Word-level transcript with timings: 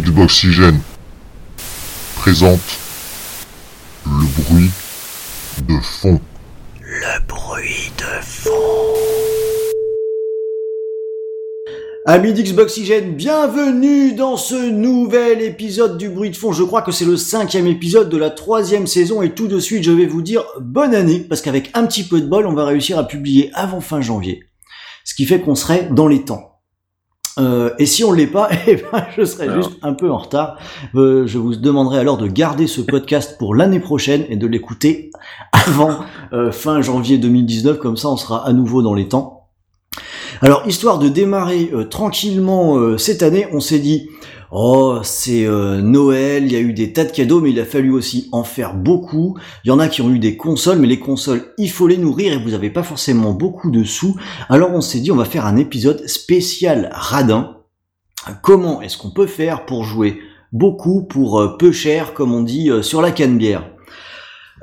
Xboxygène 0.00 0.80
présente 2.16 2.58
le 4.04 4.42
bruit 4.42 4.70
de 5.68 5.78
fond. 5.80 6.20
Le 6.80 7.26
bruit 7.28 7.92
de 7.96 8.24
fond. 8.24 8.50
Amis 12.06 12.32
d'Xboxygène, 12.32 13.14
bienvenue 13.14 14.14
dans 14.14 14.36
ce 14.36 14.68
nouvel 14.68 15.40
épisode 15.40 15.96
du 15.96 16.08
bruit 16.08 16.30
de 16.30 16.36
fond. 16.36 16.52
Je 16.52 16.64
crois 16.64 16.82
que 16.82 16.90
c'est 16.90 17.04
le 17.04 17.16
cinquième 17.16 17.68
épisode 17.68 18.08
de 18.08 18.16
la 18.16 18.30
troisième 18.30 18.88
saison 18.88 19.22
et 19.22 19.32
tout 19.32 19.46
de 19.46 19.60
suite 19.60 19.84
je 19.84 19.92
vais 19.92 20.06
vous 20.06 20.22
dire 20.22 20.44
bonne 20.60 20.96
année 20.96 21.20
parce 21.20 21.40
qu'avec 21.40 21.70
un 21.74 21.86
petit 21.86 22.02
peu 22.02 22.20
de 22.20 22.26
bol 22.26 22.48
on 22.48 22.54
va 22.54 22.64
réussir 22.64 22.98
à 22.98 23.06
publier 23.06 23.52
avant 23.54 23.80
fin 23.80 24.00
janvier. 24.00 24.42
Ce 25.04 25.14
qui 25.14 25.24
fait 25.24 25.40
qu'on 25.40 25.54
serait 25.54 25.88
dans 25.92 26.08
les 26.08 26.24
temps. 26.24 26.53
Euh, 27.38 27.70
et 27.78 27.86
si 27.86 28.04
on 28.04 28.12
l'est 28.12 28.26
pas, 28.26 28.48
eh 28.66 28.76
ben, 28.76 29.06
je 29.16 29.24
serai 29.24 29.48
Alors. 29.48 29.62
juste 29.62 29.78
un 29.82 29.94
peu 29.94 30.10
en 30.10 30.18
retard. 30.18 30.58
Euh, 30.94 31.26
je 31.26 31.38
vous 31.38 31.56
demanderai 31.56 31.98
alors 31.98 32.16
de 32.16 32.26
garder 32.26 32.66
ce 32.66 32.80
podcast 32.80 33.36
pour 33.38 33.54
l'année 33.54 33.80
prochaine 33.80 34.24
et 34.28 34.36
de 34.36 34.46
l'écouter 34.46 35.10
avant 35.52 36.00
euh, 36.32 36.52
fin 36.52 36.80
janvier 36.80 37.18
2019, 37.18 37.78
comme 37.78 37.96
ça 37.96 38.08
on 38.08 38.16
sera 38.16 38.46
à 38.46 38.52
nouveau 38.52 38.82
dans 38.82 38.94
les 38.94 39.08
temps. 39.08 39.48
Alors, 40.42 40.66
histoire 40.66 40.98
de 40.98 41.08
démarrer 41.08 41.70
tranquillement 41.90 42.98
cette 42.98 43.22
année, 43.22 43.46
on 43.52 43.60
s'est 43.60 43.78
dit, 43.78 44.10
oh, 44.54 45.00
c'est 45.02 45.44
euh, 45.46 45.82
Noël, 45.82 46.44
il 46.46 46.52
y 46.52 46.56
a 46.56 46.60
eu 46.60 46.72
des 46.72 46.92
tas 46.92 47.04
de 47.04 47.12
cadeaux, 47.12 47.40
mais 47.40 47.50
il 47.50 47.60
a 47.60 47.64
fallu 47.64 47.92
aussi 47.92 48.28
en 48.32 48.44
faire 48.44 48.74
beaucoup. 48.74 49.36
Il 49.64 49.68
y 49.68 49.70
en 49.70 49.78
a 49.78 49.88
qui 49.88 50.00
ont 50.00 50.10
eu 50.10 50.18
des 50.18 50.36
consoles, 50.36 50.78
mais 50.78 50.86
les 50.86 51.00
consoles, 51.00 51.52
il 51.58 51.70
faut 51.70 51.86
les 51.86 51.98
nourrir 51.98 52.32
et 52.32 52.42
vous 52.42 52.50
n'avez 52.50 52.70
pas 52.70 52.82
forcément 52.82 53.32
beaucoup 53.32 53.70
de 53.70 53.84
sous. 53.84 54.16
Alors 54.48 54.70
on 54.72 54.80
s'est 54.80 55.00
dit, 55.00 55.12
on 55.12 55.16
va 55.16 55.24
faire 55.24 55.46
un 55.46 55.56
épisode 55.56 56.06
spécial 56.06 56.88
radin. 56.92 57.58
Comment 58.42 58.80
est-ce 58.80 58.96
qu'on 58.96 59.10
peut 59.10 59.26
faire 59.26 59.66
pour 59.66 59.84
jouer 59.84 60.18
beaucoup 60.54 61.02
pour 61.02 61.40
euh, 61.40 61.58
peu 61.58 61.72
cher, 61.72 62.14
comme 62.14 62.32
on 62.32 62.42
dit, 62.42 62.70
euh, 62.70 62.80
sur 62.80 63.02
la 63.02 63.10
canne-bière 63.10 63.70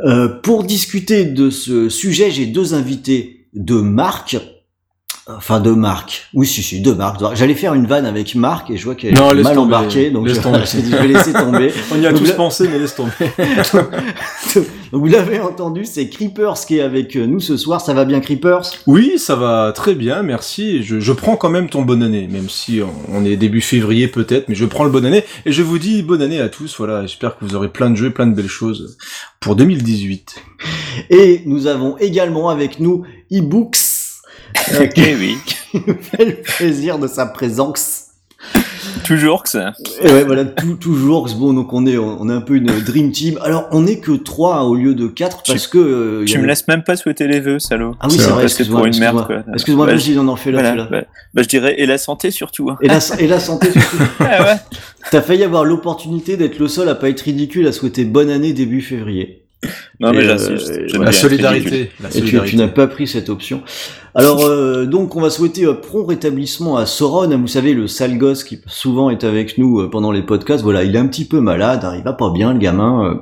Euh, 0.03 0.27
Pour 0.41 0.63
discuter 0.63 1.25
de 1.25 1.51
ce 1.51 1.89
sujet, 1.89 2.31
j'ai 2.31 2.47
deux 2.47 2.73
invités 2.73 3.49
de 3.53 3.75
marque. 3.75 4.37
Enfin, 5.27 5.59
de 5.59 5.71
marque. 5.71 6.27
Oui, 6.33 6.47
si, 6.47 6.63
si, 6.63 6.81
de 6.81 6.91
marque. 6.93 7.21
J'allais 7.35 7.53
faire 7.53 7.73
une 7.75 7.85
vanne 7.85 8.05
avec 8.05 8.33
Marc 8.35 8.69
et 8.71 8.77
je 8.77 8.83
vois 8.85 8.95
qu'elle 8.95 9.13
est 9.17 9.43
mal 9.43 9.57
embarquée, 9.59 10.09
donc 10.09 10.27
je, 10.27 10.33
je 10.35 10.95
vais 10.95 11.07
laisser 11.07 11.31
tomber. 11.31 11.71
On 11.93 12.01
y 12.01 12.07
a 12.07 12.11
Donc 12.11 12.21
tous 12.21 12.27
là- 12.29 12.33
pensé, 12.33 12.67
mais 12.67 12.79
laisse 12.79 12.95
tomber. 12.95 13.11
Donc, 14.91 15.01
vous 15.03 15.07
l'avez 15.07 15.39
entendu, 15.39 15.85
c'est 15.85 16.09
Creepers 16.09 16.65
qui 16.67 16.77
est 16.79 16.81
avec 16.81 17.15
nous 17.15 17.39
ce 17.39 17.55
soir. 17.55 17.79
Ça 17.79 17.93
va 17.93 18.03
bien, 18.03 18.19
Creepers? 18.19 18.63
Oui, 18.87 19.13
ça 19.17 19.35
va 19.35 19.71
très 19.73 19.95
bien, 19.95 20.21
merci. 20.21 20.83
Je, 20.83 20.99
je 20.99 21.13
prends 21.13 21.37
quand 21.37 21.49
même 21.49 21.69
ton 21.69 21.83
bonne 21.83 22.03
année, 22.03 22.27
même 22.29 22.49
si 22.49 22.81
on- 23.13 23.23
est 23.23 23.37
début 23.37 23.61
février 23.61 24.07
peut-être, 24.09 24.49
mais 24.49 24.55
je 24.55 24.65
prends 24.65 24.83
le 24.83 24.89
bonne 24.89 25.05
année 25.05 25.23
et 25.45 25.51
je 25.53 25.61
vous 25.61 25.77
dis 25.77 26.01
bonne 26.01 26.21
année 26.21 26.41
à 26.41 26.49
tous. 26.49 26.75
Voilà, 26.77 27.03
j'espère 27.03 27.37
que 27.37 27.45
vous 27.45 27.55
aurez 27.55 27.69
plein 27.69 27.89
de 27.91 27.95
jeux, 27.95 28.09
plein 28.11 28.25
de 28.27 28.33
belles 28.35 28.47
choses 28.49 28.97
pour 29.39 29.55
2018. 29.55 30.35
Et 31.11 31.41
nous 31.45 31.67
avons 31.67 31.97
également 31.99 32.49
avec 32.49 32.79
nous 32.79 33.03
eBooks, 33.29 33.77
Eh 34.95 35.15
oui, 35.19 35.37
fait 36.01 36.25
le 36.25 36.35
plaisir 36.41 36.99
de 36.99 37.07
sa 37.07 37.25
présence. 37.25 38.05
toujours 39.05 39.43
que 39.43 39.49
ça. 39.49 39.73
Et 40.01 40.11
ouais, 40.11 40.23
voilà, 40.23 40.45
tout, 40.45 40.75
toujours. 40.75 41.27
Bon, 41.37 41.53
donc 41.53 41.71
on 41.73 41.85
est, 41.85 41.97
on 41.97 42.27
est 42.29 42.33
un 42.33 42.41
peu 42.41 42.55
une 42.55 42.65
dream 42.81 43.11
team. 43.11 43.37
Alors, 43.43 43.67
on 43.71 43.85
est 43.87 43.99
que 43.99 44.11
trois 44.13 44.63
au 44.63 44.75
lieu 44.75 44.95
de 44.95 45.07
quatre 45.07 45.43
Tu- 45.43 45.51
parce 45.51 45.67
que. 45.67 45.77
euh, 45.77 46.19
il 46.23 46.29
y 46.29 46.33
Tu 46.33 46.39
me 46.39 46.45
laisses 46.47 46.67
même 46.67 46.83
pas 46.83 46.95
souhaiter 46.95 47.27
les 47.27 47.39
vœux, 47.39 47.59
salaud. 47.59 47.95
Ah 47.99 48.07
oui, 48.09 48.13
C'est 48.17 48.23
c'est 48.23 48.29
vrai, 48.31 48.41
que 48.41 48.47
Excuse-moi. 48.47 48.79
pour 48.79 48.85
une 48.87 48.99
merde, 48.99 49.17
Excuse-moi, 49.19 49.43
quoi. 49.43 49.53
excuse-moi 49.53 49.85
Bah, 49.85 49.93
vas-y, 49.95 50.17
on 50.19 50.27
en 50.27 50.35
fait 50.35 50.51
là, 50.51 50.59
Voilà, 50.61 50.69
celui-là. 50.83 51.01
bah, 51.01 51.07
bah, 51.33 51.41
je 51.43 51.47
dirais, 51.47 51.75
et 51.77 51.85
la 51.85 51.97
santé 51.97 52.31
surtout. 52.31 52.69
hein. 52.71 52.77
Et 52.81 52.87
la, 52.87 52.99
et 53.19 53.27
la 53.27 53.39
santé 53.39 53.71
surtout. 53.71 53.97
Ah 54.19 54.43
ouais. 54.43 54.55
T'as 55.11 55.21
failli 55.21 55.43
avoir 55.43 55.63
l'opportunité 55.65 56.37
d'être 56.37 56.57
le 56.59 56.67
seul 56.67 56.89
à 56.89 56.95
pas 56.95 57.09
être 57.09 57.21
ridicule 57.21 57.67
à 57.67 57.71
souhaiter 57.71 58.05
bonne 58.05 58.29
année 58.29 58.53
début 58.53 58.81
février. 58.81 59.40
Non, 59.99 60.11
mais 60.11 60.23
j'insiste, 60.23 60.71
euh, 60.71 60.87
la 60.93 61.05
La 61.05 61.11
solidarité, 61.11 61.91
Et 62.15 62.21
tu, 62.21 62.39
tu 62.45 62.55
n'as 62.55 62.67
pas 62.67 62.87
pris 62.87 63.07
cette 63.07 63.29
option. 63.29 63.61
Alors 64.15 64.41
euh, 64.41 64.85
donc 64.85 65.15
on 65.15 65.21
va 65.21 65.29
souhaiter 65.29 65.65
un 65.65 65.73
prompt 65.73 66.05
rétablissement 66.05 66.77
à 66.77 66.85
Sauron. 66.85 67.37
Vous 67.37 67.47
savez 67.47 67.73
le 67.73 67.87
sale 67.87 68.17
gosse 68.17 68.43
qui 68.43 68.59
souvent 68.65 69.09
est 69.09 69.23
avec 69.23 69.57
nous 69.57 69.79
euh, 69.79 69.89
pendant 69.89 70.11
les 70.11 70.23
podcasts. 70.23 70.63
Voilà, 70.63 70.83
il 70.83 70.95
est 70.95 70.99
un 70.99 71.07
petit 71.07 71.25
peu 71.25 71.39
malade, 71.39 71.85
hein, 71.85 71.93
il 71.95 72.03
va 72.03 72.13
pas 72.13 72.31
bien 72.31 72.53
le 72.53 72.59
gamin. 72.59 73.05
Euh, 73.05 73.15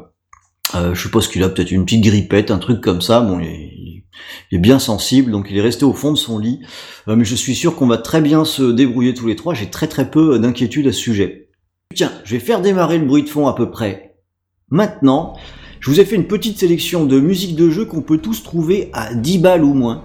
euh, 0.75 0.93
je 0.93 1.01
suppose 1.01 1.27
qu'il 1.27 1.43
a 1.43 1.49
peut-être 1.49 1.71
une 1.71 1.85
petite 1.85 2.03
grippette, 2.03 2.51
un 2.51 2.57
truc 2.57 2.81
comme 2.81 3.01
ça. 3.01 3.21
Bon, 3.21 3.39
il 3.39 3.47
est, 3.47 4.03
il 4.51 4.55
est 4.55 4.61
bien 4.61 4.79
sensible, 4.79 5.31
donc 5.31 5.47
il 5.49 5.57
est 5.57 5.61
resté 5.61 5.85
au 5.85 5.93
fond 5.93 6.11
de 6.11 6.17
son 6.17 6.37
lit. 6.37 6.61
Euh, 7.07 7.15
mais 7.15 7.25
je 7.25 7.35
suis 7.35 7.55
sûr 7.55 7.75
qu'on 7.75 7.87
va 7.87 7.97
très 7.97 8.21
bien 8.21 8.45
se 8.45 8.63
débrouiller 8.63 9.13
tous 9.13 9.27
les 9.27 9.35
trois. 9.35 9.53
J'ai 9.53 9.69
très 9.69 9.87
très 9.87 10.09
peu 10.09 10.39
d'inquiétude 10.39 10.87
à 10.87 10.91
ce 10.91 10.99
sujet. 10.99 11.49
Tiens, 11.95 12.11
je 12.23 12.33
vais 12.33 12.39
faire 12.39 12.61
démarrer 12.61 12.99
le 12.99 13.05
bruit 13.05 13.23
de 13.23 13.29
fond 13.29 13.47
à 13.47 13.55
peu 13.55 13.71
près 13.71 14.15
maintenant. 14.69 15.35
Je 15.79 15.89
vous 15.89 16.01
ai 16.01 16.05
fait 16.05 16.17
une 16.17 16.25
petite 16.27 16.59
sélection 16.59 17.05
de 17.05 17.19
musique 17.21 17.55
de 17.55 17.69
jeu 17.69 17.85
qu'on 17.85 18.01
peut 18.01 18.17
tous 18.17 18.43
trouver 18.43 18.89
à 18.91 19.13
10 19.13 19.37
balles 19.37 19.63
ou 19.63 19.73
moins. 19.73 20.03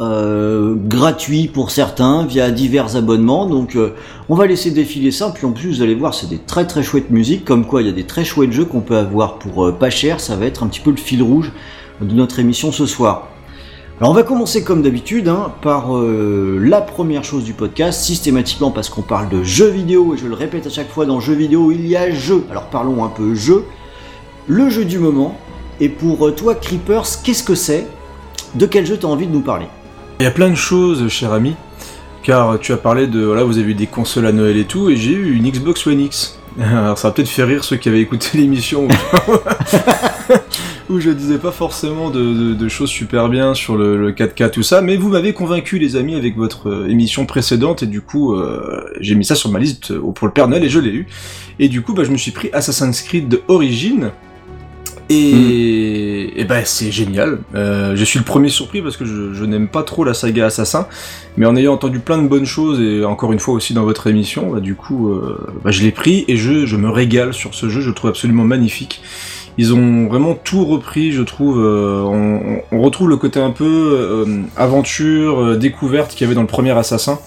Euh, 0.00 0.76
gratuit 0.76 1.48
pour 1.48 1.72
certains 1.72 2.24
via 2.26 2.50
divers 2.50 2.94
abonnements. 2.94 3.46
Donc 3.46 3.74
euh, 3.74 3.94
on 4.28 4.34
va 4.34 4.46
laisser 4.46 4.70
défiler 4.70 5.10
ça. 5.10 5.32
Puis 5.34 5.46
en 5.46 5.52
plus 5.52 5.76
vous 5.76 5.82
allez 5.82 5.94
voir 5.94 6.12
c'est 6.12 6.28
des 6.28 6.38
très 6.38 6.66
très 6.66 6.82
chouettes 6.82 7.10
musiques. 7.10 7.46
Comme 7.46 7.64
quoi 7.66 7.80
il 7.80 7.86
y 7.86 7.90
a 7.90 7.94
des 7.94 8.04
très 8.04 8.24
chouettes 8.24 8.52
jeux 8.52 8.66
qu'on 8.66 8.82
peut 8.82 8.96
avoir 8.98 9.38
pour 9.38 9.66
euh, 9.66 9.72
pas 9.72 9.88
cher. 9.88 10.20
Ça 10.20 10.36
va 10.36 10.44
être 10.44 10.62
un 10.62 10.66
petit 10.66 10.80
peu 10.80 10.90
le 10.90 10.96
fil 10.98 11.22
rouge 11.22 11.52
de 12.02 12.12
notre 12.12 12.38
émission 12.38 12.70
ce 12.70 12.84
soir. 12.84 13.28
Alors 14.00 14.12
on 14.12 14.14
va 14.14 14.22
commencer 14.22 14.62
comme 14.62 14.82
d'habitude 14.82 15.26
hein, 15.26 15.52
par 15.62 15.90
la 15.90 16.80
première 16.80 17.24
chose 17.24 17.42
du 17.42 17.54
podcast. 17.54 18.02
Systématiquement 18.02 18.70
parce 18.70 18.90
qu'on 18.90 19.02
parle 19.02 19.30
de 19.30 19.42
jeux 19.42 19.70
vidéo 19.70 20.14
et 20.14 20.18
je 20.18 20.28
le 20.28 20.34
répète 20.34 20.66
à 20.66 20.70
chaque 20.70 20.90
fois 20.90 21.06
dans 21.06 21.18
jeux 21.18 21.34
vidéo 21.34 21.72
il 21.72 21.88
y 21.88 21.96
a 21.96 22.12
jeu 22.12 22.44
alors 22.50 22.66
parlons 22.66 23.04
un 23.04 23.08
peu 23.08 23.34
jeu 23.34 23.64
le 24.48 24.68
jeu 24.70 24.84
du 24.84 24.98
moment. 24.98 25.38
Et 25.80 25.88
pour 25.88 26.26
euh, 26.26 26.32
toi, 26.32 26.54
Creepers, 26.56 27.22
qu'est-ce 27.22 27.44
que 27.44 27.54
c'est? 27.54 27.86
De 28.54 28.66
quel 28.66 28.84
jeu 28.86 28.96
tu 28.98 29.06
as 29.06 29.08
envie 29.08 29.26
de 29.26 29.32
nous 29.32 29.42
parler? 29.42 29.66
Il 30.18 30.24
y 30.24 30.26
a 30.26 30.30
plein 30.32 30.50
de 30.50 30.56
choses, 30.56 31.06
cher 31.08 31.32
ami, 31.32 31.54
car 32.24 32.58
tu 32.58 32.72
as 32.72 32.76
parlé 32.76 33.06
de, 33.06 33.22
voilà, 33.24 33.44
vous 33.44 33.58
avez 33.58 33.70
eu 33.70 33.74
des 33.74 33.86
consoles 33.86 34.26
à 34.26 34.32
Noël 34.32 34.56
et 34.56 34.64
tout, 34.64 34.90
et 34.90 34.96
j'ai 34.96 35.12
eu 35.12 35.36
une 35.36 35.48
Xbox 35.48 35.86
One 35.86 36.00
X. 36.00 36.38
Alors 36.60 36.98
ça 36.98 37.08
va 37.08 37.14
peut-être 37.14 37.28
faire 37.28 37.46
rire 37.46 37.62
ceux 37.62 37.76
qui 37.76 37.88
avaient 37.88 38.00
écouté 38.00 38.30
l'émission 38.38 38.88
où, 38.88 38.90
où 40.94 40.98
je 40.98 41.10
disais 41.10 41.38
pas 41.38 41.52
forcément 41.52 42.10
de, 42.10 42.20
de- 42.20 42.54
de 42.54 42.68
choses 42.68 42.90
super 42.90 43.28
bien 43.28 43.54
sur 43.54 43.76
le, 43.76 43.96
le 43.96 44.10
4K 44.12 44.50
tout 44.50 44.64
ça, 44.64 44.80
mais 44.80 44.96
vous 44.96 45.08
m'avez 45.10 45.32
convaincu 45.34 45.78
les 45.78 45.94
amis 45.94 46.16
avec 46.16 46.36
votre 46.36 46.68
euh, 46.68 46.88
émission 46.88 47.26
précédente. 47.26 47.84
Et 47.84 47.86
du 47.86 48.00
coup 48.00 48.34
euh, 48.34 48.84
j'ai 49.00 49.14
mis 49.14 49.24
ça 49.24 49.36
sur 49.36 49.52
ma 49.52 49.60
liste 49.60 49.96
pour 49.96 50.26
le 50.26 50.32
Père 50.32 50.48
Noël 50.48 50.64
et 50.64 50.68
je 50.68 50.80
l'ai 50.80 50.90
eu. 50.90 51.06
Et 51.60 51.68
du 51.68 51.82
coup 51.82 51.94
bah, 51.94 52.02
je 52.04 52.10
me 52.10 52.16
suis 52.16 52.32
pris 52.32 52.50
Assassin's 52.52 53.02
Creed 53.02 53.40
Origins 53.46 54.10
et, 55.08 56.40
et 56.40 56.44
ben 56.44 56.62
c'est 56.64 56.90
génial. 56.90 57.38
Euh, 57.54 57.96
je 57.96 58.04
suis 58.04 58.18
le 58.18 58.24
premier 58.24 58.48
surpris 58.48 58.82
parce 58.82 58.96
que 58.96 59.04
je, 59.04 59.32
je 59.34 59.44
n'aime 59.44 59.68
pas 59.68 59.82
trop 59.82 60.04
la 60.04 60.14
saga 60.14 60.46
Assassin, 60.46 60.86
mais 61.36 61.46
en 61.46 61.56
ayant 61.56 61.74
entendu 61.74 61.98
plein 62.00 62.18
de 62.18 62.28
bonnes 62.28 62.46
choses 62.46 62.80
et 62.80 63.04
encore 63.04 63.32
une 63.32 63.38
fois 63.38 63.54
aussi 63.54 63.74
dans 63.74 63.84
votre 63.84 64.06
émission, 64.06 64.52
bah, 64.52 64.60
du 64.60 64.74
coup 64.74 65.10
euh, 65.10 65.38
bah, 65.64 65.70
je 65.70 65.82
l'ai 65.82 65.92
pris 65.92 66.24
et 66.28 66.36
je, 66.36 66.66
je 66.66 66.76
me 66.76 66.90
régale 66.90 67.32
sur 67.34 67.54
ce 67.54 67.68
jeu. 67.68 67.80
Je 67.80 67.88
le 67.88 67.94
trouve 67.94 68.10
absolument 68.10 68.44
magnifique. 68.44 69.00
Ils 69.60 69.74
ont 69.74 70.06
vraiment 70.06 70.34
tout 70.36 70.64
repris, 70.64 71.10
je 71.10 71.22
trouve. 71.22 71.58
euh, 71.58 72.02
on, 72.04 72.62
on 72.70 72.80
retrouve 72.80 73.08
le 73.08 73.16
côté 73.16 73.40
un 73.40 73.50
peu 73.50 73.64
euh, 73.64 74.42
aventure, 74.56 75.42
euh, 75.42 75.56
découverte 75.56 76.12
qu'il 76.12 76.20
y 76.20 76.24
avait 76.26 76.36
dans 76.36 76.42
le 76.42 76.46
premier 76.46 76.70
Assassin. 76.70 77.18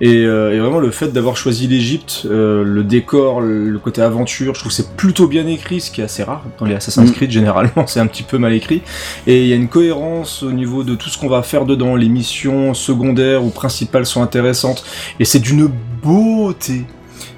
Et, 0.00 0.24
euh, 0.24 0.54
et 0.54 0.58
vraiment 0.58 0.78
le 0.78 0.90
fait 0.90 1.08
d'avoir 1.08 1.36
choisi 1.36 1.66
l'Égypte, 1.66 2.26
euh, 2.26 2.62
le 2.64 2.84
décor, 2.84 3.40
le, 3.40 3.70
le 3.70 3.78
côté 3.78 4.02
aventure, 4.02 4.54
je 4.54 4.60
trouve 4.60 4.70
que 4.70 4.76
c'est 4.76 4.94
plutôt 4.94 5.26
bien 5.26 5.46
écrit, 5.46 5.80
ce 5.80 5.90
qui 5.90 6.02
est 6.02 6.04
assez 6.04 6.22
rare 6.22 6.44
dans 6.58 6.66
les 6.66 6.74
Assassin's 6.74 7.10
Mm. 7.10 7.14
Creed 7.14 7.30
généralement, 7.30 7.86
c'est 7.86 8.00
un 8.00 8.06
petit 8.06 8.22
peu 8.22 8.38
mal 8.38 8.52
écrit. 8.52 8.82
Et 9.26 9.42
il 9.42 9.48
y 9.48 9.52
a 9.52 9.56
une 9.56 9.68
cohérence 9.68 10.42
au 10.42 10.52
niveau 10.52 10.84
de 10.84 10.94
tout 10.94 11.08
ce 11.08 11.18
qu'on 11.18 11.28
va 11.28 11.42
faire 11.42 11.64
dedans, 11.64 11.96
les 11.96 12.08
missions 12.08 12.74
secondaires 12.74 13.44
ou 13.44 13.50
principales 13.50 14.06
sont 14.06 14.22
intéressantes, 14.22 14.84
et 15.18 15.24
c'est 15.24 15.40
d'une 15.40 15.70
beauté. 16.02 16.84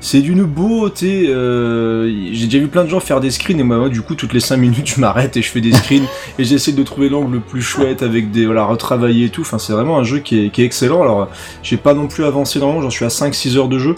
C'est 0.01 0.21
d'une 0.21 0.45
beauté. 0.45 1.27
euh, 1.29 2.09
J'ai 2.33 2.47
déjà 2.47 2.59
vu 2.59 2.69
plein 2.69 2.85
de 2.85 2.89
gens 2.89 3.01
faire 3.01 3.21
des 3.21 3.31
screens 3.31 3.59
et 3.59 3.63
moi, 3.65 3.79
moi, 3.79 3.89
du 3.89 4.01
coup 4.01 4.15
toutes 4.15 4.33
les 4.33 4.41
5 4.41 4.57
minutes 4.57 4.93
je 4.95 5.01
m'arrête 5.01 5.37
et 5.37 5.43
je 5.43 5.49
fais 5.51 5.61
des 5.61 5.73
screens 5.73 6.05
et 6.39 6.45
j'essaie 6.45 6.73
de 6.73 6.83
trouver 6.85 7.09
l'angle 7.09 7.33
le 7.35 7.41
plus 7.41 7.63
chouette 7.63 8.03
avec 8.03 8.31
des 8.31 8.47
voilà 8.47 8.65
retravaillé 8.65 9.27
et 9.27 9.29
tout. 9.29 9.41
Enfin 9.41 9.59
c'est 9.59 9.73
vraiment 9.73 9.99
un 9.99 10.05
jeu 10.05 10.19
qui 10.21 10.47
est, 10.47 10.51
qui 10.51 10.63
est 10.63 10.65
excellent. 10.65 11.03
Alors 11.03 11.29
j'ai 11.63 11.77
pas 11.77 11.95
non 11.95 12.07
plus 12.07 12.25
avancé 12.25 12.59
énormément, 12.59 12.81
j'en 12.83 12.91
suis 12.91 13.05
à 13.05 13.09
5-6 13.09 13.57
heures 13.57 13.69
de 13.69 13.79
jeu, 13.79 13.97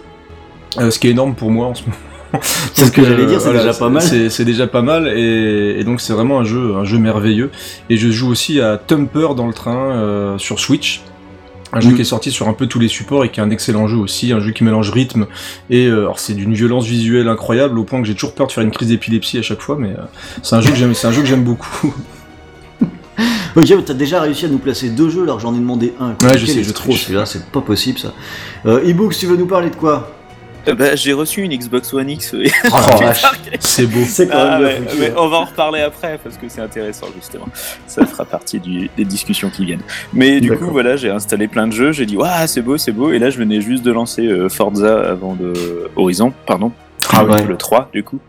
euh, 0.79 0.91
ce 0.91 0.99
qui 0.99 1.09
est 1.09 1.11
énorme 1.11 1.35
pour 1.35 1.51
moi 1.51 1.67
en 1.67 1.75
ce 1.75 1.83
moment. 1.83 1.97
C'est 2.75 2.85
ce 2.87 2.93
que 2.93 3.03
j'allais 3.05 3.27
dire, 3.27 3.41
c'est 3.41 3.49
voilà, 3.51 3.65
déjà 3.65 3.77
pas 3.77 3.89
mal. 3.89 4.03
C'est 4.03 4.31
c'est 4.31 4.45
déjà 4.45 4.69
pas 4.69 4.83
mal 4.83 5.09
et, 5.09 5.81
et 5.81 5.83
donc 5.85 6.01
c'est 6.01 6.13
vraiment 6.13 6.39
un 6.39 6.45
jeu, 6.45 6.77
un 6.77 6.85
jeu 6.85 6.97
merveilleux. 6.99 7.51
Et 7.91 7.97
je 7.97 8.09
joue 8.11 8.31
aussi 8.31 8.61
à 8.61 8.79
Thumper 8.79 9.35
dans 9.37 9.49
le 9.49 9.53
train 9.53 9.97
euh, 9.97 10.39
sur 10.39 10.61
Switch. 10.61 11.03
Un 11.73 11.81
jeu 11.81 11.91
Mm. 11.91 11.95
qui 11.95 12.01
est 12.01 12.05
sorti 12.05 12.31
sur 12.33 12.49
un 12.49 12.53
peu 12.53 12.67
tous 12.67 12.79
les 12.81 12.89
supports 12.89 13.25
et 13.25 13.31
qui 13.31 13.39
est 13.41 13.43
un 13.43 13.51
excellent 13.51 13.87
jeu 13.87 13.97
aussi, 13.97 14.33
un 14.33 14.41
jeu 14.41 14.51
qui 14.51 14.65
mélange 14.65 14.91
rythme 14.91 15.27
et 15.71 15.87
euh, 15.87 16.01
alors 16.01 16.19
c'est 16.19 16.35
d'une 16.35 16.53
violence 16.55 16.85
visuelle 16.87 17.29
incroyable 17.29 17.79
au 17.79 17.85
point 17.85 18.01
que 18.01 18.09
j'ai 18.09 18.15
toujours 18.15 18.35
peur 18.35 18.47
de 18.49 18.53
faire 18.53 18.65
une 18.65 18.71
crise 18.73 18.89
d'épilepsie 18.89 19.39
à 19.39 19.43
chaque 19.43 19.61
fois, 19.61 19.77
mais 19.79 19.91
euh, 19.91 20.03
c'est 20.43 20.57
un 20.57 20.61
jeu 20.61 20.71
que 20.71 20.77
j'aime, 20.77 20.95
c'est 20.95 21.07
un 21.07 21.13
jeu 21.13 21.23
que 21.23 21.29
j'aime 21.29 21.45
beaucoup. 21.45 21.95
Ok, 23.57 23.67
t'as 23.85 23.95
déjà 23.95 24.21
réussi 24.21 24.45
à 24.47 24.49
nous 24.49 24.59
placer 24.59 24.91
deux 24.91 25.11
jeux 25.11 25.25
alors 25.25 25.37
que 25.37 25.43
j'en 25.43 25.53
ai 25.55 25.59
demandé 25.59 25.93
un. 25.99 26.13
quoi. 26.13 26.29
Ouais, 26.29 26.39
je 26.39 26.47
Quel 26.47 26.55
sais, 26.55 26.63
je 26.63 26.73
celui-là, 26.73 27.27
c'est 27.27 27.45
pas 27.47 27.61
possible 27.61 27.99
ça. 27.99 28.13
Euh, 28.65 28.89
e-books, 28.89 29.17
tu 29.19 29.27
veux 29.27 29.37
nous 29.37 29.47
parler 29.47 29.71
de 29.71 29.75
quoi? 29.77 30.13
Bah, 30.67 30.95
j'ai 30.97 31.13
reçu 31.13 31.43
une 31.43 31.55
Xbox 31.57 31.93
One 31.95 32.11
X. 32.11 32.35
Oh. 32.35 32.77
C'est 33.61 33.87
beau. 33.87 34.01
C'est 34.05 34.29
quand 34.29 34.35
Ah, 34.39 34.61
ouais, 34.61 34.81
mais 34.99 35.13
on 35.17 35.29
va 35.29 35.39
en 35.39 35.45
reparler 35.45 35.81
après 35.81 36.19
parce 36.23 36.37
que 36.37 36.49
c'est 36.49 36.61
intéressant 36.61 37.07
justement. 37.15 37.47
Ça 37.87 38.05
fera 38.07 38.25
partie 38.25 38.59
du- 38.61 38.91
des 38.97 39.05
discussions 39.05 39.51
qui 39.51 39.65
viennent. 39.65 39.83
Mais 40.13 40.41
du 40.41 40.57
coup, 40.57 40.67
voilà, 40.71 40.97
j'ai 40.97 41.11
installé 41.11 41.49
plein 41.49 41.67
de 41.67 41.73
jeux. 41.73 41.93
J'ai 41.93 42.07
dit, 42.07 42.17
waouh, 42.17 42.47
c'est 42.47 42.63
beau, 42.63 42.77
c'est 42.79 42.93
beau. 42.93 43.13
Et 43.13 43.19
là, 43.19 43.31
je 43.31 43.39
venais 43.39 43.61
juste 43.61 43.83
de 43.85 43.93
lancer 43.93 44.27
euh, 44.27 44.49
Forza 44.49 45.01
avant 45.11 45.35
de 45.35 45.53
Horizon, 45.97 46.33
pardon. 46.47 46.73
Ah 47.13 47.25
ouais. 47.25 47.45
Le 47.45 47.57
3 47.57 47.89
du 47.93 48.05
coup, 48.05 48.21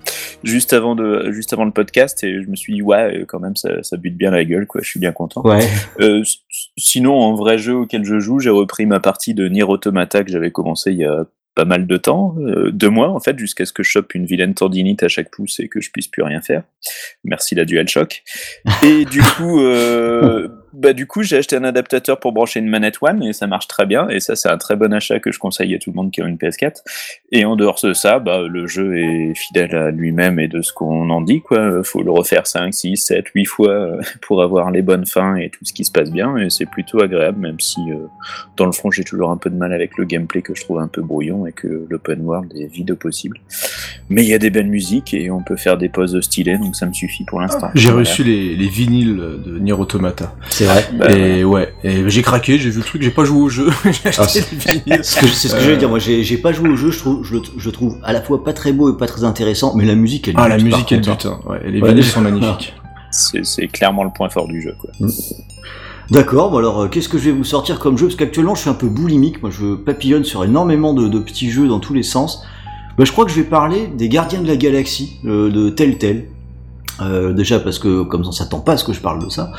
juste 0.43 0.71
avant 0.73 0.95
de, 0.95 1.29
juste 1.31 1.51
avant 1.53 1.65
le 1.65 1.71
podcast, 1.71 2.23
et 2.23 2.41
je 2.41 2.47
me 2.49 2.55
suis 2.55 2.73
dit 2.73 2.81
ouais, 2.81 3.19
euh, 3.19 3.25
quand 3.27 3.39
même 3.39 3.55
ça, 3.55 3.83
ça 3.83 3.97
bute 3.97 4.15
bien 4.17 4.31
la 4.31 4.43
gueule 4.45 4.65
quoi. 4.65 4.81
Je 4.81 4.89
suis 4.89 4.99
bien 4.99 5.11
content. 5.11 5.41
Ouais. 5.43 5.67
Euh, 5.99 6.23
sinon, 6.77 7.19
en 7.19 7.35
vrai 7.35 7.57
jeu 7.57 7.75
auquel 7.75 8.05
je 8.05 8.19
joue, 8.19 8.39
j'ai 8.39 8.49
repris 8.49 8.85
ma 8.85 8.99
partie 9.01 9.33
de 9.33 9.47
Nier 9.49 9.63
Automata 9.63 10.23
que 10.23 10.31
j'avais 10.31 10.51
commencé 10.51 10.91
il 10.93 10.97
y 10.99 11.05
a 11.05 11.25
pas 11.55 11.65
mal 11.65 11.87
de 11.87 11.97
temps, 11.97 12.35
euh, 12.39 12.71
deux 12.71 12.89
mois 12.89 13.09
en 13.09 13.19
fait, 13.19 13.37
jusqu'à 13.37 13.65
ce 13.65 13.73
que 13.73 13.83
je 13.83 13.89
chope 13.89 14.13
une 14.15 14.25
vilaine 14.25 14.53
tendinite 14.53 15.03
à 15.03 15.07
chaque 15.07 15.31
pouce 15.31 15.59
et 15.59 15.67
que 15.67 15.81
je 15.81 15.91
puisse 15.91 16.07
plus 16.07 16.23
rien 16.23 16.41
faire. 16.41 16.63
Merci 17.23 17.55
la 17.55 17.65
DualShock. 17.65 18.23
Et 18.83 19.05
du 19.05 19.21
coup, 19.21 19.59
euh, 19.59 20.47
bah 20.73 20.93
du 20.93 21.07
coup, 21.07 21.23
j'ai 21.23 21.37
acheté 21.37 21.55
un 21.55 21.63
adaptateur 21.63 22.19
pour 22.19 22.31
brancher 22.31 22.59
une 22.59 22.67
manette 22.69 22.95
One 23.01 23.23
et 23.23 23.33
ça 23.33 23.47
marche 23.47 23.67
très 23.67 23.85
bien. 23.85 24.07
Et 24.09 24.19
ça, 24.19 24.35
c'est 24.35 24.49
un 24.49 24.57
très 24.57 24.75
bon 24.75 24.93
achat 24.93 25.19
que 25.19 25.31
je 25.31 25.39
conseille 25.39 25.73
à 25.75 25.79
tout 25.79 25.91
le 25.91 25.95
monde 25.95 26.11
qui 26.11 26.21
a 26.21 26.25
une 26.25 26.37
PS4. 26.37 26.83
Et 27.31 27.45
en 27.45 27.55
dehors 27.55 27.79
de 27.83 27.93
ça, 27.93 28.19
bah, 28.19 28.41
le 28.47 28.67
jeu 28.67 28.97
est 28.97 29.33
fidèle 29.35 29.75
à 29.75 29.91
lui-même 29.91 30.39
et 30.39 30.47
de 30.47 30.61
ce 30.61 30.71
qu'on 30.73 31.09
en 31.09 31.21
dit, 31.21 31.41
quoi. 31.41 31.83
Faut 31.83 32.03
le 32.03 32.11
refaire 32.11 32.47
5, 32.47 32.73
6, 32.73 32.97
7, 32.97 33.25
8 33.33 33.45
fois 33.45 33.69
euh, 33.71 34.01
pour 34.21 34.41
avoir 34.41 34.71
les 34.71 34.81
bonnes 34.81 35.05
fins 35.05 35.35
et 35.35 35.49
tout 35.49 35.63
ce 35.65 35.73
qui 35.73 35.83
se 35.85 35.91
passe 35.91 36.11
bien. 36.11 36.37
Et 36.37 36.49
c'est 36.49 36.65
plutôt 36.65 37.01
agréable, 37.01 37.39
même 37.39 37.59
si, 37.59 37.79
euh, 37.91 38.07
dans 38.57 38.65
le 38.65 38.71
fond, 38.71 38.91
j'ai 38.91 39.03
toujours 39.03 39.31
un 39.31 39.37
peu 39.37 39.49
de 39.49 39.55
mal 39.57 39.73
avec 39.73 39.97
le 39.97 40.05
gameplay 40.05 40.41
que 40.41 40.55
je 40.55 40.61
trouve 40.63 40.79
un 40.79 40.87
peu 40.87 41.01
brouillon 41.01 41.45
et 41.47 41.51
que 41.51 41.85
l'open 41.89 42.21
world 42.21 42.51
est 42.55 42.67
vide 42.67 42.91
au 42.91 42.95
possible. 42.95 43.39
Mais 44.09 44.23
il 44.23 44.29
y 44.29 44.33
a 44.33 44.39
des 44.39 44.49
belles 44.49 44.67
musiques 44.67 45.13
et 45.13 45.31
on 45.31 45.41
peut 45.41 45.55
faire 45.55 45.77
des 45.77 45.89
pauses 45.89 46.19
stylées, 46.21 46.57
donc 46.57 46.75
ça 46.75 46.85
me 46.85 46.93
suffit 46.93 47.23
pour 47.25 47.39
l'instant. 47.41 47.69
J'ai 47.75 47.89
Voilà. 47.89 47.99
reçu 47.99 48.23
les, 48.23 48.55
les 48.55 48.67
vinyles 48.67 49.15
de 49.45 49.59
Nier 49.59 49.73
Automata. 49.73 50.33
C'est 50.61 50.67
vrai. 50.67 50.89
Bah, 50.93 51.11
et 51.11 51.43
ouais, 51.43 51.73
et 51.83 52.07
j'ai 52.07 52.21
craqué, 52.21 52.59
j'ai 52.59 52.69
vu 52.69 52.77
le 52.79 52.85
truc, 52.85 53.01
j'ai 53.01 53.09
pas 53.09 53.23
joué 53.23 53.41
au 53.41 53.49
jeu, 53.49 53.69
j'ai 53.85 53.91
Ah, 54.17 54.21
acheté 54.21 54.41
c'est-. 54.41 55.03
Ce 55.03 55.19
que 55.19 55.25
je- 55.25 55.31
C'est 55.33 55.47
ce 55.47 55.55
que 55.55 55.61
j'allais 55.61 55.77
dire. 55.77 55.89
Moi, 55.89 55.97
j'ai 55.97 56.37
pas 56.37 56.53
joué 56.53 56.69
au 56.69 56.75
jeu. 56.75 56.91
Je 56.91 56.99
trouve, 56.99 57.23
je, 57.57 57.69
trouve 57.71 57.97
à 58.03 58.13
la 58.13 58.21
fois 58.21 58.43
pas 58.43 58.53
très 58.53 58.71
beau 58.71 58.93
et 58.93 58.97
pas 58.97 59.07
très 59.07 59.23
intéressant, 59.23 59.73
mais 59.75 59.85
la 59.85 59.95
musique, 59.95 60.27
elle. 60.27 60.35
Ah, 60.37 60.47
la 60.47 60.57
musique, 60.57 60.91
elle 60.91 61.01
bute. 61.01 61.27
Ouais, 61.47 61.59
les 61.65 61.81
Ouais, 61.81 62.01
sont 62.03 62.21
magnifiques. 62.21 62.73
C'est 63.09 63.67
clairement 63.67 64.03
le 64.03 64.11
point 64.15 64.29
fort 64.29 64.47
du 64.47 64.61
jeu, 64.61 64.75
quoi. 64.79 64.91
D'accord, 66.09 66.51
bon 66.51 66.57
alors 66.57 66.81
euh, 66.81 66.87
qu'est-ce 66.89 67.07
que 67.07 67.17
je 67.17 67.23
vais 67.25 67.31
vous 67.31 67.45
sortir 67.45 67.79
comme 67.79 67.97
jeu? 67.97 68.07
Parce 68.07 68.17
qu'actuellement 68.17 68.53
je 68.53 68.61
suis 68.61 68.69
un 68.69 68.73
peu 68.73 68.87
boulimique, 68.89 69.41
moi 69.41 69.49
je 69.49 69.75
papillonne 69.75 70.25
sur 70.25 70.43
énormément 70.43 70.93
de, 70.93 71.07
de 71.07 71.19
petits 71.19 71.49
jeux 71.49 71.69
dans 71.69 71.79
tous 71.79 71.93
les 71.93 72.03
sens. 72.03 72.43
Bah, 72.97 73.05
je 73.05 73.13
crois 73.13 73.23
que 73.23 73.31
je 73.31 73.37
vais 73.37 73.45
parler 73.47 73.87
des 73.87 74.09
Gardiens 74.09 74.41
de 74.41 74.47
la 74.47 74.57
Galaxie 74.57 75.19
euh, 75.25 75.49
de 75.49 75.69
Telltale. 75.69 76.25
Euh, 77.01 77.31
déjà 77.31 77.61
parce 77.61 77.79
que 77.79 78.03
comme 78.03 78.23
ça 78.23 78.29
on 78.29 78.33
s'attend 78.33 78.59
pas 78.59 78.73
à 78.73 78.77
ce 78.77 78.83
que 78.83 78.91
je 78.91 78.99
parle 78.99 79.23
de 79.23 79.29
ça. 79.29 79.53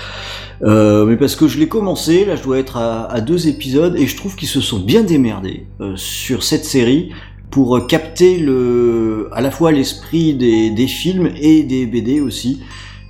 Euh, 0.62 1.06
mais 1.06 1.16
parce 1.16 1.34
que 1.34 1.48
je 1.48 1.58
l'ai 1.58 1.68
commencé, 1.68 2.24
là 2.24 2.36
je 2.36 2.42
dois 2.42 2.58
être 2.58 2.76
à, 2.76 3.20
deux 3.20 3.48
épisodes, 3.48 3.96
et 3.96 4.06
je 4.06 4.16
trouve 4.16 4.36
qu'ils 4.36 4.48
se 4.48 4.60
sont 4.60 4.78
bien 4.78 5.02
démerdés 5.02 5.66
euh, 5.80 5.94
sur 5.96 6.44
cette 6.44 6.64
série 6.64 7.10
pour 7.50 7.76
euh, 7.76 7.80
capter 7.80 8.38
le, 8.38 9.28
à 9.32 9.40
la 9.40 9.50
fois 9.50 9.72
l'esprit 9.72 10.34
des, 10.34 10.70
des 10.70 10.86
films 10.86 11.30
et 11.36 11.64
des 11.64 11.86
BD 11.86 12.20
aussi. 12.20 12.60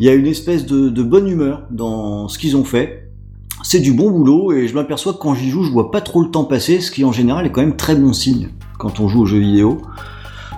Il 0.01 0.07
y 0.07 0.09
a 0.09 0.15
une 0.15 0.27
espèce 0.27 0.67
de, 0.67 0.89
de 0.89 1.03
bonne 1.03 1.29
humeur 1.29 1.63
dans 1.71 2.29
ce 2.29 2.39
qu'ils 2.39 2.57
ont 2.57 2.65
fait 2.65 3.03
c'est 3.63 3.81
du 3.81 3.93
bon 3.93 4.11
boulot 4.11 4.53
et 4.53 4.67
je 4.67 4.75
m'aperçois 4.75 5.13
que 5.13 5.19
quand 5.19 5.35
j'y 5.35 5.49
joue, 5.49 5.63
je 5.63 5.71
vois 5.71 5.91
pas 5.91 6.01
trop 6.01 6.23
le 6.23 6.31
temps 6.31 6.45
passer, 6.45 6.81
ce 6.81 6.91
qui 6.91 7.05
en 7.05 7.13
général 7.13 7.47
est 7.47 7.51
quand 7.51 7.61
même 7.61 7.77
très 7.77 7.95
bon 7.95 8.13
signe 8.13 8.49
quand 8.79 9.01
on 9.01 9.09
joue 9.09 9.23
aux 9.23 9.27
jeux 9.27 9.39
vidéo. 9.39 9.79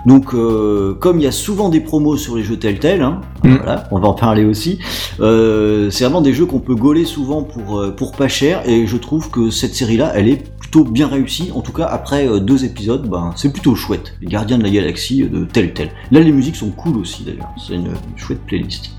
Donc, 0.05 0.33
euh, 0.33 0.93
comme 0.99 1.19
il 1.19 1.23
y 1.23 1.27
a 1.27 1.31
souvent 1.31 1.69
des 1.69 1.79
promos 1.79 2.15
sur 2.17 2.35
les 2.35 2.43
jeux 2.43 2.57
Telltale, 2.57 3.01
hein, 3.01 3.21
Mm. 3.43 3.55
voilà, 3.57 3.87
on 3.91 3.99
va 3.99 4.07
en 4.07 4.13
parler 4.13 4.45
aussi. 4.45 4.79
euh, 5.19 5.89
c'est 5.89 6.03
vraiment 6.03 6.21
des 6.21 6.33
jeux 6.33 6.45
qu'on 6.45 6.59
peut 6.59 6.75
gauler 6.75 7.05
souvent 7.05 7.43
pour 7.43 7.79
euh, 7.79 7.91
pour 7.91 8.11
pas 8.11 8.27
cher 8.27 8.61
et 8.67 8.85
je 8.87 8.97
trouve 8.97 9.29
que 9.29 9.49
cette 9.49 9.73
série-là, 9.75 10.11
elle 10.15 10.27
est 10.27 10.43
plutôt 10.59 10.83
bien 10.83 11.07
réussie. 11.07 11.51
En 11.55 11.61
tout 11.61 11.71
cas, 11.73 11.85
après 11.85 12.27
euh, 12.27 12.39
deux 12.39 12.65
épisodes, 12.65 13.07
ben 13.09 13.31
c'est 13.35 13.51
plutôt 13.51 13.75
chouette. 13.75 14.13
Les 14.21 14.27
Gardiens 14.27 14.57
de 14.57 14.63
la 14.63 14.69
Galaxie 14.69 15.23
de 15.23 15.45
Telltale. 15.45 15.89
Là, 16.11 16.19
les 16.19 16.31
musiques 16.31 16.55
sont 16.55 16.69
cool 16.71 16.97
aussi 16.97 17.23
d'ailleurs. 17.23 17.49
C'est 17.57 17.73
une, 17.75 17.89
chouette 18.15 18.39
playlist. 18.45 18.91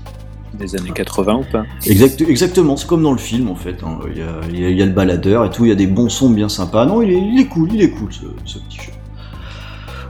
Des 0.57 0.75
années 0.75 0.91
80 0.93 1.35
ou 1.35 1.43
pas 1.51 1.65
Exact, 1.85 2.19
exactement, 2.21 2.77
c'est 2.77 2.87
comme 2.87 3.03
dans 3.03 3.11
le 3.11 3.17
film 3.19 3.47
en 3.49 3.55
fait. 3.55 3.77
hein. 3.85 3.99
Il, 4.11 4.17
y 4.17 4.21
a, 4.23 4.25
il 4.51 4.59
y 4.59 4.65
a- 4.65 4.69
il 4.69 4.77
y 4.77 4.81
a 4.81 4.85
le 4.87 4.91
baladeur 4.91 5.45
et 5.45 5.51
tout, 5.51 5.65
il 5.65 5.69
y 5.69 5.71
a 5.71 5.75
des 5.75 5.85
bons 5.87 6.09
sons 6.09 6.31
bien 6.31 6.49
sympas. 6.49 6.85
Non, 6.85 7.01
il 7.03 7.11
est, 7.11 7.21
il 7.21 7.39
est 7.39 7.45
cool, 7.45 7.69
il 7.73 7.81
est 7.81 7.91
cool 7.91 8.07
ce, 8.11 8.21
ce 8.45 8.57
petit 8.59 8.77
jeu. 8.77 8.91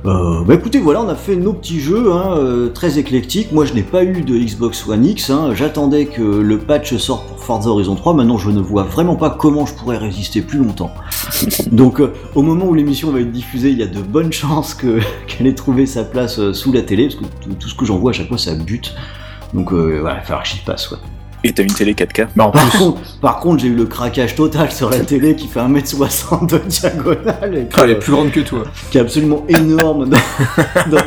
Euh, 0.05 0.43
bah 0.45 0.53
écoutez, 0.53 0.79
voilà, 0.79 1.01
on 1.01 1.09
a 1.09 1.15
fait 1.15 1.35
nos 1.35 1.53
petits 1.53 1.79
jeux, 1.81 2.11
hein, 2.13 2.35
euh, 2.37 2.69
très 2.69 2.97
éclectiques. 2.99 3.51
Moi, 3.51 3.65
je 3.65 3.73
n'ai 3.73 3.81
pas 3.83 4.03
eu 4.03 4.21
de 4.21 4.37
Xbox 4.37 4.87
One 4.87 5.05
X. 5.05 5.29
hein. 5.29 5.51
J'attendais 5.53 6.05
que 6.05 6.21
le 6.21 6.57
patch 6.59 6.95
sorte 6.97 7.27
pour 7.27 7.39
Forza 7.43 7.69
Horizon 7.69 7.95
3. 7.95 8.13
Maintenant, 8.13 8.37
je 8.37 8.49
ne 8.49 8.61
vois 8.61 8.83
vraiment 8.83 9.15
pas 9.15 9.29
comment 9.31 9.65
je 9.65 9.73
pourrais 9.73 9.97
résister 9.97 10.41
plus 10.41 10.59
longtemps. 10.59 10.91
Donc, 11.71 11.99
euh, 11.99 12.13
au 12.35 12.41
moment 12.41 12.65
où 12.65 12.73
l'émission 12.73 13.11
va 13.11 13.19
être 13.21 13.31
diffusée, 13.31 13.71
il 13.71 13.77
y 13.79 13.83
a 13.83 13.87
de 13.87 14.01
bonnes 14.01 14.31
chances 14.31 14.73
que- 14.73 14.99
qu'elle 15.27 15.47
ait 15.47 15.55
trouvé 15.55 15.85
sa 15.85 16.03
place 16.03 16.51
sous 16.53 16.71
la 16.71 16.83
télé, 16.83 17.07
parce 17.09 17.15
que 17.15 17.25
tout, 17.41 17.53
tout 17.59 17.67
ce 17.67 17.75
que 17.75 17.85
j'en 17.85 17.97
vois 17.97 18.11
à 18.11 18.13
chaque 18.13 18.27
fois, 18.29 18.37
ça 18.37 18.53
bute. 18.55 18.93
Donc, 19.53 19.71
voilà, 19.73 19.97
il 19.97 20.01
va 20.01 20.21
falloir 20.21 20.43
que 20.43 20.49
j'y 20.49 20.59
passe, 20.59 20.87
quoi. 20.87 20.99
Et 21.43 21.53
t'as 21.53 21.63
une 21.63 21.73
télé 21.73 21.93
4K 21.93 22.27
Mais 22.35 22.43
en 22.43 22.51
Par 22.51 22.67
plus, 22.69 22.77
contre, 22.79 23.01
par 23.21 23.39
contre, 23.39 23.61
j'ai 23.61 23.67
eu 23.67 23.75
le 23.75 23.85
craquage 23.85 24.35
total 24.35 24.71
sur 24.71 24.89
la 24.89 24.99
télé 24.99 25.35
qui 25.35 25.47
fait 25.47 25.59
1m60 25.59 26.49
de 26.51 26.57
diagonale 26.67 27.55
et 27.55 27.67
elle 27.83 27.89
est 27.91 27.95
plus 27.99 28.11
grande 28.11 28.31
que 28.31 28.39
toi. 28.41 28.63
qui 28.91 28.97
est 28.97 29.01
absolument 29.01 29.45
énorme 29.47 30.09
dans, 30.09 30.17
dans- 30.89 30.97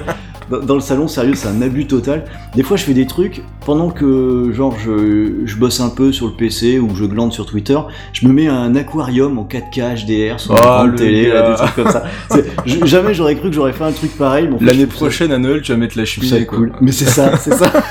dans- 0.51 0.61
dans 0.67 0.75
le 0.75 0.81
salon. 0.81 1.07
Sérieux, 1.09 1.35
c'est 1.35 1.47
un 1.49 1.61
abus 1.63 1.87
total. 1.87 2.25
Des 2.57 2.63
fois, 2.63 2.77
je 2.77 2.85
fais 2.85 2.95
des 2.95 3.07
trucs 3.07 3.43
pendant 3.67 3.91
que, 3.91 4.51
genre, 4.53 4.75
je, 4.85 5.43
je 5.45 5.57
bosse 5.57 5.81
un 5.81 5.91
peu 5.91 6.11
sur 6.13 6.27
le 6.27 6.33
PC 6.33 6.79
ou 6.81 6.95
je 6.97 7.05
glande 7.05 7.33
sur 7.33 7.47
Twitter. 7.47 7.79
Je 8.13 8.27
me 8.27 8.33
mets 8.33 8.49
un 8.49 8.75
aquarium 8.77 9.39
en 9.39 9.45
4K 9.45 10.05
HDR 10.07 10.41
sur 10.41 10.53
Oh, 10.53 10.57
une 10.57 10.63
grande 10.63 10.95
télé, 10.97 11.29
là, 11.29 11.51
des 11.51 11.57
trucs 11.57 11.75
comme 11.77 11.91
ça. 11.93 12.05
Je- 12.67 12.85
jamais 12.87 13.15
j'aurais 13.15 13.37
cru 13.37 13.51
que 13.51 13.55
j'aurais 13.55 13.73
fait 13.73 13.85
un 13.85 13.93
truc 13.93 14.17
pareil. 14.17 14.49
L'année 14.61 14.87
prochaine, 14.87 15.31
à 15.33 15.39
Noël, 15.39 15.61
tu 15.63 15.71
vas 15.73 15.79
mettre 15.79 15.97
la 15.99 16.05
cheminée, 16.05 16.47
cool. 16.47 16.73
Mais 16.81 16.93
c'est 16.93 17.09
ça, 17.09 17.37
c'est 17.37 17.55
ça. 17.55 17.71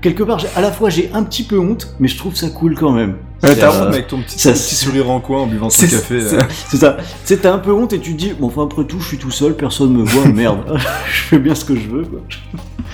Quelque 0.00 0.22
part, 0.22 0.42
à 0.56 0.60
la 0.60 0.72
fois, 0.72 0.88
j'ai 0.88 1.10
un 1.12 1.22
petit 1.22 1.42
peu 1.42 1.58
honte, 1.58 1.94
mais 2.00 2.08
je 2.08 2.16
trouve 2.16 2.34
ça 2.34 2.48
cool 2.48 2.74
quand 2.74 2.92
même. 2.92 3.16
Ouais, 3.42 3.54
t'as 3.56 3.72
euh, 3.74 3.86
honte 3.86 3.94
avec 3.94 4.06
ton 4.06 4.20
petit, 4.20 4.38
ça, 4.38 4.52
ton 4.52 4.58
petit 4.58 4.74
sourire 4.74 5.10
en 5.10 5.20
coin 5.20 5.40
en 5.40 5.46
buvant 5.46 5.70
c'est 5.70 5.88
café. 5.88 6.20
c'est- 6.20 6.76
ça. 6.76 6.96
C'est 7.24 7.42
t'as 7.42 7.52
un 7.54 7.58
peu 7.58 7.72
honte 7.72 7.92
et 7.94 7.98
tu 7.98 8.12
te 8.12 8.18
dis 8.18 8.32
bon 8.38 8.48
enfin 8.48 8.64
après 8.64 8.84
tout 8.84 9.00
je 9.00 9.06
suis 9.08 9.16
tout 9.18 9.30
seul, 9.30 9.54
personne 9.56 9.92
me 9.94 10.02
voit, 10.02 10.26
merde, 10.26 10.58
je 11.10 11.22
fais 11.22 11.38
bien 11.38 11.54
ce 11.54 11.64
que 11.64 11.74
je 11.74 11.88
veux. 11.88 12.02
Quoi. 12.04 12.20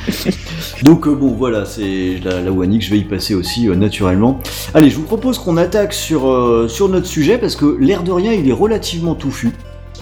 Donc 0.82 1.08
euh, 1.08 1.14
bon 1.14 1.34
voilà 1.36 1.64
c'est 1.64 2.20
la, 2.24 2.40
la 2.40 2.50
je 2.78 2.90
vais 2.90 2.98
y 2.98 3.04
passer 3.04 3.34
aussi 3.34 3.68
euh, 3.68 3.74
naturellement. 3.74 4.40
Allez 4.72 4.88
je 4.90 4.96
vous 4.96 5.02
propose 5.02 5.38
qu'on 5.38 5.56
attaque 5.56 5.92
sur 5.92 6.30
euh, 6.30 6.68
sur 6.68 6.88
notre 6.88 7.06
sujet 7.06 7.38
parce 7.38 7.56
que 7.56 7.76
l'air 7.80 8.04
de 8.04 8.12
rien 8.12 8.32
il 8.32 8.48
est 8.48 8.52
relativement 8.52 9.14
touffu. 9.16 9.52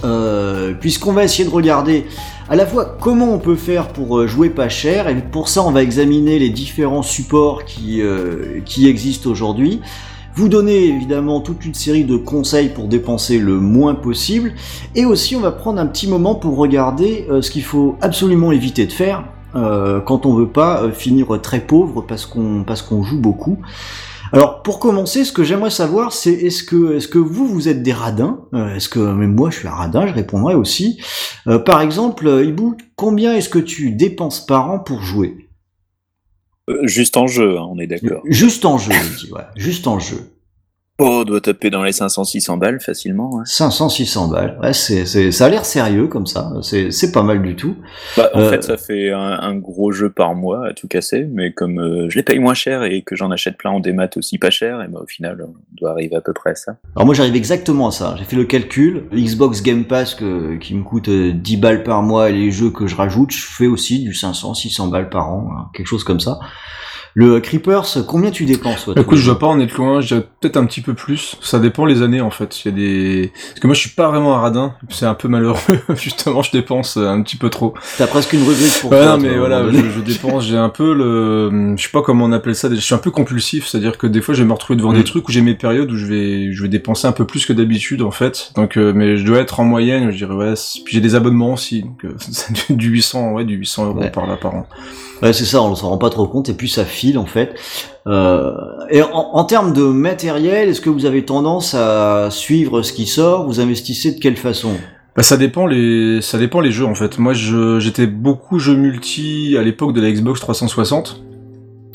Euh, 0.03 0.73
puisqu'on 0.79 1.13
va 1.13 1.23
essayer 1.23 1.45
de 1.45 1.53
regarder 1.53 2.05
à 2.49 2.55
la 2.55 2.65
fois 2.65 2.97
comment 2.99 3.33
on 3.33 3.39
peut 3.39 3.55
faire 3.55 3.87
pour 3.89 4.19
euh, 4.19 4.27
jouer 4.27 4.49
pas 4.49 4.69
cher, 4.69 5.07
et 5.07 5.15
pour 5.15 5.49
ça 5.49 5.63
on 5.63 5.71
va 5.71 5.83
examiner 5.83 6.39
les 6.39 6.49
différents 6.49 7.03
supports 7.03 7.65
qui, 7.65 8.01
euh, 8.01 8.61
qui 8.65 8.87
existent 8.87 9.29
aujourd'hui, 9.29 9.81
vous 10.35 10.49
donner 10.49 10.85
évidemment 10.85 11.39
toute 11.39 11.65
une 11.65 11.73
série 11.73 12.03
de 12.03 12.17
conseils 12.17 12.69
pour 12.69 12.87
dépenser 12.87 13.39
le 13.39 13.59
moins 13.59 13.95
possible, 13.95 14.53
et 14.93 15.05
aussi 15.05 15.35
on 15.35 15.39
va 15.39 15.51
prendre 15.51 15.79
un 15.79 15.85
petit 15.85 16.07
moment 16.07 16.35
pour 16.35 16.57
regarder 16.57 17.25
euh, 17.29 17.41
ce 17.41 17.49
qu'il 17.49 17.63
faut 17.63 17.97
absolument 18.01 18.51
éviter 18.51 18.85
de 18.85 18.91
faire 18.91 19.23
euh, 19.55 20.01
quand 20.01 20.25
on 20.25 20.33
veut 20.33 20.49
pas 20.49 20.83
euh, 20.83 20.91
finir 20.91 21.39
très 21.41 21.61
pauvre 21.61 22.01
parce 22.01 22.25
qu'on 22.25 22.63
parce 22.63 22.81
qu'on 22.81 23.03
joue 23.03 23.19
beaucoup. 23.19 23.57
Alors 24.35 24.63
pour 24.63 24.79
commencer, 24.79 25.23
ce 25.23 25.31
que 25.31 25.45
j'aimerais 25.45 25.69
savoir, 25.69 26.11
c'est 26.11 26.33
est-ce 26.33 26.65
que 26.65 26.97
est-ce 26.97 27.07
que 27.07 27.17
vous 27.17 27.47
vous 27.47 27.69
êtes 27.69 27.81
des 27.81 27.93
radins? 27.93 28.41
Euh, 28.53 28.75
Est-ce 28.75 28.89
que 28.89 28.99
même 28.99 29.33
moi 29.33 29.49
je 29.49 29.59
suis 29.59 29.67
un 29.69 29.71
radin 29.71 30.07
Je 30.07 30.13
répondrai 30.13 30.55
aussi. 30.55 31.01
Euh, 31.47 31.57
par 31.57 31.79
exemple, 31.79 32.27
euh, 32.27 32.43
Ibou, 32.43 32.75
combien 32.97 33.33
est-ce 33.33 33.47
que 33.47 33.59
tu 33.59 33.91
dépenses 33.91 34.45
par 34.45 34.69
an 34.69 34.79
pour 34.79 35.01
jouer? 35.01 35.47
Juste 36.83 37.15
en 37.15 37.27
jeu, 37.27 37.57
hein, 37.57 37.65
on 37.69 37.79
est 37.79 37.87
d'accord. 37.87 38.23
Juste 38.25 38.65
en 38.65 38.77
jeu, 38.77 38.91
je 38.91 39.25
dis, 39.25 39.31
ouais, 39.31 39.45
juste 39.55 39.87
en 39.87 39.99
jeu. 39.99 40.34
Oh, 40.97 41.19
on 41.21 41.23
doit 41.25 41.41
taper 41.41 41.69
dans 41.69 41.83
les 41.83 41.91
500-600 41.91 42.57
balles 42.57 42.79
facilement. 42.79 43.39
hein. 43.39 43.43
500, 43.43 43.89
600 43.89 44.29
balles. 44.29 44.57
Ouais, 44.63 44.71
c'est, 44.71 45.05
c'est, 45.05 45.29
ça 45.33 45.47
a 45.47 45.49
l'air 45.49 45.65
sérieux 45.65 46.07
comme 46.07 46.25
ça. 46.25 46.53
C'est, 46.61 46.89
c'est 46.91 47.11
pas 47.11 47.21
mal 47.21 47.41
du 47.41 47.57
tout. 47.57 47.75
Bah, 48.15 48.29
en 48.33 48.39
Euh, 48.39 48.49
fait, 48.49 48.63
ça 48.63 48.77
fait 48.77 49.11
un, 49.11 49.19
un 49.19 49.55
gros 49.57 49.91
jeu 49.91 50.09
par 50.09 50.35
mois 50.35 50.67
à 50.67 50.73
tout 50.73 50.87
casser, 50.87 51.27
mais 51.29 51.51
comme 51.51 51.79
euh, 51.79 52.09
je 52.09 52.15
les 52.15 52.23
paye 52.23 52.39
moins 52.39 52.53
cher 52.53 52.83
et 52.83 53.01
que 53.01 53.17
j'en 53.17 53.29
achète 53.29 53.57
plein 53.57 53.71
en 53.71 53.81
démat 53.81 54.07
aussi 54.15 54.37
pas 54.37 54.51
cher, 54.51 54.81
et 54.83 54.87
ben, 54.87 55.01
au 55.03 55.05
final, 55.05 55.45
on 55.45 55.53
doit 55.73 55.91
arriver 55.91 56.15
à 56.15 56.21
peu 56.21 56.31
près 56.31 56.51
à 56.51 56.55
ça. 56.55 56.77
Alors 56.95 57.05
moi 57.05 57.13
j'arrive 57.13 57.35
exactement 57.35 57.89
à 57.89 57.91
ça. 57.91 58.15
J'ai 58.17 58.23
fait 58.23 58.37
le 58.37 58.45
calcul. 58.45 59.03
Xbox 59.13 59.61
Game 59.63 59.83
Pass 59.83 60.15
que- 60.15 60.55
qui 60.55 60.75
me 60.75 60.83
coûte 60.83 61.09
euh, 61.09 61.33
10 61.33 61.57
balles 61.57 61.83
par 61.83 62.03
mois 62.03 62.29
et 62.29 62.33
les 62.33 62.51
jeux 62.51 62.69
que 62.69 62.87
je 62.87 62.95
rajoute, 62.95 63.31
je 63.31 63.43
fais 63.45 63.67
aussi 63.67 63.99
du 64.01 64.13
500, 64.13 64.53
600 64.53 64.87
balles 64.87 65.09
par 65.09 65.29
an, 65.29 65.49
hein, 65.51 65.65
quelque 65.73 65.87
chose 65.87 66.05
comme 66.05 66.21
ça. 66.21 66.39
Le 67.17 67.39
Creepers, 67.39 68.05
combien 68.07 68.29
tu 68.29 68.43
dépenses 68.43 68.83
toi, 68.83 68.93
Écoute, 68.97 69.17
je 69.17 69.25
dois 69.25 69.39
pas 69.39 69.47
en 69.47 69.57
être 69.61 69.77
loin, 69.77 70.01
dirais 70.01 70.27
peut-être 70.41 70.57
un 70.57 70.65
petit 70.65 70.81
peu 70.81 70.93
plus. 70.93 71.37
Ça 71.41 71.59
dépend 71.59 71.85
les 71.85 72.01
années 72.01 72.19
en 72.19 72.29
fait. 72.29 72.59
Il 72.65 72.67
y 72.67 72.71
a 72.73 72.75
des 72.75 73.31
parce 73.49 73.59
que 73.61 73.67
moi 73.67 73.73
je 73.73 73.79
suis 73.79 73.91
pas 73.91 74.09
vraiment 74.09 74.35
un 74.35 74.41
radin, 74.41 74.73
c'est 74.89 75.05
un 75.05 75.13
peu 75.13 75.29
malheureux. 75.29 75.57
Justement, 75.95 76.41
je 76.41 76.51
dépense 76.51 76.97
un 76.97 77.21
petit 77.21 77.37
peu 77.37 77.49
trop. 77.49 77.73
T'as 77.97 78.07
presque 78.07 78.33
une 78.33 78.41
rubrique 78.43 78.79
pour 78.81 78.91
Ouais, 78.91 78.97
toi. 79.01 79.15
non, 79.15 79.17
mais 79.23 79.37
voilà, 79.37 79.63
je, 79.71 80.01
dépense, 80.01 80.43
j'ai 80.45 80.57
un 80.57 80.67
peu 80.67 80.93
le, 80.93 81.75
je 81.77 81.83
sais 81.83 81.89
pas 81.89 82.01
comment 82.01 82.25
on 82.25 82.33
appelle 82.33 82.53
ça, 82.53 82.67
je 82.69 82.75
suis 82.75 82.93
un 82.93 82.97
peu 82.97 83.11
compulsif, 83.11 83.65
c'est-à-dire 83.65 83.97
que 83.97 84.07
des 84.07 84.19
fois 84.21 84.33
je 84.35 84.41
vais 84.43 84.47
me 84.49 84.53
retrouver 84.53 84.75
devant 84.75 84.91
Mm. 84.91 84.97
des 84.97 85.03
trucs 85.05 85.29
où 85.29 85.31
j'ai 85.31 85.41
mes 85.41 85.55
périodes 85.55 85.89
où 85.91 85.95
je 85.97 86.05
vais, 86.07 86.51
je 86.51 86.61
vais 86.61 86.67
dépenser 86.67 87.07
un 87.07 87.13
peu 87.13 87.25
plus 87.25 87.45
que 87.45 87.53
d'habitude 87.53 88.01
en 88.01 88.11
fait. 88.11 88.51
Donc, 88.57 88.77
euh, 88.77 88.91
mais 88.93 89.15
je 89.15 89.23
dois 89.23 89.39
être 89.39 89.61
en 89.61 89.63
moyenne, 89.63 90.11
je 90.11 90.17
dirais 90.17 90.33
ouais. 90.35 90.53
Puis 90.83 90.93
j'ai 90.95 91.01
des 91.01 91.15
abonnements 91.15 91.53
aussi, 91.53 91.83
donc 91.83 92.03
euh, 92.03 92.13
du 92.73 92.89
800, 92.89 93.31
ouais, 93.31 93.45
du 93.45 93.55
800 93.55 93.85
euros 93.85 93.99
Ouais. 93.99 94.09
par 94.11 94.27
là 94.27 94.35
par 94.35 94.53
an. 94.53 94.67
Ouais, 95.21 95.31
c'est 95.31 95.45
ça, 95.45 95.61
on 95.61 95.73
s'en 95.75 95.91
rend 95.91 95.97
pas 95.97 96.09
trop 96.09 96.27
compte, 96.27 96.49
et 96.49 96.53
puis 96.53 96.67
ça 96.67 96.83
file 96.83 97.04
en 97.17 97.25
fait. 97.25 97.53
Euh, 98.07 98.51
et 98.89 99.01
en, 99.01 99.09
en 99.13 99.43
termes 99.45 99.73
de 99.73 99.83
matériel, 99.83 100.69
est-ce 100.69 100.81
que 100.81 100.89
vous 100.89 101.05
avez 101.05 101.23
tendance 101.25 101.73
à 101.73 102.27
suivre 102.31 102.81
ce 102.81 102.93
qui 102.93 103.05
sort? 103.05 103.45
Vous 103.45 103.59
investissez 103.59 104.11
de 104.13 104.19
quelle 104.19 104.37
façon? 104.37 104.71
Bah 105.15 105.23
ça 105.23 105.37
dépend 105.37 105.65
les, 105.65 106.21
ça 106.21 106.37
dépend 106.37 106.59
les 106.59 106.71
jeux 106.71 106.85
en 106.85 106.95
fait. 106.95 107.17
Moi, 107.19 107.33
je, 107.33 107.79
j'étais 107.79 108.05
beaucoup 108.07 108.59
jeux 108.59 108.75
multi 108.75 109.55
à 109.57 109.61
l'époque 109.63 109.93
de 109.93 110.01
la 110.01 110.11
Xbox 110.11 110.39
360. 110.41 111.21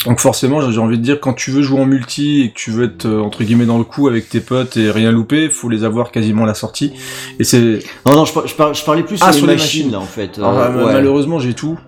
Donc 0.06 0.18
forcément, 0.18 0.62
j'ai 0.70 0.78
envie 0.80 0.96
de 0.96 1.02
dire, 1.02 1.20
quand 1.20 1.34
tu 1.34 1.50
veux 1.50 1.60
jouer 1.60 1.78
en 1.78 1.84
multi 1.84 2.40
et 2.40 2.48
que 2.48 2.54
tu 2.54 2.70
veux 2.70 2.84
être 2.86 3.04
euh, 3.04 3.20
entre 3.20 3.44
guillemets 3.44 3.66
dans 3.66 3.76
le 3.76 3.84
coup 3.84 4.08
avec 4.08 4.30
tes 4.30 4.40
potes 4.40 4.78
et 4.78 4.90
rien 4.90 5.12
louper, 5.12 5.50
faut 5.50 5.68
les 5.68 5.84
avoir 5.84 6.10
quasiment 6.10 6.44
à 6.44 6.46
la 6.46 6.54
sortie. 6.54 6.94
Et 7.38 7.44
c'est, 7.44 7.80
Non, 8.06 8.16
non, 8.16 8.24
je, 8.24 8.32
par- 8.32 8.46
je, 8.46 8.54
par- 8.54 8.72
je 8.72 8.82
parlais 8.82 9.02
plus 9.02 9.18
Ah, 9.20 9.26
sur, 9.32 9.40
sur 9.40 9.46
les 9.46 9.52
machines, 9.56 9.80
machines. 9.88 9.92
là 9.92 9.98
en 10.00 10.06
fait. 10.06 10.38
Alors, 10.38 10.58
Euh, 10.58 10.86
ouais. 10.86 10.92
malheureusement, 10.94 11.38
j'ai 11.38 11.52
tout. 11.52 11.78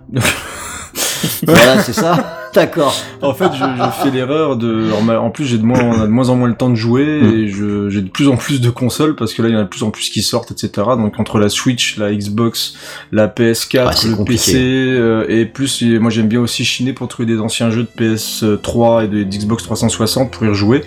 Voilà, 1.46 1.82
c'est 1.82 1.94
ça. 1.94 2.38
D'accord. 2.54 2.94
En 3.22 3.32
fait, 3.34 3.48
je, 3.54 3.58
je 3.64 4.02
fais 4.02 4.10
l'erreur 4.10 4.56
de. 4.56 4.90
En, 4.92 5.30
plus, 5.30 5.44
j'ai 5.46 5.58
de 5.58 5.64
moins, 5.64 5.80
on 5.82 6.00
a 6.02 6.06
de 6.06 6.10
moins 6.12 6.28
en 6.28 6.36
moins 6.36 6.48
le 6.48 6.54
temps 6.54 6.68
de 6.70 6.74
jouer 6.74 7.20
Mm. 7.22 7.34
et 7.34 7.48
je, 7.48 7.88
j'ai 7.88 8.00
de 8.02 8.08
plus 8.10 8.28
en 8.28 8.36
plus 8.36 8.60
de 8.60 8.68
consoles 8.70 9.16
parce 9.16 9.32
que 9.34 9.42
là, 9.42 9.48
il 9.48 9.52
y 9.54 9.56
en 9.56 9.60
a 9.60 9.64
de 9.64 9.68
plus 9.68 9.82
en 9.82 9.90
plus 9.90 10.08
qui 10.10 10.22
sortent, 10.22 10.50
etc. 10.50 10.70
Donc 10.96 11.18
entre 11.18 11.38
la 11.38 11.48
Switch, 11.48 11.96
la 11.98 12.12
Xbox, 12.12 12.74
la 13.10 13.28
PS4, 13.28 13.86
Ouais, 13.86 13.92
c'est 13.94 14.08
le 14.08 14.16
compliqué. 14.16 14.52
PC 14.52 14.58
euh, 14.58 15.24
et 15.28 15.46
plus, 15.46 15.82
et 15.82 15.98
moi 15.98 16.10
j'aime 16.10 16.28
bien 16.28 16.40
aussi 16.40 16.64
chiner 16.64 16.92
pour 16.92 17.08
trouver 17.08 17.26
des 17.26 17.38
anciens 17.40 17.70
jeux 17.70 17.84
de 17.96 18.04
PS3 18.04 19.04
et 19.04 19.08
de 19.08 19.22
d'Xbox 19.22 19.62
360 19.64 20.30
pour 20.30 20.44
y 20.44 20.48
rejouer. 20.48 20.84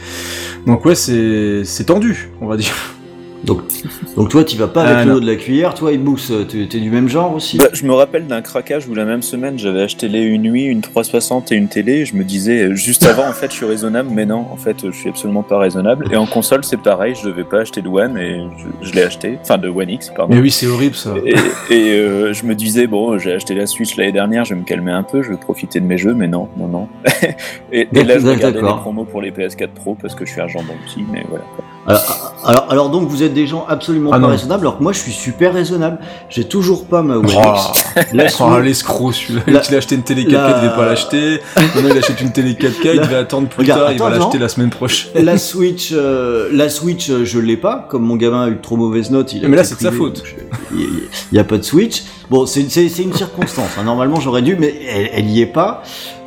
Donc 0.68 0.86
ouais, 0.86 0.96
c'est 0.96 1.64
c'est 1.66 1.86
tendu, 1.86 2.30
on 2.42 2.48
va 2.48 2.58
dire. 2.58 2.74
Donc, 3.46 3.62
donc 4.16 4.30
toi, 4.30 4.44
tu 4.44 4.58
vas 4.58 4.68
pas 4.68 4.84
avec 4.84 4.98
Ah, 5.00 5.06
le 5.06 5.14
dos 5.14 5.20
de 5.20 5.26
la 5.28 5.36
cuillère. 5.36 5.74
Toi, 5.74 5.92
Ibooks, 5.94 6.48
tu 6.50 6.68
t'es 6.68 6.80
du 6.80 6.90
même 6.90 7.08
genre 7.08 7.34
aussi 7.34 7.58
Bah, 7.58 7.68
je 7.74 7.86
me 7.86 7.94
rappelle 7.94 8.28
d'un 8.28 8.42
craquage 8.42 8.88
où 8.88 8.96
la 8.96 9.06
même 9.06 9.22
semaine 9.22 9.58
j'avais 9.60 9.82
acheté 9.82 10.08
les 10.08 10.22
une 10.22 10.44
nuit, 10.44 10.64
une 10.66 10.82
360 10.82 11.52
et 11.52 11.56
une 11.56 11.68
télé. 11.68 12.06
Je 12.06 12.16
me 12.16 12.24
disais 12.24 12.64
euh, 12.64 12.76
juste 12.76 13.06
avant 13.06 13.28
en 13.28 13.34
fait 13.34 13.52
je 13.52 13.56
suis 13.56 13.66
raisonnable, 13.66 14.10
mais 14.12 14.26
non 14.26 14.46
en 14.52 14.58
fait 14.58 14.86
je 14.86 14.92
suis 14.98 15.10
absolument 15.10 15.44
pas 15.44 15.60
raisonnable. 15.60 16.08
Et 16.12 16.18
en 16.18 16.26
console 16.26 16.64
c'est 16.64 16.78
pareil, 16.82 17.14
je 17.22 17.28
devais 17.30 17.44
pas 17.44 17.60
acheter 17.60 17.82
de 17.82 17.88
One 17.90 18.18
et 18.18 18.42
je, 18.82 18.88
je 18.88 18.94
l'ai 18.94 19.04
acheté, 19.04 19.38
enfin 19.42 19.58
de 19.58 19.70
One 19.70 19.90
X 19.90 20.12
pardon. 20.16 20.34
Mais 20.34 20.42
oui, 20.42 20.52
c'est 20.52 20.68
horrible 20.68 20.96
ça. 20.96 21.14
Et, 21.26 21.36
et, 21.74 21.92
euh, 22.00 22.34
je 22.34 22.46
me 22.46 22.56
disais 22.56 22.88
bon 22.88 23.18
j'ai 23.18 23.34
acheté 23.34 23.54
la 23.54 23.68
Switch 23.68 23.96
l'année 23.98 24.12
dernière, 24.12 24.46
je 24.46 24.54
vais 24.54 24.60
me 24.60 24.66
calmer 24.66 24.92
un 24.92 25.04
peu, 25.04 25.22
je 25.22 25.30
vais 25.30 25.38
profiter 25.38 25.80
de 25.80 25.86
mes 25.86 25.98
jeux, 25.98 26.14
mais 26.14 26.28
non 26.28 26.50
non 26.58 26.68
non. 26.68 26.88
et, 27.72 27.88
et 27.94 28.04
là 28.04 28.18
je 28.20 28.28
regardais 28.28 28.62
les 28.62 28.68
promos 28.68 29.06
pour 29.06 29.22
les 29.22 29.32
PS4 29.32 29.68
Pro 29.70 29.96
parce 30.02 30.16
que 30.16 30.26
je 30.26 30.32
suis 30.32 30.42
un 30.42 30.48
jambon 30.48 30.74
petit, 30.88 31.04
mais 31.12 31.24
voilà. 31.30 31.44
quoi. 31.56 31.64
Alors, 31.88 32.34
alors, 32.46 32.66
alors 32.70 32.90
donc, 32.90 33.08
vous 33.10 33.22
êtes 33.24 33.34
des 33.34 33.46
gens 33.48 33.66
absolument 33.70 34.10
Ah 34.12 34.16
pas 34.16 34.20
non. 34.22 34.28
raisonnables, 34.30 34.62
alors 34.66 34.78
que 34.78 34.84
moi, 34.84 34.92
je 34.94 35.00
suis 35.00 35.12
super 35.12 35.54
raisonnable. 35.54 36.00
J'ai 36.30 36.44
toujours 36.46 36.86
pas 36.86 37.02
ma 37.02 37.16
One 37.18 37.26
Oh, 37.28 37.42
oh, 37.96 37.98
Switch- 38.30 38.64
l'escroc 38.64 39.12
celui-là. 39.12 39.42
La- 39.48 39.62
Il 39.70 39.76
a 39.76 39.78
acheté 39.78 39.96
une 39.96 40.04
télé 40.04 40.24
4K, 40.26 40.32
la- 40.32 40.50
il 40.50 40.64
devait 40.66 40.76
pas 40.76 40.86
l'acheter. 40.86 41.40
Maintenant 41.56 41.90
il 41.92 41.98
achète 41.98 42.22
une 42.22 42.32
télé 42.32 42.54
4K, 42.54 42.92
il 42.96 43.02
devait 43.02 43.16
attendre 43.16 43.48
plus 43.50 43.62
Regarde, 43.62 43.82
tard, 43.82 43.92
il 43.92 44.00
va 44.00 44.10
l'acheter 44.10 44.38
la 44.40 44.50
semaine 44.50 44.70
prochaine. 44.70 45.12
La 45.24 45.38
Switch, 45.38 45.90
euh, 45.94 46.50
la 46.52 46.70
Switch, 46.70 47.10
euh, 47.10 47.24
je 47.26 47.40
l'ai 47.40 47.58
pas. 47.58 47.88
Comme 47.90 48.04
mon 48.04 48.16
gamin 48.16 48.46
a 48.46 48.50
eu 48.50 48.58
trop 48.62 48.78
mauvaise 48.78 49.12
note, 49.12 49.34
il 49.34 49.46
a 49.46 49.48
Mais 49.48 49.58
là, 49.58 49.64
c'est 49.64 49.76
de 49.76 49.82
sa 49.82 49.92
faute. 49.92 50.24
je- 50.26 50.76
Il 50.76 50.88
n'y 51.34 51.40
a 51.40 51.44
pas 51.44 51.58
de 51.58 51.64
Switch. 51.64 52.04
Bon, 52.30 52.46
c'est 52.46 52.62
une 52.62 52.70
circonstance. 52.70 53.70
hein. 53.80 53.84
Normalement, 53.84 54.20
j'aurais 54.20 54.42
dû, 54.42 54.56
mais 54.60 54.74
elle, 54.90 55.10
elle 55.14 55.30
y 55.30 55.42
est 55.42 55.46
pas. 55.46 55.84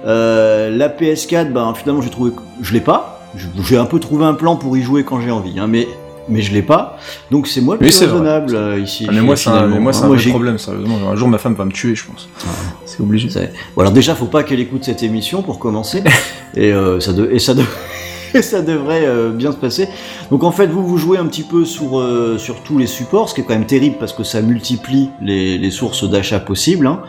Euh, 0.06 0.70
la 0.70 0.88
PS4, 0.88 1.52
ben 1.52 1.74
finalement, 1.74 2.02
j'ai 2.02 2.10
trouvé, 2.10 2.30
que 2.30 2.40
je 2.62 2.72
l'ai 2.72 2.80
pas. 2.80 3.17
J'ai 3.64 3.76
un 3.76 3.84
peu 3.86 3.98
trouvé 4.00 4.24
un 4.24 4.34
plan 4.34 4.56
pour 4.56 4.76
y 4.76 4.82
jouer 4.82 5.04
quand 5.04 5.20
j'ai 5.20 5.30
envie, 5.30 5.58
hein, 5.58 5.66
mais 5.68 5.86
mais 6.30 6.42
je 6.42 6.52
l'ai 6.52 6.60
pas. 6.62 6.98
Donc 7.30 7.46
c'est 7.46 7.62
moi 7.62 7.76
le 7.76 7.78
plus 7.78 7.96
vrai. 7.96 8.04
raisonnable 8.06 8.80
ici. 8.82 9.06
Ah, 9.08 9.12
mais 9.14 9.22
moi, 9.22 9.34
c'est 9.34 9.48
un, 9.48 9.52
finalement. 9.54 9.74
mais 9.76 9.80
moi, 9.80 9.92
c'est 9.94 10.04
un 10.04 10.08
vrai 10.08 10.18
j'ai- 10.18 10.30
problème, 10.30 10.58
sérieusement. 10.58 10.96
Un 11.10 11.16
jour, 11.16 11.26
ma 11.28 11.38
femme 11.38 11.54
va 11.54 11.64
me 11.64 11.72
tuer, 11.72 11.94
je 11.94 12.04
pense. 12.06 12.28
C'est 12.84 13.00
obligé. 13.00 13.28
Bon, 13.74 13.80
alors 13.80 13.92
déjà, 13.92 14.14
faut 14.14 14.26
pas 14.26 14.42
qu'elle 14.42 14.60
écoute 14.60 14.84
cette 14.84 15.02
émission 15.02 15.40
pour 15.42 15.58
commencer, 15.58 16.02
et 16.54 16.70
euh, 16.72 17.00
ça 17.00 17.12
de- 17.14 17.30
et 17.32 17.38
ça 17.38 17.54
de- 17.54 17.62
et 18.34 18.42
ça 18.42 18.60
devrait 18.60 19.06
euh, 19.06 19.30
bien 19.30 19.52
se 19.52 19.56
passer. 19.56 19.88
Donc 20.30 20.44
en 20.44 20.52
fait, 20.52 20.66
vous 20.66 20.86
vous 20.86 20.98
jouez 20.98 21.16
un 21.16 21.24
petit 21.26 21.44
peu 21.44 21.64
sur 21.64 21.98
euh, 21.98 22.36
sur 22.36 22.62
tous 22.62 22.76
les 22.76 22.86
supports, 22.86 23.30
ce 23.30 23.34
qui 23.34 23.40
est 23.40 23.44
quand 23.44 23.54
même 23.54 23.64
terrible 23.64 23.96
parce 23.98 24.12
que 24.12 24.22
ça 24.22 24.42
multiplie 24.42 25.08
les, 25.22 25.56
les 25.56 25.70
sources 25.70 26.04
d'achat 26.10 26.40
possibles. 26.40 26.86
hein. 26.88 27.00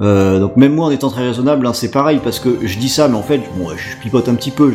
Donc 0.00 0.56
même 0.56 0.74
moi, 0.74 0.86
en 0.86 0.90
étant 0.90 1.10
très 1.10 1.26
raisonnable, 1.26 1.66
hein, 1.66 1.72
c'est 1.74 1.90
pareil 1.90 2.18
parce 2.24 2.40
que 2.40 2.48
je 2.66 2.78
dis 2.78 2.88
ça, 2.88 3.08
mais 3.08 3.16
en 3.16 3.22
fait, 3.22 3.42
bon, 3.56 3.68
je 3.76 3.96
pipote 4.02 4.28
un 4.28 4.34
petit 4.34 4.50
peu. 4.50 4.72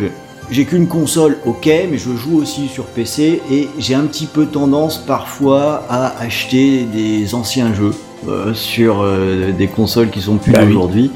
J'ai 0.51 0.65
qu'une 0.65 0.87
console, 0.87 1.37
ok, 1.45 1.69
mais 1.91 1.99
je 1.99 2.15
joue 2.15 2.37
aussi 2.37 2.69
sur 2.69 2.85
PC 2.85 3.39
et 3.51 3.69
j'ai 3.77 3.93
un 3.93 4.05
petit 4.05 4.25
peu 4.25 4.47
tendance 4.47 4.97
parfois 4.97 5.83
à 5.89 6.19
acheter 6.19 6.85
des 6.85 7.35
anciens 7.35 7.71
jeux 7.75 7.93
euh, 8.27 8.55
sur 8.55 9.01
euh, 9.01 9.51
des 9.51 9.67
consoles 9.67 10.09
qui 10.09 10.21
sont 10.21 10.37
plus 10.37 10.51
Bah 10.51 10.61
oui. 10.61 10.73
d'aujourd'hui, 10.73 11.11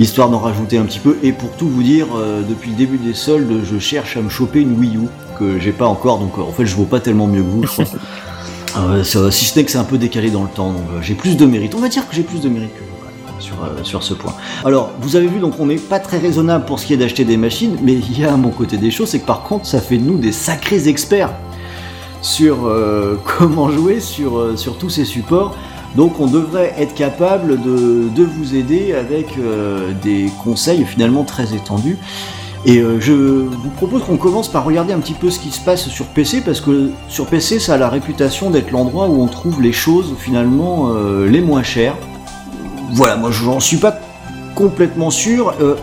histoire 0.00 0.30
d'en 0.30 0.40
rajouter 0.40 0.78
un 0.78 0.84
petit 0.84 0.98
peu. 0.98 1.16
Et 1.22 1.30
pour 1.30 1.50
tout 1.52 1.68
vous 1.68 1.84
dire, 1.84 2.08
euh, 2.16 2.42
depuis 2.42 2.70
le 2.70 2.76
début 2.76 2.98
des 2.98 3.14
soldes, 3.14 3.60
je 3.62 3.78
cherche 3.78 4.16
à 4.16 4.20
me 4.20 4.28
choper 4.28 4.60
une 4.62 4.76
Wii 4.80 4.96
U 4.96 5.08
que 5.38 5.60
j'ai 5.60 5.72
pas 5.72 5.86
encore, 5.86 6.18
donc 6.18 6.36
en 6.36 6.50
fait 6.52 6.66
je 6.66 6.74
vaux 6.74 6.84
pas 6.86 6.98
tellement 6.98 7.28
mieux 7.28 7.42
que 7.42 7.48
vous, 7.48 7.62
je 7.62 7.68
crois. 7.68 7.84
Si 9.04 9.44
ce 9.44 9.56
n'est 9.56 9.64
que 9.64 9.70
c'est 9.70 9.78
un 9.78 9.84
peu 9.84 9.98
décalé 9.98 10.32
dans 10.32 10.42
le 10.42 10.48
temps, 10.48 10.72
donc 10.72 10.82
j'ai 11.00 11.14
plus 11.14 11.36
de 11.36 11.46
mérite. 11.46 11.76
On 11.76 11.78
va 11.78 11.88
dire 11.88 12.08
que 12.08 12.14
j'ai 12.16 12.24
plus 12.24 12.40
de 12.40 12.48
mérite 12.48 12.74
que 12.74 12.80
vous 12.80 12.93
sur, 13.44 13.62
euh, 13.62 13.84
sur 13.84 14.02
ce 14.02 14.14
point. 14.14 14.32
Alors, 14.64 14.90
vous 15.00 15.16
avez 15.16 15.26
vu, 15.26 15.38
donc 15.38 15.60
on 15.60 15.66
n'est 15.66 15.76
pas 15.76 16.00
très 16.00 16.18
raisonnable 16.18 16.64
pour 16.64 16.78
ce 16.78 16.86
qui 16.86 16.94
est 16.94 16.96
d'acheter 16.96 17.24
des 17.24 17.36
machines, 17.36 17.76
mais 17.82 17.92
il 17.92 18.18
y 18.18 18.24
a 18.24 18.32
à 18.32 18.36
mon 18.36 18.50
côté 18.50 18.78
des 18.78 18.90
choses, 18.90 19.10
c'est 19.10 19.20
que 19.20 19.26
par 19.26 19.42
contre, 19.42 19.66
ça 19.66 19.80
fait 19.80 19.98
de 19.98 20.04
nous 20.04 20.16
des 20.16 20.32
sacrés 20.32 20.88
experts 20.88 21.30
sur 22.22 22.66
euh, 22.66 23.16
comment 23.38 23.70
jouer 23.70 24.00
sur, 24.00 24.38
euh, 24.38 24.56
sur 24.56 24.78
tous 24.78 24.90
ces 24.90 25.04
supports. 25.04 25.54
Donc 25.94 26.18
on 26.18 26.26
devrait 26.26 26.74
être 26.78 26.94
capable 26.94 27.62
de, 27.62 28.24
vous 28.24 28.56
aider 28.56 28.94
avec 28.94 29.38
des 30.02 30.28
conseils 30.42 30.84
finalement 30.84 31.22
très 31.22 31.54
étendus. 31.54 31.98
Et 32.66 32.82
je 32.98 33.12
vous 33.12 33.70
propose 33.76 34.02
qu'on 34.02 34.16
commence 34.16 34.48
par 34.48 34.64
regarder 34.64 34.92
un 34.92 34.98
petit 34.98 35.12
peu 35.12 35.30
ce 35.30 35.38
qui 35.38 35.52
se 35.52 35.60
passe 35.60 35.88
sur 35.88 36.06
PC, 36.06 36.40
parce 36.40 36.60
que 36.60 36.90
sur 37.06 37.26
PC 37.26 37.60
ça 37.60 37.74
a 37.74 37.78
la 37.78 37.88
réputation 37.88 38.50
d'être 38.50 38.72
l'endroit 38.72 39.06
où 39.06 39.22
on 39.22 39.28
trouve 39.28 39.62
les 39.62 39.70
choses 39.70 40.14
finalement 40.18 40.92
les 41.28 41.40
moins 41.40 41.62
chères. 41.62 41.94
Voilà, 42.94 43.16
moi 43.16 43.30
j'en 43.30 43.60
suis 43.60 43.76
pas 43.76 43.98
complètement 44.54 45.10
sûr. 45.10 45.54
Euh, 45.60 45.74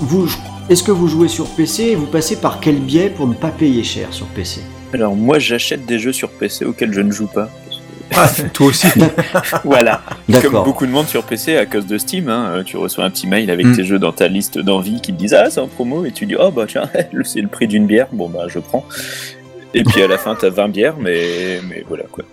vous, 0.00 0.28
est-ce 0.70 0.82
que 0.82 0.92
vous 0.92 1.08
jouez 1.08 1.28
sur 1.28 1.46
PC 1.48 1.82
et 1.84 1.94
vous 1.96 2.06
passez 2.06 2.36
par 2.36 2.60
quel 2.60 2.76
biais 2.76 3.10
pour 3.10 3.26
ne 3.26 3.34
pas 3.34 3.48
payer 3.50 3.82
cher 3.82 4.08
sur 4.12 4.26
PC 4.26 4.60
Alors 4.92 5.14
moi 5.16 5.38
j'achète 5.38 5.86
des 5.86 5.98
jeux 5.98 6.12
sur 6.12 6.30
PC 6.30 6.64
auxquels 6.64 6.92
je 6.92 7.00
ne 7.00 7.10
joue 7.10 7.26
pas. 7.26 7.48
Ah, 8.14 8.28
toi 8.52 8.66
aussi. 8.66 8.86
Voilà. 9.64 10.02
Comme 10.42 10.62
beaucoup 10.64 10.86
de 10.86 10.92
monde 10.92 11.08
sur 11.08 11.24
PC 11.24 11.56
à 11.56 11.66
cause 11.66 11.86
de 11.86 11.98
Steam, 11.98 12.28
hein, 12.28 12.46
euh, 12.56 12.62
tu 12.62 12.76
reçois 12.76 13.04
un 13.04 13.10
petit 13.10 13.26
mail 13.26 13.50
avec 13.50 13.66
Mm. 13.66 13.76
tes 13.76 13.84
jeux 13.84 13.98
dans 13.98 14.12
ta 14.12 14.28
liste 14.28 14.58
d'envie 14.58 15.00
qui 15.00 15.12
te 15.12 15.18
disent 15.18 15.34
ah 15.34 15.50
c'est 15.50 15.60
en 15.60 15.66
promo 15.66 16.04
et 16.04 16.12
tu 16.12 16.26
dis 16.26 16.36
oh 16.38 16.50
bah 16.50 16.66
tiens 16.68 16.88
c'est 17.24 17.40
le 17.40 17.48
prix 17.48 17.66
d'une 17.66 17.86
bière 17.86 18.06
bon 18.12 18.28
bah 18.28 18.46
je 18.48 18.58
prends. 18.60 18.84
Et 19.74 19.82
puis 19.82 20.02
à 20.02 20.06
la 20.06 20.18
fin 20.18 20.36
t'as 20.38 20.50
20 20.50 20.68
bières 20.68 20.94
mais 21.00 21.60
mais 21.68 21.84
voilà 21.88 22.04
quoi. 22.12 22.24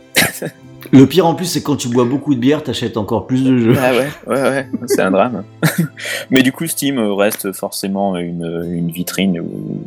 Le 0.91 1.05
pire 1.05 1.25
en 1.27 1.35
plus, 1.35 1.45
c'est 1.45 1.61
quand 1.61 1.75
tu 1.75 1.87
bois 1.87 2.05
beaucoup 2.05 2.33
de 2.33 2.39
bière, 2.39 2.63
t'achètes 2.63 2.97
encore 2.97 3.27
plus 3.27 3.43
de 3.43 3.57
jeux. 3.57 3.75
Ah 3.79 3.91
ouais 3.93 4.07
ouais 4.27 4.41
ouais 4.41 4.67
c'est 4.87 5.01
un 5.01 5.11
drame. 5.11 5.43
mais 6.31 6.41
du 6.41 6.51
coup 6.51 6.65
Steam 6.67 6.97
reste 6.99 7.51
forcément 7.51 8.17
une, 8.17 8.67
une 8.71 8.89
vitrine 8.91 9.39
où 9.39 9.81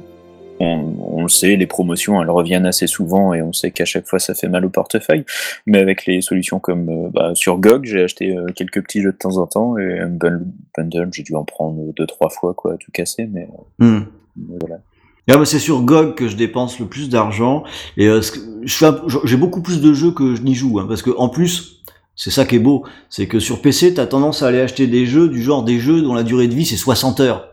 on, 0.61 0.95
on 1.01 1.23
le 1.23 1.29
sait, 1.29 1.57
les 1.57 1.67
promotions 1.67 2.23
elles 2.23 2.31
reviennent 2.31 2.67
assez 2.67 2.87
souvent 2.87 3.35
et 3.35 3.43
on 3.43 3.53
sait 3.53 3.73
qu'à 3.73 3.85
chaque 3.85 4.07
fois 4.07 4.21
ça 4.21 4.35
fait 4.35 4.49
mal 4.49 4.65
au 4.65 4.69
portefeuille. 4.71 5.25
Mais 5.67 5.79
avec 5.79 6.07
les 6.07 6.21
solutions 6.21 6.61
comme 6.61 6.89
euh, 6.89 7.09
bah, 7.13 7.33
sur 7.35 7.59
GOG, 7.59 7.85
j'ai 7.85 8.05
acheté 8.05 8.37
euh, 8.37 8.47
quelques 8.55 8.81
petits 8.83 9.03
jeux 9.03 9.11
de 9.13 9.17
temps 9.17 9.39
en 9.39 9.47
temps 9.49 9.77
et 9.79 9.99
un 9.99 10.09
bun- 10.09 10.43
bundle, 10.77 11.09
j'ai 11.13 11.25
dû 11.25 11.35
en 11.35 11.45
prendre 11.45 11.93
deux 11.97 12.07
trois 12.07 12.31
fois 12.31 12.55
quoi, 12.55 12.77
tout 12.79 12.93
casser. 12.93 13.29
Mais, 13.33 13.49
Hmm. 13.81 14.03
mais 14.37 14.57
voilà. 14.61 14.77
C'est 15.29 15.59
sur 15.59 15.83
GOG 15.83 16.15
que 16.17 16.29
je 16.29 16.37
dépense 16.37 16.79
le 16.81 16.87
plus 16.87 17.09
d'argent 17.09 17.63
et 17.97 18.09
euh, 18.09 18.21
j'ai 18.65 19.37
beaucoup 19.37 19.63
plus 19.63 19.81
de 19.81 19.93
jeux 19.93 20.11
que 20.11 20.35
je 20.35 20.43
n'y 20.43 20.55
joue 20.55 20.81
hein, 20.81 20.87
parce 20.89 21.03
que 21.03 21.11
en 21.17 21.29
plus 21.29 21.83
c'est 22.15 22.31
ça 22.31 22.45
qui 22.45 22.57
est 22.57 22.61
beau, 22.61 22.85
c'est 23.09 23.27
que 23.27 23.39
sur 23.39 23.63
PC 23.63 23.95
t'as 23.95 24.07
tendance 24.07 24.43
à 24.43 24.49
aller 24.49 24.61
acheter 24.61 24.87
des 24.87 25.07
jeux 25.07 25.29
du 25.29 25.41
genre 25.41 25.63
des 25.63 25.79
jeux 25.79 26.03
dont 26.03 26.15
la 26.15 26.25
durée 26.25 26.49
de 26.49 26.55
vie 26.55 26.67
c'est 26.67 26.77
60 26.77 27.21
heures. 27.21 27.52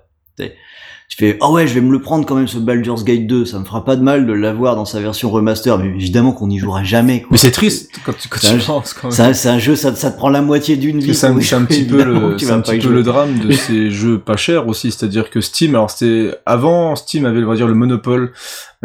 Tu 1.09 1.17
fais 1.17 1.37
ah 1.41 1.49
ouais 1.49 1.65
je 1.65 1.73
vais 1.73 1.81
me 1.81 1.91
le 1.91 1.99
prendre 1.99 2.23
quand 2.23 2.35
même 2.35 2.47
ce 2.47 2.59
Baldur's 2.59 3.03
Gate 3.03 3.25
2 3.25 3.43
ça 3.43 3.57
me 3.57 3.65
fera 3.65 3.83
pas 3.83 3.95
de 3.95 4.03
mal 4.03 4.27
de 4.27 4.31
l'avoir 4.31 4.75
dans 4.75 4.85
sa 4.85 4.99
version 4.99 5.31
remaster 5.31 5.79
mais 5.79 5.87
évidemment 5.87 6.33
qu'on 6.33 6.45
n'y 6.45 6.59
jouera 6.59 6.83
jamais 6.83 7.21
quoi. 7.21 7.29
Mais 7.31 7.37
c'est 7.39 7.49
triste 7.49 7.91
quand 8.05 8.13
tu, 8.15 8.29
quand 8.29 8.37
C'est 8.39 8.49
tu 8.49 8.61
un- 8.61 8.65
penses 8.65 8.93
quand 8.93 9.07
même. 9.07 9.11
c'est 9.11 9.23
un, 9.23 9.33
c'est 9.33 9.49
un 9.49 9.57
jeu 9.57 9.75
ça, 9.75 9.95
ça 9.95 10.11
te 10.11 10.17
prend 10.17 10.29
la 10.29 10.43
moitié 10.43 10.77
d'une 10.77 10.99
vie 10.99 11.15
C'est 11.15 11.25
un, 11.25 11.39
c'est 11.41 11.65
petit 11.65 11.83
peu 11.85 12.03
le, 12.03 12.37
c'est 12.37 12.51
un 12.51 12.61
petit 12.61 12.77
peu 12.77 12.93
le 12.93 13.01
drame 13.01 13.39
de 13.39 13.51
ces 13.53 13.89
jeux 13.89 14.19
pas 14.19 14.37
chers 14.37 14.67
aussi, 14.67 14.91
c'est-à-dire 14.91 15.31
que 15.31 15.41
Steam, 15.41 15.73
alors 15.73 15.89
c'était 15.89 16.35
avant 16.45 16.95
Steam 16.95 17.25
avait 17.25 17.43
on 17.43 17.47
va 17.49 17.55
dire 17.55 17.67
le 17.67 17.73
monopole, 17.73 18.31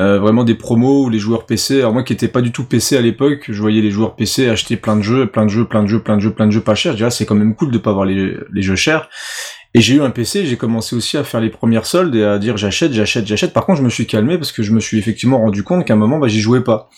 euh, 0.00 0.18
vraiment 0.18 0.44
des 0.44 0.54
promos 0.54 1.04
où 1.04 1.10
les 1.10 1.18
joueurs 1.18 1.44
PC, 1.44 1.80
alors 1.80 1.92
moi 1.92 2.04
qui 2.04 2.14
étais 2.14 2.28
pas 2.28 2.40
du 2.40 2.52
tout 2.52 2.64
PC 2.64 2.96
à 2.96 3.02
l'époque, 3.02 3.44
je 3.50 3.60
voyais 3.60 3.82
les 3.82 3.90
joueurs 3.90 4.16
PC 4.16 4.48
acheter 4.48 4.78
plein 4.78 4.96
de 4.96 5.02
jeux, 5.02 5.26
plein 5.26 5.44
de 5.44 5.50
jeux, 5.50 5.66
plein 5.66 5.82
de 5.82 5.88
jeux, 5.88 6.00
plein 6.00 6.16
de 6.16 6.20
jeux, 6.22 6.30
plein 6.32 6.46
de 6.46 6.52
jeux 6.52 6.60
pas 6.62 6.74
chers. 6.74 6.96
Je 6.96 7.04
ah, 7.04 7.10
c'est 7.10 7.26
quand 7.26 7.34
même 7.34 7.54
cool 7.54 7.70
de 7.70 7.76
pas 7.78 7.90
avoir 7.90 8.06
les, 8.06 8.34
les 8.50 8.62
jeux 8.62 8.76
chers. 8.76 9.10
Et 9.76 9.80
j'ai 9.80 9.94
eu 9.94 10.02
un 10.02 10.10
PC, 10.10 10.46
j'ai 10.46 10.56
commencé 10.56 10.94
aussi 10.94 11.16
à 11.16 11.24
faire 11.24 11.40
les 11.40 11.50
premières 11.50 11.84
soldes 11.84 12.14
et 12.14 12.24
à 12.24 12.38
dire 12.38 12.56
j'achète, 12.56 12.92
j'achète, 12.92 13.26
j'achète. 13.26 13.52
Par 13.52 13.66
contre, 13.66 13.78
je 13.78 13.84
me 13.84 13.90
suis 13.90 14.06
calmé 14.06 14.38
parce 14.38 14.52
que 14.52 14.62
je 14.62 14.70
me 14.70 14.78
suis 14.78 14.98
effectivement 14.98 15.38
rendu 15.38 15.64
compte 15.64 15.84
qu'à 15.84 15.94
un 15.94 15.96
moment, 15.96 16.18
bah, 16.18 16.28
j'y 16.28 16.40
jouais 16.40 16.62
pas. 16.62 16.88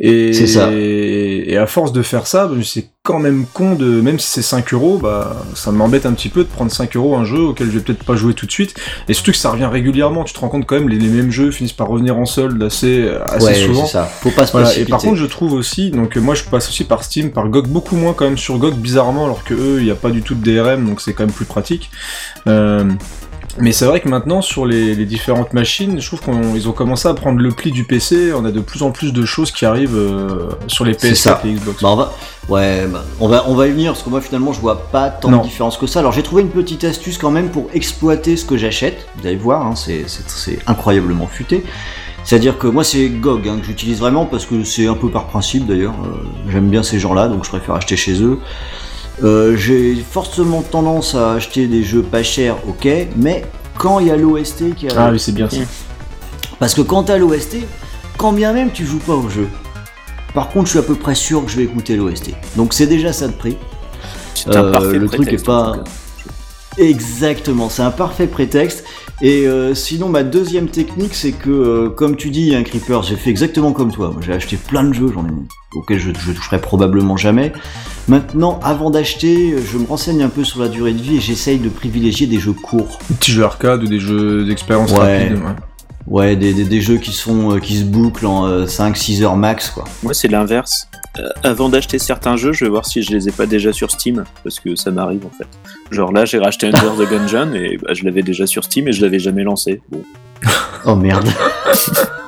Et, 0.00 0.32
ça. 0.46 0.70
et 0.72 1.56
à 1.56 1.66
force 1.66 1.92
de 1.92 2.02
faire 2.02 2.26
ça, 2.26 2.46
bah, 2.46 2.54
c'est 2.62 2.88
quand 3.02 3.18
même 3.18 3.46
con 3.52 3.74
de, 3.74 4.00
même 4.00 4.18
si 4.18 4.28
c'est 4.28 4.42
5 4.42 4.72
euros, 4.74 4.98
bah, 4.98 5.44
ça 5.54 5.72
m'embête 5.72 6.06
un 6.06 6.12
petit 6.12 6.28
peu 6.28 6.44
de 6.44 6.48
prendre 6.48 6.70
5 6.70 6.94
euros 6.94 7.16
un 7.16 7.24
jeu 7.24 7.40
auquel 7.40 7.68
je 7.68 7.78
vais 7.78 7.80
peut-être 7.80 8.04
pas 8.04 8.14
jouer 8.14 8.34
tout 8.34 8.46
de 8.46 8.50
suite. 8.50 8.74
Et 9.08 9.14
surtout 9.14 9.32
que 9.32 9.36
ça 9.36 9.50
revient 9.50 9.68
régulièrement, 9.70 10.24
tu 10.24 10.34
te 10.34 10.38
rends 10.38 10.48
compte 10.48 10.66
quand 10.66 10.76
même, 10.76 10.88
les, 10.88 10.98
les 10.98 11.08
mêmes 11.08 11.30
jeux 11.30 11.50
finissent 11.50 11.72
par 11.72 11.88
revenir 11.88 12.16
en 12.16 12.26
solde 12.26 12.62
assez, 12.62 13.08
assez 13.26 13.46
ouais 13.46 13.54
souvent. 13.54 13.86
c'est 13.86 13.92
ça 13.92 14.04
faut 14.04 14.30
pas 14.30 14.46
se 14.46 14.52
Voilà, 14.52 14.76
et 14.76 14.84
par 14.84 15.00
contre, 15.00 15.16
je 15.16 15.26
trouve 15.26 15.54
aussi, 15.54 15.90
donc 15.90 16.16
euh, 16.16 16.20
moi 16.20 16.34
je 16.34 16.44
passe 16.44 16.68
aussi 16.68 16.84
par 16.84 17.02
Steam, 17.02 17.30
par 17.30 17.48
GOG, 17.48 17.66
beaucoup 17.66 17.96
moins 17.96 18.12
quand 18.12 18.26
même 18.26 18.38
sur 18.38 18.58
GOG, 18.58 18.74
bizarrement, 18.74 19.24
alors 19.24 19.42
que 19.42 19.54
eux, 19.54 19.78
il 19.78 19.84
n'y 19.84 19.90
a 19.90 19.96
pas 19.96 20.10
du 20.10 20.22
tout 20.22 20.34
de 20.34 20.42
DRM, 20.44 20.86
donc 20.86 21.00
c'est 21.00 21.12
quand 21.12 21.24
même 21.24 21.34
plus 21.34 21.44
pratique. 21.44 21.90
Euh, 22.46 22.84
mais 23.60 23.72
c'est 23.72 23.84
vrai 23.84 24.00
que 24.00 24.08
maintenant, 24.08 24.40
sur 24.42 24.66
les, 24.66 24.94
les 24.94 25.04
différentes 25.04 25.52
machines, 25.52 26.00
je 26.00 26.06
trouve 26.06 26.20
qu'ils 26.20 26.68
ont 26.68 26.72
commencé 26.72 27.08
à 27.08 27.14
prendre 27.14 27.40
le 27.40 27.50
pli 27.50 27.70
du 27.72 27.84
PC, 27.84 28.32
on 28.34 28.44
a 28.44 28.50
de 28.50 28.60
plus 28.60 28.82
en 28.82 28.90
plus 28.90 29.12
de 29.12 29.24
choses 29.24 29.50
qui 29.52 29.64
arrivent 29.64 29.96
euh, 29.96 30.48
sur 30.66 30.84
les 30.84 30.94
C'est 30.98 31.10
PS4 31.12 31.14
ça. 31.16 31.40
et 31.44 31.52
Xbox. 31.52 31.82
Bah, 31.82 31.88
on 31.90 31.96
va, 31.96 32.12
ouais, 32.48 32.86
bah, 32.86 33.04
on 33.20 33.28
va, 33.28 33.44
on 33.48 33.54
va 33.54 33.66
y 33.66 33.70
venir 33.70 33.92
parce 33.92 34.02
que 34.02 34.10
moi 34.10 34.20
finalement 34.20 34.52
je 34.52 34.60
vois 34.60 34.82
pas 34.90 35.10
tant 35.10 35.30
Non. 35.30 35.38
de 35.38 35.42
différence 35.44 35.76
que 35.76 35.86
ça. 35.86 36.00
Alors 36.00 36.12
j'ai 36.12 36.22
trouvé 36.22 36.42
une 36.42 36.50
petite 36.50 36.84
astuce 36.84 37.18
quand 37.18 37.30
même 37.30 37.50
pour 37.50 37.66
exploiter 37.74 38.36
ce 38.36 38.44
que 38.44 38.56
j'achète. 38.56 39.06
Vous 39.20 39.26
allez 39.26 39.36
voir, 39.36 39.66
hein, 39.66 39.74
c'est 39.76 40.04
incroyablement 40.66 41.26
futé. 41.26 41.64
C'est-à-dire 42.24 42.58
que 42.58 42.66
moi 42.66 42.84
c'est 42.84 43.08
GOG 43.08 43.48
hein, 43.48 43.58
que 43.60 43.66
j'utilise 43.66 44.00
vraiment 44.00 44.26
parce 44.26 44.44
que 44.44 44.62
c'est 44.64 44.86
un 44.86 44.94
peu 44.94 45.08
par 45.10 45.26
principe 45.28 45.66
d'ailleurs. 45.66 45.94
Euh, 46.04 46.24
j'aime 46.50 46.68
bien 46.68 46.82
ces 46.82 46.98
gens-là 46.98 47.28
donc 47.28 47.44
je 47.44 47.48
préfère 47.50 47.74
acheter 47.74 47.96
chez 47.96 48.20
eux. 48.22 48.38
Euh, 49.24 49.56
j'ai 49.56 49.96
forcément 49.96 50.62
tendance 50.62 51.14
à 51.14 51.32
acheter 51.32 51.66
des 51.66 51.82
jeux 51.82 52.02
pas 52.02 52.22
chers, 52.22 52.56
ok, 52.68 52.86
mais 53.16 53.44
quand 53.76 53.98
il 53.98 54.06
y 54.06 54.10
a 54.10 54.16
l'OST 54.16 54.74
qui 54.76 54.88
a 54.88 54.92
Ah 54.96 55.10
oui, 55.10 55.18
c'est 55.18 55.32
bien 55.32 55.48
ça. 55.50 55.56
parce 56.60 56.74
que 56.74 56.82
quand 56.82 57.04
t'as 57.04 57.18
l'OST, 57.18 57.56
quand 58.16 58.32
bien 58.32 58.52
même 58.52 58.70
tu 58.70 58.86
joues 58.86 58.98
pas 59.00 59.14
au 59.14 59.28
jeu, 59.28 59.48
par 60.34 60.50
contre 60.50 60.66
je 60.66 60.70
suis 60.70 60.78
à 60.78 60.82
peu 60.82 60.94
près 60.94 61.16
sûr 61.16 61.44
que 61.44 61.50
je 61.50 61.56
vais 61.56 61.64
écouter 61.64 61.96
l'OST. 61.96 62.30
Donc 62.56 62.72
c'est 62.74 62.86
déjà 62.86 63.12
ça 63.12 63.26
de 63.26 63.32
prix. 63.32 63.56
C'est 64.34 64.54
un 64.56 64.64
Euh, 64.64 64.72
parfait 64.72 64.98
le 64.98 65.06
truc 65.08 65.22
prétexte, 65.22 65.44
est 65.44 65.46
pas-. 65.46 65.76
Exactement, 66.76 67.68
c'est 67.68 67.82
un 67.82 67.90
parfait 67.90 68.28
prétexte. 68.28 68.84
Et 69.20 69.46
euh, 69.48 69.74
sinon 69.74 70.08
ma 70.08 70.22
deuxième 70.22 70.68
technique 70.68 71.12
c'est 71.14 71.32
que 71.32 71.50
euh, 71.50 71.88
comme 71.90 72.14
tu 72.16 72.30
dis 72.30 72.54
un 72.54 72.62
creeper, 72.62 73.02
j'ai 73.02 73.16
fait 73.16 73.30
exactement 73.30 73.72
comme 73.72 73.90
toi. 73.90 74.10
Moi 74.12 74.22
j'ai 74.24 74.32
acheté 74.32 74.56
plein 74.56 74.84
de 74.84 74.92
jeux, 74.92 75.10
j'en 75.12 75.24
ai 75.26 75.30
auxquels 75.74 75.98
je, 75.98 76.10
je 76.18 76.32
toucherai 76.32 76.60
probablement 76.60 77.16
jamais. 77.16 77.52
Maintenant, 78.06 78.58
avant 78.62 78.90
d'acheter, 78.90 79.56
je 79.70 79.76
me 79.76 79.86
renseigne 79.86 80.22
un 80.22 80.28
peu 80.28 80.44
sur 80.44 80.60
la 80.60 80.68
durée 80.68 80.92
de 80.92 81.02
vie 81.02 81.16
et 81.16 81.20
j'essaye 81.20 81.58
de 81.58 81.68
privilégier 81.68 82.26
des 82.26 82.38
jeux 82.38 82.52
courts. 82.54 82.98
Des 83.10 83.16
petits 83.16 83.32
jeux 83.32 83.44
arcade 83.44 83.82
ou 83.82 83.86
des 83.86 84.00
jeux 84.00 84.44
d'expérience 84.44 84.92
Ouais. 84.92 85.24
rapide. 85.24 85.32
ouais. 85.38 85.52
Ouais, 86.06 86.36
des, 86.36 86.54
des, 86.54 86.64
des 86.64 86.80
jeux 86.80 86.96
qui 86.96 87.12
sont 87.12 87.56
euh, 87.56 87.58
qui 87.58 87.76
se 87.76 87.84
bouclent 87.84 88.24
en 88.26 88.48
5-6 88.64 89.24
heures 89.24 89.36
max 89.36 89.68
quoi. 89.68 89.84
Moi, 90.02 90.14
c'est 90.14 90.28
l'inverse. 90.28 90.87
Euh, 91.18 91.28
avant 91.42 91.68
d'acheter 91.68 91.98
certains 91.98 92.36
jeux, 92.36 92.52
je 92.52 92.64
vais 92.64 92.70
voir 92.70 92.86
si 92.86 93.02
je 93.02 93.12
les 93.12 93.28
ai 93.28 93.32
pas 93.32 93.46
déjà 93.46 93.72
sur 93.72 93.90
Steam, 93.90 94.24
parce 94.44 94.60
que 94.60 94.76
ça 94.76 94.90
m'arrive 94.90 95.26
en 95.26 95.30
fait. 95.30 95.48
Genre 95.90 96.12
là, 96.12 96.24
j'ai 96.24 96.38
racheté 96.38 96.66
Under 96.66 96.94
the 96.96 97.08
Gungeon 97.08 97.54
et 97.54 97.78
bah, 97.78 97.94
je 97.94 98.04
l'avais 98.04 98.22
déjà 98.22 98.46
sur 98.46 98.64
Steam 98.64 98.88
et 98.88 98.92
je 98.92 99.02
l'avais 99.02 99.18
jamais 99.18 99.42
lancé. 99.42 99.80
Bon. 99.90 100.02
Oh 100.84 100.94
merde. 100.94 101.28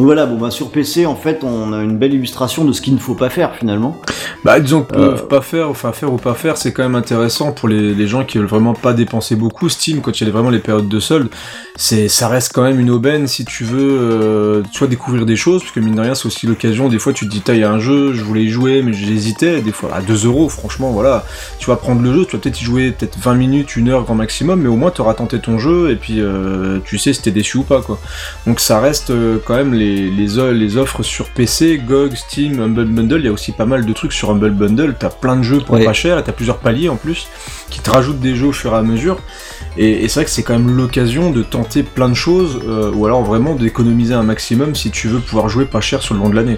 Donc 0.00 0.06
voilà, 0.06 0.24
bon 0.24 0.38
bah 0.38 0.50
sur 0.50 0.70
PC 0.70 1.04
en 1.04 1.14
fait 1.14 1.44
on 1.44 1.74
a 1.74 1.82
une 1.82 1.98
belle 1.98 2.14
illustration 2.14 2.64
de 2.64 2.72
ce 2.72 2.80
qu'il 2.80 2.94
ne 2.94 2.98
faut 2.98 3.14
pas 3.14 3.28
faire 3.28 3.54
finalement. 3.54 4.00
Bah 4.46 4.58
disons 4.58 4.82
que 4.82 4.96
Euh. 4.96 5.12
pas 5.28 5.42
faire, 5.42 5.68
enfin 5.68 5.92
faire 5.92 6.10
ou 6.10 6.16
pas 6.16 6.32
faire, 6.32 6.56
c'est 6.56 6.72
quand 6.72 6.82
même 6.82 6.94
intéressant 6.94 7.52
pour 7.52 7.68
les, 7.68 7.94
les 7.94 8.06
gens 8.06 8.24
qui 8.24 8.38
veulent 8.38 8.46
vraiment 8.46 8.72
pas 8.72 8.94
dépenser 8.94 9.36
beaucoup. 9.36 9.68
Steam, 9.68 10.00
quand 10.00 10.18
il 10.18 10.26
y 10.26 10.30
a 10.30 10.32
vraiment 10.32 10.48
les 10.48 10.58
périodes 10.58 10.88
de 10.88 11.00
solde, 11.00 11.28
c'est 11.76 12.08
ça 12.08 12.28
reste 12.28 12.52
quand 12.54 12.62
même 12.62 12.80
une 12.80 12.88
aubaine 12.88 13.26
si 13.26 13.44
tu 13.44 13.64
veux, 13.64 13.98
euh, 14.00 14.62
vois 14.78 14.88
découvrir 14.88 15.26
des 15.26 15.36
choses, 15.36 15.60
parce 15.60 15.72
que 15.72 15.80
mine 15.80 15.96
de 15.96 16.00
rien 16.00 16.14
c'est 16.14 16.24
aussi 16.24 16.46
l'occasion. 16.46 16.88
Des 16.88 16.98
fois 16.98 17.12
tu 17.12 17.26
te 17.26 17.30
dis, 17.30 17.42
il 17.48 17.58
y 17.58 17.62
a 17.62 17.70
un 17.70 17.78
jeu, 17.78 18.14
je 18.14 18.24
voulais 18.24 18.44
y 18.44 18.48
jouer, 18.48 18.80
mais 18.82 18.94
j'hésitais. 18.94 19.60
Des 19.60 19.72
fois 19.72 19.90
à 19.94 20.00
2 20.00 20.24
euros, 20.24 20.48
franchement, 20.48 20.92
voilà, 20.92 21.26
tu 21.58 21.66
vas 21.66 21.76
prendre 21.76 22.00
le 22.00 22.10
jeu, 22.14 22.24
tu 22.24 22.36
vas 22.36 22.38
peut-être 22.40 22.58
y 22.62 22.64
jouer 22.64 22.92
peut-être 22.92 23.18
20 23.18 23.34
minutes, 23.34 23.76
une 23.76 23.90
heure 23.90 24.04
grand 24.04 24.14
maximum, 24.14 24.62
mais 24.62 24.68
au 24.68 24.76
moins 24.76 24.90
tu 24.90 25.02
auras 25.02 25.12
tenté 25.12 25.40
ton 25.40 25.58
jeu 25.58 25.90
et 25.90 25.96
puis 25.96 26.20
euh, 26.20 26.78
tu 26.86 26.96
sais 26.96 27.12
si 27.12 27.20
t'es 27.20 27.32
déçu 27.32 27.58
ou 27.58 27.64
pas 27.64 27.82
quoi. 27.82 27.98
Donc 28.46 28.60
ça 28.60 28.80
reste 28.80 29.10
euh, 29.10 29.36
quand 29.44 29.56
même 29.56 29.74
les, 29.74 29.89
les, 29.96 30.38
o- 30.38 30.52
les 30.52 30.76
offres 30.76 31.02
sur 31.02 31.28
PC, 31.30 31.78
GOG, 31.86 32.14
Steam, 32.14 32.60
Humble 32.60 32.84
Bundle, 32.86 33.18
il 33.20 33.24
y 33.24 33.28
a 33.28 33.32
aussi 33.32 33.52
pas 33.52 33.66
mal 33.66 33.84
de 33.86 33.92
trucs 33.92 34.12
sur 34.12 34.30
Humble 34.30 34.50
Bundle, 34.52 34.94
t'as 34.98 35.10
plein 35.10 35.36
de 35.36 35.42
jeux 35.42 35.60
pour 35.60 35.74
Ouais. 35.76 35.84
pas 35.84 35.92
cher 35.92 36.18
et 36.18 36.22
t'as 36.24 36.32
plusieurs 36.32 36.58
paliers 36.58 36.88
en 36.88 36.96
plus 36.96 37.28
qui 37.70 37.80
te 37.80 37.90
rajoutent 37.90 38.20
des 38.20 38.34
jeux 38.36 38.48
au 38.48 38.52
fur 38.52 38.72
et 38.72 38.76
à 38.76 38.82
mesure. 38.82 39.18
Et, 39.76 40.04
et 40.04 40.08
c'est 40.08 40.20
vrai 40.20 40.24
que 40.24 40.30
c'est 40.30 40.42
quand 40.42 40.52
même 40.58 40.76
l'occasion 40.76 41.30
de 41.30 41.42
tenter 41.42 41.82
plein 41.82 42.08
de 42.08 42.14
choses 42.14 42.60
euh, 42.66 42.90
ou 42.92 43.06
alors 43.06 43.22
vraiment 43.22 43.54
d'économiser 43.54 44.14
un 44.14 44.22
maximum 44.24 44.74
si 44.74 44.90
tu 44.90 45.08
veux 45.08 45.20
pouvoir 45.20 45.48
jouer 45.48 45.64
pas 45.66 45.80
cher 45.80 46.02
sur 46.02 46.14
le 46.14 46.20
long 46.20 46.28
de 46.28 46.34
l'année. 46.36 46.56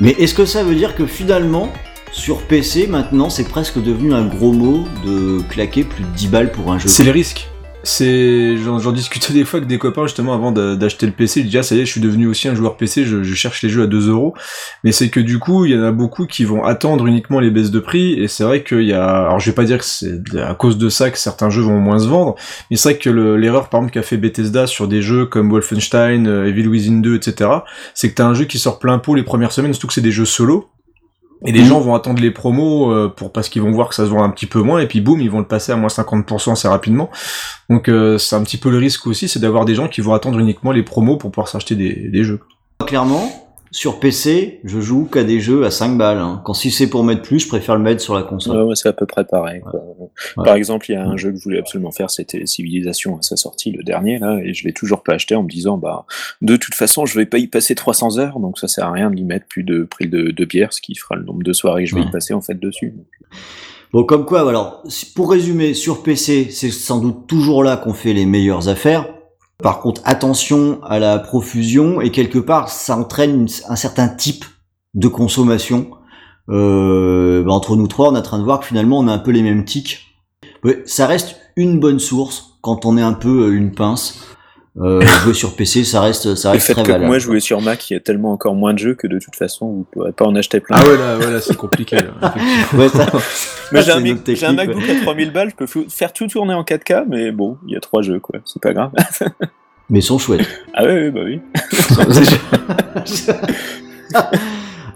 Mais 0.00 0.10
est-ce 0.18 0.34
que 0.34 0.44
ça 0.44 0.62
veut 0.62 0.74
dire 0.76 0.94
que 0.94 1.06
finalement 1.06 1.72
sur 2.12 2.42
PC 2.42 2.86
maintenant 2.86 3.28
c'est 3.30 3.48
presque 3.48 3.82
devenu 3.82 4.14
un 4.14 4.24
gros 4.24 4.52
mot 4.52 4.86
de 5.04 5.42
claquer 5.50 5.82
plus 5.84 6.04
de 6.04 6.08
10 6.16 6.28
balles 6.28 6.52
pour 6.52 6.72
un 6.72 6.78
jeu 6.78 6.88
C'est 6.88 7.04
les 7.04 7.10
risques. 7.10 7.48
C'est, 7.90 8.58
j'en, 8.58 8.92
discutais 8.92 9.32
des 9.32 9.46
fois 9.46 9.56
avec 9.58 9.68
des 9.68 9.78
copains 9.78 10.06
justement 10.06 10.34
avant 10.34 10.52
d'a- 10.52 10.76
d'acheter 10.76 11.06
le 11.06 11.12
PC. 11.12 11.40
Ils 11.40 11.46
disaient 11.46 11.60
ah 11.60 11.62
ça 11.62 11.74
y 11.74 11.80
est, 11.80 11.86
je 11.86 11.90
suis 11.90 12.02
devenu 12.02 12.26
aussi 12.26 12.46
un 12.46 12.54
joueur 12.54 12.76
PC. 12.76 13.06
Je, 13.06 13.22
je 13.22 13.34
cherche 13.34 13.62
les 13.62 13.70
jeux 13.70 13.84
à 13.84 13.86
2 13.86 14.10
euros. 14.10 14.34
Mais 14.84 14.92
c'est 14.92 15.08
que 15.08 15.20
du 15.20 15.38
coup, 15.38 15.64
il 15.64 15.72
y 15.72 15.78
en 15.78 15.82
a 15.82 15.90
beaucoup 15.90 16.26
qui 16.26 16.44
vont 16.44 16.64
attendre 16.64 17.06
uniquement 17.06 17.40
les 17.40 17.50
baisses 17.50 17.70
de 17.70 17.80
prix. 17.80 18.12
Et 18.22 18.28
c'est 18.28 18.44
vrai 18.44 18.62
qu'il 18.62 18.82
y 18.82 18.92
a, 18.92 19.06
alors 19.22 19.40
je 19.40 19.50
vais 19.50 19.54
pas 19.54 19.64
dire 19.64 19.78
que 19.78 19.86
c'est 19.86 20.20
à 20.38 20.54
cause 20.54 20.76
de 20.76 20.90
ça 20.90 21.10
que 21.10 21.16
certains 21.18 21.48
jeux 21.48 21.62
vont 21.62 21.78
moins 21.80 21.98
se 21.98 22.08
vendre. 22.08 22.34
Mais 22.70 22.76
c'est 22.76 22.90
vrai 22.90 22.98
que 22.98 23.08
le- 23.08 23.38
l'erreur 23.38 23.70
par 23.70 23.80
exemple 23.80 23.94
qu'a 23.94 24.02
fait 24.02 24.18
Bethesda 24.18 24.66
sur 24.66 24.86
des 24.86 25.00
jeux 25.00 25.24
comme 25.24 25.48
Wolfenstein, 25.50 26.26
euh, 26.26 26.46
Evil 26.46 26.68
Within 26.68 27.00
2, 27.00 27.16
etc. 27.16 27.50
C'est 27.94 28.10
que 28.10 28.14
t'as 28.16 28.26
un 28.26 28.34
jeu 28.34 28.44
qui 28.44 28.58
sort 28.58 28.78
plein 28.78 28.98
pot 28.98 29.14
les 29.14 29.22
premières 29.22 29.52
semaines, 29.52 29.72
surtout 29.72 29.86
que 29.86 29.94
c'est 29.94 30.02
des 30.02 30.12
jeux 30.12 30.26
solo. 30.26 30.68
Et 31.46 31.52
les 31.52 31.60
Mhm. 31.60 31.66
gens 31.66 31.80
vont 31.80 31.94
attendre 31.94 32.20
les 32.20 32.30
promos 32.32 32.90
euh, 32.90 33.08
pour 33.14 33.30
parce 33.32 33.48
qu'ils 33.48 33.62
vont 33.62 33.70
voir 33.70 33.88
que 33.88 33.94
ça 33.94 34.04
se 34.04 34.10
vend 34.10 34.22
un 34.24 34.30
petit 34.30 34.46
peu 34.46 34.60
moins 34.60 34.80
et 34.80 34.86
puis 34.88 35.00
boum 35.00 35.20
ils 35.20 35.30
vont 35.30 35.38
le 35.38 35.46
passer 35.46 35.70
à 35.72 35.76
moins 35.76 35.88
50% 35.88 36.52
assez 36.52 36.66
rapidement. 36.68 37.10
Donc 37.70 37.88
euh, 37.88 38.18
c'est 38.18 38.34
un 38.34 38.42
petit 38.42 38.56
peu 38.56 38.70
le 38.70 38.78
risque 38.78 39.06
aussi, 39.06 39.28
c'est 39.28 39.38
d'avoir 39.38 39.64
des 39.64 39.74
gens 39.76 39.86
qui 39.88 40.00
vont 40.00 40.14
attendre 40.14 40.38
uniquement 40.40 40.72
les 40.72 40.82
promos 40.82 41.16
pour 41.16 41.30
pouvoir 41.30 41.46
s'acheter 41.48 41.76
des, 41.76 42.08
des 42.08 42.24
jeux. 42.24 42.40
Clairement, 42.86 43.30
sur 43.70 44.00
PC, 44.00 44.60
je 44.64 44.80
joue 44.80 45.04
qu'à 45.06 45.24
des 45.24 45.40
jeux 45.40 45.64
à 45.64 45.70
5 45.70 45.96
balles. 45.98 46.18
hein. 46.18 46.40
Quand 46.44 46.54
si 46.54 46.70
c'est 46.70 46.88
pour 46.88 47.04
mettre 47.04 47.22
plus, 47.22 47.40
je 47.40 47.48
préfère 47.48 47.76
le 47.76 47.82
mettre 47.82 48.00
sur 48.00 48.14
la 48.14 48.22
console. 48.22 48.56
Ouais, 48.58 48.62
ouais, 48.70 48.74
c'est 48.76 48.88
à 48.88 48.92
peu 48.92 49.06
près 49.06 49.24
pareil. 49.24 49.60
quoi. 49.60 49.82
Ouais. 49.98 50.44
Par 50.44 50.54
exemple, 50.54 50.86
il 50.90 50.94
y 50.94 50.96
a 50.96 51.04
un 51.04 51.16
jeu 51.16 51.30
que 51.32 51.38
je 51.38 51.42
voulais 51.44 51.58
absolument 51.58 51.90
faire, 51.92 52.10
c'était 52.10 52.46
Civilisation 52.46 53.18
à 53.18 53.22
sa 53.22 53.36
sortie, 53.36 53.72
le 53.72 53.82
dernier, 53.82 54.18
là, 54.18 54.38
et 54.42 54.54
je 54.54 54.64
l'ai 54.66 54.72
toujours 54.72 55.02
pas 55.02 55.14
acheté 55.14 55.34
en 55.34 55.42
me 55.42 55.48
disant, 55.48 55.76
bah, 55.78 56.06
de 56.42 56.56
toute 56.56 56.74
façon, 56.74 57.06
je 57.06 57.18
vais 57.18 57.26
pas 57.26 57.38
y 57.38 57.46
passer 57.46 57.74
300 57.74 58.18
heures, 58.18 58.40
donc 58.40 58.58
ça 58.58 58.68
sert 58.68 58.86
à 58.86 58.92
rien 58.92 59.10
de 59.10 59.16
y 59.18 59.24
mettre 59.24 59.46
plus 59.46 59.64
de 59.64 59.84
prix 59.84 60.08
de, 60.08 60.30
de 60.30 60.44
bière, 60.44 60.72
ce 60.72 60.80
qui 60.80 60.94
fera 60.94 61.16
le 61.16 61.24
nombre 61.24 61.42
de 61.42 61.52
soirées 61.52 61.84
que 61.84 61.90
je 61.90 61.94
vais 61.94 62.02
y 62.02 62.10
passer 62.10 62.34
en 62.34 62.40
fait 62.40 62.58
dessus. 62.58 62.94
Bon, 63.92 64.04
comme 64.04 64.24
quoi, 64.26 64.48
alors, 64.48 64.82
pour 65.14 65.30
résumer, 65.30 65.72
sur 65.74 66.02
PC, 66.02 66.48
c'est 66.50 66.70
sans 66.70 67.00
doute 67.00 67.26
toujours 67.26 67.64
là 67.64 67.76
qu'on 67.76 67.94
fait 67.94 68.12
les 68.12 68.26
meilleures 68.26 68.68
affaires. 68.68 69.06
Par 69.60 69.80
contre, 69.80 70.02
attention 70.04 70.78
à 70.84 71.00
la 71.00 71.18
profusion 71.18 72.00
et 72.00 72.12
quelque 72.12 72.38
part, 72.38 72.68
ça 72.68 72.96
entraîne 72.96 73.48
un 73.68 73.74
certain 73.74 74.08
type 74.08 74.44
de 74.94 75.08
consommation. 75.08 75.90
Euh, 76.48 77.42
bah, 77.42 77.50
entre 77.50 77.74
nous 77.74 77.88
trois, 77.88 78.10
on 78.10 78.14
est 78.14 78.18
en 78.18 78.22
train 78.22 78.38
de 78.38 78.44
voir 78.44 78.60
que 78.60 78.66
finalement, 78.66 79.00
on 79.00 79.08
a 79.08 79.12
un 79.12 79.18
peu 79.18 79.32
les 79.32 79.42
mêmes 79.42 79.64
tics. 79.64 80.14
Ouais, 80.62 80.82
ça 80.86 81.08
reste 81.08 81.40
une 81.56 81.80
bonne 81.80 81.98
source 81.98 82.58
quand 82.60 82.86
on 82.86 82.96
est 82.96 83.02
un 83.02 83.14
peu 83.14 83.48
euh, 83.48 83.56
une 83.56 83.72
pince. 83.72 84.36
Euh, 84.80 85.00
jouer 85.24 85.34
sur 85.34 85.56
PC, 85.56 85.84
ça 85.84 86.00
reste, 86.00 86.34
ça 86.36 86.50
Le 86.50 86.54
reste 86.54 86.66
fait 86.68 86.74
très 86.74 86.82
que 86.82 86.88
valable. 86.88 87.06
moi 87.06 87.18
jouer 87.18 87.40
sur 87.40 87.60
Mac, 87.60 87.90
il 87.90 87.94
y 87.94 87.96
a 87.96 88.00
tellement 88.00 88.32
encore 88.32 88.54
moins 88.54 88.74
de 88.74 88.78
jeux 88.78 88.94
que 88.94 89.06
de 89.06 89.18
toute 89.18 89.34
façon, 89.34 89.66
vous 89.66 89.86
pourrez 89.90 90.12
pas 90.12 90.24
en 90.26 90.34
acheter 90.36 90.60
plein. 90.60 90.76
Ah 90.78 90.86
ouais 90.86 90.96
là, 90.96 91.18
ouais, 91.18 91.30
là 91.32 91.40
c'est 91.40 91.56
compliqué. 91.56 91.96
Là, 91.96 92.02
effectivement. 92.36 92.78
Ouais, 92.82 92.88
ça- 92.88 93.06
Mais 93.72 93.82
ça, 93.82 93.98
j'ai 94.34 94.46
un, 94.46 94.50
un 94.50 94.52
MacBook 94.52 94.88
à 94.88 95.00
3000 95.02 95.32
balles, 95.32 95.50
je 95.50 95.56
peux 95.56 95.66
faire 95.88 96.12
tout 96.12 96.26
tourner 96.28 96.54
en 96.54 96.62
4K, 96.62 97.04
mais 97.08 97.32
bon, 97.32 97.58
il 97.66 97.72
y 97.72 97.76
a 97.76 97.80
trois 97.80 98.02
jeux, 98.02 98.20
quoi. 98.20 98.38
C'est 98.44 98.62
pas 98.62 98.72
grave. 98.72 98.90
Mais 99.90 100.00
ils 100.00 100.02
sont 100.02 100.18
chouettes. 100.18 100.46
ah 100.74 100.84
ouais, 100.84 100.92
ouais, 100.92 101.10
bah 101.10 101.20
oui. 101.24 101.40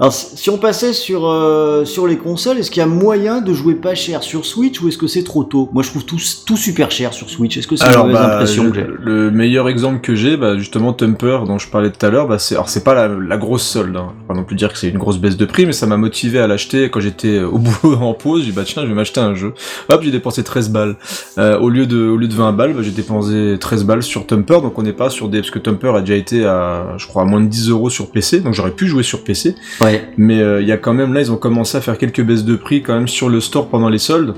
Alors, 0.01 0.13
si 0.13 0.51
on 0.51 0.59
passait 0.59 0.93
sur, 0.93 1.29
euh, 1.29 1.85
sur 1.85 2.07
les 2.07 2.17
consoles, 2.17 2.59
est-ce 2.59 2.71
qu'il 2.71 2.81
y 2.81 2.85
a 2.85 2.89
moyen 2.89 3.41
de 3.41 3.53
jouer 3.53 3.75
pas 3.75 3.95
cher 3.95 4.23
sur 4.23 4.47
Switch 4.47 4.81
ou 4.81 4.89
est-ce 4.89 4.99
que 4.99 5.07
c'est 5.07 5.25
trop 5.25 5.45
tôt? 5.45 5.69
Moi, 5.73 5.83
je 5.83 5.91
trouve 5.91 6.05
tout, 6.05 6.19
tout 6.47 6.57
super 6.57 6.91
cher 6.91 7.13
sur 7.13 7.29
Switch. 7.31 7.57
Est-ce 7.57 7.67
que 7.67 7.77
c'est 7.77 7.87
une 7.87 7.99
mauvaise 7.99 8.15
bah, 8.15 8.35
impression 8.35 8.71
que 8.71 8.77
j'ai? 8.77 8.87
le 9.01 9.31
meilleur 9.31 9.69
exemple 9.69 10.01
que 10.01 10.15
j'ai, 10.15 10.37
bah, 10.37 10.57
justement, 10.57 10.93
Tumper, 10.93 11.41
dont 11.47 11.59
je 11.59 11.69
parlais 11.69 11.91
tout 11.91 12.05
à 12.05 12.11
l'heure, 12.11 12.29
bah, 12.29 12.39
c'est, 12.39 12.55
alors 12.55 12.69
c'est 12.69 12.85
pas 12.85 12.95
la, 12.95 13.09
la 13.09 13.37
grosse 13.37 13.65
solde, 13.65 13.97
hein. 13.97 14.13
Pas 14.29 14.35
non 14.35 14.45
plus 14.45 14.57
dire 14.57 14.73
que 14.73 14.79
c'est 14.79 14.89
une 14.89 14.99
grosse 14.99 15.19
baisse 15.19 15.37
de 15.37 15.45
prix, 15.45 15.67
mais 15.67 15.73
ça 15.73 15.87
m'a 15.87 15.97
motivé 15.97 16.39
à 16.39 16.47
l'acheter 16.47 16.91
quand 16.91 17.01
j'étais 17.01 17.41
au 17.41 17.59
boulot 17.59 17.97
en 18.01 18.15
pause. 18.15 18.43
J'ai 18.43 18.51
dit, 18.51 18.57
bah, 18.57 18.63
tiens, 18.65 18.83
je 18.83 18.89
vais 18.89 18.95
m'acheter 18.95 19.21
un 19.21 19.35
jeu. 19.35 19.55
Hop, 19.89 20.03
j'ai 20.03 20.11
dépensé 20.11 20.43
13 20.43 20.71
balles. 20.71 20.97
Euh, 21.39 21.59
au 21.59 21.69
lieu 21.69 21.87
de, 21.87 22.09
au 22.09 22.17
lieu 22.17 22.29
de 22.29 22.35
20 22.35 22.53
balles, 22.53 22.75
bah, 22.75 22.83
j'ai 22.83 22.91
dépensé 22.91 23.57
13 23.61 23.85
balles 23.85 24.03
sur 24.03 24.27
Tumper, 24.27 24.61
donc 24.63 24.79
on 24.79 24.83
n'est 24.83 24.93
pas 24.93 25.11
sur 25.11 25.29
des, 25.29 25.41
parce 25.41 25.51
que 25.51 25.59
Tumper 25.59 25.95
a 25.97 26.01
déjà 26.01 26.17
été 26.17 26.45
à, 26.45 26.95
je 26.97 27.07
crois, 27.07 27.23
à 27.23 27.25
moins 27.25 27.41
de 27.41 27.49
10 27.49 27.71
euros 27.71 27.91
sur 27.91 28.11
PC, 28.11 28.41
donc 28.41 28.55
j'aurais 28.55 28.71
pu 28.71 28.87
jouer 28.87 29.03
sur 29.03 29.25
PC. 29.25 29.55
Ouais. 29.83 30.09
Mais 30.17 30.41
euh, 30.41 30.63
il 30.63 30.69
y 30.69 30.73
a 30.73 30.77
quand 30.77 30.95
même 30.95 31.13
là, 31.13 31.21
ils 31.21 31.33
ont 31.33 31.37
commencé 31.37 31.77
à 31.77 31.81
faire 31.81 31.99
quelques 31.99 32.23
baisses 32.23 32.45
de 32.45 32.57
prix 32.57 32.83
quand 32.83 32.95
même 32.95 33.09
sur 33.09 33.29
le 33.29 33.41
store 33.41 33.69
pendant 33.69 33.89
les 33.89 33.99
soldes. 33.99 34.35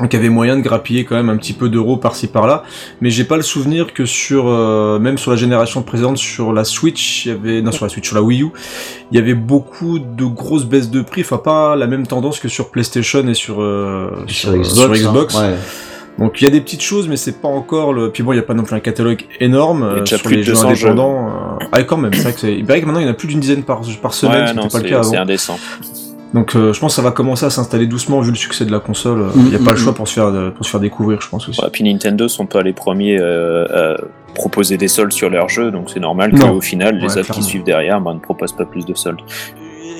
Donc 0.00 0.12
il 0.12 0.16
y 0.16 0.18
avait 0.18 0.28
moyen 0.28 0.56
de 0.58 0.60
grappiller 0.60 1.04
quand 1.06 1.14
même 1.14 1.30
un 1.30 1.38
petit 1.38 1.54
peu 1.54 1.70
d'euros 1.70 1.96
par-ci 1.96 2.26
par-là, 2.26 2.64
mais 3.00 3.08
j'ai 3.08 3.24
pas 3.24 3.36
le 3.36 3.42
souvenir 3.42 3.94
que 3.94 4.04
sur 4.04 4.46
euh, 4.46 4.98
même 4.98 5.16
sur 5.16 5.30
la 5.30 5.38
génération 5.38 5.80
précédente 5.82 6.18
sur 6.18 6.52
la 6.52 6.64
Switch, 6.64 7.24
il 7.24 7.28
y 7.30 7.32
avait 7.32 7.62
non 7.62 7.72
sur 7.72 7.86
la 7.86 7.88
Switch, 7.88 8.06
sur 8.06 8.14
la 8.14 8.20
Wii 8.22 8.42
U, 8.42 8.48
il 9.10 9.16
y 9.16 9.18
avait 9.18 9.32
beaucoup 9.32 9.98
de 9.98 10.24
grosses 10.26 10.66
baisses 10.66 10.90
de 10.90 11.00
prix, 11.00 11.22
enfin 11.22 11.38
pas 11.38 11.76
la 11.76 11.86
même 11.86 12.06
tendance 12.06 12.40
que 12.40 12.48
sur 12.48 12.68
PlayStation 12.70 13.26
et 13.26 13.32
sur 13.32 13.62
euh, 13.62 14.10
Sur 14.26 14.52
Xbox. 14.52 14.74
sur 14.74 14.92
Xbox. 14.92 15.34
hein, 15.36 15.48
ouais. 15.52 15.56
Donc 16.18 16.40
il 16.40 16.44
y 16.44 16.46
a 16.46 16.50
des 16.50 16.60
petites 16.62 16.80
choses, 16.82 17.08
mais 17.08 17.16
c'est 17.16 17.40
pas 17.40 17.48
encore 17.48 17.92
le. 17.92 18.10
Puis 18.10 18.22
bon, 18.22 18.32
il 18.32 18.36
y 18.36 18.38
a 18.38 18.42
pas 18.42 18.54
non 18.54 18.62
plus 18.62 18.74
un 18.74 18.80
catalogue 18.80 19.24
énorme 19.40 19.82
euh, 19.82 20.06
sur 20.06 20.22
plus 20.22 20.36
les 20.36 20.40
de 20.40 20.46
jeux 20.46 20.52
200 20.52 20.74
jeux. 20.74 20.88
indépendants. 20.88 21.28
euh, 21.60 21.64
Ah 21.72 21.82
quand 21.82 21.98
même, 21.98 22.12
c'est 22.14 22.22
vrai 22.22 22.32
que 22.32 22.40
c'est. 22.40 22.54
Il 22.54 22.64
paraît 22.64 22.80
que 22.80 22.86
maintenant 22.86 23.00
il 23.00 23.06
y 23.06 23.08
en 23.08 23.12
a 23.12 23.14
plus 23.14 23.28
d'une 23.28 23.40
dizaine 23.40 23.62
par 23.64 23.82
par 24.00 24.14
semaine, 24.14 24.40
Ouais, 24.42 24.46
ce 24.48 24.54
non, 24.54 24.68
pas 24.68 24.78
le 24.78 24.84
c'est 24.84 24.90
cas 24.90 24.98
avant. 25.00 25.10
c'est 25.10 25.16
indécent. 25.18 25.58
Donc 26.34 26.56
euh, 26.56 26.72
je 26.72 26.80
pense 26.80 26.92
que 26.92 26.96
ça 26.96 27.02
va 27.02 27.12
commencer 27.12 27.46
à 27.46 27.50
s'installer 27.50 27.86
doucement 27.86 28.20
vu 28.20 28.30
le 28.30 28.36
succès 28.36 28.64
de 28.64 28.72
la 28.72 28.80
console. 28.80 29.20
Euh, 29.22 29.28
Il 29.36 29.42
Mm, 29.42 29.48
n'y 29.48 29.54
a 29.54 29.58
pas 29.58 29.64
mm, 29.64 29.68
le 29.70 29.76
choix 29.76 29.92
mm. 29.92 29.94
pour 29.94 30.08
se 30.08 30.14
faire 30.14 30.52
pour 30.54 30.64
se 30.64 30.70
faire 30.70 30.80
découvrir, 30.80 31.20
je 31.20 31.28
pense 31.28 31.48
aussi. 31.48 31.60
Ouais, 31.62 31.68
puis 31.70 31.84
Nintendo 31.84 32.28
sont 32.28 32.46
pas 32.46 32.62
les 32.62 32.72
premiers 32.72 33.18
euh, 33.20 33.94
à 33.94 34.00
proposer 34.34 34.76
des 34.76 34.88
soldes 34.88 35.12
sur 35.12 35.30
leurs 35.30 35.48
jeux, 35.48 35.70
donc 35.70 35.88
c'est 35.90 36.00
normal 36.00 36.32
qu'au 36.32 36.60
final, 36.60 36.96
les 36.96 37.00
Ouais, 37.02 37.06
autres 37.06 37.22
clairement. 37.22 37.34
qui 37.42 37.42
suivent 37.48 37.62
derrière 37.64 38.00
ben, 38.00 38.14
ne 38.14 38.18
proposent 38.20 38.52
pas 38.52 38.64
plus 38.66 38.84
de 38.84 38.94
soldes. 38.94 39.20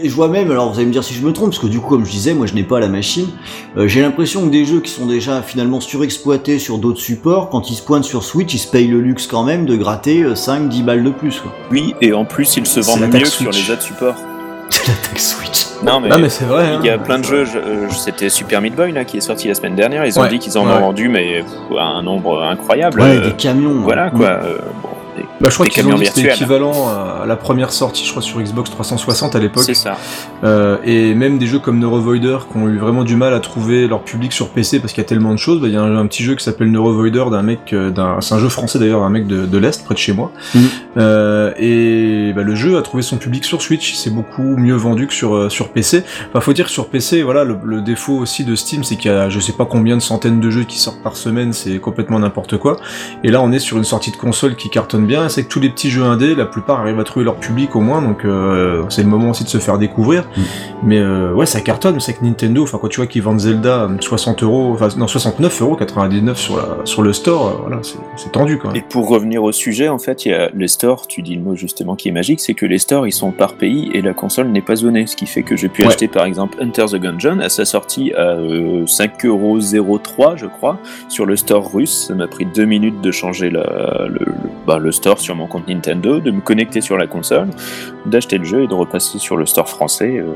Et 0.02 0.08
je 0.08 0.14
vois 0.14 0.28
même, 0.28 0.50
alors 0.50 0.70
vous 0.70 0.76
allez 0.78 0.86
me 0.86 0.92
dire 0.92 1.02
si 1.04 1.14
je 1.14 1.22
me 1.24 1.32
trompe, 1.32 1.50
parce 1.50 1.58
que 1.58 1.66
du 1.66 1.80
coup, 1.80 1.88
comme 1.90 2.04
je 2.04 2.10
disais, 2.10 2.34
moi 2.34 2.46
je 2.46 2.54
n'ai 2.54 2.62
pas 2.64 2.80
la 2.80 2.88
machine, 2.88 3.28
euh, 3.76 3.88
j'ai 3.88 4.02
l'impression 4.02 4.42
que 4.42 4.50
des 4.50 4.64
jeux 4.64 4.80
qui 4.80 4.90
sont 4.90 5.06
déjà 5.06 5.42
finalement 5.42 5.80
surexploités 5.80 6.58
sur 6.58 6.78
d'autres 6.78 7.00
supports, 7.00 7.48
quand 7.50 7.70
ils 7.70 7.74
se 7.76 7.82
pointent 7.82 8.04
sur 8.04 8.22
Switch, 8.22 8.52
ils 8.54 8.58
se 8.58 8.70
payent 8.70 8.88
le 8.88 9.00
luxe 9.00 9.26
quand 9.26 9.42
même 9.42 9.64
de 9.66 9.74
gratter 9.76 10.22
5-10 10.34 10.82
balles 10.84 11.02
de 11.04 11.10
plus. 11.10 11.40
quoi. 11.40 11.52
Oui, 11.70 11.94
et 12.00 12.12
en 12.12 12.24
plus, 12.24 12.56
ils 12.56 12.66
se 12.66 12.80
vendent 12.80 13.00
mieux 13.12 13.20
que 13.20 13.26
sur 13.26 13.50
les 13.50 13.70
autres 13.70 13.82
supports. 13.82 14.16
C'est 14.68 14.88
la 14.88 14.94
taxe 14.94 15.36
Switch. 15.36 15.66
Non, 15.84 16.00
mais, 16.00 16.08
mais 16.18 16.28
c'est 16.30 16.44
vrai. 16.46 16.64
hein. 16.74 16.80
il 16.82 16.86
y 16.86 16.90
a 16.90 16.98
plein 16.98 17.18
de 17.18 17.24
jeux, 17.24 17.44
je- 17.44 17.58
euh, 17.58 17.88
c'était 17.90 18.30
Super 18.30 18.60
Meat 18.62 18.74
Boy 18.74 18.92
là, 18.92 19.04
qui 19.04 19.18
est 19.18 19.20
sorti 19.20 19.46
la 19.46 19.54
semaine 19.54 19.74
dernière, 19.76 20.04
ils 20.06 20.18
ont 20.18 20.22
Ouais, 20.22 20.28
dit 20.30 20.38
qu'ils 20.38 20.56
en 20.58 20.66
ouais. 20.66 20.72
ont 20.72 20.80
vendu 20.80 21.08
mais 21.10 21.42
pff, 21.42 21.78
un 21.78 22.02
nombre 22.02 22.42
incroyable. 22.42 23.00
Ouais, 23.00 23.16
euh, 23.18 23.26
des 23.26 23.32
camions. 23.32 23.82
voilà 23.82 24.06
ouais. 24.06 24.10
quoi. 24.18 24.26
euh, 24.28 24.58
bon, 24.82 24.88
des- 25.16 25.22
Bah, 25.40 25.48
je 25.48 25.54
crois 25.54 25.66
qu'ils 25.66 25.86
ont 25.86 25.94
dit 25.94 26.02
que 26.04 26.08
c'était 26.14 26.28
équivalent 26.34 26.88
à 26.88 27.24
la 27.26 27.36
première 27.36 27.72
sortie, 27.72 28.04
je 28.04 28.10
crois, 28.10 28.22
sur 28.22 28.40
Xbox 28.40 28.70
360 28.70 29.34
à 29.34 29.38
l'époque. 29.38 29.64
C'est 29.64 29.74
ça. 29.74 29.96
Euh, 30.44 30.76
et 30.84 31.14
même 31.14 31.38
des 31.38 31.46
jeux 31.46 31.58
comme 31.58 31.78
Neurovoider 31.78 32.38
qui 32.50 32.58
ont 32.58 32.68
eu 32.68 32.78
vraiment 32.78 33.04
du 33.04 33.16
mal 33.16 33.34
à 33.34 33.40
trouver 33.40 33.88
leur 33.88 34.02
public 34.02 34.32
sur 34.32 34.50
PC 34.50 34.80
parce 34.80 34.92
qu'il 34.92 35.02
y 35.02 35.06
a 35.06 35.08
tellement 35.08 35.32
de 35.32 35.38
choses. 35.38 35.60
Bah, 35.60 35.68
Il 35.68 35.74
y 35.74 35.76
a 35.76 35.82
un, 35.82 35.96
un 35.96 36.06
petit 36.06 36.22
jeu 36.22 36.34
qui 36.34 36.44
s'appelle 36.44 36.70
Neurovoider 36.70 37.24
d'un 37.30 37.42
mec, 37.42 37.72
euh, 37.72 37.90
d'un, 37.90 38.20
c'est 38.20 38.34
un 38.34 38.38
jeu 38.38 38.48
français 38.48 38.78
d'ailleurs, 38.78 39.02
un 39.02 39.10
mec 39.10 39.26
de, 39.26 39.46
de 39.46 39.58
l'Est, 39.58 39.84
près 39.84 39.94
de 39.94 39.98
chez 39.98 40.12
moi. 40.12 40.30
Mhm. 40.54 40.68
Euh, 40.98 41.52
et 41.58 42.32
bah, 42.34 42.42
le 42.42 42.54
jeu 42.54 42.76
a 42.78 42.82
trouvé 42.82 43.02
son 43.02 43.16
public 43.16 43.44
sur 43.44 43.62
Switch, 43.62 43.94
c'est 43.94 44.10
beaucoup 44.10 44.42
mieux 44.56 44.74
vendu 44.76 45.06
que 45.06 45.14
sur, 45.14 45.50
sur 45.50 45.70
PC. 45.70 46.02
Enfin, 46.30 46.40
faut 46.40 46.52
dire 46.52 46.66
que 46.66 46.70
sur 46.72 46.88
PC, 46.88 47.22
voilà, 47.22 47.44
le, 47.44 47.56
le 47.64 47.80
défaut 47.80 48.14
aussi 48.18 48.44
de 48.44 48.54
Steam, 48.54 48.84
c'est 48.84 48.96
qu'il 48.96 49.10
y 49.10 49.14
a 49.14 49.28
je 49.28 49.40
sais 49.40 49.52
pas 49.52 49.64
combien 49.66 49.96
de 49.96 50.02
centaines 50.02 50.40
de 50.40 50.50
jeux 50.50 50.64
qui 50.64 50.78
sortent 50.78 51.02
par 51.02 51.16
semaine, 51.16 51.52
c'est 51.52 51.78
complètement 51.78 52.18
n'importe 52.18 52.56
quoi. 52.58 52.76
Et 53.24 53.30
là, 53.30 53.40
on 53.42 53.52
est 53.52 53.58
sur 53.58 53.76
une 53.78 53.84
sortie 53.84 54.10
de 54.10 54.16
console 54.16 54.56
qui 54.56 54.70
cartonne 54.70 55.05
bien. 55.06 55.28
C'est 55.28 55.44
que 55.44 55.48
tous 55.48 55.60
les 55.60 55.70
petits 55.70 55.88
jeux 55.90 56.02
indés, 56.04 56.34
la 56.34 56.44
plupart 56.46 56.80
arrivent 56.80 57.00
à 57.00 57.04
trouver 57.04 57.24
leur 57.24 57.36
public 57.36 57.74
au 57.76 57.80
moins, 57.80 58.02
donc 58.02 58.24
euh, 58.24 58.82
c'est 58.90 59.02
le 59.02 59.08
moment 59.08 59.30
aussi 59.30 59.44
de 59.44 59.48
se 59.48 59.58
faire 59.58 59.78
découvrir. 59.78 60.28
Mais 60.82 60.98
euh, 60.98 61.32
ouais, 61.32 61.46
ça 61.46 61.60
cartonne. 61.60 61.98
C'est 62.00 62.12
que 62.14 62.24
Nintendo, 62.24 62.62
enfin 62.62 62.78
quand 62.80 62.88
tu 62.88 62.96
vois 62.98 63.06
qu'ils 63.06 63.22
vendent 63.22 63.40
Zelda 63.40 63.84
euh, 63.84 63.88
60 64.00 64.42
euros, 64.42 64.72
enfin 64.74 64.88
non 64.98 65.06
69 65.06 65.62
euros 65.62 65.76
99 65.76 66.36
sur 66.38 66.56
la 66.58 66.66
sur 66.84 67.02
le 67.02 67.12
store, 67.12 67.46
euh, 67.48 67.60
voilà, 67.66 67.78
c'est 68.16 68.30
tendu 68.32 68.58
quand 68.58 68.70
Et 68.70 68.74
même. 68.74 68.82
pour 68.90 69.08
revenir 69.08 69.42
au 69.42 69.52
sujet, 69.52 69.88
en 69.88 69.98
fait, 69.98 70.26
il 70.26 70.30
y 70.30 70.34
a 70.34 70.50
les 70.54 70.68
stores, 70.68 71.06
tu 71.06 71.22
dis 71.22 71.36
le 71.36 71.42
mot 71.42 71.54
justement 71.56 71.96
qui 71.96 72.08
est 72.08 72.12
magique, 72.12 72.40
c'est 72.40 72.54
que 72.54 72.66
les 72.66 72.78
stores 72.78 73.06
ils 73.06 73.12
sont 73.12 73.30
par 73.30 73.54
pays 73.54 73.90
et 73.94 74.02
la 74.02 74.12
console 74.14 74.48
n'est 74.48 74.60
pas 74.62 74.76
zonée, 74.76 75.06
ce 75.06 75.16
qui 75.16 75.26
fait 75.26 75.42
que 75.42 75.56
j'ai 75.56 75.68
pu 75.68 75.82
Ouais. 75.82 75.88
acheter 75.88 76.08
par 76.08 76.24
exemple 76.24 76.56
Enter 76.62 76.84
the 76.90 76.96
Gungeon 77.00 77.38
à 77.40 77.48
sa 77.48 77.64
sortie 77.64 78.12
à 78.14 78.30
euh, 78.32 78.84
5,03€ 78.86 80.36
je 80.36 80.46
crois 80.46 80.78
sur 81.08 81.26
le 81.26 81.36
store 81.36 81.72
russe. 81.72 82.06
Ça 82.08 82.14
m'a 82.14 82.26
pris 82.26 82.44
deux 82.46 82.64
minutes 82.64 83.00
de 83.00 83.10
changer 83.10 83.50
la- 83.50 84.06
le, 84.08 84.18
le- 84.26 84.32
bah, 84.66 84.78
le 84.78 84.92
store 84.96 85.20
sur 85.20 85.36
mon 85.36 85.46
compte 85.46 85.68
Nintendo, 85.68 86.18
de 86.20 86.30
me 86.30 86.40
connecter 86.40 86.80
sur 86.80 86.96
la 86.96 87.06
console, 87.06 87.48
d'acheter 88.06 88.38
le 88.38 88.44
jeu 88.44 88.64
et 88.64 88.66
de 88.66 88.74
repasser 88.74 89.18
sur 89.18 89.36
le 89.36 89.46
store 89.46 89.68
français. 89.68 90.18
euh, 90.18 90.34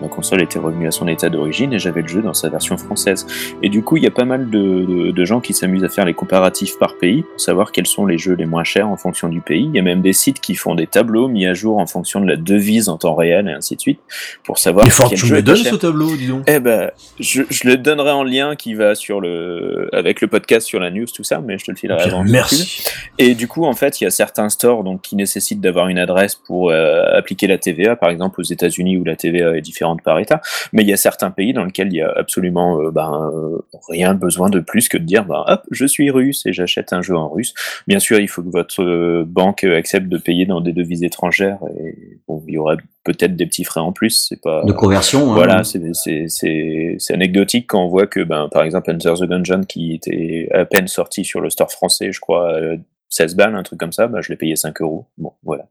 ma 0.00 0.08
console 0.08 0.42
était 0.42 0.58
revenue 0.58 0.86
à 0.86 0.90
son 0.90 1.06
état 1.08 1.28
d'origine 1.28 1.72
et 1.72 1.78
j'avais 1.78 2.02
le 2.02 2.08
jeu 2.08 2.22
dans 2.22 2.34
sa 2.34 2.48
version 2.48 2.76
française. 2.76 3.26
Et 3.62 3.68
du 3.68 3.82
coup, 3.82 3.96
il 3.96 4.02
y 4.02 4.06
a 4.06 4.10
pas 4.10 4.24
mal 4.24 4.50
de, 4.50 4.58
de- 4.84 5.10
de 5.10 5.24
gens 5.24 5.40
qui 5.40 5.52
s'amusent 5.54 5.84
à 5.84 5.88
faire 5.88 6.04
les 6.04 6.14
comparatifs 6.14 6.78
par 6.78 6.96
pays 6.96 7.22
pour 7.22 7.40
savoir 7.40 7.72
quels 7.72 7.86
sont 7.86 8.06
les 8.06 8.18
jeux 8.18 8.34
les 8.34 8.46
moins 8.46 8.64
chers 8.64 8.88
en 8.88 8.96
fonction 8.96 9.28
du 9.28 9.40
pays. 9.40 9.64
Il 9.72 9.76
y 9.76 9.78
a 9.78 9.82
même 9.82 10.02
des 10.02 10.12
sites 10.12 10.40
qui 10.40 10.54
font 10.54 10.74
des 10.74 10.86
tableaux 10.86 11.28
mis 11.28 11.46
à 11.46 11.54
jour 11.54 11.78
en 11.78 11.86
fonction 11.86 12.20
de 12.20 12.26
la 12.26 12.36
devise 12.36 12.88
en 12.88 12.96
temps 12.98 13.14
réel 13.14 13.48
et 13.48 13.52
ainsi 13.52 13.76
de 13.76 13.80
suite 13.80 14.00
pour 14.44 14.58
savoir 14.58 14.84
Il 14.86 14.90
faut 14.92 15.08
que 15.08 15.14
tu 15.14 15.32
me 15.32 15.42
donnes 15.42 15.56
ce 15.56 15.74
tableau, 15.76 16.16
dis 16.16 16.26
donc. 16.28 16.42
Eh 16.46 16.60
ben, 16.60 16.90
je, 17.20 17.42
je 17.50 17.68
le 17.68 17.76
donnerai 17.76 18.10
en 18.10 18.24
lien 18.24 18.56
qui 18.56 18.74
va 18.74 18.94
sur 18.94 19.20
le 19.20 19.88
avec 19.92 20.20
le 20.20 20.26
podcast 20.28 20.66
sur 20.66 20.80
la 20.80 20.90
news 20.90 21.06
tout 21.14 21.24
ça, 21.24 21.40
mais 21.44 21.58
je 21.58 21.64
te 21.64 21.70
le 21.70 21.76
filerai 21.76 22.02
avant. 22.02 22.24
merci. 22.24 22.84
Et 23.18 23.34
du 23.34 23.48
coup, 23.48 23.64
en 23.64 23.72
fait, 23.74 24.00
il 24.00 24.04
y 24.04 24.06
a 24.06 24.10
certains 24.10 24.48
stores 24.48 24.84
donc 24.84 25.02
qui 25.02 25.16
nécessitent 25.16 25.60
d'avoir 25.60 25.88
une 25.88 25.98
adresse 25.98 26.34
pour 26.34 26.70
euh, 26.70 27.04
appliquer 27.16 27.46
la 27.46 27.58
TVA, 27.58 27.96
par 27.96 28.10
exemple 28.10 28.40
aux 28.40 28.44
États-Unis 28.44 28.96
où 28.98 29.04
la 29.04 29.16
TVA 29.16 29.56
est 29.56 29.60
différente 29.60 29.75
par 30.02 30.18
État. 30.18 30.40
Mais 30.72 30.82
il 30.82 30.88
y 30.88 30.92
a 30.92 30.96
certains 30.96 31.30
pays 31.30 31.52
dans 31.52 31.64
lesquels 31.64 31.88
il 31.88 31.96
y 31.96 32.02
a 32.02 32.12
absolument 32.16 32.80
euh, 32.80 32.90
ben, 32.90 33.30
euh, 33.34 33.58
rien 33.88 34.14
besoin 34.14 34.50
de 34.50 34.60
plus 34.60 34.88
que 34.88 34.98
de 34.98 35.04
dire 35.04 35.24
ben, 35.24 35.44
hop, 35.46 35.62
je 35.70 35.86
suis 35.86 36.10
russe 36.10 36.44
et 36.46 36.52
j'achète 36.52 36.92
un 36.92 37.02
jeu 37.02 37.16
en 37.16 37.28
russe. 37.28 37.54
Bien 37.86 37.98
sûr, 37.98 38.18
il 38.18 38.28
faut 38.28 38.42
que 38.42 38.50
votre 38.50 38.82
euh, 38.82 39.24
banque 39.26 39.64
accepte 39.64 40.08
de 40.08 40.18
payer 40.18 40.46
dans 40.46 40.60
des 40.60 40.72
devises 40.72 41.02
étrangères 41.02 41.58
et 41.78 42.18
bon, 42.28 42.42
il 42.46 42.54
y 42.54 42.58
aura 42.58 42.76
peut-être 43.04 43.36
des 43.36 43.46
petits 43.46 43.64
frais 43.64 43.80
en 43.80 43.92
plus. 43.92 44.26
C'est 44.28 44.40
pas 44.40 44.64
De 44.64 44.72
conversion. 44.72 45.30
hein. 45.32 45.34
voilà, 45.34 45.62
c'est- 45.64 47.12
anecdotique 47.12 47.66
quand 47.68 47.84
on 47.84 47.88
voit 47.88 48.06
que, 48.06 48.20
ben, 48.20 48.48
par 48.50 48.62
exemple, 48.62 48.90
Enter 48.90 49.14
the 49.18 49.24
Gungeon, 49.28 49.62
qui 49.64 49.94
était 49.94 50.48
à 50.52 50.64
peine 50.64 50.88
sorti 50.88 51.24
sur 51.24 51.40
le 51.40 51.50
store 51.50 51.70
français, 51.70 52.12
je 52.12 52.20
crois, 52.20 52.52
euh, 52.54 52.76
16 53.08 53.36
balles, 53.36 53.54
un 53.54 53.62
truc 53.62 53.78
comme 53.78 53.92
ça, 53.92 54.08
ben, 54.08 54.20
je 54.20 54.30
l'ai 54.30 54.36
payé 54.36 54.56
5 54.56 54.80
euros. 54.82 55.06
Bon, 55.18 55.32
voilà. 55.44 55.66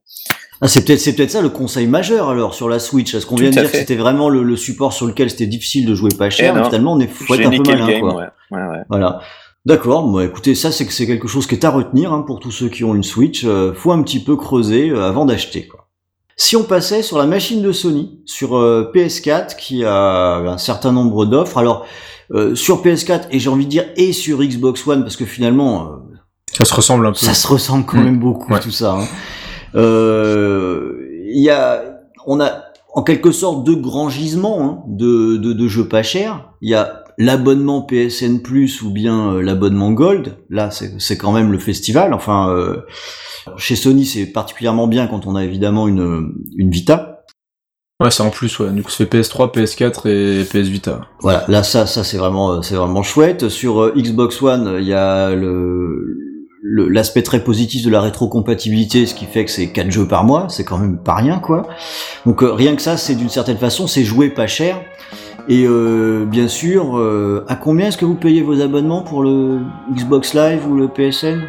Ah, 0.61 0.67
c'est 0.67 0.85
peut-être 0.85 0.99
c'est 0.99 1.13
peut-être 1.13 1.31
ça 1.31 1.41
le 1.41 1.49
conseil 1.49 1.85
majeur 1.87 2.29
alors 2.29 2.53
sur 2.53 2.69
la 2.69 2.79
Switch. 2.79 3.13
Est-ce 3.13 3.25
qu'on 3.25 3.35
vient 3.35 3.49
de 3.49 3.57
à 3.57 3.61
dire 3.61 3.71
que 3.71 3.77
c'était 3.77 3.95
vraiment 3.95 4.29
le, 4.29 4.41
le 4.43 4.55
support 4.55 4.93
sur 4.93 5.05
lequel 5.05 5.29
c'était 5.29 5.47
difficile 5.47 5.85
de 5.85 5.93
jouer 5.95 6.09
pas 6.17 6.29
cher, 6.29 6.53
Eh 6.55 6.59
mais 6.59 6.65
finalement 6.65 6.93
on 6.93 6.99
est 6.99 7.07
faut 7.07 7.33
être 7.35 7.47
un 7.47 7.51
peu 7.51 7.63
malin 7.63 7.87
game, 7.87 7.99
quoi. 8.01 8.15
ouais. 8.15 8.25
ouais, 8.51 8.61
ouais. 8.67 8.77
Voilà. 8.89 9.19
D'accord, 9.65 10.03
bon 10.07 10.19
écoutez, 10.19 10.53
ça 10.55 10.71
c'est 10.71 10.85
que 10.85 10.93
c'est 10.93 11.07
quelque 11.07 11.27
chose 11.27 11.47
qui 11.47 11.55
est 11.55 11.65
à 11.65 11.71
retenir 11.71 12.13
hein, 12.13 12.21
pour 12.21 12.39
tous 12.39 12.51
ceux 12.51 12.69
qui 12.69 12.83
ont 12.83 12.93
une 12.95 13.03
Switch. 13.03 13.43
euh, 13.45 13.73
faut 13.73 13.91
un 13.91 14.01
petit 14.03 14.19
peu 14.23 14.35
creuser 14.37 14.89
euh, 14.91 15.03
avant 15.07 15.25
d'acheter. 15.25 15.67
quoi. 15.67 15.87
Si 16.37 16.55
on 16.55 16.63
passait 16.63 17.01
sur 17.01 17.17
la 17.17 17.25
machine 17.25 17.61
de 17.61 17.71
Sony, 17.71 18.19
sur 18.25 18.55
euh, 18.57 18.91
PS4, 18.93 19.55
qui 19.57 19.83
a 19.83 20.35
un 20.37 20.57
certain 20.57 20.91
nombre 20.91 21.25
d'offres, 21.25 21.57
alors 21.57 21.85
euh, 22.31 22.53
sur 22.55 22.83
PS4 22.83 23.23
et 23.31 23.39
j'ai 23.39 23.49
envie 23.49 23.65
de 23.65 23.69
dire 23.71 23.85
et 23.97 24.13
sur 24.13 24.39
Xbox 24.43 24.85
One, 24.87 25.01
parce 25.03 25.15
que 25.17 25.25
finalement 25.25 25.83
euh, 25.83 26.15
Ça 26.53 26.63
se 26.65 26.73
ressemble 26.73 27.07
un 27.07 27.11
peu. 27.11 27.17
ça 27.17 27.33
se 27.33 27.47
ressemble 27.47 27.85
quand 27.85 27.97
Mm. 27.97 28.03
même 28.03 28.19
beaucoup 28.19 28.53
Ouais. 28.53 28.59
tout 28.59 28.71
ça. 28.71 28.93
hein. 28.99 29.05
Euh, 29.75 30.93
Il 31.33 31.41
y 31.43 31.49
a, 31.49 31.99
on 32.25 32.39
a 32.39 32.63
en 32.93 33.03
quelque 33.03 33.31
sorte 33.31 33.65
deux 33.65 33.75
grands 33.75 34.09
gisements 34.09 34.63
hein, 34.63 34.83
de, 34.88 35.38
de, 35.38 35.53
de 35.53 35.67
jeux 35.67 35.88
pas 35.88 36.03
chers. 36.03 36.49
Il 36.61 36.69
y 36.69 36.75
a 36.75 37.03
l'abonnement 37.17 37.81
PSN 37.81 38.39
Plus 38.41 38.81
ou 38.81 38.89
bien 38.91 39.33
euh, 39.33 39.41
l'abonnement 39.41 39.91
Gold. 39.91 40.38
Là, 40.49 40.71
c'est 40.71 40.99
c'est 41.01 41.17
quand 41.17 41.31
même 41.33 41.51
le 41.51 41.59
festival. 41.59 42.13
Enfin, 42.13 42.49
euh, 42.49 42.77
chez 43.57 43.75
Sony, 43.75 44.05
c'est 44.05 44.25
particulièrement 44.27 44.88
bien 44.88 45.07
quand 45.07 45.25
on 45.27 45.35
a 45.35 45.43
évidemment 45.43 45.88
une, 45.88 46.33
une 46.57 46.69
Vita. 46.71 47.11
Ouais, 48.01 48.11
c'est 48.11 48.23
en 48.23 48.29
plus, 48.29 48.59
ouais. 48.59 48.71
Du 48.71 48.83
coup, 48.83 48.91
fait 48.91 49.05
PS3, 49.05 49.53
PS4 49.53 50.09
et 50.09 50.43
PS 50.43 50.67
Vita. 50.67 51.01
Voilà, 51.21 51.45
là 51.47 51.63
ça 51.63 51.85
ça 51.85 52.03
c'est 52.03 52.17
vraiment 52.17 52.51
euh, 52.53 52.61
c'est 52.61 52.75
vraiment 52.75 53.03
chouette. 53.03 53.47
Sur 53.49 53.81
euh, 53.81 53.93
Xbox 53.95 54.41
One, 54.41 54.75
il 54.79 54.85
y 54.88 54.93
a 54.93 55.33
le- 55.33 56.17
l'aspect 56.67 57.21
très 57.21 57.43
positif 57.43 57.84
de 57.84 57.89
la 57.89 58.01
rétrocompatibilité, 58.01 59.06
ce 59.06 59.13
qui 59.13 59.25
fait 59.25 59.45
que 59.45 59.51
c'est 59.51 59.67
quatre 59.67 59.91
jeux 59.91 60.08
par 60.08 60.23
mois, 60.23 60.47
c'est 60.49 60.63
quand 60.63 60.78
même 60.78 60.97
pas 60.97 61.15
rien 61.15 61.39
quoi. 61.39 61.67
Donc 62.25 62.41
euh, 62.41 62.51
rien 62.54 62.75
que 62.75 62.82
ça, 62.82 62.97
c'est 62.97 63.15
d'une 63.15 63.30
certaine 63.30 63.58
façon, 63.58 63.88
c'est 63.88 64.04
joué 64.04 64.30
pas 64.30 64.47
cher. 64.47 64.82
Et 65.47 65.65
euh, 65.67 66.25
bien 66.25 66.47
sûr, 66.47 66.97
euh, 66.97 67.45
à 67.47 67.56
combien 67.56 67.88
est-ce 67.88 67.97
que 67.97 68.06
vous 68.06 68.15
payez 68.15 68.41
vos 68.41 68.62
abonnements 68.62 69.04
pour 69.04 69.21
le 69.21 69.60
Xbox 69.93 70.34
Live 70.34 70.67
ou 70.67 70.75
le 70.75 70.88
PSN 70.88 71.41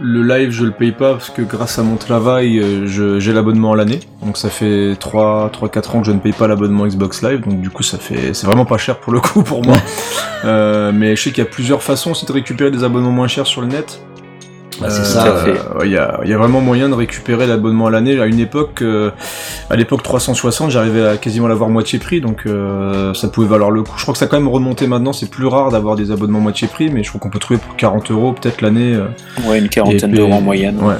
le 0.00 0.22
live, 0.22 0.50
je 0.50 0.64
le 0.64 0.70
paye 0.70 0.92
pas 0.92 1.12
parce 1.12 1.30
que 1.30 1.42
grâce 1.42 1.78
à 1.78 1.82
mon 1.82 1.96
travail, 1.96 2.58
euh, 2.58 3.18
j'ai 3.18 3.32
l'abonnement 3.32 3.72
à 3.72 3.76
l'année. 3.76 3.98
Donc 4.24 4.36
ça 4.36 4.48
fait 4.48 4.94
3 4.98 5.50
3 5.52 5.68
4 5.68 5.96
ans 5.96 6.00
que 6.00 6.06
je 6.06 6.12
ne 6.12 6.20
paye 6.20 6.32
pas 6.32 6.46
l'abonnement 6.46 6.86
Xbox 6.86 7.22
Live, 7.22 7.40
donc 7.40 7.60
du 7.60 7.70
coup 7.70 7.82
ça 7.82 7.98
fait 7.98 8.32
c'est 8.32 8.46
vraiment 8.46 8.64
pas 8.64 8.78
cher 8.78 9.00
pour 9.00 9.12
le 9.12 9.20
coup 9.20 9.42
pour 9.42 9.64
moi. 9.64 9.76
Euh, 10.44 10.92
mais 10.94 11.16
je 11.16 11.22
sais 11.24 11.30
qu'il 11.30 11.42
y 11.42 11.46
a 11.46 11.50
plusieurs 11.50 11.82
façons 11.82 12.12
aussi 12.12 12.26
de 12.26 12.32
récupérer 12.32 12.70
des 12.70 12.84
abonnements 12.84 13.10
moins 13.10 13.28
chers 13.28 13.46
sur 13.46 13.60
le 13.60 13.66
net. 13.66 14.00
Bah, 14.80 14.88
c'est 14.90 15.00
Euh, 15.00 15.04
ça. 15.04 15.26
euh, 15.26 15.54
Il 15.84 15.90
y, 15.90 15.96
a, 15.96 16.20
il 16.24 16.30
y 16.30 16.32
a 16.34 16.38
vraiment 16.38 16.60
moyen 16.60 16.88
de 16.88 16.94
récupérer 16.94 17.46
l'abonnement 17.46 17.86
à 17.86 17.90
l'année. 17.90 18.18
À 18.20 18.26
une 18.26 18.38
époque, 18.38 18.82
euh, 18.82 19.10
à 19.70 19.76
l'époque 19.76 20.02
360, 20.02 20.70
j'arrivais 20.70 21.06
à 21.06 21.16
quasiment 21.16 21.48
l'avoir 21.48 21.68
moitié 21.70 21.98
prix, 21.98 22.20
donc 22.20 22.42
euh, 22.46 23.12
ça 23.14 23.28
pouvait 23.28 23.48
valoir 23.48 23.70
le 23.70 23.82
coup. 23.82 23.92
Je 23.96 24.02
crois 24.02 24.12
que 24.12 24.18
ça 24.18 24.26
a 24.26 24.28
quand 24.28 24.38
même 24.38 24.48
remonté 24.48 24.86
maintenant. 24.86 25.12
C'est 25.12 25.30
plus 25.30 25.46
rare 25.46 25.70
d'avoir 25.70 25.96
des 25.96 26.10
abonnements 26.10 26.40
moitié 26.40 26.68
prix, 26.68 26.90
mais 26.90 27.02
je 27.02 27.08
crois 27.08 27.20
qu'on 27.20 27.30
peut 27.30 27.38
trouver 27.38 27.58
pour 27.58 27.76
40 27.76 28.10
euros 28.10 28.32
peut-être 28.32 28.60
l'année. 28.60 28.94
euh, 28.94 29.06
Ouais, 29.48 29.58
une 29.58 29.68
quarantaine 29.68 30.12
d'euros 30.12 30.32
en 30.34 30.40
moyenne. 30.40 30.78
Ouais. 30.80 30.94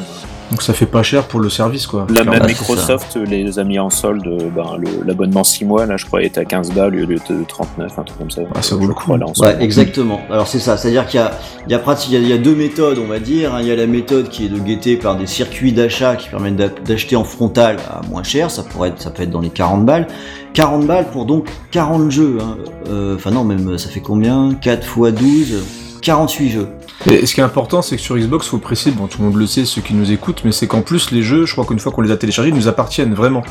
Donc 0.51 0.63
ça 0.63 0.73
fait 0.73 0.87
pas 0.87 1.03
cher 1.03 1.25
pour 1.25 1.41
le 1.41 1.51
service, 1.51 1.87
quoi. 1.87 2.01
Là, 2.09 2.23
Clairement. 2.23 2.33
même 2.33 2.47
Microsoft 2.47 3.17
les 3.17 3.59
a 3.59 3.65
mis 3.65 3.79
en 3.79 3.91
solde. 3.91 4.27
euh, 4.27 4.49
Ben, 4.55 4.65
L'abonnement 5.07 5.45
6 5.45 5.67
mois, 5.67 5.85
là, 5.85 5.97
je 5.99 6.07
crois, 6.07 6.23
est 6.23 6.39
à 6.39 6.45
15 6.47 6.73
balles 6.73 6.95
au 6.95 7.07
lieu 7.07 7.17
de 7.29 7.45
39, 7.47 7.99
un 7.99 8.03
truc 8.03 8.19
comme 8.19 8.31
ça. 8.31 8.41
Ah, 8.55 8.63
ça 8.63 8.75
vaut 8.75 8.87
le 8.87 8.95
coup. 8.95 9.15
là, 9.15 9.27
en 9.27 9.35
ce 9.35 9.43
Ouais, 9.43 9.53
moment. 9.53 9.61
exactement. 9.63 10.21
Alors 10.31 10.47
c'est 10.49 10.59
ça, 10.59 10.77
c'est-à-dire 10.79 11.07
qu'il 11.07 11.21
y 11.21 11.23
a, 11.23 11.33
il 11.67 11.73
y, 11.73 11.75
a 11.75 11.79
prati- 11.79 12.09
il 12.11 12.15
y 12.15 12.17
a- 12.17 12.21
il 12.21 12.29
y 12.29 12.33
a 12.33 12.39
deux 12.39 12.55
méthodes, 12.55 12.99
on 12.99 13.07
va 13.07 13.19
dire. 13.19 13.55
hein. 13.55 13.59
Il 13.61 13.67
y 13.67 13.71
a 13.71 13.77
la 13.77 13.87
méthode 13.87 14.31
qui 14.31 14.47
est 14.47 14.49
de 14.49 14.59
guetter 14.59 14.97
par 14.97 15.17
des 15.17 15.27
circuits 15.27 15.73
d'achat 15.73 16.17
qui 16.17 16.29
permettent 16.31 16.57
d'a- 16.57 16.69
d'acheter 16.69 17.15
en 17.17 17.25
frontal 17.25 17.77
à 17.91 18.01
moins 18.09 18.23
cher, 18.23 18.51
ça 18.51 18.63
pourrait 18.63 18.89
être, 18.89 19.03
ça 19.03 19.11
peut 19.11 19.25
être 19.25 19.31
dans 19.31 19.41
les 19.43 19.51
40 19.51 19.85
balles. 19.85 20.07
40 20.55 20.87
balles 20.87 21.07
pour 21.13 21.27
donc 21.27 21.47
40 21.71 22.11
jeux. 22.11 22.39
hein. 22.41 22.57
Euh, 22.89 23.17
Enfin 23.17 23.31
non, 23.33 23.45
même 23.45 23.77
ça 23.77 23.91
fait 23.91 24.01
combien? 24.01 24.55
4 24.63 24.87
x 24.99 25.13
12 25.21 25.63
48 26.01 26.51
jeux. 26.51 26.69
Et 27.07 27.27
ce 27.27 27.35
qui 27.35 27.41
est 27.41 27.45
important, 27.45 27.81
c'est 27.81 27.97
que 27.97 28.03
sur 28.03 28.17
Xbox, 28.17 28.49
faut 28.49 28.59
préciser, 28.59 28.91
bon, 28.91 29.07
tout 29.07 29.19
le 29.19 29.29
monde 29.29 29.37
le 29.37 29.47
sait, 29.47 29.65
ceux 29.65 29.81
qui 29.81 29.95
nous 29.95 30.11
écoutent, 30.11 30.43
mais 30.45 30.53
c'est 30.53 30.67
qu'en 30.67 30.83
plus, 30.83 31.11
les 31.13 31.23
jeux, 31.23 31.47
je 31.47 31.53
crois 31.53 31.65
qu'une 31.65 31.79
fois 31.79 31.93
qu'on 31.93 32.03
les 32.03 32.11
a 32.11 32.17
téléchargés, 32.17 32.51
ils 32.51 32.57
nous 32.57 32.69
appartiennent 32.69 33.15
vraiment. 33.15 33.45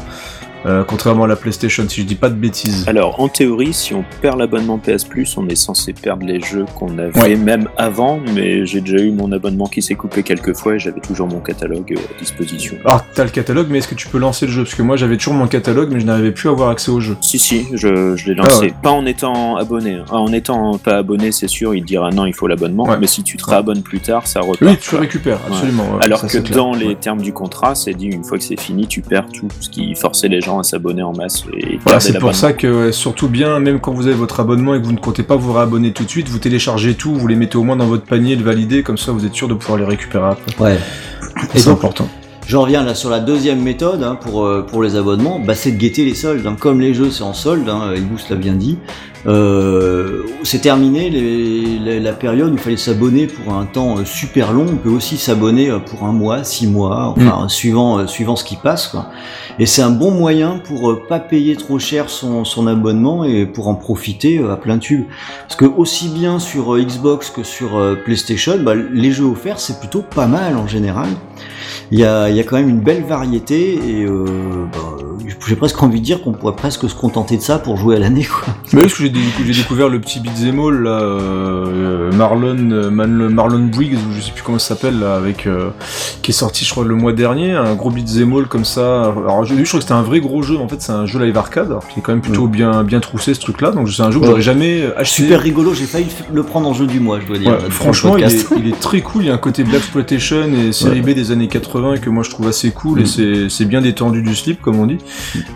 Euh, 0.68 0.84
contrairement 0.86 1.24
à 1.24 1.28
la 1.28 1.36
PlayStation, 1.38 1.86
si 1.88 2.02
je 2.02 2.06
dis 2.06 2.16
pas 2.16 2.30
de 2.30 2.36
bêtises. 2.36 2.84
Alors, 2.88 3.20
en 3.22 3.30
théorie, 3.30 3.74
si 3.74 3.94
on 3.94 4.04
perd 4.22 4.38
l'abonnement 4.38 4.78
PS 4.78 5.06
Plus, 5.06 5.38
on 5.38 5.48
est 5.48 5.56
censé 5.56 5.94
perdre 5.94 6.26
les 6.26 6.42
jeux 6.42 6.66
qu'on 6.76 6.98
avait 6.98 7.18
Ouais. 7.22 7.36
même 7.36 7.70
avant, 7.78 8.20
mais 8.36 8.66
j'ai 8.66 8.82
déjà 8.82 8.98
eu 9.04 9.12
mon 9.12 9.32
abonnement 9.32 9.68
qui 9.68 9.82
s'est 9.82 9.96
coupé 9.96 10.24
quelques 10.24 10.54
fois 10.56 10.76
et 10.76 10.80
j'avais 10.80 11.00
toujours 11.00 11.28
mon 11.28 11.40
catalogue 11.40 11.94
euh, 11.94 12.16
à 12.16 12.20
disposition. 12.20 12.76
Alors, 12.86 13.06
t'as 13.14 13.24
le 13.24 13.30
catalogue, 13.30 13.68
mais 13.70 13.78
est-ce 13.78 13.88
que 13.88 13.96
tu 13.96 14.08
peux 14.10 14.18
lancer 14.18 14.46
le 14.46 14.52
jeu? 14.52 14.64
Parce 14.64 14.76
que 14.76 14.82
moi, 14.82 14.98
j'avais 14.98 15.16
toujours 15.18 15.36
mon 15.36 15.48
catalogue, 15.48 15.90
mais 15.92 16.00
je 16.02 16.06
n'arrivais 16.06 16.32
plus 16.32 16.50
à 16.50 16.52
avoir 16.52 16.70
accès 16.70 16.92
au 16.92 17.00
jeu. 17.00 17.16
Si, 17.22 17.40
si, 17.40 17.66
je, 17.74 18.16
je 18.18 18.28
l'ai 18.28 18.36
lancé. 18.36 18.50
Ah 18.54 18.60
ouais. 18.62 18.74
Pas 18.84 18.92
en 18.92 19.06
étant 19.06 19.56
abonné. 19.56 19.94
hein. 19.94 20.06
En 20.12 20.34
étant 20.34 20.78
pas 20.78 20.98
abonné, 20.98 21.32
c'est 21.32 21.48
sûr, 21.48 21.76
il 21.76 21.86
dira 21.86 22.10
non, 22.10 22.26
il 22.26 22.34
faut 22.34 22.48
l'abonnement. 22.48 22.84
Ouais. 22.84 22.98
Mais 23.00 23.08
si 23.08 23.24
tu 23.24 23.38
te 23.38 23.46
réabonnes 23.46 23.84
plus 23.84 24.00
tard, 24.02 24.28
ça 24.28 24.42
repart. 24.42 24.62
Oui, 24.64 24.78
tu 24.82 24.90
quoi. 24.90 25.00
récupères, 25.00 25.40
absolument. 25.48 25.98
Alors 26.02 26.20
ça, 26.20 26.28
que 26.28 26.38
dans 26.54 26.74
les 26.74 26.96
termes 26.96 27.22
du 27.22 27.32
contrat, 27.32 27.74
c'est 27.76 27.94
dit 27.94 28.08
une 28.08 28.24
fois 28.26 28.38
que 28.38 28.44
c'est 28.44 28.60
fini, 28.60 28.86
tu 28.88 29.02
perds 29.02 29.28
tout 29.34 29.48
ce 29.62 29.70
qui 29.70 29.96
forçait 29.96 30.28
les 30.28 30.42
gens 30.42 30.57
à 30.60 30.64
s'abonner 30.64 31.04
en 31.04 31.14
masse 31.14 31.44
et 31.58 31.80
Voilà, 31.84 32.00
c'est 32.00 32.20
pour 32.20 32.36
ça 32.36 32.54
que 32.54 32.92
surtout 32.92 33.28
bien, 33.30 33.60
même 33.60 33.80
quand 33.80 33.94
vous 33.94 34.08
avez 34.08 34.16
votre 34.16 34.40
abonnement 34.40 34.76
et 34.76 34.82
que 34.82 34.86
vous 34.86 34.92
ne 34.94 35.00
comptez 35.00 35.24
pas 35.24 35.36
vous 35.36 35.54
réabonner 35.54 35.92
tout 35.94 36.04
de 36.04 36.10
suite, 36.10 36.30
vous 36.30 36.40
téléchargez 36.40 36.96
tout, 36.96 37.14
vous 37.14 37.28
les 37.28 37.36
mettez 37.36 37.58
au 37.58 37.64
moins 37.64 37.76
dans 37.76 37.86
votre 37.88 38.06
panier, 38.06 38.36
le 38.36 38.44
valider, 38.44 38.84
comme 38.84 38.98
ça 38.98 39.12
vous 39.12 39.26
êtes 39.26 39.34
sûr 39.34 39.48
de 39.48 39.54
pouvoir 39.54 39.78
les 39.78 39.86
récupérer 39.86 40.28
après. 40.28 40.64
Ouais. 40.64 40.78
C'est 41.56 41.70
important. 41.70 42.08
J'en 42.48 42.62
reviens 42.62 42.84
là 42.84 42.96
sur 42.96 43.10
la 43.10 43.20
deuxième 43.20 43.62
méthode 43.62 44.04
hein, 44.04 44.16
pour, 44.16 44.46
euh, 44.46 44.62
pour 44.66 44.82
les 44.82 44.96
abonnements, 44.96 45.38
bah, 45.40 45.54
c'est 45.54 45.72
de 45.72 45.78
guetter 45.78 46.06
les 46.06 46.16
soldes. 46.16 46.48
hein. 46.48 46.56
Comme 46.58 46.80
les 46.80 46.94
jeux 46.94 47.12
c'est 47.12 47.24
en 47.24 47.34
solde, 47.34 47.68
hein, 47.68 47.94
Ibous 47.96 48.20
l'a 48.30 48.38
bien 48.38 48.54
dit, 48.54 48.78
euh, 49.28 50.24
c'est 50.44 50.62
terminé 50.62 51.10
les- 51.10 51.80
les- 51.80 52.00
la 52.00 52.14
période 52.14 52.52
où 52.52 52.54
il 52.54 52.60
fallait 52.60 52.78
s'abonner 52.78 53.28
pour 53.28 53.54
un 53.54 53.66
temps 53.66 53.98
euh, 53.98 54.06
super 54.06 54.54
long. 54.54 54.66
On 54.72 54.78
peut 54.78 54.90
aussi 54.90 55.18
s'abonner 55.18 55.70
euh, 55.70 55.80
pour 55.80 56.04
un 56.04 56.12
mois, 56.14 56.44
six 56.44 56.68
mois, 56.68 57.14
enfin 57.18 57.48
suivant, 57.50 58.00
euh, 58.00 58.08
suivant 58.08 58.36
ce 58.36 58.44
qui 58.44 58.56
passe. 58.56 58.88
Quoi. 58.88 59.08
Et 59.60 59.66
c'est 59.66 59.82
un 59.82 59.90
bon 59.90 60.12
moyen 60.12 60.60
pour 60.64 61.00
pas 61.10 61.20
payer 61.20 61.56
trop 61.56 61.80
cher 61.80 62.10
son, 62.10 62.46
son 62.46 62.68
abonnement 62.68 63.24
et 63.24 63.46
pour 63.46 63.68
en 63.68 63.76
profiter 63.76 64.40
à 64.50 64.56
plein 64.56 64.78
tube. 64.78 65.06
Parce 65.48 65.56
que 65.58 65.66
aussi 65.66 66.10
bien 66.10 66.40
sur 66.40 66.78
Xbox 66.78 67.30
que 67.30 67.44
sur 67.44 67.70
PlayStation, 68.06 68.58
bah, 68.62 68.74
les 68.76 69.12
jeux 69.12 69.26
offerts 69.26 69.60
c'est 69.60 69.80
plutôt 69.80 70.02
pas 70.04 70.28
mal 70.28 70.56
en 70.58 70.68
général. 70.68 71.08
Il 71.92 72.00
y 72.00 72.04
a, 72.06 72.30
il 72.30 72.36
y 72.36 72.40
a 72.40 72.44
quand 72.44 72.58
même 72.58 72.70
une 72.70 72.80
belle 72.82 73.04
variété 73.04 73.74
et 73.76 74.04
euh, 74.06 74.26
bah, 74.72 75.04
j'ai 75.48 75.56
presque 75.56 75.82
envie 75.84 76.00
de 76.00 76.06
dire 76.06 76.22
qu'on 76.22 76.32
pourrait 76.34 76.56
presque 76.56 76.90
se 76.90 76.96
contenter 76.96 77.38
de 77.38 77.42
ça 77.42 77.60
pour 77.60 77.78
jouer 77.78 77.96
à 77.96 78.00
l'année 78.00 78.24
quoi. 78.26 78.54
Mais 78.74 78.82
parce 78.82 78.94
que 78.94 79.04
j'ai 79.04 79.10
dé- 79.10 79.20
j'ai 79.46 79.54
découvert 79.62 79.90
le 79.90 80.00
petit 80.00 80.20
beat'em 80.20 80.60
all 80.60 80.84
là, 80.84 81.00
euh, 81.02 82.12
Marlon, 82.14 82.56
Man- 82.92 83.30
Marlon 83.30 83.66
Briggs, 83.72 83.94
ou 83.96 84.14
je 84.16 84.22
sais 84.22 84.32
plus 84.32 84.44
comment 84.44 84.60
ça 84.60 84.70
s'appelle 84.76 85.00
là, 85.00 85.16
avec 85.16 85.48
euh, 85.48 85.70
qui 86.22 86.32
est 86.32 86.34
sorti 86.34 86.66
je 86.66 86.72
crois 86.72 86.84
le 86.86 86.96
mois 86.96 87.14
dernier, 87.14 87.52
un 87.54 87.76
gros 87.76 87.90
beat'em 87.90 88.34
all 88.36 88.48
comme 88.48 88.66
ça. 88.66 89.04
Alors 89.06 89.44
vu, 89.44 89.58
je 89.64 89.70
crois 89.70 89.80
que 89.80 89.84
c'était 89.84 89.94
un 89.94 90.02
vrai 90.02 90.20
gros 90.20 90.42
jeu. 90.42 90.58
En 90.58 90.68
fait, 90.68 90.82
c'est 90.82 90.92
un 90.92 91.06
jeu 91.06 91.20
live 91.24 91.38
arcade, 91.38 91.68
alors 91.68 91.88
qui 91.88 92.00
est 92.00 92.02
quand 92.02 92.12
même 92.12 92.22
plutôt 92.22 92.48
bien 92.48 92.84
bien 92.84 93.00
troussé 93.00 93.34
ce 93.34 93.40
truc-là. 93.40 93.72
Donc 93.72 93.90
c'est 93.90 94.02
un 94.02 94.12
jeu 94.12 94.20
que 94.20 94.24
Ouais. 94.24 94.30
j'aurais 94.32 94.42
jamais 94.42 94.86
acheté. 94.98 95.24
Super 95.24 95.42
rigolo, 95.42 95.74
j'ai 95.74 95.86
failli 95.86 96.08
le 96.34 96.44
prendre 96.44 96.68
en 96.68 96.74
jeu 96.74 96.88
du 96.88 97.00
mois, 97.00 97.20
je 97.20 97.28
dois 97.28 97.38
dire. 97.38 97.52
Ouais, 97.52 97.70
franchement, 97.70 98.18
il 98.18 98.24
est, 98.24 98.48
il 98.58 98.68
est 98.68 98.80
très 98.80 99.02
cool. 99.02 99.24
Il 99.24 99.28
y 99.28 99.30
a 99.32 99.34
un 99.34 99.38
côté 99.38 99.64
Black 99.64 99.78
Exploitation 99.82 100.48
et 100.54 100.72
série 100.72 101.02
B 101.02 101.10
des 101.12 101.32
années 101.32 101.48
80 101.48 101.98
que 101.98 102.10
moi 102.10 102.24
je 102.24 102.30
trouve 102.30 102.48
assez 102.48 102.72
cool 102.72 103.00
et 103.00 103.04
Mm. 103.04 103.06
c'est 103.08 103.50
c'est 103.50 103.66
bien 103.66 103.82
détendu 103.82 104.22
du 104.22 104.36
slip 104.36 104.62
comme 104.62 104.80
on 104.80 104.86
dit. 104.88 104.98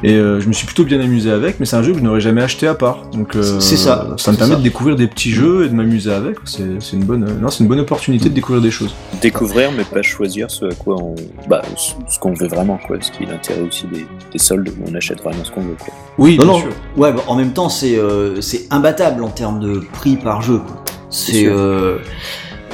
Et 0.04 0.13
euh, 0.13 0.39
je 0.39 0.47
me 0.47 0.54
suis 0.54 0.65
plutôt 0.65 0.84
bien 0.84 1.00
amusé 1.00 1.32
avec, 1.32 1.60
mais 1.60 1.65
c'est 1.65 1.76
un 1.76 1.84
jeu 1.84 1.91
que 1.93 2.00
je 2.00 2.04
n'aurais 2.04 2.21
jamais 2.21 2.41
acheté 2.41 2.67
à 2.67 2.76
part. 2.76 3.04
Donc 3.13 3.36
euh, 3.36 3.60
C'est 3.60 3.78
ça, 3.78 4.08
Ça 4.17 4.32
me 4.32 4.38
permet 4.38 4.54
ça. 4.54 4.58
de 4.60 4.63
découvrir 4.63 4.95
des 4.95 5.08
petits 5.08 5.32
jeux 5.32 5.65
et 5.65 5.69
de 5.69 5.74
m'amuser 5.76 6.12
avec. 6.13 6.38
C'est 6.45 6.63
une 6.93 7.04
bonne, 7.04 7.26
non, 7.41 7.50
c'est 7.50 7.63
une 7.63 7.67
bonne 7.69 7.80
opportunité 7.80 8.30
de 8.30 8.34
découvrir 8.34 8.62
des 8.62 8.71
choses. 8.71 8.93
Découvrir, 9.21 9.71
mais 9.76 9.84
pas 9.84 10.02
choisir 10.02 10.50
ce 10.52 10.65
à 10.65 10.74
quoi 10.74 10.95
on. 11.02 11.15
Bah, 11.50 11.62
ce 12.08 12.19
qu'on 12.19 12.34
veut 12.34 12.47
vraiment, 12.47 12.80
quoi. 12.86 12.97
Ce 13.02 13.12
qui 13.12 13.24
est 13.24 13.28
l'intérêt 13.28 13.62
aussi 13.62 13.86
des, 13.88 14.06
des 14.32 14.39
soldes 14.39 14.69
où 14.69 14.84
on 14.89 14.95
achète 14.95 15.21
vraiment 15.21 15.43
ce 15.43 15.52
qu'on 15.52 15.62
veut, 15.62 15.76
quoi. 15.80 15.93
Oui, 16.17 16.38
Non, 16.38 16.43
bien 16.43 16.54
non. 16.54 16.60
sûr. 16.60 16.69
Ouais, 16.97 17.13
bah, 17.13 17.24
en 17.28 17.36
même 17.36 17.54
temps, 17.54 17.69
c'est 17.69 17.97
euh, 17.97 18.41
c'est 18.41 18.67
imbattable 18.71 19.24
en 19.24 19.30
termes 19.30 19.60
de 19.60 19.82
prix 19.93 20.15
par 20.17 20.41
jeu. 20.41 20.62
C'est 21.10 21.45
euh, 21.47 21.97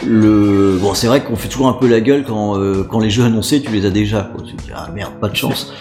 le 0.06 0.78
bon, 0.80 0.94
c'est 0.94 1.08
vrai 1.08 1.24
qu'on 1.24 1.36
fait 1.36 1.48
toujours 1.48 1.68
un 1.68 1.74
peu 1.74 1.88
la 1.88 2.02
gueule 2.02 2.24
quand 2.28 2.58
euh, 2.60 2.84
quand 2.90 3.00
les 3.00 3.10
jeux 3.10 3.24
annoncés, 3.24 3.62
tu 3.62 3.72
les 3.72 3.86
as 3.86 3.90
déjà. 3.90 4.30
Quoi. 4.34 4.44
Tu 4.46 4.56
te 4.56 4.62
dis 4.64 4.70
ah 4.76 4.90
merde, 4.94 5.14
pas 5.20 5.30
de 5.30 5.36
chance. 5.36 5.74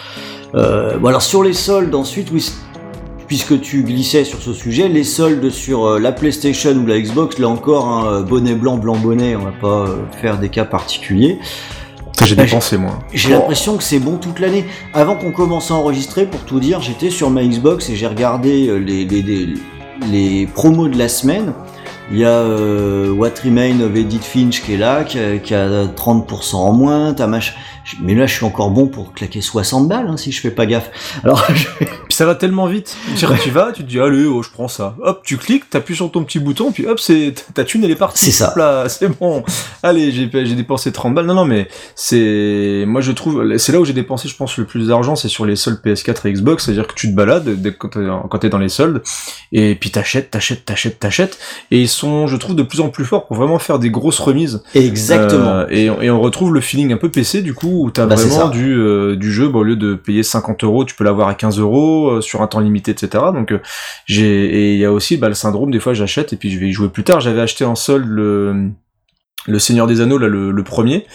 Euh, 0.55 0.97
bon 0.97 1.07
alors 1.09 1.21
sur 1.21 1.43
les 1.43 1.53
soldes 1.53 1.93
ensuite, 1.95 2.29
oui. 2.31 2.51
Puisque 3.27 3.59
tu 3.59 3.83
glissais 3.83 4.23
sur 4.23 4.41
ce 4.41 4.53
sujet, 4.53 4.87
les 4.87 5.03
soldes 5.03 5.49
sur 5.49 5.85
euh, 5.85 5.99
la 5.99 6.13
PlayStation 6.13 6.71
ou 6.71 6.85
la 6.85 6.97
Xbox, 6.97 7.39
là 7.39 7.49
encore, 7.49 7.87
hein, 7.89 8.21
bonnet 8.21 8.55
blanc, 8.55 8.77
blanc 8.77 8.95
bonnet, 8.95 9.35
on 9.35 9.43
va 9.43 9.51
pas 9.51 9.89
euh, 9.89 9.97
faire 10.21 10.37
des 10.37 10.47
cas 10.47 10.63
particuliers. 10.63 11.37
J'ai 12.23 12.35
Bah, 12.35 12.45
dépensé 12.45 12.77
moi. 12.77 12.99
J'ai 13.13 13.29
l'impression 13.31 13.75
que 13.77 13.83
c'est 13.83 13.99
bon 13.99 14.15
toute 14.17 14.39
l'année. 14.39 14.65
Avant 14.93 15.15
qu'on 15.15 15.31
commence 15.31 15.71
à 15.71 15.75
enregistrer, 15.75 16.25
pour 16.25 16.39
tout 16.41 16.59
dire, 16.61 16.79
j'étais 16.81 17.09
sur 17.09 17.29
ma 17.29 17.43
Xbox 17.43 17.89
et 17.89 17.95
j'ai 17.97 18.07
regardé 18.07 18.67
euh, 18.69 18.77
les, 18.77 19.03
les, 19.05 19.21
les, 19.21 19.47
les 20.09 20.47
promos 20.47 20.87
de 20.87 20.97
la 20.97 21.09
semaine. 21.09 21.53
Il 22.09 22.17
y 22.19 22.23
a 22.23 22.29
euh, 22.29 23.11
What 23.11 23.31
Remain 23.43 23.81
of 23.81 23.93
Edith 23.95 24.23
Finch 24.23 24.61
qui 24.63 24.73
est 24.75 24.77
là, 24.77 25.03
qui 25.03 25.19
a, 25.19 25.37
qui 25.39 25.53
a 25.53 25.85
30% 25.87 26.55
en 26.55 26.71
moins. 26.71 27.13
T'as 27.13 27.27
mach... 27.27 27.53
Mais 28.01 28.15
là, 28.15 28.25
je 28.27 28.33
suis 28.33 28.45
encore 28.45 28.71
bon 28.71 28.87
pour 28.87 29.13
claquer 29.13 29.41
60 29.41 29.87
balles 29.89 30.07
hein, 30.09 30.15
si 30.17 30.31
je 30.31 30.39
fais 30.41 30.51
pas 30.51 30.65
gaffe. 30.65 30.89
Alors, 31.23 31.43
je- 31.53 31.67
ça 32.17 32.25
va 32.25 32.33
tellement 32.33 32.65
vite. 32.65 32.97
Tu 33.15 33.51
vas, 33.51 33.71
tu 33.71 33.83
te 33.83 33.87
dis 33.89 33.99
allez, 33.99 34.25
oh, 34.25 34.41
je 34.41 34.49
prends 34.49 34.67
ça. 34.67 34.95
Hop, 35.03 35.21
tu 35.23 35.37
cliques, 35.37 35.69
t'appuies 35.69 35.95
sur 35.95 36.09
ton 36.11 36.23
petit 36.23 36.39
bouton, 36.39 36.71
puis 36.71 36.87
hop, 36.87 36.99
c'est 36.99 37.33
ta 37.53 37.63
thune 37.63 37.83
elle 37.83 37.91
est 37.91 37.95
partie. 37.95 38.25
C'est 38.25 38.31
ça. 38.31 38.53
Là, 38.55 38.89
c'est 38.89 39.07
bon. 39.19 39.43
Allez, 39.83 40.11
j'ai 40.11 40.29
j'ai 40.33 40.55
dépensé 40.55 40.91
30 40.91 41.13
balles. 41.13 41.25
Non, 41.27 41.35
non, 41.35 41.45
mais 41.45 41.67
c'est 41.95 42.83
moi 42.87 43.01
je 43.01 43.11
trouve 43.11 43.57
c'est 43.57 43.71
là 43.71 43.79
où 43.79 43.85
j'ai 43.85 43.93
dépensé, 43.93 44.27
je 44.27 44.35
pense, 44.35 44.57
le 44.57 44.65
plus 44.65 44.87
d'argent, 44.87 45.15
c'est 45.15 45.27
sur 45.27 45.45
les 45.45 45.55
soldes 45.55 45.79
PS4 45.85 46.27
et 46.27 46.33
Xbox. 46.33 46.65
C'est-à-dire 46.65 46.87
que 46.87 46.93
tu 46.95 47.09
te 47.11 47.15
balades 47.15 47.47
dès 47.61 47.71
quand 47.73 48.37
t'es 48.39 48.49
dans 48.49 48.57
les 48.57 48.69
soldes, 48.69 49.03
et 49.51 49.75
puis 49.75 49.91
t'achètes, 49.91 50.31
t'achètes, 50.31 50.65
t'achètes, 50.65 50.99
t'achètes, 50.99 51.37
et 51.71 51.81
ils 51.81 51.87
sont, 51.87 52.25
je 52.27 52.35
trouve, 52.37 52.55
de 52.55 52.63
plus 52.63 52.79
en 52.81 52.89
plus 52.89 53.05
forts 53.05 53.27
pour 53.27 53.35
vraiment 53.37 53.59
faire 53.59 53.77
des 53.77 53.89
grosses 53.91 54.19
remises. 54.19 54.63
exactement. 54.73 55.49
Euh, 55.59 55.65
et, 55.69 55.89
on- 55.89 56.01
et 56.01 56.09
on 56.09 56.19
retrouve 56.21 56.53
le 56.53 56.61
feeling 56.61 56.93
un 56.93 56.97
peu 56.97 57.09
PC 57.09 57.41
du 57.41 57.53
coup 57.53 57.83
où 57.85 57.91
t'as 57.91 58.05
Bah, 58.05 58.15
vraiment 58.15 58.47
du, 58.49 58.73
euh, 58.73 59.15
du 59.15 59.31
jeu, 59.31 59.49
bah, 59.49 59.59
au 59.59 59.63
lieu 59.63 59.75
de 59.75 59.93
payer 59.95 60.23
50 60.23 60.63
euros, 60.63 60.85
tu 60.85 60.95
peux 60.95 61.03
l'avoir 61.03 61.27
à 61.27 61.33
15 61.35 61.59
euros 61.59 62.06
euh, 62.09 62.21
sur 62.21 62.41
un 62.41 62.47
temps 62.47 62.59
limité, 62.59 62.91
etc. 62.91 63.25
Donc 63.33 63.51
euh, 63.51 63.59
j'ai 64.05 64.27
et 64.27 64.73
il 64.73 64.79
y 64.79 64.85
a 64.85 64.91
aussi 64.91 65.17
bah, 65.17 65.27
le 65.27 65.33
syndrome 65.33 65.71
des 65.71 65.79
fois 65.79 65.93
j'achète 65.93 66.33
et 66.33 66.35
puis 66.35 66.51
je 66.51 66.59
vais 66.59 66.67
y 66.67 66.71
jouer 66.71 66.89
plus 66.89 67.03
tard. 67.03 67.19
J'avais 67.19 67.41
acheté 67.41 67.65
en 67.65 67.75
solde 67.75 68.07
le 68.07 68.71
le 69.45 69.59
Seigneur 69.59 69.87
des 69.87 70.01
Anneaux 70.01 70.17
là 70.17 70.27
le, 70.27 70.51
le 70.51 70.63
premier 70.63 71.05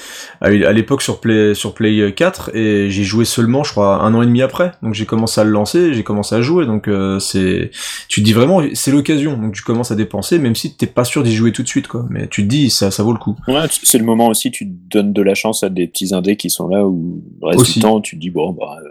à 0.40 0.48
l'époque 0.48 1.02
sur 1.02 1.20
Play 1.20 1.54
sur 1.54 1.74
Play 1.74 2.14
4 2.14 2.56
et 2.56 2.88
j'ai 2.88 3.04
joué 3.04 3.26
seulement 3.26 3.62
je 3.62 3.72
crois 3.72 4.02
un 4.02 4.14
an 4.14 4.22
et 4.22 4.26
demi 4.26 4.40
après 4.40 4.72
donc 4.82 4.94
j'ai 4.94 5.04
commencé 5.04 5.38
à 5.40 5.44
le 5.44 5.50
lancer 5.50 5.92
j'ai 5.92 6.02
commencé 6.02 6.34
à 6.34 6.40
jouer 6.40 6.64
donc 6.64 6.88
euh, 6.88 7.18
c'est 7.18 7.70
tu 8.08 8.20
te 8.20 8.24
dis 8.24 8.32
vraiment 8.32 8.62
c'est 8.72 8.90
l'occasion 8.90 9.36
donc 9.36 9.52
tu 9.52 9.62
commences 9.62 9.90
à 9.90 9.96
dépenser 9.96 10.38
même 10.38 10.54
si 10.54 10.74
t'es 10.74 10.86
pas 10.86 11.04
sûr 11.04 11.22
d'y 11.22 11.34
jouer 11.34 11.52
tout 11.52 11.62
de 11.62 11.68
suite 11.68 11.88
quoi 11.88 12.06
mais 12.08 12.26
tu 12.26 12.42
te 12.44 12.48
dis 12.48 12.70
ça 12.70 12.90
ça 12.90 13.02
vaut 13.02 13.12
le 13.12 13.18
coup 13.18 13.36
Ouais, 13.48 13.66
c'est 13.70 13.98
le 13.98 14.04
moment 14.04 14.28
aussi, 14.28 14.50
tu 14.50 14.64
donnes 14.66 15.12
de 15.12 15.22
la 15.22 15.34
chance 15.34 15.62
à 15.62 15.68
des 15.68 15.86
petits 15.86 16.14
indés 16.14 16.36
qui 16.36 16.50
sont 16.50 16.68
là 16.68 16.86
où 16.86 17.22
le 17.40 17.48
reste 17.48 17.60
Aussi. 17.60 17.74
du 17.74 17.80
temps, 17.80 18.00
tu 18.00 18.16
te 18.16 18.20
dis, 18.20 18.30
bon, 18.30 18.52
bah, 18.52 18.78
euh, 18.82 18.88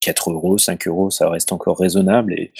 4 0.00 0.30
euros, 0.30 0.58
5 0.58 0.86
euros, 0.86 1.10
ça 1.10 1.28
reste 1.28 1.52
encore 1.52 1.78
raisonnable. 1.78 2.32
Et, 2.34 2.52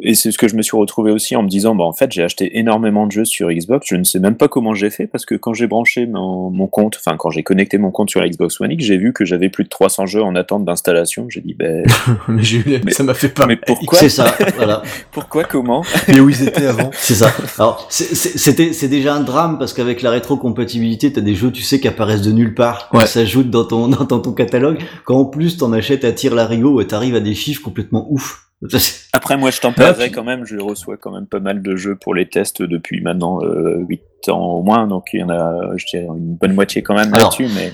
et 0.00 0.14
c'est 0.14 0.30
ce 0.30 0.38
que 0.38 0.46
je 0.48 0.54
me 0.54 0.62
suis 0.62 0.76
retrouvé 0.76 1.10
aussi 1.10 1.34
en 1.36 1.42
me 1.42 1.48
disant, 1.48 1.74
bah, 1.74 1.84
en 1.84 1.92
fait, 1.92 2.12
j'ai 2.12 2.22
acheté 2.22 2.58
énormément 2.58 3.06
de 3.06 3.12
jeux 3.12 3.24
sur 3.24 3.50
Xbox. 3.50 3.86
Je 3.88 3.96
ne 3.96 4.04
sais 4.04 4.20
même 4.20 4.36
pas 4.36 4.46
comment 4.48 4.74
j'ai 4.74 4.90
fait 4.90 5.06
parce 5.06 5.26
que 5.26 5.34
quand 5.34 5.54
j'ai 5.54 5.66
branché 5.66 6.06
mon, 6.06 6.50
mon 6.50 6.66
compte, 6.68 6.96
enfin, 7.04 7.16
quand 7.16 7.30
j'ai 7.30 7.42
connecté 7.42 7.78
mon 7.78 7.90
compte 7.90 8.10
sur 8.10 8.20
la 8.20 8.28
Xbox 8.28 8.60
One 8.60 8.70
X, 8.72 8.84
j'ai 8.84 8.96
vu 8.96 9.12
que 9.12 9.24
j'avais 9.24 9.48
plus 9.48 9.64
de 9.64 9.68
300 9.68 10.06
jeux 10.06 10.22
en 10.22 10.34
attente 10.36 10.64
d'installation. 10.64 11.26
J'ai 11.28 11.40
dit, 11.40 11.54
ben, 11.54 11.84
mais 12.28 12.42
Mais- 12.84 12.92
ça 12.92 13.02
m'a 13.02 13.14
fait 13.14 13.28
pas. 13.30 13.46
mais 13.46 13.56
pourquoi 13.56 13.98
C'est 13.98 14.08
ça, 14.08 14.32
voilà. 14.56 14.82
Pourquoi 15.10 15.44
Comment 15.44 15.84
Mais 16.08 16.20
où 16.20 16.28
ils 16.30 16.46
étaient 16.46 16.66
avant 16.66 16.90
C'est 16.92 17.14
ça. 17.14 17.32
Alors, 17.58 17.86
c'était, 17.90 18.72
c'est 18.72 18.88
déjà 18.88 19.14
un 19.14 19.20
drame 19.20 19.58
parce 19.58 19.72
qu'avec 19.72 20.00
la 20.02 20.10
rétrocompatibilité, 20.10 21.12
t'as 21.12 21.20
des 21.20 21.34
jeux, 21.34 21.50
tu 21.50 21.62
sais, 21.62 21.80
qui 21.80 21.88
apparaissent 21.88 22.22
de 22.22 22.32
nulle 22.32 22.54
part, 22.54 22.88
Ouais. 22.92 23.02
qui 23.04 23.08
s'ajoutent 23.10 23.50
dans 23.50 23.64
ton, 23.64 23.88
dans 23.88 24.04
ton, 24.06 24.20
ton 24.20 24.32
catalogue. 24.32 24.78
Quand 25.04 25.16
en 25.18 25.24
plus 25.24 25.56
t'en 25.56 25.72
achètes 25.72 26.04
à 26.04 26.12
tir 26.12 26.34
larigot 26.68 26.80
et 26.80 26.86
t'arrives 26.86 27.14
à 27.16 27.20
des 27.20 27.34
chiffres 27.34 27.62
complètement 27.62 28.06
ouf. 28.10 28.44
Après, 29.12 29.36
moi, 29.36 29.50
je 29.50 29.60
tempérerais 29.60 30.06
puis- 30.06 30.12
quand 30.12 30.24
même. 30.24 30.44
Je 30.44 30.56
reçois 30.58 30.96
quand 30.96 31.12
même 31.12 31.26
pas 31.26 31.40
mal 31.40 31.62
de 31.62 31.76
jeux 31.76 31.96
pour 31.96 32.14
les 32.14 32.28
tests 32.28 32.62
depuis 32.62 33.00
maintenant 33.00 33.40
euh, 33.42 33.84
8 33.88 34.00
ans 34.30 34.44
au 34.54 34.62
moins. 34.62 34.86
Donc, 34.86 35.10
il 35.12 35.20
y 35.20 35.22
en 35.22 35.30
a, 35.30 35.76
je 35.76 35.86
dirais, 35.86 36.06
une 36.06 36.34
bonne 36.34 36.54
moitié 36.54 36.82
quand 36.82 36.94
même 36.94 37.12
Alors, 37.14 37.30
là-dessus. 37.30 37.48
Mais 37.54 37.72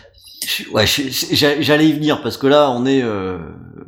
Ouais, 0.75 0.85
j'allais 0.87 1.89
y 1.89 1.93
venir 1.95 2.21
parce 2.23 2.37
que 2.37 2.47
là, 2.47 2.71
on 2.71 2.85
est, 2.85 3.01
euh, 3.03 3.39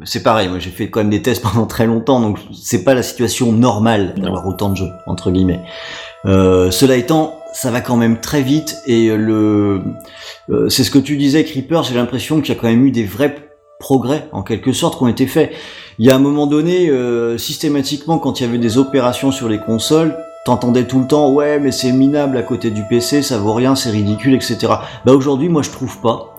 c'est 0.04 0.22
pareil. 0.22 0.48
Moi, 0.48 0.58
j'ai 0.58 0.70
fait 0.70 0.88
quand 0.88 1.00
même 1.00 1.10
des 1.10 1.20
tests 1.20 1.42
pendant 1.42 1.66
très 1.66 1.84
longtemps, 1.86 2.18
donc 2.18 2.38
c'est 2.54 2.82
pas 2.82 2.94
la 2.94 3.02
situation 3.02 3.52
normale 3.52 4.14
d'avoir 4.16 4.46
autant 4.46 4.70
de 4.70 4.76
jeux 4.76 4.90
entre 5.06 5.30
guillemets. 5.30 5.60
Euh, 6.24 6.70
cela 6.70 6.96
étant, 6.96 7.38
ça 7.52 7.70
va 7.70 7.82
quand 7.82 7.96
même 7.96 8.20
très 8.22 8.40
vite 8.40 8.76
et 8.86 9.14
le, 9.14 9.82
euh, 10.48 10.70
c'est 10.70 10.82
ce 10.82 10.90
que 10.90 10.98
tu 10.98 11.18
disais, 11.18 11.44
Creeper. 11.44 11.82
J'ai 11.82 11.94
l'impression 11.94 12.40
qu'il 12.40 12.54
y 12.54 12.56
a 12.56 12.60
quand 12.60 12.68
même 12.68 12.86
eu 12.86 12.90
des 12.90 13.04
vrais 13.04 13.34
progrès 13.78 14.28
en 14.32 14.42
quelque 14.42 14.72
sorte 14.72 14.96
qui 14.98 15.04
ont 15.04 15.08
été 15.08 15.26
faits. 15.26 15.52
Il 15.98 16.06
y 16.06 16.10
a 16.10 16.16
un 16.16 16.18
moment 16.20 16.46
donné, 16.46 16.88
euh, 16.90 17.38
systématiquement, 17.38 18.18
quand 18.18 18.40
il 18.40 18.44
y 18.44 18.48
avait 18.48 18.58
des 18.58 18.78
opérations 18.78 19.30
sur 19.32 19.48
les 19.48 19.58
consoles, 19.58 20.16
t'entendais 20.44 20.84
tout 20.84 21.00
le 21.00 21.06
temps, 21.06 21.30
ouais, 21.32 21.58
mais 21.58 21.72
c'est 21.72 21.92
minable 21.92 22.36
à 22.36 22.42
côté 22.42 22.70
du 22.70 22.82
PC, 22.88 23.22
ça 23.22 23.38
vaut 23.38 23.54
rien, 23.54 23.74
c'est 23.74 23.90
ridicule, 23.90 24.34
etc. 24.34 24.58
Bah 25.04 25.12
aujourd'hui, 25.12 25.48
moi, 25.48 25.62
je 25.62 25.70
trouve 25.70 25.98
pas. 26.00 26.32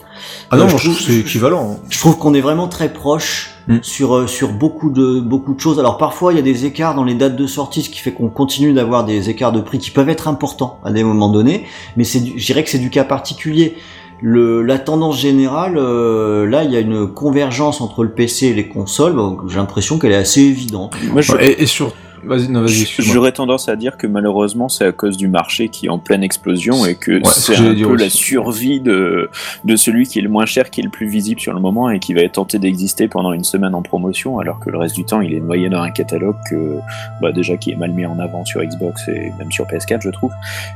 Ah 0.50 0.58
non, 0.58 0.66
Euh, 0.66 0.70
je 0.70 0.78
trouve 0.78 1.00
c'est 1.00 1.18
équivalent. 1.20 1.74
hein. 1.80 1.84
Je 1.90 2.00
trouve 2.00 2.18
qu'on 2.18 2.34
est 2.34 2.42
vraiment 2.42 2.68
très 2.68 2.92
proche 2.92 3.52
Mm. 3.68 3.80
sur 3.82 4.16
euh, 4.16 4.28
sur 4.28 4.54
beaucoup 4.54 4.90
de 4.90 5.20
beaucoup 5.20 5.54
de 5.54 5.60
choses. 5.60 5.78
Alors 5.78 5.98
parfois 5.98 6.32
il 6.32 6.38
y 6.38 6.40
a 6.40 6.42
des 6.42 6.66
écarts 6.66 6.96
dans 6.96 7.04
les 7.04 7.16
dates 7.16 7.36
de 7.36 7.46
sortie, 7.46 7.84
ce 7.84 7.90
qui 7.90 8.00
fait 8.00 8.14
qu'on 8.14 8.30
continue 8.30 8.72
d'avoir 8.72 9.04
des 9.04 9.30
écarts 9.30 9.52
de 9.52 9.60
prix 9.60 9.78
qui 9.78 9.92
peuvent 9.92 10.08
être 10.10 10.30
importants 10.30 10.80
à 10.86 10.92
des 10.92 11.04
moments 11.04 11.28
donnés, 11.30 11.66
mais 11.98 12.06
c'est 12.06 12.22
du- 12.22 12.40
je 12.40 12.46
dirais 12.46 12.64
que 12.64 12.70
c'est 12.70 12.80
du 12.80 12.90
cas 12.90 13.04
particulier. 13.04 13.76
Le, 14.22 14.64
la 14.64 14.80
tendance 14.80 15.20
générale, 15.20 15.78
euh, 15.78 16.48
là, 16.48 16.64
il 16.64 16.72
y 16.72 16.78
a 16.78 16.80
une 16.80 17.08
convergence 17.08 17.82
entre 17.82 18.04
le 18.04 18.12
PC 18.12 18.48
et 18.48 18.54
les 18.54 18.68
consoles. 18.68 19.16
donc 19.16 19.48
J'ai 19.48 19.58
l'impression 19.58 20.00
qu'elle 20.00 20.12
est 20.12 20.16
assez 20.16 20.42
évidente. 20.42 20.96
moi, 21.12 21.22
je, 21.22 21.34
Et, 21.40 21.64
et 21.64 21.66
sur. 21.66 21.94
Vas-y, 22.24 22.50
non, 22.50 22.62
vas-y, 22.62 22.86
j'aurais 23.00 23.32
tendance 23.32 23.70
à 23.70 23.76
dire 23.76 23.96
que 23.96 24.08
malheureusement, 24.08 24.70
c'est 24.70 24.86
à 24.86 24.92
cause 24.92 25.18
du 25.18 25.28
marché 25.28 25.70
qui 25.70 25.86
est 25.86 25.90
en 25.90 26.00
pleine 26.00 26.24
explosion 26.24 26.86
et 26.86 26.96
que 26.96 27.12
Ouais, 27.12 27.22
c'est 27.26 27.56
ce 27.56 27.62
un 27.62 27.88
peu 27.88 27.96
la 27.96 28.10
survie 28.10 28.82
de, 28.82 29.30
de 29.64 29.76
celui 29.76 30.08
qui 30.08 30.20
est 30.20 30.24
le 30.24 30.30
moins 30.30 30.46
cher, 30.46 30.70
qui 30.70 30.82
est 30.82 30.84
le 30.84 30.90
plus 30.90 31.08
visible 31.08 31.40
sur 31.40 31.54
le 31.54 31.60
moment 31.60 31.90
et 31.90 32.00
qui 32.00 32.14
va 32.14 32.22
être 32.22 32.34
tenté 32.34 32.60
d'exister 32.60 33.08
pendant 33.08 33.34
une 33.34 33.44
semaine 33.44 33.76
en 33.76 33.82
promotion, 33.82 34.40
alors 34.40 34.60
que 34.60 34.70
le 34.70 34.78
reste 34.78 34.96
du 34.96 35.06
temps, 35.06 35.22
il 35.22 35.34
est 35.34 35.40
noyé 35.40 35.70
dans 35.70 35.82
un 35.82 35.92
catalogue 35.92 36.38
que, 36.50 36.78
bah, 37.22 37.32
déjà 37.32 37.56
qui 37.56 37.72
est 37.72 37.76
mal 37.76 37.92
mis 37.94 38.06
en 38.06 38.20
avant 38.20 38.44
sur 38.46 38.62
Xbox 38.64 39.08
et 39.08 39.32
même 39.38 39.52
sur 39.52 39.66
PS4, 39.66 40.02
je 40.02 40.10
trouve. 40.10 40.32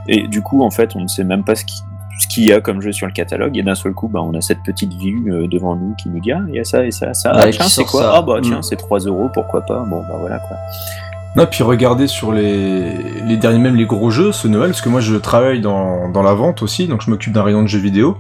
Et 0.08 0.27
du 0.27 0.41
coup, 0.41 0.62
en 0.63 0.71
fait, 0.71 0.95
on 0.95 1.01
ne 1.01 1.08
sait 1.08 1.23
même 1.23 1.43
pas 1.43 1.56
ce 1.56 1.65
qui 1.65 1.82
ce 2.21 2.27
qu'il 2.27 2.45
y 2.45 2.53
a 2.53 2.62
comme 2.62 2.81
jeu 2.81 2.91
sur 2.91 3.07
le 3.07 3.13
catalogue 3.13 3.57
et 3.57 3.63
d'un 3.63 3.75
seul 3.75 3.93
coup 3.93 4.07
bah, 4.07 4.19
on 4.21 4.34
a 4.36 4.41
cette 4.41 4.62
petite 4.63 4.93
vue 4.93 5.23
euh, 5.31 5.47
devant 5.47 5.75
nous 5.75 5.95
qui 5.95 6.10
nous 6.10 6.19
dit 6.19 6.31
ah 6.31 6.41
il 6.49 6.55
y 6.55 6.60
a 6.60 6.63
ça 6.63 6.86
et 6.86 6.91
ça 6.91 7.13
ça 7.13 7.34
Ouais, 7.36 7.41
ah, 7.45 7.49
tiens 7.51 7.67
c'est 7.67 7.84
quoi 7.86 8.01
ça. 8.01 8.13
ah 8.15 8.21
bah 8.21 8.39
tiens 8.41 8.60
Mm. 8.60 8.63
c'est 8.63 8.75
3 8.75 8.99
euros 8.99 9.29
pourquoi 9.34 9.62
pas 9.62 9.79
bon 9.88 10.01
bah 10.01 10.15
voilà 10.19 10.39
quoi 10.39 10.57
Non, 11.36 11.45
puis 11.49 11.63
regardez 11.63 12.07
sur 12.07 12.31
les, 12.34 12.93
les 13.25 13.38
derniers, 13.38 13.60
même 13.60 13.75
les 13.75 13.86
gros 13.86 14.10
jeux 14.12 14.31
ce 14.34 14.47
Noël, 14.49 14.71
parce 14.71 14.81
que 14.81 14.89
moi 14.89 14.99
je 15.01 15.15
travaille 15.15 15.62
dans, 15.62 16.10
dans 16.10 16.23
la 16.23 16.34
vente 16.34 16.62
aussi, 16.62 16.88
donc 16.88 17.01
je 17.03 17.10
m'occupe 17.10 17.31
d'un 17.34 17.43
rayon 17.43 17.63
de 17.63 17.67
jeux 17.67 17.79
vidéo. 17.79 18.17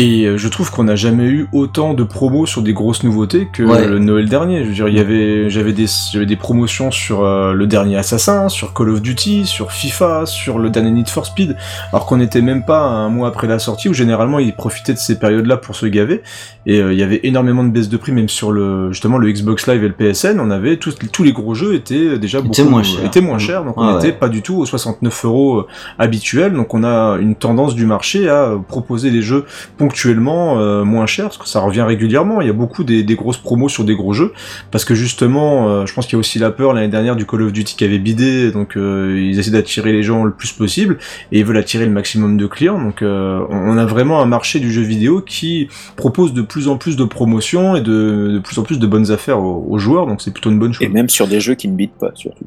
Et 0.00 0.26
euh, 0.26 0.38
je 0.38 0.46
trouve 0.46 0.70
qu'on 0.70 0.84
n'a 0.84 0.94
jamais 0.94 1.24
eu 1.24 1.48
autant 1.52 1.92
de 1.92 2.04
promos 2.04 2.46
sur 2.46 2.62
des 2.62 2.72
grosses 2.72 3.02
nouveautés 3.02 3.48
que 3.52 3.64
Ouais. 3.64 3.88
le 3.88 3.98
Noël 3.98 4.28
dernier. 4.28 4.62
Je 4.62 4.68
veux 4.68 4.74
dire, 4.74 4.88
il 4.88 4.94
y 4.96 5.00
avait, 5.00 5.50
j'avais 5.50 5.72
des, 5.72 5.86
j'avais 6.12 6.24
des 6.24 6.36
promotions 6.36 6.92
sur 6.92 7.24
euh, 7.24 7.52
le 7.52 7.66
dernier 7.66 7.96
Assassin, 7.96 8.48
sur 8.48 8.72
Call 8.74 8.90
of 8.90 9.02
Duty, 9.02 9.44
sur 9.44 9.72
FIFA, 9.72 10.24
sur 10.24 10.60
le 10.60 10.70
dernier 10.70 10.92
Need 10.92 11.08
for 11.08 11.26
Speed, 11.26 11.56
alors 11.92 12.06
qu'on 12.06 12.18
n'était 12.18 12.42
même 12.42 12.64
pas 12.64 12.82
un 12.82 13.08
mois 13.08 13.26
après 13.26 13.48
la 13.48 13.58
sortie 13.58 13.88
où 13.88 13.92
généralement 13.92 14.38
ils 14.38 14.54
profitaient 14.54 14.92
de 14.94 14.98
ces 14.98 15.18
périodes-là 15.18 15.56
pour 15.56 15.74
se 15.74 15.86
gaver. 15.86 16.22
Et 16.64 16.80
euh, 16.80 16.92
il 16.92 16.98
y 16.98 17.02
avait 17.02 17.20
énormément 17.24 17.64
de 17.64 17.70
baisses 17.70 17.88
de 17.88 17.96
prix, 17.96 18.12
même 18.12 18.28
sur 18.28 18.52
le, 18.52 18.92
justement 18.92 19.18
le 19.18 19.32
Xbox 19.32 19.66
Live 19.66 19.82
et 19.82 19.88
le 19.88 19.94
PSN, 19.94 20.38
on 20.38 20.52
avait 20.52 20.76
tous, 20.76 20.96
tous 21.10 21.24
les 21.24 21.32
gros 21.32 21.54
jeux 21.54 21.74
étaient 21.74 22.18
déjà 22.18 22.40
beaucoup 22.40 22.62
moins 22.64 22.84
chers. 22.84 23.04
étaient 23.04 23.20
moins 23.20 23.38
chers, 23.38 23.64
donc 23.64 23.74
on 23.76 23.94
n'était 23.94 24.08
ouais. 24.08 24.12
pas 24.12 24.28
du 24.28 24.42
tout 24.42 24.58
aux 24.58 24.66
69 24.66 25.24
euros 25.24 25.66
habituels. 25.98 26.52
Donc 26.52 26.72
on 26.72 26.84
a 26.84 27.16
une 27.20 27.34
tendance 27.34 27.74
du 27.74 27.84
marché 27.84 28.28
à 28.28 28.52
proposer 28.68 29.10
des 29.10 29.22
jeux 29.22 29.44
ponctuellement 29.88 30.60
euh, 30.60 30.84
moins 30.84 31.06
chers, 31.06 31.26
parce 31.26 31.38
que 31.38 31.48
ça 31.48 31.60
revient 31.60 31.80
régulièrement. 31.80 32.42
Il 32.42 32.46
y 32.46 32.50
a 32.50 32.54
beaucoup 32.54 32.84
des, 32.84 33.02
des 33.02 33.14
grosses 33.14 33.38
promos 33.38 33.70
sur 33.70 33.84
des 33.84 33.94
gros 33.94 34.12
jeux, 34.12 34.32
parce 34.70 34.84
que 34.84 34.94
justement, 34.94 35.68
euh, 35.68 35.86
je 35.86 35.94
pense 35.94 36.06
qu'il 36.06 36.12
y 36.14 36.16
a 36.16 36.18
aussi 36.18 36.38
la 36.38 36.50
peur 36.50 36.74
l'année 36.74 36.88
dernière 36.88 37.16
du 37.16 37.24
Call 37.24 37.42
of 37.42 37.52
Duty 37.52 37.74
qui 37.74 37.84
avait 37.84 37.98
bidé, 37.98 38.52
donc 38.52 38.76
euh, 38.76 39.18
ils 39.18 39.38
essaient 39.38 39.50
d'attirer 39.50 39.92
les 39.92 40.02
gens 40.02 40.24
le 40.24 40.32
plus 40.32 40.52
possible 40.52 40.98
et 41.32 41.38
ils 41.38 41.44
veulent 41.44 41.56
attirer 41.56 41.86
le 41.86 41.92
maximum 41.92 42.36
de 42.36 42.46
clients. 42.46 42.78
Donc 42.78 42.98
on 43.02 43.78
a 43.78 43.86
vraiment 43.86 44.20
un 44.20 44.26
marché 44.26 44.60
du 44.60 44.70
jeu 44.70 44.82
vidéo 44.82 45.22
qui 45.22 45.68
propose 45.96 46.34
de 46.34 46.42
plus 46.42 46.68
en 46.68 46.76
plus 46.76 46.96
de 46.96 47.04
promotions 47.04 47.76
et 47.76 47.80
de, 47.80 48.32
de 48.34 48.38
plus 48.40 48.58
en 48.58 48.62
plus 48.62 48.78
de 48.78 48.86
bonnes 48.86 49.10
affaires 49.10 49.40
aux, 49.40 49.66
aux 49.68 49.78
joueurs, 49.78 50.06
donc 50.06 50.20
c'est 50.20 50.32
plutôt 50.32 50.50
une 50.50 50.58
bonne 50.58 50.74
chose. 50.74 50.86
et 50.86 50.88
même 50.88 51.08
sur 51.08 51.26
des 51.26 51.40
jeux 51.40 51.54
qui 51.54 51.68
ne 51.68 51.76
bitent 51.76 51.98
pas 51.98 52.10
surtout 52.14 52.44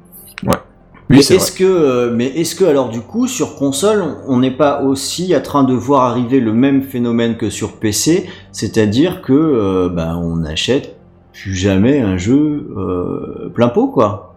Oui, 1.11 1.17
mais 1.17 1.23
c'est 1.23 1.35
est-ce 1.35 1.51
que, 1.51 1.63
euh, 1.63 2.11
mais 2.13 2.27
est-ce 2.27 2.55
que 2.55 2.63
alors 2.63 2.89
du 2.89 3.01
coup 3.01 3.27
sur 3.27 3.55
console, 3.55 4.03
on 4.27 4.39
n'est 4.39 4.55
pas 4.55 4.81
aussi 4.81 5.35
en 5.35 5.41
train 5.41 5.63
de 5.63 5.73
voir 5.73 6.03
arriver 6.03 6.39
le 6.39 6.53
même 6.53 6.81
phénomène 6.81 7.37
que 7.37 7.49
sur 7.49 7.73
PC, 7.73 8.29
c'est-à-dire 8.51 9.21
que 9.21 9.33
euh, 9.33 9.89
ben 9.89 10.15
on 10.15 10.37
n'achète 10.37 10.95
plus 11.33 11.55
jamais 11.55 11.99
un 11.99 12.17
jeu 12.17 12.73
euh, 12.77 13.49
plein 13.53 13.69
pot 13.69 13.87
quoi? 13.87 14.31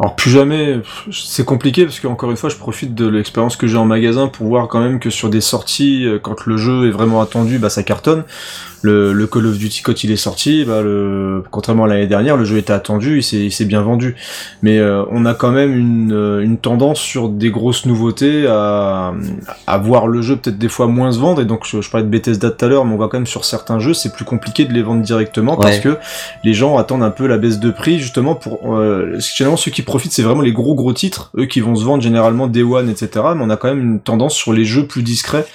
Alors 0.00 0.16
plus 0.16 0.30
jamais, 0.30 0.80
c'est 1.12 1.44
compliqué 1.44 1.84
parce 1.84 2.00
que 2.00 2.08
encore 2.08 2.30
une 2.30 2.36
fois, 2.36 2.50
je 2.50 2.56
profite 2.56 2.94
de 2.94 3.06
l'expérience 3.06 3.56
que 3.56 3.68
j'ai 3.68 3.76
en 3.76 3.84
magasin 3.84 4.26
pour 4.26 4.48
voir 4.48 4.66
quand 4.66 4.80
même 4.80 4.98
que 4.98 5.08
sur 5.08 5.30
des 5.30 5.40
sorties, 5.40 6.04
euh, 6.04 6.18
quand 6.18 6.46
le 6.46 6.56
jeu 6.56 6.88
est 6.88 6.90
vraiment 6.90 7.20
attendu, 7.20 7.58
bah 7.58 7.70
ça 7.70 7.84
cartonne. 7.84 8.24
Le, 8.84 9.14
le 9.14 9.26
Call 9.26 9.46
of 9.46 9.56
Duty 9.56 9.80
quand 9.82 10.04
il 10.04 10.10
est 10.10 10.16
sorti, 10.16 10.64
bah 10.64 10.82
le, 10.82 11.42
contrairement 11.50 11.84
à 11.84 11.88
l'année 11.88 12.06
dernière, 12.06 12.36
le 12.36 12.44
jeu 12.44 12.58
était 12.58 12.72
attendu, 12.72 13.16
il 13.18 13.22
s'est, 13.22 13.38
il 13.38 13.50
s'est 13.50 13.64
bien 13.64 13.80
vendu. 13.80 14.14
Mais 14.62 14.78
euh, 14.78 15.04
on 15.10 15.24
a 15.24 15.32
quand 15.32 15.52
même 15.52 15.74
une, 15.74 16.12
euh, 16.12 16.42
une 16.42 16.58
tendance 16.58 17.00
sur 17.00 17.30
des 17.30 17.50
grosses 17.50 17.86
nouveautés 17.86 18.46
à, 18.46 19.14
à 19.66 19.78
voir 19.78 20.06
le 20.06 20.20
jeu 20.20 20.36
peut-être 20.36 20.58
des 20.58 20.68
fois 20.68 20.86
moins 20.86 21.12
se 21.12 21.18
vendre. 21.18 21.40
Et 21.40 21.46
donc 21.46 21.66
je, 21.66 21.80
je 21.80 21.90
parlais 21.90 22.04
de 22.04 22.10
Bethesda 22.10 22.50
tout 22.50 22.64
à 22.64 22.68
l'heure, 22.68 22.84
mais 22.84 22.92
on 22.92 22.96
voit 22.96 23.08
quand 23.08 23.16
même 23.16 23.26
sur 23.26 23.44
certains 23.44 23.78
jeux, 23.78 23.94
c'est 23.94 24.12
plus 24.12 24.26
compliqué 24.26 24.66
de 24.66 24.72
les 24.74 24.82
vendre 24.82 25.02
directement 25.02 25.56
parce 25.56 25.78
que 25.78 25.96
les 26.42 26.54
gens 26.54 26.76
attendent 26.76 27.02
un 27.02 27.10
peu 27.10 27.26
la 27.26 27.38
baisse 27.38 27.58
de 27.58 27.70
prix 27.70 27.98
justement 27.98 28.34
pour 28.34 28.74
euh, 28.76 29.18
généralement 29.18 29.56
ceux 29.56 29.70
qui 29.70 29.82
profitent 29.82 30.12
c'est 30.12 30.22
vraiment 30.22 30.42
les 30.42 30.52
gros 30.52 30.74
gros 30.74 30.92
titres 30.92 31.30
eux 31.38 31.46
qui 31.46 31.60
vont 31.60 31.76
se 31.76 31.84
vendre 31.84 32.02
généralement 32.02 32.46
Day 32.46 32.62
One 32.62 32.88
etc 32.88 33.08
mais 33.36 33.42
on 33.42 33.50
a 33.50 33.56
quand 33.56 33.68
même 33.68 33.82
une 33.82 34.00
tendance 34.00 34.34
sur 34.34 34.52
les 34.52 34.64
jeux 34.64 34.86
plus 34.86 35.02
discrets 35.02 35.46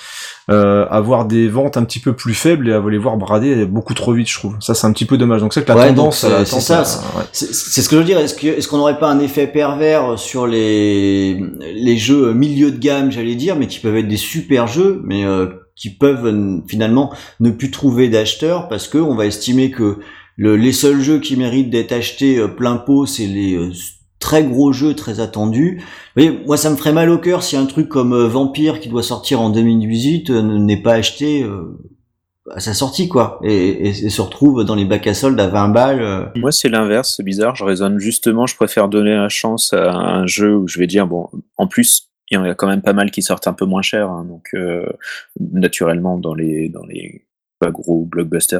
euh, 0.49 0.85
avoir 0.89 1.25
des 1.25 1.47
ventes 1.47 1.77
un 1.77 1.83
petit 1.83 1.99
peu 1.99 2.13
plus 2.13 2.33
faibles 2.33 2.69
et 2.69 2.73
à 2.73 2.81
les 2.89 2.97
voir 2.97 3.17
brader 3.17 3.65
beaucoup 3.65 3.93
trop 3.93 4.13
vite 4.13 4.27
je 4.29 4.35
trouve 4.39 4.55
ça 4.59 4.73
c'est 4.73 4.87
un 4.87 4.91
petit 4.93 5.05
peu 5.05 5.17
dommage 5.17 5.41
donc 5.41 5.53
c'est 5.53 5.63
que 5.63 5.69
la 5.69 5.77
Ouais, 5.77 5.87
tendance 5.89 6.25
c'est- 6.45 6.59
ça, 6.59 6.81
ouais. 7.17 7.23
Ce 7.33 7.87
que 7.87 7.95
je 7.95 7.99
veux 7.99 8.03
dire. 8.05 8.17
Est-ce 8.19 8.67
qu'on 8.67 8.77
n'aurait 8.77 8.99
pas 8.99 9.09
un 9.09 9.19
effet 9.19 9.47
pervers 9.47 10.17
sur 10.17 10.47
les 10.47 11.39
les 11.73 11.97
jeux 11.97 12.33
milieu 12.33 12.71
de 12.71 12.77
gamme, 12.77 13.11
j'allais 13.11 13.35
dire, 13.35 13.55
mais 13.55 13.67
qui 13.67 13.79
peuvent 13.79 13.95
être 13.97 14.07
des 14.07 14.17
super 14.17 14.67
jeux, 14.67 15.01
mais 15.05 15.25
euh, 15.25 15.47
qui 15.75 15.89
peuvent 15.89 16.25
euh, 16.25 16.57
finalement 16.67 17.13
ne 17.39 17.51
plus 17.51 17.71
trouver 17.71 18.09
d'acheteurs 18.09 18.67
parce 18.67 18.87
que 18.87 18.97
on 18.97 19.15
va 19.15 19.25
estimer 19.25 19.71
que 19.71 19.99
le, 20.35 20.55
les 20.55 20.71
seuls 20.73 21.01
jeux 21.01 21.19
qui 21.19 21.35
méritent 21.37 21.69
d'être 21.69 21.91
achetés 21.91 22.37
euh, 22.37 22.47
plein 22.47 22.75
pot, 22.77 23.05
c'est 23.05 23.27
les 23.27 23.55
euh, 23.55 23.71
très 24.29 24.43
gros 24.43 24.71
jeux 24.71 24.93
très 24.93 25.21
attendus. 25.21 25.81
Vous 26.15 26.23
moi 26.45 26.55
ça 26.55 26.69
me 26.69 26.75
ferait 26.75 26.93
mal 26.93 27.09
au 27.09 27.17
cœur 27.17 27.41
si 27.41 27.57
un 27.57 27.65
truc 27.65 27.89
comme 27.89 28.13
euh, 28.13 28.27
Vampire 28.27 28.79
qui 28.79 28.87
doit 28.87 29.01
sortir 29.01 29.41
en 29.41 29.49
2018 29.49 30.29
euh, 30.29 30.41
n'est 30.59 30.83
pas 30.83 30.93
acheté 30.93 31.41
euh, 31.41 31.75
à 32.51 32.59
sa 32.59 32.75
sortie 32.75 33.09
quoi 33.09 33.39
et, 33.43 33.91
se 33.91 34.21
retrouve 34.21 34.63
dans 34.65 34.75
les 34.75 34.85
bacs 34.85 35.07
à 35.07 35.15
soldes 35.15 35.39
à 35.39 35.47
20 35.47 35.69
balles. 35.69 36.31
Moi, 36.35 36.51
c'est 36.51 36.69
l'inverse, 36.69 37.15
c'est 37.17 37.23
bizarre. 37.23 37.55
Je 37.55 37.63
raisonne 37.63 37.97
justement, 37.97 38.45
je 38.45 38.55
préfère 38.55 38.87
donner 38.87 39.15
la 39.15 39.29
chance 39.29 39.73
à 39.73 39.93
un 39.93 40.27
jeu 40.27 40.55
où 40.55 40.67
je 40.67 40.77
vais 40.77 40.87
dire, 40.87 41.07
bon, 41.07 41.29
en 41.57 41.65
plus, 41.65 42.09
il 42.29 42.35
y 42.35 42.37
en 42.37 42.43
a 42.43 42.53
quand 42.53 42.67
même 42.67 42.83
pas 42.83 42.93
mal 42.93 43.09
qui 43.09 43.23
sortent 43.23 43.47
un 43.47 43.53
peu 43.53 43.65
moins 43.65 43.81
cher. 43.81 44.09
hein, 44.09 44.25
donc, 44.25 44.55
naturellement, 45.39 46.17
dans 46.17 46.33
les, 46.33 46.69
dans 46.69 46.85
les 46.85 47.25
pas 47.59 47.71
gros 47.71 48.05
blockbuster. 48.05 48.59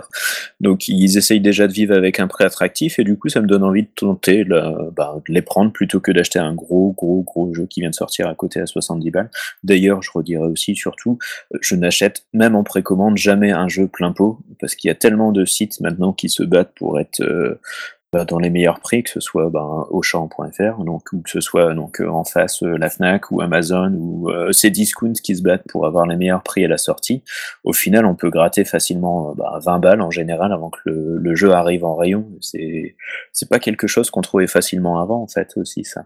Donc 0.59 0.87
ils 0.87 1.17
essayent 1.17 1.39
déjà 1.39 1.67
de 1.67 1.73
vivre 1.73 1.95
avec 1.95 2.19
un 2.19 2.27
prix 2.27 2.43
attractif 2.43 2.99
et 2.99 3.03
du 3.03 3.17
coup 3.17 3.29
ça 3.29 3.41
me 3.41 3.47
donne 3.47 3.63
envie 3.63 3.83
de 3.83 3.89
tenter 3.95 4.43
bah, 4.43 5.15
de 5.27 5.33
les 5.33 5.41
prendre 5.41 5.71
plutôt 5.71 5.99
que 5.99 6.11
d'acheter 6.11 6.39
un 6.39 6.53
gros 6.53 6.93
gros 6.97 7.21
gros 7.21 7.53
jeu 7.53 7.65
qui 7.65 7.79
vient 7.79 7.89
de 7.89 7.95
sortir 7.95 8.27
à 8.27 8.35
côté 8.35 8.59
à 8.59 8.65
70 8.65 9.11
balles. 9.11 9.31
D'ailleurs 9.63 10.01
je 10.01 10.11
redirais 10.13 10.47
aussi 10.47 10.75
surtout, 10.75 11.17
je 11.61 11.75
n'achète 11.75 12.25
même 12.33 12.55
en 12.55 12.63
précommande 12.63 13.17
jamais 13.17 13.51
un 13.51 13.67
jeu 13.67 13.87
plein 13.87 14.11
pot 14.11 14.39
parce 14.59 14.75
qu'il 14.75 14.89
y 14.89 14.91
a 14.91 14.95
tellement 14.95 15.31
de 15.31 15.45
sites 15.45 15.79
maintenant 15.79 16.13
qui 16.13 16.29
se 16.29 16.43
battent 16.43 16.73
pour 16.75 16.99
être 16.99 17.21
euh, 17.21 17.59
bah, 18.11 18.25
dans 18.25 18.39
les 18.39 18.49
meilleurs 18.49 18.79
prix, 18.79 19.03
que 19.03 19.09
ce 19.11 19.19
soit 19.19 19.49
ben, 19.51 19.85
Auchan.fr, 19.91 20.83
donc 20.83 21.13
ou 21.13 21.21
que 21.21 21.29
ce 21.29 21.41
soit 21.41 21.75
donc 21.75 22.01
euh, 22.01 22.07
en 22.09 22.23
face 22.23 22.63
euh, 22.63 22.75
la 22.75 22.89
Fnac 22.89 23.29
ou 23.29 23.41
Amazon 23.41 23.93
ou 23.93 24.31
euh, 24.31 24.51
ces 24.51 24.71
discounts 24.71 25.21
qui 25.23 25.35
se 25.35 25.43
battent 25.43 25.67
pour 25.69 25.85
avoir 25.85 26.07
les 26.07 26.15
meilleurs 26.15 26.41
prix 26.41 26.65
à 26.65 26.67
la 26.67 26.77
sortie. 26.77 27.23
Au 27.63 27.71
final, 27.71 28.07
on 28.07 28.15
peut 28.15 28.31
gratter 28.31 28.65
facilement 28.65 29.35
bah, 29.35 29.59
20 29.63 29.79
balles 29.79 30.01
en 30.01 30.09
général 30.09 30.51
avant 30.51 30.71
que 30.71 30.79
le, 30.85 31.17
le 31.17 31.35
jeu 31.35 31.51
arrive 31.51 31.85
en 31.85 31.95
rayon. 31.95 32.27
C'est 32.41 32.95
c'est 33.31 33.47
pas 33.47 33.59
quelque 33.59 33.85
chose 33.85 34.09
qu'on 34.09 34.21
trouvait 34.21 34.47
facilement 34.47 34.99
avant 34.99 35.21
en 35.21 35.27
fait 35.27 35.53
aussi 35.57 35.83
ça 35.83 36.05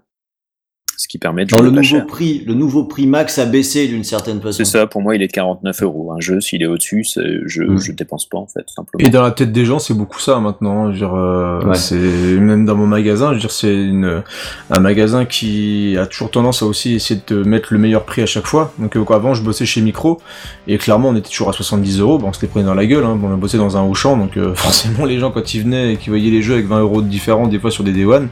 ce 0.98 1.08
qui 1.08 1.18
permet 1.18 1.46
de 1.46 1.52
Dans 1.52 1.62
le 1.62 1.72
nouveau 1.72 2.02
prix, 2.02 2.44
le 2.46 2.54
nouveau 2.54 2.84
prix 2.84 3.08
max 3.08 3.40
a 3.40 3.46
baissé 3.46 3.88
d'une 3.88 4.04
certaine 4.04 4.40
façon. 4.42 4.58
C'est 4.58 4.66
ça, 4.66 4.88
pour 4.88 5.02
moi, 5.02 5.16
il 5.16 5.22
est 5.22 5.28
49 5.28 5.84
euros. 5.84 6.12
Un 6.12 6.20
jeu, 6.20 6.42
s'il 6.42 6.62
est 6.62 6.68
au-dessus, 6.68 7.06
je, 7.06 7.64
mm. 7.64 7.80
je 7.80 7.92
dépense 7.92 8.28
pas 8.28 8.38
en 8.38 8.48
fait, 8.48 8.66
simplement. 8.68 9.06
Et 9.06 9.10
dans 9.10 9.22
la 9.22 9.32
tête 9.32 9.52
des 9.52 9.66
gens, 9.66 9.80
c'est 9.80 9.94
beaucoup 9.94 10.20
ça 10.20 10.40
maintenant. 10.40 10.92
Je 10.92 10.98
dire, 10.98 11.16
euh, 11.16 11.74
c'est 11.74 11.96
même 11.96 12.66
dans 12.66 12.76
mon 12.76 12.88
magasin, 12.88 13.30
je 13.30 13.36
veux 13.36 13.40
dire, 13.42 13.52
c'est 13.52 13.74
une 13.74 14.24
un 14.70 14.80
magasin 14.80 15.26
qui 15.26 15.98
a 15.98 16.06
toujours 16.06 16.32
tendance 16.32 16.62
à 16.62 16.66
aussi 16.66 16.96
essayer 16.96 17.22
de 17.28 17.44
mettre 17.44 17.74
le 17.74 17.80
meilleur 17.80 18.06
prix 18.06 18.22
à 18.22 18.26
chaque 18.26 18.48
fois. 18.48 18.74
Donc 18.80 18.96
euh, 18.96 19.06
avant, 19.14 19.34
je 19.34 19.44
bossais 19.44 19.66
chez 19.66 19.82
Micro 19.82 20.20
et 20.68 20.78
clairement, 20.78 21.10
on 21.10 21.16
était 21.16 21.30
toujours 21.30 21.50
à 21.50 21.54
70 21.54 22.00
euros. 22.00 22.18
Bon, 22.18 22.30
on 22.30 22.34
se 22.34 22.42
les 22.42 22.48
prenait 22.48 22.66
dans 22.66 22.74
la 22.74 22.86
gueule. 22.86 23.04
Hein. 23.04 23.16
Bon, 23.16 23.30
on 23.30 23.34
a 23.34 23.38
bossé 23.38 23.58
dans 23.58 23.78
un 23.78 23.84
Auchan, 23.84 24.18
donc 24.18 24.38
euh, 24.38 24.54
forcément, 24.56 25.06
les 25.06 25.20
gens 25.20 25.32
quand 25.32 25.54
ils 25.54 25.64
venaient 25.64 25.94
et 25.94 25.98
qu'ils 25.98 26.10
voyaient 26.10 26.32
les 26.32 26.42
jeux 26.42 26.54
avec 26.54 26.68
20 26.68 26.80
euros 26.82 27.02
de 27.02 27.08
différents, 27.08 27.48
des 27.48 27.60
fois 27.60 27.72
sur 27.72 27.84
des 27.84 27.92
Day 27.92 28.06
One, 28.06 28.30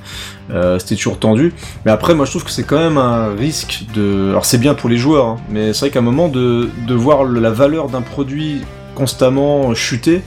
euh, 0.52 0.80
c'était 0.80 0.96
toujours 0.96 1.20
tendu. 1.20 1.54
Mais 1.86 1.92
après, 1.92 2.16
moi, 2.16 2.26
je 2.26 2.32
trouve 2.32 2.44
que 2.44 2.51
c'est 2.52 2.64
quand 2.64 2.78
même 2.78 2.98
un 2.98 3.34
risque 3.34 3.86
de. 3.96 4.30
Alors, 4.30 4.46
c'est 4.46 4.58
bien 4.58 4.74
pour 4.74 4.90
les 4.90 4.98
joueurs, 4.98 5.26
hein, 5.26 5.38
mais 5.50 5.74
c'est 5.74 5.82
vrai 5.82 5.90
qu'à 5.90 6.00
un 6.00 6.04
moment 6.04 6.28
de, 6.28 6.70
de 6.88 6.94
voir 6.94 7.24
la 7.24 7.50
valeur 7.50 7.88
d'un 7.90 8.02
produit 8.02 8.62
constamment 8.94 9.74
chuter, 9.74 10.22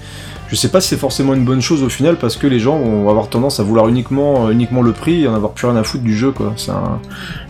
je 0.48 0.56
sais 0.56 0.68
pas 0.68 0.80
si 0.80 0.88
c'est 0.88 0.96
forcément 0.96 1.34
une 1.34 1.44
bonne 1.44 1.62
chose 1.62 1.82
au 1.82 1.88
final 1.88 2.16
parce 2.16 2.36
que 2.36 2.46
les 2.46 2.58
gens 2.58 2.78
vont 2.78 3.08
avoir 3.08 3.28
tendance 3.28 3.60
à 3.60 3.62
vouloir 3.62 3.88
uniquement, 3.88 4.50
uniquement 4.50 4.82
le 4.82 4.92
prix 4.92 5.22
et 5.22 5.28
en 5.28 5.34
avoir 5.34 5.52
plus 5.52 5.66
rien 5.66 5.76
à 5.76 5.82
foutre 5.82 6.04
du 6.04 6.16
jeu 6.16 6.32
quoi. 6.32 6.52
C'est 6.56 6.70
un, 6.70 7.00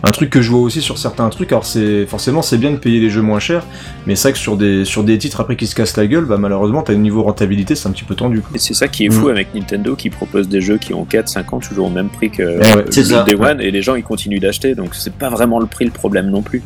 un, 0.03 0.11
truc 0.11 0.29
que 0.29 0.41
je 0.41 0.49
vois 0.49 0.61
aussi 0.61 0.81
sur 0.81 0.97
certains 0.97 1.29
trucs. 1.29 1.51
Alors 1.51 1.65
c'est 1.65 2.05
forcément 2.05 2.41
c'est 2.41 2.57
bien 2.57 2.71
de 2.71 2.77
payer 2.77 2.99
les 2.99 3.09
jeux 3.09 3.21
moins 3.21 3.39
chers, 3.39 3.65
mais 4.07 4.15
c'est 4.15 4.29
vrai 4.29 4.33
que 4.33 4.39
sur 4.39 4.55
des 4.57 4.85
sur 4.85 5.03
des 5.03 5.17
titres 5.17 5.41
après 5.41 5.55
qui 5.55 5.67
se 5.67 5.75
cassent 5.75 5.97
la 5.97 6.07
gueule, 6.07 6.25
bah 6.25 6.37
malheureusement 6.37 6.81
t'as 6.81 6.93
un 6.93 6.97
niveau 6.97 7.23
rentabilité 7.23 7.75
c'est 7.75 7.87
un 7.87 7.91
petit 7.91 8.05
peu 8.05 8.15
tendu. 8.15 8.41
Et 8.53 8.59
c'est 8.59 8.73
ça 8.73 8.87
qui 8.87 9.05
est 9.05 9.09
fou 9.09 9.27
mm. 9.27 9.31
avec 9.31 9.53
Nintendo 9.53 9.95
qui 9.95 10.09
propose 10.09 10.47
des 10.47 10.61
jeux 10.61 10.77
qui 10.77 10.93
ont 10.93 11.05
4-5 11.05 11.55
ans 11.55 11.59
toujours 11.59 11.87
au 11.87 11.91
même 11.91 12.09
prix 12.09 12.29
que 12.29 12.41
le 12.43 13.25
Day 13.25 13.35
One 13.35 13.61
et 13.61 13.71
les 13.71 13.81
gens 13.81 13.95
ils 13.95 14.03
continuent 14.03 14.39
d'acheter 14.39 14.75
donc 14.75 14.95
c'est 14.95 15.13
pas 15.13 15.29
vraiment 15.29 15.59
le 15.59 15.65
prix 15.65 15.85
le 15.85 15.91
problème 15.91 16.29
non 16.29 16.41
plus. 16.41 16.61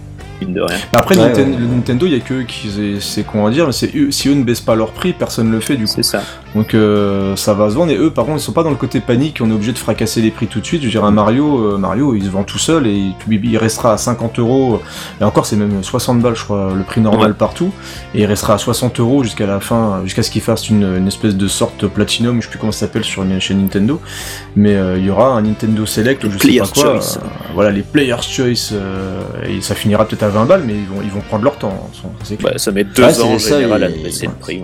Après, 0.93 1.15
Nintendo, 1.15 2.05
il 2.05 2.13
y 2.13 2.15
a 2.15 2.19
que 2.19 2.41
qui 2.43 2.69
c'est 2.99 3.25
à 3.45 3.49
dire, 3.49 3.67
mais 3.67 4.11
si 4.11 4.29
eux 4.29 4.33
ne 4.33 4.43
baissent 4.43 4.61
pas 4.61 4.75
leur 4.75 4.91
prix, 4.91 5.13
personne 5.13 5.47
ne 5.47 5.55
le 5.55 5.59
fait 5.59 5.75
du 5.75 5.85
coup. 5.85 5.93
C'est 5.95 6.03
ça. 6.03 6.21
Donc 6.55 6.73
euh, 6.73 7.35
ça 7.35 7.53
va 7.53 7.69
se 7.69 7.75
vendre. 7.75 7.91
Et 7.91 7.97
eux, 7.97 8.09
par 8.09 8.25
contre, 8.25 8.37
ils 8.37 8.43
sont 8.43 8.51
pas 8.51 8.63
dans 8.63 8.69
le 8.69 8.75
côté 8.75 8.99
panique. 8.99 9.39
On 9.41 9.49
est 9.49 9.53
obligé 9.53 9.71
de 9.71 9.77
fracasser 9.77 10.21
les 10.21 10.31
prix 10.31 10.47
tout 10.47 10.59
de 10.59 10.65
suite. 10.65 10.81
Je 10.81 10.87
veux 10.87 10.91
dire, 10.91 11.05
un 11.05 11.11
Mario, 11.11 11.73
euh, 11.73 11.77
Mario, 11.77 12.15
il 12.15 12.23
se 12.23 12.29
vend 12.29 12.43
tout 12.43 12.57
seul 12.57 12.87
et 12.87 13.11
il, 13.29 13.57
restera 13.57 13.93
à 13.93 13.97
50 13.97 14.39
euros. 14.39 14.81
Et 15.21 15.23
encore, 15.23 15.45
c'est 15.45 15.55
même 15.55 15.83
60 15.83 16.21
balles, 16.21 16.35
je 16.35 16.43
crois, 16.43 16.73
le 16.75 16.83
prix 16.83 17.01
normal 17.01 17.35
partout. 17.35 17.71
Et 18.15 18.21
il 18.21 18.25
restera 18.25 18.55
à 18.55 18.57
60 18.57 18.99
euros 18.99 19.23
jusqu'à 19.23 19.45
la 19.45 19.59
fin, 19.59 20.01
jusqu'à 20.05 20.23
ce 20.23 20.31
qu'il 20.31 20.41
fasse 20.41 20.69
une, 20.69 21.07
espèce 21.07 21.35
de 21.35 21.47
sorte 21.47 21.87
platinum, 21.87 22.37
je 22.37 22.45
sais 22.45 22.51
plus 22.51 22.59
comment 22.59 22.71
ça 22.71 22.81
s'appelle 22.81 23.03
sur 23.03 23.23
chez 23.39 23.53
Nintendo. 23.53 23.99
Mais 24.55 24.75
euh, 24.75 24.97
il 24.97 25.05
y 25.05 25.09
aura 25.09 25.29
un 25.29 25.41
Nintendo 25.41 25.85
Select, 25.85 26.23
ou 26.23 26.31
je 26.31 26.37
sais 26.37 26.57
pas 26.57 26.65
quoi. 26.67 26.99
voilà, 27.53 27.71
les 27.71 27.81
Players 27.81 28.21
Choice. 28.21 28.73
et 29.47 29.61
ça 29.61 29.75
finira 29.75 30.05
peut-être 30.05 30.23
à 30.23 30.28
20 30.29 30.45
balles, 30.45 30.63
mais 30.65 30.73
ils 30.73 30.87
vont, 30.87 31.01
ils 31.03 31.11
vont 31.11 31.21
prendre 31.21 31.43
leur 31.43 31.57
temps. 31.57 31.89
Bah, 32.41 32.53
ça 32.57 32.71
met 32.71 32.83
deux 32.83 33.21
ans 33.21 33.31
en 33.33 33.37
général 33.37 33.83
à 33.83 33.89
baisser 33.89 34.27
le 34.27 34.33
prix. 34.33 34.63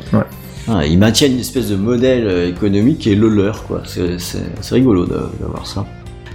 Ah, 0.67 0.83
ils 0.85 0.97
maintiennent 0.97 1.33
une 1.33 1.39
espèce 1.39 1.69
de 1.69 1.75
modèle 1.75 2.25
euh, 2.25 2.49
économique 2.49 2.97
qui 2.99 3.11
est 3.11 3.15
le 3.15 3.29
leur, 3.29 3.65
quoi. 3.65 3.83
C'est 3.85 4.71
rigolo 4.71 5.05
d'avoir 5.05 5.67
ça. 5.67 5.85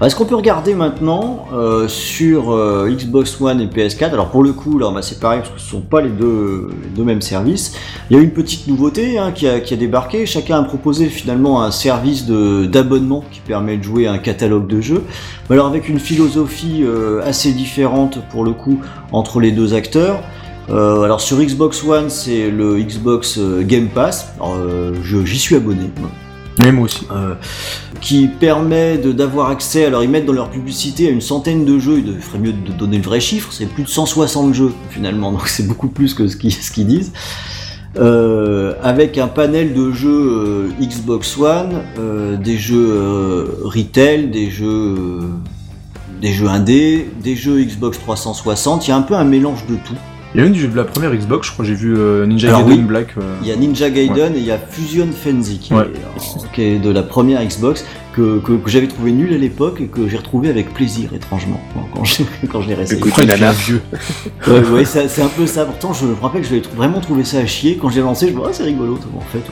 Est-ce 0.03 0.17
qu'on 0.17 0.25
peut 0.25 0.35
regarder 0.35 0.75
maintenant 0.75 1.45
euh, 1.53 1.87
sur 1.87 2.55
euh, 2.55 2.89
Xbox 2.91 3.39
One 3.39 3.61
et 3.61 3.67
PS4 3.67 4.13
Alors 4.13 4.31
pour 4.31 4.43
le 4.43 4.55
coup, 4.55 4.79
là 4.79 4.89
on 4.89 4.93
va 4.93 5.03
séparer 5.03 5.41
parce 5.41 5.51
que 5.51 5.61
ce 5.61 5.67
ne 5.67 5.71
sont 5.83 5.87
pas 5.87 6.01
les 6.01 6.09
deux, 6.09 6.71
deux 6.97 7.05
mêmes 7.05 7.21
services. 7.21 7.77
Il 8.09 8.17
y 8.17 8.19
a 8.19 8.23
une 8.23 8.31
petite 8.31 8.67
nouveauté 8.67 9.19
hein, 9.19 9.31
qui, 9.31 9.47
a, 9.47 9.61
qui, 9.61 9.75
a, 9.75 9.77
débarqué. 9.77 10.25
Chacun 10.25 10.61
a 10.61 10.63
proposé 10.63 11.09
finalement 11.09 11.63
un 11.63 11.71
service 11.71 12.25
d'abonnement 12.25 13.25
qui 13.31 13.41
permet 13.41 13.77
de 13.77 13.83
jouer 13.83 14.07
un 14.07 14.17
catalogue 14.17 14.67
de 14.67 14.81
jeux. 14.81 15.05
Mais 15.51 15.57
alors 15.57 15.67
avec 15.67 15.87
une 15.91 16.01
philosophie 16.01 16.81
euh, 16.83 17.21
assez 17.27 17.53
différente 17.53 18.21
pour 18.31 18.43
le 18.43 18.53
coup 18.53 18.81
entre 19.13 19.39
les 19.39 19.53
deux 19.53 19.75
acteurs. 19.75 20.23
Euh, 20.71 21.03
alors 21.03 21.21
sur 21.21 21.37
Xbox 21.37 21.85
One, 21.85 22.09
c'est 22.09 22.51
le 22.51 22.81
Xbox 22.81 23.39
Game 23.39 23.89
Pass. 23.89 24.33
J'y 25.05 25.39
suis 25.39 25.57
abonné. 25.57 25.91
Même 26.61 26.79
aussi. 26.81 27.07
Euh, 27.11 27.35
qui 28.01 28.29
permet 28.29 28.99
d'avoir 28.99 29.51
accès, 29.51 29.85
alors 29.85 30.03
ils 30.03 30.11
mettent 30.11 30.27
dans 30.27 30.33
leur 30.33 30.51
publicité 30.51 31.09
à 31.09 31.11
une 31.11 31.21
centaine 31.21 31.65
de 31.65 31.79
jeux, 31.79 32.03
il 32.05 32.21
ferait 32.21 32.39
mieux 32.39 32.53
de 32.53 32.73
donner 32.73 32.97
le 32.97 33.03
vrai 33.03 33.21
chiffre, 33.21 33.53
c'est 33.53 33.67
plus 33.67 33.85
de 33.85 33.89
160 33.89 34.55
jeux 34.55 34.73
finalement, 34.91 35.33
donc 35.33 35.49
c'est 35.49 35.67
beaucoup 35.67 35.89
plus 35.89 36.15
que 36.15 36.27
ce 36.29 36.37
qu'ils 36.37 36.87
disent. 36.87 37.13
Euh, 37.99 38.75
avec 38.83 39.19
un 39.19 39.27
panel 39.27 39.75
de 39.75 39.91
jeux 39.91 40.09
euh, 40.09 40.69
Xbox 40.81 41.37
One, 41.37 41.83
des 42.43 42.57
jeux 42.57 43.61
retail, 43.65 44.29
des 44.29 44.49
jeux, 44.49 45.21
des 46.21 46.33
jeux 46.33 46.47
indés, 46.47 47.11
des 47.23 47.35
jeux 47.35 47.63
Xbox 47.63 47.99
360, 47.99 48.87
il 48.87 48.91
y 48.91 48.93
a 48.93 48.97
un 48.97 49.03
peu 49.03 49.15
un 49.15 49.25
mélange 49.25 49.67
de 49.69 49.75
tout. 49.75 49.97
Il 50.35 50.41
y 50.41 50.45
a 50.45 50.47
une 50.47 50.53
de 50.53 50.77
la 50.77 50.85
première 50.85 51.13
Xbox, 51.13 51.49
je 51.49 51.53
crois, 51.53 51.65
j'ai 51.65 51.75
vu 51.75 51.97
euh, 51.97 52.25
Ninja 52.25 52.63
Gaiden 52.63 52.87
Black. 52.87 53.15
Euh. 53.19 53.37
Il 53.43 53.49
y 53.49 53.53
a 53.53 53.57
Ninja 53.57 53.91
Gaiden 53.91 54.37
et 54.37 54.39
il 54.39 54.45
y 54.45 54.53
a 54.53 54.59
Fusion 54.59 55.09
Frenzy 55.11 55.59
qui, 55.59 56.63
est, 56.63 56.79
de 56.79 56.91
la 56.91 57.03
première 57.03 57.45
Xbox 57.45 57.85
que, 58.15 58.39
que, 58.39 58.53
j'avais 58.67 58.87
trouvé 58.87 59.11
nul 59.11 59.35
à 59.35 59.39
l'époque 59.39 59.81
et 59.81 59.87
que 59.87 60.09
j'ai 60.09 60.17
retrouvé 60.17 60.49
avec 60.49 60.73
plaisir 60.73 61.13
étrangement 61.15 61.61
quand 61.93 62.05
je, 62.05 62.23
quand 62.51 62.63
je 62.63 62.69
l'ai 62.69 62.75
réessayé. 62.75 62.99
Écoute, 62.99 63.15
vieux. 63.19 63.83
ouais, 64.73 64.85
c'est 64.85 65.23
un 65.23 65.29
peu 65.29 65.47
ça. 65.47 65.65
Pourtant, 65.65 65.93
je 65.93 66.07
me 66.07 66.15
rappelle 66.15 66.43
que 66.43 66.49
j'avais 66.49 66.63
vraiment 66.77 67.01
trouvé 67.01 67.25
ça 67.25 67.39
à 67.39 67.47
chier. 67.47 67.77
Quand 67.77 67.89
j'ai 67.89 68.01
lancé, 68.01 68.29
je 68.29 68.33
me 68.33 68.39
dis, 68.39 68.45
ah, 68.49 68.53
c'est 68.53 68.65
rigolo, 68.65 68.99
en 69.17 69.21
fait. 69.21 69.43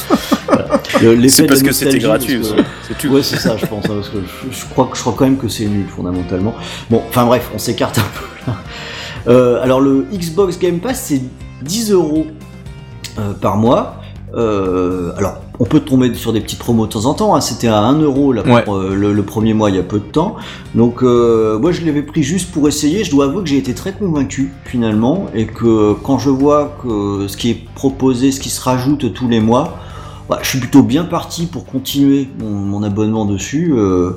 C'est 1.28 1.46
parce 1.46 1.62
que 1.62 1.72
c'était 1.72 1.98
gratuit. 1.98 2.40
C'est 2.86 3.08
Ouais, 3.08 3.22
c'est 3.22 3.38
ça, 3.38 3.56
je 3.56 3.66
pense. 3.66 3.84
Hein, 3.84 3.94
parce 3.96 4.08
que 4.08 4.18
je, 4.50 4.64
crois, 4.66 4.90
je 4.94 5.00
crois 5.00 5.14
quand 5.16 5.24
même 5.24 5.36
que 5.38 5.48
c'est 5.48 5.66
nul, 5.66 5.86
fondamentalement. 5.88 6.54
Bon, 6.88 7.02
enfin 7.08 7.24
bref, 7.24 7.50
on 7.54 7.58
s'écarte 7.58 7.98
un 7.98 8.02
peu 8.02 8.26
là. 8.46 8.56
Euh, 9.28 9.62
alors 9.62 9.80
le 9.80 10.06
Xbox 10.12 10.58
Game 10.58 10.78
Pass 10.78 11.00
c'est 11.08 11.22
10 11.62 11.92
euros 11.92 12.26
euh, 13.18 13.32
par 13.34 13.56
mois. 13.56 13.96
Euh, 14.32 15.12
alors, 15.16 15.38
on 15.58 15.64
peut 15.64 15.80
tomber 15.80 16.14
sur 16.14 16.32
des 16.32 16.40
petites 16.40 16.60
promos 16.60 16.86
de 16.86 16.92
temps 16.92 17.04
en 17.06 17.14
temps. 17.14 17.34
Hein. 17.34 17.40
C'était 17.40 17.66
à 17.66 17.78
1 17.80 18.00
euro 18.00 18.32
le, 18.32 19.22
premier 19.22 19.54
mois 19.54 19.70
il 19.70 19.76
y 19.76 19.78
a 19.78 19.82
peu 19.82 19.98
de 19.98 20.04
temps. 20.04 20.36
Donc, 20.74 21.02
moi 21.02 21.72
je 21.72 21.84
l'avais 21.84 22.02
pris 22.02 22.22
juste 22.22 22.52
pour 22.52 22.68
essayer. 22.68 23.02
Je 23.04 23.10
dois 23.10 23.26
avouer 23.26 23.42
que 23.42 23.48
j'ai 23.48 23.58
été 23.58 23.74
très 23.74 23.92
convaincu 23.92 24.52
finalement. 24.64 25.26
Et 25.34 25.46
que 25.46 25.94
quand 25.94 26.18
je 26.18 26.30
vois 26.30 26.76
que 26.82 27.26
ce 27.28 27.36
qui 27.36 27.50
est 27.50 27.58
proposé, 27.74 28.30
ce 28.30 28.40
qui 28.40 28.50
se 28.50 28.62
rajoute 28.62 29.12
tous 29.12 29.28
les 29.28 29.40
mois, 29.40 29.78
bah, 30.30 30.38
je 30.42 30.48
suis 30.48 30.60
plutôt 30.60 30.84
bien 30.84 31.02
parti 31.02 31.46
pour 31.46 31.66
continuer 31.66 32.28
mon, 32.38 32.84
abonnement 32.84 33.24
dessus. 33.24 33.72
Euh, 33.74 34.12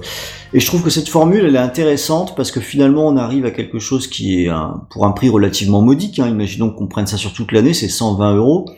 et 0.53 0.59
je 0.59 0.68
trouve 0.68 0.84
que 0.84 0.91
cette 0.91 1.09
formule, 1.09 1.43
elle 1.43 1.55
est 1.55 1.59
intéressante 1.59 2.36
parce 2.36 2.51
que 2.51 2.59
finalement, 2.59 3.07
on 3.07 3.18
arrive 3.18 3.47
à 3.47 3.51
quelque 3.51 3.80
chose 3.80 4.05
qui 4.05 4.43
est 4.43 4.51
pour 4.91 5.07
un 5.07 5.11
prix 5.11 5.30
relativement 5.30 5.82
modique. 5.82 6.20
Hein. 6.20 6.30
Imaginons 6.30 6.70
qu'on 6.70 6.86
prenne 6.86 7.07
ça 7.07 7.18
sur 7.18 7.34
toute 7.34 7.51
l'année, 7.51 7.74
c'est 7.74 7.89
120 7.89 8.36
euros. 8.36 8.70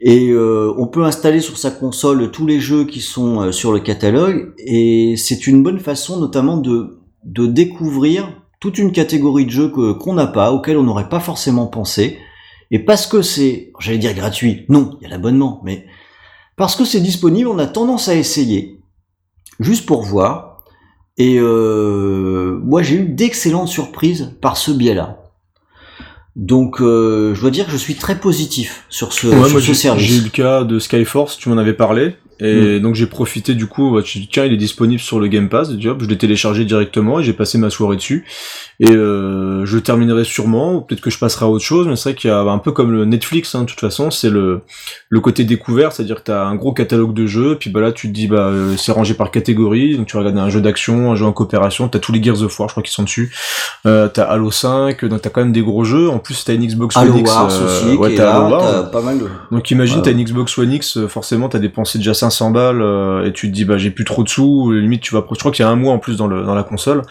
Et 0.00 0.30
euh, 0.30 0.72
on 0.78 0.86
peut 0.86 1.04
installer 1.04 1.40
sur 1.40 1.58
sa 1.58 1.70
console 1.70 2.30
tous 2.30 2.46
les 2.46 2.60
jeux 2.60 2.86
qui 2.86 3.02
sont 3.02 3.42
euh, 3.42 3.52
sur 3.52 3.70
le 3.70 3.80
catalogue. 3.80 4.54
Et 4.56 5.16
c'est 5.18 5.46
une 5.46 5.62
bonne 5.62 5.80
façon 5.80 6.18
notamment 6.18 6.56
de, 6.56 6.98
de 7.24 7.44
découvrir 7.44 8.40
toute 8.58 8.78
une 8.78 8.92
catégorie 8.92 9.44
de 9.44 9.50
jeux 9.50 9.68
qu'on 9.68 10.14
n'a 10.14 10.26
pas, 10.26 10.50
auxquels 10.50 10.78
on 10.78 10.82
n'aurait 10.84 11.10
pas 11.10 11.20
forcément 11.20 11.66
pensé. 11.66 12.16
Et 12.70 12.78
parce 12.78 13.06
que 13.06 13.20
c'est, 13.20 13.70
j'allais 13.80 13.98
dire 13.98 14.14
gratuit, 14.14 14.64
non, 14.70 14.96
il 14.98 15.04
y 15.04 15.06
a 15.06 15.10
l'abonnement, 15.10 15.60
mais 15.62 15.84
parce 16.56 16.76
que 16.76 16.84
c'est 16.84 17.00
disponible, 17.00 17.48
on 17.48 17.58
a 17.58 17.66
tendance 17.66 18.08
à 18.08 18.14
essayer, 18.14 18.80
juste 19.60 19.86
pour 19.86 20.02
voir. 20.02 20.62
Et 21.16 21.38
euh, 21.38 22.60
moi, 22.64 22.82
j'ai 22.82 22.96
eu 22.96 23.04
d'excellentes 23.04 23.68
surprises 23.68 24.32
par 24.40 24.56
ce 24.56 24.72
biais-là. 24.72 25.20
Donc, 26.34 26.80
euh, 26.80 27.32
je 27.34 27.40
dois 27.40 27.50
dire 27.50 27.66
que 27.66 27.70
je 27.70 27.76
suis 27.76 27.94
très 27.94 28.18
positif 28.18 28.84
sur 28.88 29.12
ce, 29.12 29.30
service. 29.74 30.04
J'ai 30.04 30.16
eu 30.16 30.22
le 30.22 30.30
cas 30.30 30.64
de 30.64 30.80
Skyforce, 30.80 31.38
tu 31.38 31.48
m'en 31.48 31.56
avais 31.58 31.74
parlé, 31.74 32.16
Et 32.40 32.80
donc 32.80 32.94
j'ai 32.94 33.06
profité 33.06 33.54
du 33.54 33.66
coup, 33.66 33.92
bah, 33.94 34.00
tiens, 34.02 34.44
il 34.44 34.52
est 34.52 34.56
disponible 34.56 35.00
sur 35.00 35.20
le 35.20 35.28
Game 35.28 35.48
Pass, 35.48 35.68
je 35.78 36.06
l'ai 36.06 36.18
téléchargé 36.18 36.64
directement 36.64 37.20
et 37.20 37.22
j'ai 37.24 37.32
passé 37.32 37.58
ma 37.58 37.70
soirée 37.70 37.96
dessus. 37.96 38.24
Et 38.80 38.90
euh, 38.90 39.64
je 39.64 39.78
terminerai 39.78 40.24
sûrement, 40.24 40.80
peut-être 40.80 41.00
que 41.00 41.10
je 41.10 41.18
passerai 41.18 41.44
à 41.44 41.48
autre 41.48 41.64
chose, 41.64 41.86
mais 41.86 41.96
c'est 41.96 42.10
vrai 42.10 42.18
qu'il 42.18 42.30
y 42.30 42.32
a 42.32 42.40
un 42.40 42.58
peu 42.58 42.72
comme 42.72 42.90
le 42.90 43.04
Netflix, 43.04 43.54
hein, 43.54 43.62
de 43.62 43.66
toute 43.66 43.78
façon, 43.80 44.10
c'est 44.10 44.30
le, 44.30 44.62
le 45.08 45.20
côté 45.20 45.44
découvert, 45.44 45.92
c'est-à-dire 45.92 46.16
que 46.16 46.24
tu 46.24 46.32
as 46.32 46.44
un 46.44 46.56
gros 46.56 46.72
catalogue 46.72 47.14
de 47.14 47.26
jeux, 47.26 47.56
puis 47.58 47.70
bah 47.70 47.80
là 47.80 47.92
tu 47.92 48.08
te 48.08 48.12
dis 48.12 48.26
bah 48.26 48.48
euh, 48.48 48.76
c'est 48.76 48.92
rangé 48.92 49.14
par 49.14 49.30
catégorie, 49.30 49.96
donc 49.96 50.06
tu 50.08 50.16
regardes 50.16 50.36
un 50.38 50.50
jeu 50.50 50.60
d'action, 50.60 51.12
un 51.12 51.14
jeu 51.14 51.24
en 51.24 51.32
coopération, 51.32 51.88
t'as 51.88 52.00
tous 52.00 52.12
les 52.12 52.22
Gears 52.22 52.42
of 52.42 52.58
War, 52.58 52.68
je 52.68 52.74
crois 52.74 52.82
qu'ils 52.82 52.92
sont 52.92 53.04
dessus, 53.04 53.32
euh, 53.86 54.08
t'as 54.08 54.24
Halo 54.24 54.50
5, 54.50 55.04
donc 55.04 55.22
t'as 55.22 55.30
quand 55.30 55.42
même 55.42 55.52
des 55.52 55.62
gros 55.62 55.84
jeux, 55.84 56.08
en 56.10 56.18
plus 56.18 56.44
t'as 56.44 56.54
une 56.54 56.66
Xbox 56.66 56.96
Halo 56.96 57.12
One 57.12 57.18
X, 57.20 57.32
euh, 57.32 57.66
aussi, 57.66 57.96
ouais, 57.96 58.14
t'as 58.16 58.32
Halo 58.46 58.86
pas 58.90 59.02
mal 59.02 59.18
de... 59.18 59.26
Donc 59.52 59.70
imagine 59.70 59.98
Voilà. 59.98 60.12
t'as 60.12 60.18
une 60.18 60.24
Xbox 60.24 60.58
One 60.58 60.72
X, 60.72 60.96
euh, 60.96 61.08
forcément 61.08 61.48
t'as 61.48 61.58
dépensé 61.60 61.98
déjà 61.98 62.14
500 62.30 62.50
balles 62.50 62.82
euh, 62.82 63.26
et 63.26 63.32
tu 63.32 63.48
te 63.48 63.52
dis 63.54 63.64
bah 63.64 63.76
j'ai 63.76 63.90
plus 63.90 64.04
trop 64.04 64.22
de 64.22 64.28
sous, 64.28 64.72
limite 64.72 65.02
tu 65.02 65.14
vas, 65.14 65.24
je 65.30 65.38
crois 65.38 65.52
qu'il 65.52 65.64
y 65.64 65.68
a 65.68 65.70
un 65.70 65.76
mois 65.76 65.92
en 65.92 65.98
plus 65.98 66.16
dans, 66.16 66.26
le, 66.26 66.42
dans 66.42 66.54
la 66.54 66.62
console, 66.62 67.02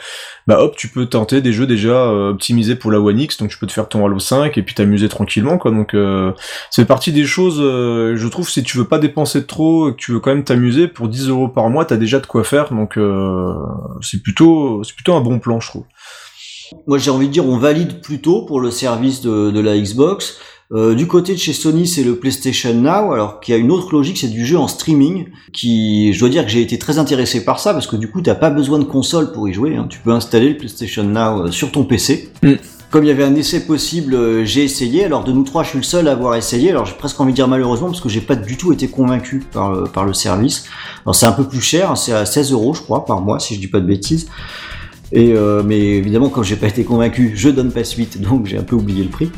bah 0.48 0.60
hop 0.60 0.76
tu 0.76 0.88
peux 0.88 1.06
tenter 1.06 1.42
des 1.42 1.54
jeux 1.54 1.68
déjà 1.68 1.92
euh, 1.92 2.32
optimisés 2.32 2.76
pour 2.76 2.92
la 2.92 3.00
One 3.00 3.20
X, 3.20 3.38
donc 3.38 3.50
tu 3.50 3.58
peux 3.58 3.68
te 3.68 3.72
faire 3.72 3.88
ton 3.88 4.06
Halo 4.06 4.20
5 4.20 4.58
et 4.58 4.64
puis 4.64 4.76
t'amuser 4.76 5.10
tranquillement 5.10 5.58
quoi. 5.58 5.72
Donc 5.72 5.94
euh, 5.94 6.32
c'est 6.70 6.86
partie 6.86 7.12
des 7.12 7.26
choses, 7.26 7.60
euh, 7.62 8.16
je 8.16 8.28
trouve 8.28 8.50
si 8.50 8.64
tu 8.64 8.78
veux 8.78 8.88
pas 8.88 9.00
dépenser 9.00 9.46
trop, 9.46 9.90
et 9.90 9.92
que 9.94 9.98
tu 9.98 10.12
veux 10.12 10.20
quand 10.20 10.32
même 10.32 10.44
t'amuser 10.44 10.88
pour 10.88 11.08
10 11.08 11.30
euros 11.30 11.48
par 11.48 11.70
mois, 11.70 11.86
t'as 11.86 11.98
déjà 11.98 12.20
de 12.20 12.26
quoi 12.26 12.44
faire, 12.44 12.74
donc 12.74 12.98
euh, 12.98 13.54
c'est 14.02 14.22
plutôt 14.22 14.84
c'est 14.84 14.96
plutôt 14.96 15.14
un 15.14 15.22
bon 15.22 15.40
plan 15.40 15.60
je 15.60 15.70
trouve. 15.70 15.86
Moi 16.88 16.98
j'ai 16.98 17.12
envie 17.12 17.28
de 17.28 17.34
dire 17.34 17.46
on 17.46 17.58
valide 17.58 18.02
plutôt 18.02 18.46
pour 18.46 18.60
le 18.60 18.72
service 18.72 19.22
de 19.22 19.60
la 19.60 19.78
Xbox. 19.78 20.40
Euh, 20.72 20.96
du 20.96 21.06
côté 21.08 21.34
de 21.34 21.38
chez 21.40 21.54
Sony, 21.54 21.86
c'est 21.86 22.04
le 22.04 22.16
PlayStation 22.16 22.74
Now, 22.74 23.12
alors 23.12 23.40
qu'il 23.42 23.54
y 23.54 23.58
a 23.58 23.60
une 23.60 23.70
autre 23.72 23.92
logique, 23.94 24.18
c'est 24.18 24.28
du 24.30 24.46
jeu 24.46 24.58
en 24.58 24.68
streaming, 24.68 25.28
qui, 25.52 26.14
je 26.14 26.20
dois 26.20 26.30
dire 26.30 26.44
que 26.46 26.50
j'ai 26.52 26.62
été 26.62 26.80
très 26.80 26.98
intéressé 26.98 27.44
par 27.44 27.60
ça, 27.60 27.74
parce 27.74 27.86
que 27.86 27.96
du 27.96 28.10
coup, 28.10 28.22
t'as 28.22 28.34
pas 28.36 28.50
besoin 28.50 28.80
de 28.80 28.86
console 28.86 29.32
pour 29.34 29.48
y 29.48 29.54
jouer, 29.54 29.76
hein. 29.76 29.86
tu 29.90 30.00
peux 30.00 30.12
installer 30.12 30.50
le 30.50 30.58
PlayStation 30.58 31.04
Now 31.04 31.44
euh, 31.48 31.52
sur 31.52 31.72
ton 31.72 31.84
PC. 31.84 32.30
Mm. 32.42 32.54
Comme 32.90 33.04
il 33.04 33.08
y 33.08 33.12
avait 33.12 33.24
un 33.24 33.34
essai 33.36 33.66
possible, 33.66 34.14
euh, 34.14 34.46
j'ai 34.46 34.64
essayé, 34.64 35.04
alors 35.06 35.24
de 35.24 35.32
nous 35.32 35.44
trois, 35.44 35.64
je 35.64 35.70
suis 35.70 35.78
le 35.80 35.84
seul 35.84 36.08
à 36.08 36.12
avoir 36.12 36.36
essayé, 36.36 36.70
alors 36.72 36.86
j'ai 36.86 36.94
presque 36.94 37.20
envie 37.20 37.32
de 37.32 37.36
dire 37.36 37.48
malheureusement, 37.48 37.88
parce 37.88 38.02
que 38.02 38.10
j'ai 38.10 38.22
pas 38.22 38.36
du 38.36 38.56
tout 38.56 38.72
été 38.72 38.88
convaincu 38.88 39.44
par, 39.52 39.72
le- 39.74 39.84
par 39.86 40.06
le 40.06 40.14
service. 40.14 40.66
Alors 41.06 41.16
c'est 41.16 41.26
un 41.26 41.32
peu 41.32 41.44
plus 41.48 41.62
cher, 41.62 41.92
hein, 41.92 41.96
c'est 41.96 42.14
à 42.14 42.26
16 42.26 42.52
euros 42.52 42.74
je 42.76 42.82
crois 42.82 43.06
par 43.06 43.22
mois, 43.22 43.40
si 43.40 43.56
je 43.56 43.60
dis 43.60 43.68
pas 43.68 43.80
de 43.80 43.88
bêtises. 43.88 44.28
Et 45.12 45.34
euh, 45.34 45.62
mais 45.66 45.80
évidemment, 45.80 46.30
comme 46.30 46.44
j'ai 46.44 46.56
pas 46.56 46.68
été 46.68 46.84
convaincu, 46.84 47.34
je 47.36 47.50
donne 47.50 47.72
pas 47.72 47.84
suite, 47.84 48.22
donc 48.22 48.46
j'ai 48.48 48.58
un 48.58 48.64
peu 48.64 48.76
oublié 48.76 49.04
le 49.04 49.10
prix. 49.10 49.30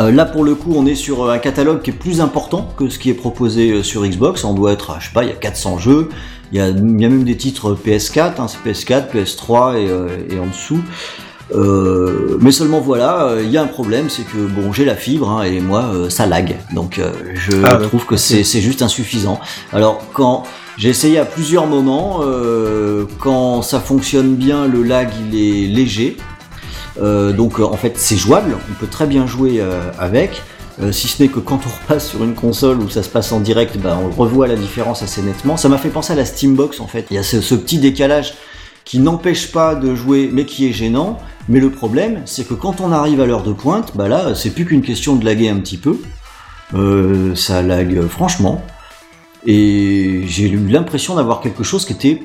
Euh, 0.00 0.10
là, 0.10 0.24
pour 0.24 0.44
le 0.44 0.54
coup, 0.54 0.72
on 0.76 0.86
est 0.86 0.94
sur 0.94 1.30
un 1.30 1.38
catalogue 1.38 1.82
qui 1.82 1.90
est 1.90 1.94
plus 1.94 2.20
important 2.20 2.68
que 2.76 2.88
ce 2.88 2.98
qui 2.98 3.10
est 3.10 3.14
proposé 3.14 3.70
euh, 3.70 3.82
sur 3.82 4.04
Xbox. 4.04 4.44
On 4.44 4.54
doit 4.54 4.72
être, 4.72 4.96
je 5.00 5.06
sais 5.06 5.12
pas, 5.12 5.22
il 5.24 5.28
y 5.28 5.32
a 5.32 5.36
400 5.36 5.78
jeux. 5.78 6.08
Il 6.52 6.58
y 6.58 6.60
a, 6.60 6.68
il 6.68 7.00
y 7.00 7.04
a 7.04 7.08
même 7.08 7.24
des 7.24 7.36
titres 7.36 7.74
PS4, 7.86 8.32
hein, 8.38 8.46
c'est 8.48 8.58
PS4, 8.70 9.10
PS3 9.12 9.76
et, 9.76 9.88
euh, 9.88 10.08
et 10.30 10.38
en 10.38 10.46
dessous. 10.46 10.80
Euh, 11.54 12.38
mais 12.40 12.52
seulement 12.52 12.80
voilà, 12.80 13.24
euh, 13.26 13.42
il 13.44 13.50
y 13.50 13.58
a 13.58 13.62
un 13.62 13.66
problème, 13.66 14.08
c'est 14.08 14.22
que 14.22 14.38
bon, 14.38 14.72
j'ai 14.72 14.84
la 14.86 14.94
fibre 14.96 15.28
hein, 15.30 15.42
et 15.42 15.60
moi 15.60 15.90
euh, 15.92 16.08
ça 16.08 16.24
lag, 16.26 16.56
donc 16.74 16.98
euh, 16.98 17.12
je 17.34 17.52
Ah, 17.64 17.74
bah, 17.74 17.86
trouve 17.86 18.06
que 18.06 18.16
c'est 18.16 18.42
juste 18.44 18.80
insuffisant. 18.80 19.38
Alors 19.72 20.02
quand 20.14 20.44
j'ai 20.78 20.88
essayé 20.88 21.18
à 21.18 21.26
plusieurs 21.26 21.66
moments, 21.66 22.20
euh, 22.22 23.04
quand 23.20 23.60
ça 23.60 23.78
fonctionne 23.80 24.36
bien, 24.36 24.66
le 24.66 24.82
lag 24.82 25.10
il 25.30 25.38
est 25.38 25.66
léger, 25.68 26.16
Euh, 26.18 26.33
donc 27.00 27.58
euh, 27.58 27.64
en 27.64 27.76
fait 27.76 27.94
c'est 27.96 28.16
jouable, 28.16 28.56
on 28.70 28.74
peut 28.74 28.86
très 28.86 29.06
bien 29.06 29.26
jouer 29.26 29.60
euh, 29.60 29.90
avec. 29.98 30.42
Euh, 30.80 30.90
si 30.90 31.06
ce 31.06 31.22
n'est 31.22 31.28
que 31.28 31.38
quand 31.38 31.60
on 31.66 31.70
repasse 31.82 32.08
sur 32.08 32.24
une 32.24 32.34
console 32.34 32.78
où 32.78 32.88
ça 32.88 33.02
se 33.02 33.08
passe 33.08 33.30
en 33.32 33.40
direct, 33.40 33.78
bah, 33.78 33.98
on 34.02 34.10
revoit 34.10 34.46
la 34.46 34.56
différence 34.56 35.02
assez 35.02 35.22
nettement. 35.22 35.56
Ça 35.56 35.68
m'a 35.68 35.78
fait 35.78 35.88
penser 35.88 36.12
à 36.12 36.16
la 36.16 36.24
Steambox 36.24 36.80
en 36.80 36.86
fait. 36.86 37.06
Il 37.10 37.14
y 37.14 37.18
a 37.18 37.22
ce, 37.22 37.54
petit 37.54 37.78
décalage 37.78 38.34
qui 38.84 38.98
n'empêche 38.98 39.52
pas 39.52 39.74
de 39.74 39.94
jouer 39.94 40.30
mais 40.32 40.44
qui 40.44 40.68
est 40.68 40.72
gênant. 40.72 41.18
Mais 41.48 41.60
le 41.60 41.70
problème, 41.70 42.22
c'est 42.24 42.46
que 42.48 42.54
quand 42.54 42.80
on 42.80 42.90
arrive 42.90 43.20
à 43.20 43.26
l'heure 43.26 43.42
de 43.42 43.52
pointe, 43.52 43.92
bah 43.94 44.08
là, 44.08 44.34
c'est 44.34 44.50
plus 44.50 44.64
qu'une 44.64 44.80
question 44.80 45.14
de 45.14 45.24
laguer 45.24 45.50
un 45.50 45.56
petit 45.56 45.76
peu. 45.76 45.98
Euh, 46.74 47.34
ça 47.34 47.62
lag 47.62 47.94
euh, 47.96 48.08
franchement. 48.08 48.62
Et 49.46 50.22
j'ai 50.26 50.48
eu 50.48 50.68
l'impression 50.68 51.14
d'avoir 51.16 51.40
quelque 51.40 51.62
chose 51.62 51.84
qui 51.84 51.92
était 51.92 52.22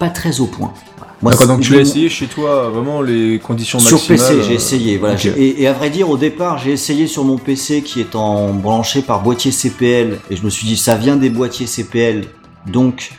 pas 0.00 0.10
très 0.10 0.40
au 0.40 0.46
point. 0.46 0.74
D'accord, 1.22 1.46
donc 1.46 1.60
tu 1.60 1.72
l'as 1.72 1.80
essayé 1.80 2.08
chez 2.08 2.26
toi, 2.26 2.68
vraiment 2.68 3.00
les 3.00 3.38
conditions 3.38 3.78
sur 3.78 3.96
maximales. 3.96 4.18
PC, 4.18 4.42
j'ai 4.42 4.52
euh, 4.52 4.56
essayé. 4.56 4.98
Voilà. 4.98 5.16
J'ai- 5.16 5.30
Et, 5.36 5.62
et 5.62 5.66
à 5.66 5.72
vrai 5.72 5.88
dire, 5.90 6.10
au 6.10 6.16
départ, 6.16 6.58
j'ai 6.58 6.72
essayé 6.72 7.06
sur 7.06 7.24
mon 7.24 7.38
PC 7.38 7.82
qui 7.82 8.00
est 8.00 8.14
en 8.14 8.52
branché 8.52 9.00
par 9.02 9.22
boîtier 9.22 9.50
CPL, 9.50 10.18
et 10.30 10.36
je 10.36 10.42
me 10.44 10.50
suis 10.50 10.66
dit 10.66 10.76
ça 10.76 10.94
vient 10.94 11.16
des 11.16 11.30
boîtiers 11.30 11.66
CPL, 11.66 12.24
donc 12.66 13.12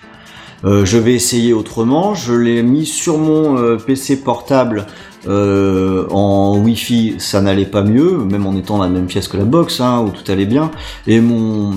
euh, 0.64 0.86
je 0.86 0.98
vais 0.98 1.14
essayer 1.14 1.54
autrement. 1.54 2.14
Je 2.14 2.34
l'ai 2.34 2.62
mis 2.64 2.86
sur 2.86 3.18
mon 3.18 3.58
euh, 3.58 3.78
PC 3.78 4.18
portable 4.18 4.86
euh, 5.28 6.06
en 6.12 6.58
Wi-Fi, 6.60 7.16
ça 7.18 7.42
n'allait 7.42 7.66
pas 7.66 7.82
mieux, 7.82 8.12
même 8.18 8.46
en 8.46 8.56
étant 8.56 8.78
dans 8.78 8.84
la 8.84 8.90
même 8.90 9.08
pièce 9.08 9.28
que 9.28 9.38
la 9.38 9.44
box, 9.44 9.82
hein, 9.82 10.02
où 10.06 10.10
tout 10.12 10.32
allait 10.32 10.46
bien. 10.46 10.70
Et 11.08 11.20
mon 11.20 11.74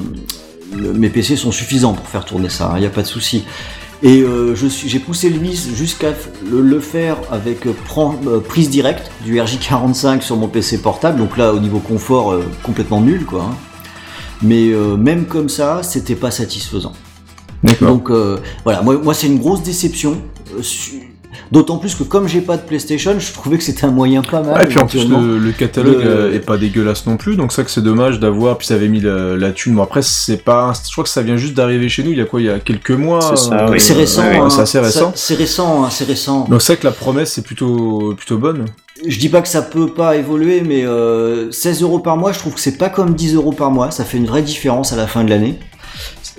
mes 0.76 1.08
PC 1.08 1.34
sont 1.34 1.50
suffisants 1.50 1.94
pour 1.94 2.06
faire 2.06 2.24
tourner 2.24 2.48
ça, 2.48 2.72
il 2.76 2.80
n'y 2.80 2.86
a 2.86 2.90
pas 2.90 3.02
de 3.02 3.06
souci. 3.08 3.42
Et 4.02 4.22
euh, 4.22 4.54
je 4.54 4.66
suis, 4.66 4.88
j'ai 4.88 4.98
poussé 4.98 5.28
le 5.28 5.38
vis 5.38 5.74
jusqu'à 5.74 6.12
le, 6.50 6.62
le 6.62 6.80
faire 6.80 7.18
avec 7.30 7.66
euh, 7.66 7.74
euh, 8.26 8.40
prise 8.40 8.70
directe 8.70 9.10
du 9.24 9.36
RJ45 9.36 10.22
sur 10.22 10.36
mon 10.36 10.48
PC 10.48 10.80
portable. 10.80 11.18
Donc 11.18 11.36
là, 11.36 11.52
au 11.52 11.60
niveau 11.60 11.80
confort, 11.80 12.32
euh, 12.32 12.42
complètement 12.62 13.00
nul, 13.02 13.26
quoi. 13.26 13.42
hein. 13.50 13.54
Mais 14.42 14.70
euh, 14.70 14.96
même 14.96 15.26
comme 15.26 15.50
ça, 15.50 15.82
c'était 15.82 16.14
pas 16.14 16.30
satisfaisant. 16.30 16.92
Donc 17.82 18.10
euh, 18.10 18.38
voilà, 18.64 18.80
moi, 18.80 18.96
moi 18.96 19.12
c'est 19.12 19.26
une 19.26 19.38
grosse 19.38 19.62
déception. 19.62 20.16
su- 20.62 21.09
D'autant 21.52 21.78
plus 21.78 21.96
que 21.96 22.04
comme 22.04 22.28
j'ai 22.28 22.40
pas 22.42 22.56
de 22.56 22.62
PlayStation, 22.62 23.18
je 23.18 23.32
trouvais 23.32 23.58
que 23.58 23.64
c'était 23.64 23.84
un 23.84 23.90
moyen 23.90 24.22
pas 24.22 24.40
mal. 24.40 24.54
Ouais, 24.56 24.64
et 24.64 24.66
puis 24.68 24.78
en 24.78 24.86
plus 24.86 25.08
le, 25.08 25.36
le 25.38 25.50
catalogue 25.52 26.00
Le- 26.04 26.34
est 26.34 26.38
pas 26.38 26.56
dégueulasse 26.56 27.06
non 27.06 27.16
plus, 27.16 27.34
donc 27.36 27.52
ça 27.52 27.64
que 27.64 27.70
c'est 27.70 27.80
dommage 27.82 28.20
d'avoir. 28.20 28.56
Puis 28.58 28.68
ça 28.68 28.74
avait 28.74 28.86
mis 28.88 29.00
la, 29.00 29.36
la 29.36 29.50
thune. 29.50 29.74
Bon 29.74 29.82
après 29.82 30.02
c'est 30.02 30.36
pas, 30.44 30.72
je 30.86 30.92
crois 30.92 31.02
que 31.04 31.10
ça 31.10 31.22
vient 31.22 31.36
juste 31.36 31.54
d'arriver 31.54 31.88
chez 31.88 32.04
nous. 32.04 32.12
Il 32.12 32.18
y 32.18 32.20
a 32.20 32.24
quoi 32.24 32.40
Il 32.40 32.46
y 32.46 32.50
a 32.50 32.60
quelques 32.60 32.92
mois. 32.92 33.20
C'est 33.20 33.48
ça, 33.48 33.54
euh, 33.66 33.68
oui. 33.70 33.80
c'est 33.80 33.94
récent. 33.94 34.22
ouais, 34.22 34.36
hein. 34.36 34.48
c'est 34.50 34.60
assez 34.60 34.78
récent. 34.78 35.12
C'est 35.16 35.34
récent, 35.34 35.84
hein, 35.84 35.88
c'est 35.90 36.04
récent. 36.04 36.46
Donc 36.48 36.62
c'est 36.62 36.74
vrai 36.74 36.80
que 36.82 36.86
la 36.86 36.92
promesse 36.92 37.32
c'est 37.32 37.42
plutôt 37.44 38.14
plutôt 38.16 38.38
bonne. 38.38 38.66
Je 39.08 39.18
dis 39.18 39.28
pas 39.30 39.40
que 39.40 39.48
ça 39.48 39.62
peut 39.62 39.88
pas 39.88 40.16
évoluer, 40.16 40.60
mais 40.60 40.84
euh, 40.84 41.50
16 41.50 41.82
euros 41.82 41.98
par 42.00 42.16
mois, 42.16 42.32
je 42.32 42.38
trouve 42.38 42.54
que 42.54 42.60
c'est 42.60 42.76
pas 42.76 42.90
comme 42.90 43.14
10 43.14 43.34
euros 43.34 43.52
par 43.52 43.70
mois. 43.70 43.90
Ça 43.90 44.04
fait 44.04 44.18
une 44.18 44.26
vraie 44.26 44.42
différence 44.42 44.92
à 44.92 44.96
la 44.96 45.06
fin 45.06 45.24
de 45.24 45.30
l'année. 45.30 45.58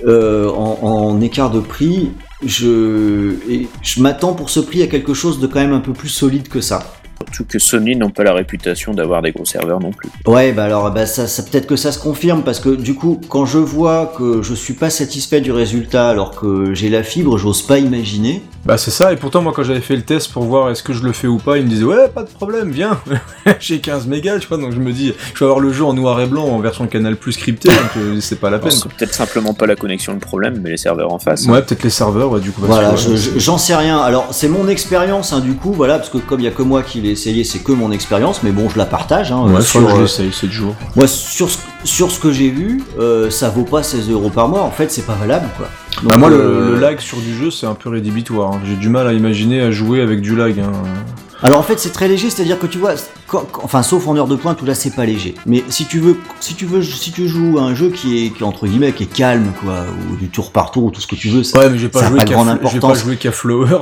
Euh, 0.07 0.49
en, 0.49 0.79
en 0.81 1.21
écart 1.21 1.51
de 1.51 1.59
prix, 1.59 2.09
je, 2.43 3.35
et 3.47 3.67
je 3.83 4.01
m'attends 4.01 4.33
pour 4.33 4.49
ce 4.49 4.59
prix 4.59 4.81
à 4.81 4.87
quelque 4.87 5.13
chose 5.13 5.39
de 5.39 5.47
quand 5.47 5.59
même 5.59 5.73
un 5.73 5.79
peu 5.79 5.93
plus 5.93 6.09
solide 6.09 6.47
que 6.47 6.59
ça. 6.59 6.93
Surtout 7.31 7.53
que 7.53 7.59
Sony 7.59 7.95
n'ont 7.95 8.09
pas 8.09 8.23
la 8.23 8.33
réputation 8.33 8.93
d'avoir 8.93 9.21
des 9.21 9.31
gros 9.31 9.45
serveurs 9.45 9.79
non 9.79 9.91
plus. 9.91 10.09
Ouais, 10.25 10.51
bah 10.53 10.63
alors 10.63 10.91
bah 10.91 11.05
ça, 11.05 11.27
ça 11.27 11.43
peut-être 11.43 11.67
que 11.67 11.75
ça 11.75 11.91
se 11.91 11.99
confirme 11.99 12.41
parce 12.43 12.59
que 12.59 12.69
du 12.69 12.95
coup, 12.95 13.21
quand 13.29 13.45
je 13.45 13.59
vois 13.59 14.11
que 14.17 14.41
je 14.41 14.53
suis 14.55 14.73
pas 14.73 14.89
satisfait 14.89 15.39
du 15.39 15.51
résultat 15.51 16.09
alors 16.09 16.31
que 16.31 16.73
j'ai 16.73 16.89
la 16.89 17.03
fibre, 17.03 17.37
j'ose 17.37 17.61
pas 17.61 17.77
imaginer. 17.77 18.41
Bah 18.63 18.77
c'est 18.77 18.91
ça. 18.91 19.11
Et 19.11 19.15
pourtant 19.15 19.41
moi 19.41 19.53
quand 19.55 19.63
j'avais 19.63 19.81
fait 19.81 19.95
le 19.95 20.03
test 20.03 20.31
pour 20.31 20.43
voir 20.43 20.69
est-ce 20.69 20.83
que 20.83 20.93
je 20.93 21.03
le 21.03 21.11
fais 21.13 21.27
ou 21.27 21.37
pas, 21.37 21.57
il 21.57 21.63
me 21.65 21.69
disait 21.69 21.83
ouais 21.83 22.07
pas 22.09 22.21
de 22.23 22.29
problème, 22.29 22.69
viens. 22.69 22.99
J'ai 23.59 23.79
15 23.79 24.05
mégas, 24.07 24.37
tu 24.39 24.47
vois. 24.47 24.57
Donc 24.57 24.71
je 24.71 24.79
me 24.79 24.91
dis 24.91 25.13
je 25.33 25.39
vais 25.39 25.45
avoir 25.45 25.59
le 25.59 25.73
jeu 25.73 25.83
en 25.83 25.93
noir 25.93 26.21
et 26.21 26.27
blanc 26.27 26.45
en 26.45 26.59
version 26.59 26.85
Canal 26.87 27.15
Plus 27.15 27.37
crypté, 27.37 27.69
donc 27.69 27.77
euh, 27.97 28.19
c'est 28.21 28.39
pas 28.39 28.49
la 28.51 28.59
peine. 28.59 28.71
C'est 28.71 28.87
peut-être 28.91 29.13
simplement 29.13 29.53
pas 29.55 29.65
la 29.65 29.75
connexion 29.75 30.13
le 30.13 30.19
problème, 30.19 30.59
mais 30.63 30.69
les 30.69 30.77
serveurs 30.77 31.11
en 31.11 31.17
face. 31.19 31.45
Ouais 31.47 31.61
peut-être 31.63 31.83
les 31.83 31.89
serveurs. 31.89 32.31
Ouais, 32.31 32.39
du 32.39 32.51
coup. 32.51 32.61
parce 32.61 32.73
Voilà, 32.73 32.91
que, 32.91 33.15
je- 33.17 33.39
j'en 33.39 33.57
sais 33.57 33.75
rien. 33.75 33.99
Alors 33.99 34.27
c'est 34.31 34.47
mon 34.47 34.67
expérience, 34.67 35.33
hein, 35.33 35.39
du 35.39 35.53
coup, 35.55 35.73
voilà, 35.73 35.97
parce 35.97 36.09
que 36.09 36.19
comme 36.19 36.39
il 36.39 36.43
y 36.43 36.47
a 36.47 36.51
que 36.51 36.61
moi 36.63 36.83
qui 36.83 37.01
l'ai 37.01 37.09
essayé, 37.09 37.43
c'est 37.43 37.59
que 37.59 37.71
mon 37.71 37.91
expérience, 37.91 38.43
mais 38.43 38.51
bon, 38.51 38.69
je 38.69 38.77
la 38.77 38.85
partage. 38.85 39.31
Hein, 39.31 39.45
Ouais, 39.47 39.61
sur, 39.61 39.89
je 39.89 39.95
euh, 39.95 40.01
l'essaye 40.01 40.31
7 40.31 40.51
jours. 40.51 40.75
moi, 40.95 41.07
sur 41.07 41.49
ce, 41.49 41.57
sur 41.83 42.11
ce 42.11 42.19
que 42.19 42.31
j'ai 42.31 42.49
vu, 42.49 42.81
euh, 42.99 43.29
ça 43.29 43.49
vaut 43.49 43.63
pas 43.63 43.83
16 43.83 44.09
euros 44.09 44.29
par 44.29 44.47
mois. 44.47 44.61
En 44.61 44.71
fait, 44.71 44.91
c'est 44.91 45.05
pas 45.05 45.15
valable, 45.15 45.47
quoi. 45.57 45.67
Donc, 46.01 46.11
Bah 46.11 46.17
moi 46.17 46.29
le, 46.29 46.35
euh, 46.39 46.69
le 46.75 46.79
lag 46.79 46.99
sur 46.99 47.17
du 47.17 47.35
jeu 47.35 47.51
c'est 47.51 47.65
un 47.65 47.73
peu 47.75 47.89
rédhibitoire. 47.89 48.53
hein. 48.53 48.61
J'ai 48.65 48.75
du 48.75 48.87
mal 48.89 49.07
à 49.07 49.13
imaginer 49.13 49.61
à 49.61 49.71
jouer 49.71 50.01
avec 50.01 50.21
du 50.21 50.35
lag. 50.35 50.57
hein. 50.59 50.71
Alors 51.43 51.59
en 51.59 51.63
fait 51.63 51.79
c'est 51.79 51.89
très 51.91 52.07
léger, 52.07 52.29
c'est-à-dire 52.29 52.59
que 52.59 52.67
tu 52.67 52.77
vois, 52.77 52.93
quand- 53.27 53.45
enfin 53.63 53.81
sauf 53.81 54.07
en 54.07 54.15
heure 54.15 54.27
de 54.27 54.35
pointe 54.35 54.61
où 54.61 54.65
là 54.65 54.75
c'est 54.75 54.91
pas 54.95 55.05
léger. 55.05 55.33
Mais 55.47 55.63
si 55.69 55.85
tu 55.85 55.99
veux, 55.99 56.15
si 56.39 56.53
tu 56.53 56.65
veux, 56.67 56.83
si 56.83 57.11
tu 57.11 57.27
joues 57.27 57.57
à 57.57 57.63
un 57.63 57.73
jeu 57.73 57.89
qui 57.89 58.25
est, 58.25 58.29
qui 58.29 58.43
entre 58.43 58.67
guillemets 58.67 58.91
qui 58.91 59.03
est 59.03 59.11
calme 59.13 59.51
quoi, 59.63 59.85
ou 60.11 60.17
du 60.17 60.29
tour 60.29 60.51
par 60.51 60.69
tour 60.69 60.83
ou 60.83 60.91
tout 60.91 61.01
ce 61.01 61.07
que 61.07 61.15
tu 61.15 61.29
veux, 61.29 61.43
ça- 61.43 61.57
Ouais 61.59 61.69
mais 61.71 61.79
j'ai 61.79 61.89
pas 61.89 62.01
ça 62.01 62.09
joué 62.09 62.19
pas 62.19 62.25
grande 62.25 62.47
Fl- 62.47 62.51
j'ai 62.51 62.59
pas 62.59 62.67
importance. 62.87 62.99
joué 63.03 63.15
qu'à 63.17 63.31
Flower 63.31 63.79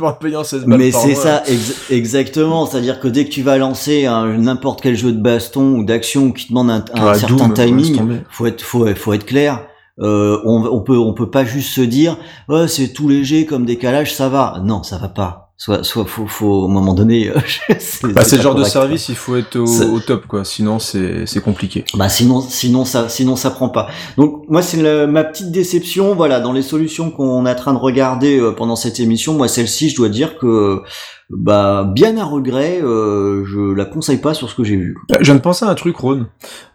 en 0.00 0.12
payant 0.14 0.42
16 0.42 0.64
balles 0.64 0.78
Mais 0.78 0.90
c'est 0.90 1.14
ça, 1.14 1.42
ex- 1.46 1.90
exactement. 1.90 2.64
C'est-à-dire 2.64 2.98
que 2.98 3.08
dès 3.08 3.26
que 3.26 3.30
tu 3.30 3.42
vas 3.42 3.58
lancer 3.58 4.06
un- 4.06 4.38
n'importe 4.38 4.80
quel 4.80 4.96
jeu 4.96 5.12
de 5.12 5.20
baston 5.20 5.76
ou 5.78 5.84
d'action 5.84 6.32
qui 6.32 6.48
demande 6.48 6.70
un, 6.70 6.84
un 6.94 7.12
Ouais, 7.12 7.18
certain 7.18 7.36
Doom, 7.36 7.52
timing, 7.52 8.20
faut 8.30 8.46
être, 8.46 8.62
faut, 8.62 8.86
faut 8.94 9.12
être 9.12 9.26
clair. 9.26 9.66
Euh, 10.00 10.38
on, 10.46 10.64
on 10.64 10.80
peut, 10.80 10.96
on 10.98 11.12
peut 11.12 11.28
pas 11.30 11.44
juste 11.44 11.70
se 11.74 11.80
dire, 11.82 12.16
ouais, 12.48 12.68
c'est 12.68 12.88
tout 12.94 13.08
léger 13.08 13.44
comme 13.44 13.66
décalage, 13.66 14.14
ça 14.14 14.28
va. 14.30 14.60
Non, 14.64 14.82
ça 14.82 14.96
va 14.98 15.08
pas. 15.08 15.45
Soit, 15.58 15.84
soit 15.84 16.04
faut, 16.04 16.26
faut, 16.26 16.64
à 16.64 16.66
un 16.66 16.68
moment 16.72 16.92
donné. 16.92 17.30
euh, 17.30 17.34
c'est 17.78 18.12
Bah, 18.12 18.22
c'est 18.24 18.36
le 18.36 18.38
pas 18.38 18.42
genre 18.42 18.54
de 18.54 18.62
service, 18.64 19.08
il 19.08 19.14
faut 19.14 19.36
être 19.36 19.56
au, 19.56 19.94
au 19.94 20.00
top, 20.00 20.26
quoi. 20.26 20.44
Sinon, 20.44 20.78
c'est 20.78 21.24
c'est 21.24 21.40
compliqué. 21.40 21.84
Bah 21.94 22.10
sinon, 22.10 22.42
sinon 22.42 22.84
ça, 22.84 23.08
sinon 23.08 23.36
ça 23.36 23.50
prend 23.50 23.70
pas. 23.70 23.88
Donc 24.18 24.44
moi 24.48 24.60
c'est 24.60 24.76
le- 24.82 25.06
ma 25.06 25.24
petite 25.24 25.50
déception. 25.52 26.14
Voilà, 26.14 26.40
dans 26.40 26.52
les 26.52 26.60
solutions 26.62 27.10
qu'on 27.10 27.46
est 27.46 27.50
en 27.50 27.54
train 27.54 27.72
de 27.72 27.78
regarder 27.78 28.38
euh, 28.38 28.52
pendant 28.52 28.76
cette 28.76 29.00
émission, 29.00 29.32
moi 29.32 29.48
celle-ci, 29.48 29.88
je 29.88 29.96
dois 29.96 30.10
dire 30.10 30.36
que 30.36 30.82
bah 31.30 31.90
bien 31.90 32.18
à 32.18 32.24
regret, 32.24 32.80
euh, 32.82 33.44
je 33.46 33.74
la 33.74 33.86
conseille 33.86 34.18
pas 34.18 34.34
sur 34.34 34.50
ce 34.50 34.54
que 34.54 34.62
j'ai 34.62 34.76
vu. 34.76 34.94
Euh, 35.10 35.16
Je 35.20 35.24
viens 35.24 35.34
de 35.36 35.40
penser 35.40 35.64
à 35.64 35.68
un 35.68 35.74
truc, 35.74 35.96
Ron, 35.96 36.26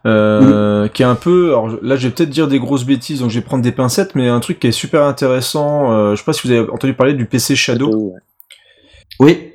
euh, 0.07 0.87
qui 0.87 1.03
est 1.03 1.05
un 1.05 1.15
peu. 1.15 1.49
Alors 1.49 1.69
là, 1.83 1.95
je 1.97 2.07
vais 2.07 2.13
peut-être 2.13 2.29
dire 2.31 2.47
des 2.47 2.57
grosses 2.59 2.83
bêtises, 2.85 3.19
donc 3.19 3.29
je 3.29 3.39
vais 3.39 3.45
prendre 3.45 3.63
des 3.63 3.71
pincettes, 3.71 4.15
mais 4.15 4.27
un 4.27 4.39
truc 4.39 4.59
qui 4.59 4.67
est 4.67 4.71
super 4.71 5.03
intéressant. 5.03 5.91
euh, 5.93 6.11
je 6.15 6.15
sais 6.17 6.25
pas 6.25 6.33
si 6.33 6.47
vous 6.47 6.51
avez 6.53 6.67
entendu 6.71 6.93
parler 6.95 7.13
du 7.13 7.25
PC 7.27 7.55
Shadow. 7.55 7.89
Ouais. 7.93 8.19
Oui. 9.21 9.51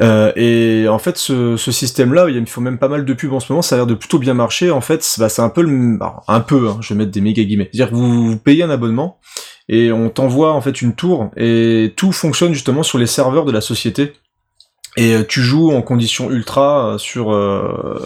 Euh, 0.00 0.32
et 0.34 0.88
en 0.88 0.98
fait, 0.98 1.18
ce, 1.18 1.56
système-là, 1.58 2.30
il 2.30 2.46
faut 2.46 2.62
même 2.62 2.78
pas 2.78 2.88
mal 2.88 3.04
de 3.04 3.12
pubs 3.12 3.34
en 3.34 3.40
ce 3.40 3.52
moment, 3.52 3.60
ça 3.60 3.74
a 3.74 3.78
l'air 3.78 3.86
de 3.86 3.92
plutôt 3.92 4.18
bien 4.18 4.32
marcher. 4.32 4.70
En 4.70 4.80
fait, 4.80 5.02
c'est 5.02 5.20
bah, 5.20 5.28
c'est 5.28 5.42
un 5.42 5.50
peu 5.50 5.60
le, 5.60 5.98
un 6.26 6.40
peu, 6.40 6.70
hein, 6.70 6.78
je 6.80 6.94
vais 6.94 6.98
mettre 6.98 7.10
des 7.10 7.20
méga 7.20 7.44
guillemets. 7.44 7.68
C'est-à-dire 7.70 7.90
que 7.90 7.96
vous, 7.96 8.30
vous 8.30 8.38
payez 8.38 8.62
un 8.62 8.70
abonnement 8.70 9.18
et 9.68 9.92
on 9.92 10.08
t'envoie 10.08 10.54
en 10.54 10.62
fait 10.62 10.80
une 10.80 10.94
tour 10.94 11.30
et 11.36 11.92
tout 11.96 12.12
fonctionne 12.12 12.54
justement 12.54 12.82
sur 12.82 12.96
les 12.96 13.06
serveurs 13.06 13.44
de 13.44 13.52
la 13.52 13.60
société. 13.60 14.14
Et 14.96 15.14
euh, 15.14 15.22
tu 15.26 15.40
joues 15.40 15.70
en 15.70 15.82
conditions 15.82 16.30
ultra 16.32 16.94
euh, 16.94 16.98
sur 16.98 17.32
euh, 17.32 18.00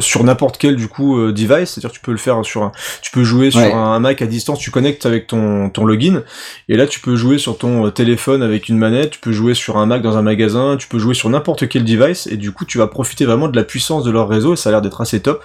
sur 0.00 0.22
n'importe 0.22 0.58
quel 0.58 0.76
du 0.76 0.86
coup 0.86 1.18
euh, 1.18 1.32
device, 1.32 1.70
c'est-à-dire 1.70 1.90
tu 1.90 2.00
peux 2.00 2.10
le 2.12 2.18
faire 2.18 2.44
sur 2.44 2.62
un, 2.62 2.72
tu 3.00 3.10
peux 3.10 3.24
jouer 3.24 3.50
sur 3.50 3.60
Ouais. 3.60 3.72
un 3.72 3.98
Mac 4.00 4.20
à 4.20 4.26
distance, 4.26 4.58
tu 4.58 4.70
connectes 4.70 5.06
avec 5.06 5.26
ton 5.28 5.70
ton 5.70 5.86
login 5.86 6.22
et 6.68 6.76
là 6.76 6.86
tu 6.86 7.00
peux 7.00 7.16
jouer 7.16 7.38
sur 7.38 7.56
ton 7.56 7.90
téléphone 7.90 8.42
avec 8.42 8.68
une 8.68 8.76
manette, 8.76 9.12
tu 9.12 9.18
peux 9.18 9.32
jouer 9.32 9.54
sur 9.54 9.78
un 9.78 9.86
Mac 9.86 10.02
dans 10.02 10.18
un 10.18 10.22
magasin, 10.22 10.76
tu 10.78 10.88
peux 10.88 10.98
jouer 10.98 11.14
sur 11.14 11.30
n'importe 11.30 11.68
quel 11.68 11.84
device 11.84 12.26
et 12.26 12.36
du 12.36 12.52
coup 12.52 12.66
tu 12.66 12.76
vas 12.76 12.86
profiter 12.86 13.24
vraiment 13.24 13.48
de 13.48 13.56
la 13.56 13.64
puissance 13.64 14.04
de 14.04 14.10
leur 14.10 14.28
réseau 14.28 14.52
et 14.52 14.56
ça 14.56 14.68
a 14.68 14.72
l'air 14.72 14.82
d'être 14.82 15.00
assez 15.00 15.20
top. 15.20 15.42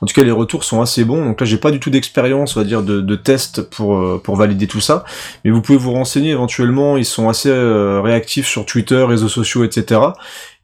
En 0.00 0.06
tout 0.06 0.14
cas 0.14 0.22
les 0.24 0.30
retours 0.30 0.64
sont 0.64 0.80
assez 0.80 1.04
bons, 1.04 1.22
donc 1.22 1.38
là 1.40 1.46
j'ai 1.46 1.58
pas 1.58 1.70
du 1.70 1.80
tout 1.80 1.90
d'expérience 1.90 2.56
on 2.56 2.60
va 2.60 2.64
dire 2.66 2.82
de, 2.82 3.02
de 3.02 3.14
test 3.14 3.60
pour 3.68 4.22
pour 4.22 4.36
valider 4.36 4.66
tout 4.66 4.80
ça, 4.80 5.04
mais 5.44 5.50
vous 5.50 5.60
pouvez 5.60 5.76
vous 5.78 5.92
renseigner 5.92 6.30
éventuellement, 6.30 6.96
ils 6.96 7.04
sont 7.04 7.28
assez 7.28 7.50
euh, 7.50 8.00
réactifs 8.02 8.46
sur 8.46 8.64
Twitter, 8.64 9.04
réseaux 9.06 9.28
sociaux, 9.28 9.64
etc. 9.64 10.00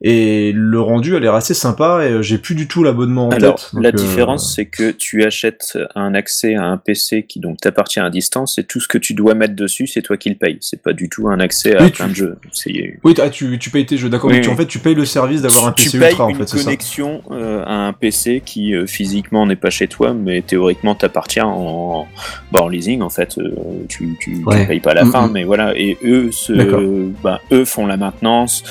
Et 0.03 0.53
le 0.55 0.79
rendu 0.79 1.17
a 1.17 1.21
l'air 1.21 1.35
assez 1.35 1.55
sympa 1.55 2.05
et 2.05 2.11
euh, 2.13 2.23
j'ai 2.23 2.37
plus 2.37 2.55
du 2.55 2.69
tout 2.69 2.85
l'abonnement 2.85 3.29
en 3.29 3.31
Alors, 3.31 3.55
tête. 3.55 3.71
donc, 3.73 3.83
la 3.83 3.89
euh, 3.89 3.93
différence, 3.93 4.55
c'est 4.55 4.67
que 4.67 4.91
tu 4.91 5.25
achètes 5.25 5.79
un 5.95 6.13
accès 6.15 6.55
à 6.55 6.65
un 6.65 6.77
PC 6.77 7.23
qui 7.23 7.41
donc 7.41 7.57
t'appartient 7.63 7.99
à 7.99 8.11
distance 8.11 8.59
et 8.59 8.65
tout 8.65 8.79
ce 8.79 8.89
que 8.89 8.99
tu 8.99 9.15
dois 9.15 9.35
mettre 9.35 9.55
dessus, 9.55 9.87
c'est 9.87 10.03
toi 10.03 10.19
qui 10.19 10.29
le 10.29 10.35
payes. 10.35 10.59
C'est 10.61 10.83
pas 10.83 10.93
du 10.93 11.09
tout 11.09 11.29
un 11.29 11.41
accès 11.41 11.75
à 11.79 11.85
Oui, 11.85 11.91
plein 11.93 12.07
tu- 12.09 12.11
de 12.13 12.17
jeux. 12.17 12.37
C'est 12.53 12.99
Oui, 13.05 13.15
ah, 13.23 13.31
tu, 13.31 13.59
tu 13.59 13.71
payes 13.71 13.87
tes 13.87 13.97
jeux, 13.97 14.11
d'accord. 14.11 14.29
Oui. 14.31 14.47
En 14.47 14.55
fait, 14.55 14.67
tu 14.67 14.81
payes 14.81 14.95
le 14.95 15.07
service 15.07 15.41
d'avoir 15.41 15.67
un 15.69 15.73
PC 15.73 15.91
tu 15.93 15.99
payes 15.99 16.09
ultra, 16.11 16.25
en 16.27 16.29
une 16.29 16.37
fait, 16.37 16.47
c'est 16.51 16.59
ça. 16.59 16.65
connexion 16.65 17.23
euh, 17.31 17.65
à 17.65 17.87
un 17.87 17.95
PC 17.95 18.43
qui 18.45 18.75
euh, 18.75 18.87
physiquement 18.87 19.47
n'est 19.47 19.57
pas 19.57 19.71
chez 19.71 19.89
toi, 19.89 20.13
mais 20.13 20.43
théoriquement 20.43 20.95
t'appartient 20.95 21.41
en, 21.41 22.07
bah, 22.53 22.61
en 22.63 22.69
leasing 22.69 23.01
en 23.01 23.09
fait. 23.09 23.39
Euh, 23.39 23.51
tu, 23.89 24.15
tu, 24.21 24.45
tu 24.47 24.67
payes 24.67 24.81
pas 24.81 24.91
à 24.91 24.95
la 24.95 25.05
Mhm. 25.07 25.13
fin, 25.13 25.29
mais 25.33 25.45
voilà. 25.45 25.73
Et 25.75 25.97
eux, 26.05 26.31
se, 26.33 26.53
bah, 27.23 27.41
eux 27.51 27.65
font 27.65 27.87
la 27.87 27.97
maintenance, 27.97 28.63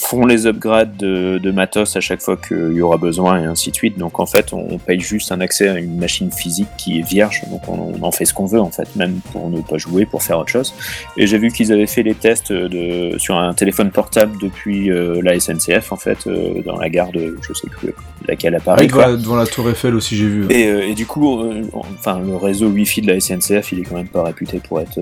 font 0.00 0.26
les 0.26 0.46
upgrades 0.46 0.96
de, 0.96 1.38
de 1.38 1.50
matos 1.50 1.96
à 1.96 2.00
chaque 2.00 2.20
fois 2.20 2.36
qu'il 2.36 2.72
y 2.72 2.80
aura 2.80 2.96
besoin 2.96 3.42
et 3.42 3.44
ainsi 3.44 3.70
de 3.70 3.76
suite. 3.76 3.98
Donc 3.98 4.18
en 4.18 4.26
fait, 4.26 4.52
on, 4.52 4.66
on 4.70 4.78
paye 4.78 5.00
juste 5.00 5.30
un 5.32 5.40
accès 5.40 5.68
à 5.68 5.78
une 5.78 5.98
machine 5.98 6.32
physique 6.32 6.68
qui 6.76 6.98
est 6.98 7.02
vierge. 7.06 7.42
Donc 7.50 7.68
on, 7.68 7.92
on 8.00 8.02
en 8.02 8.12
fait 8.12 8.24
ce 8.24 8.34
qu'on 8.34 8.46
veut 8.46 8.60
en 8.60 8.70
fait, 8.70 8.94
même 8.96 9.20
pour 9.32 9.50
ne 9.50 9.60
pas 9.60 9.78
jouer, 9.78 10.06
pour 10.06 10.22
faire 10.22 10.38
autre 10.38 10.50
chose. 10.50 10.74
Et 11.16 11.26
j'ai 11.26 11.38
vu 11.38 11.50
qu'ils 11.50 11.72
avaient 11.72 11.86
fait 11.86 12.02
les 12.02 12.14
tests 12.14 12.52
de, 12.52 13.18
sur 13.18 13.36
un 13.36 13.52
téléphone 13.54 13.90
portable 13.90 14.36
depuis 14.40 14.90
euh, 14.90 15.20
la 15.22 15.38
SNCF 15.38 15.92
en 15.92 15.96
fait, 15.96 16.26
euh, 16.26 16.62
dans 16.64 16.76
la 16.76 16.88
gare 16.88 17.12
de 17.12 17.38
je 17.46 17.52
sais 17.52 17.68
plus 17.68 17.94
laquelle 18.26 18.54
à 18.54 18.60
Paris. 18.60 18.88
quoi. 18.88 19.16
devant, 19.16 19.36
la, 19.36 19.46
Tour 19.46 19.68
Eiffel 19.70 19.94
aussi, 19.94 20.16
j'ai 20.16 20.26
vu. 20.26 20.46
Et, 20.50 20.66
euh, 20.68 20.88
et 20.88 20.94
du 20.94 21.06
coup, 21.06 21.42
enfin, 21.72 22.20
le 22.20 22.36
réseau 22.36 22.68
Wi-Fi 22.68 23.02
de 23.02 23.08
la 23.08 23.20
SNCF, 23.20 23.72
il 23.72 23.80
est 23.80 23.82
quand 23.82 23.96
même 23.96 24.08
pas 24.08 24.22
réputé 24.22 24.60
pour 24.60 24.80
être 24.80 25.00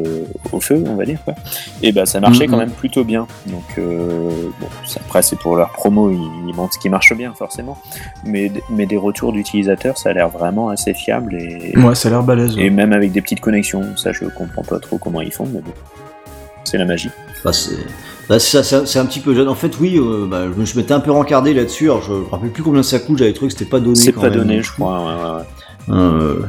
au 0.52 0.60
feu, 0.60 0.82
on 0.86 0.94
va 0.94 1.04
dire. 1.04 1.18
Quoi. 1.24 1.34
Et 1.82 1.92
bah, 1.92 2.06
ça 2.06 2.20
marchait 2.20 2.46
quand 2.46 2.56
même 2.56 2.70
plutôt 2.70 3.04
bien. 3.04 3.26
Donc, 3.46 3.64
bon, 3.76 4.68
après, 4.96 5.22
c'est 5.22 5.38
pour 5.38 5.56
leur 5.56 5.70
promo, 5.72 6.10
ils, 6.10 6.16
ils 6.48 6.54
montrent 6.54 6.74
ce 6.74 6.78
qui 6.78 6.88
marche 6.88 7.12
bien, 7.14 7.34
forcément. 7.34 7.78
Mais, 8.24 8.50
mais 8.70 8.86
des 8.86 8.96
retours 8.96 9.32
d'utilisateurs, 9.32 9.98
ça 9.98 10.10
a 10.10 10.12
l'air 10.12 10.28
vraiment 10.28 10.70
assez 10.70 10.94
fiable 10.94 11.34
et, 11.34 11.76
Ouais, 11.78 11.94
ça 11.94 12.08
a 12.08 12.12
l'air 12.12 12.22
balèze. 12.22 12.56
ouais. 12.56 12.64
et 12.64 12.70
même 12.70 12.92
avec 12.92 13.12
des 13.12 13.20
petites 13.20 13.40
connexions. 13.40 13.96
Ça, 13.96 14.12
je 14.12 14.24
comprends 14.26 14.62
pas 14.62 14.78
trop 14.80 14.98
comment 14.98 15.20
ils 15.20 15.32
font, 15.32 15.46
mais 15.52 15.60
bon, 15.60 15.72
c'est 16.64 16.78
la 16.78 16.84
magie. 16.84 17.10
Bah, 17.44 17.52
c'est 17.52 17.76
bah, 18.28 18.38
c'est 18.38 18.62
ça, 18.62 18.84
c'est 18.84 18.98
un- 18.98 19.06
petit 19.06 19.20
peu 19.20 19.34
jeune. 19.34 19.48
En 19.48 19.54
fait, 19.54 19.78
oui, 19.80 19.96
euh, 19.96 20.26
bah, 20.28 20.42
je, 20.54 20.60
me- 20.60 20.66
je 20.66 20.76
m'étais 20.76 20.92
un 20.92 21.00
peu 21.00 21.10
rencardé 21.12 21.54
là-dessus. 21.54 21.84
Alors, 21.84 22.02
je 22.02 22.12
me 22.12 22.24
rappelle 22.26 22.50
plus 22.50 22.62
combien 22.62 22.82
ça 22.82 22.98
coûte. 22.98 23.16
J'avais 23.18 23.32
trouvé 23.32 23.50
que 23.50 23.56
c'était 23.58 23.70
pas 23.70 23.80
donné. 23.80 23.94
C'est 23.96 24.12
pas 24.12 24.28
même, 24.28 24.34
donné, 24.34 24.62
je 24.62 24.72
crois. 24.72 24.98
ouais, 25.00 25.14
ouais, 25.14 25.36
ouais. 25.38 25.44
Euh, 25.96 26.42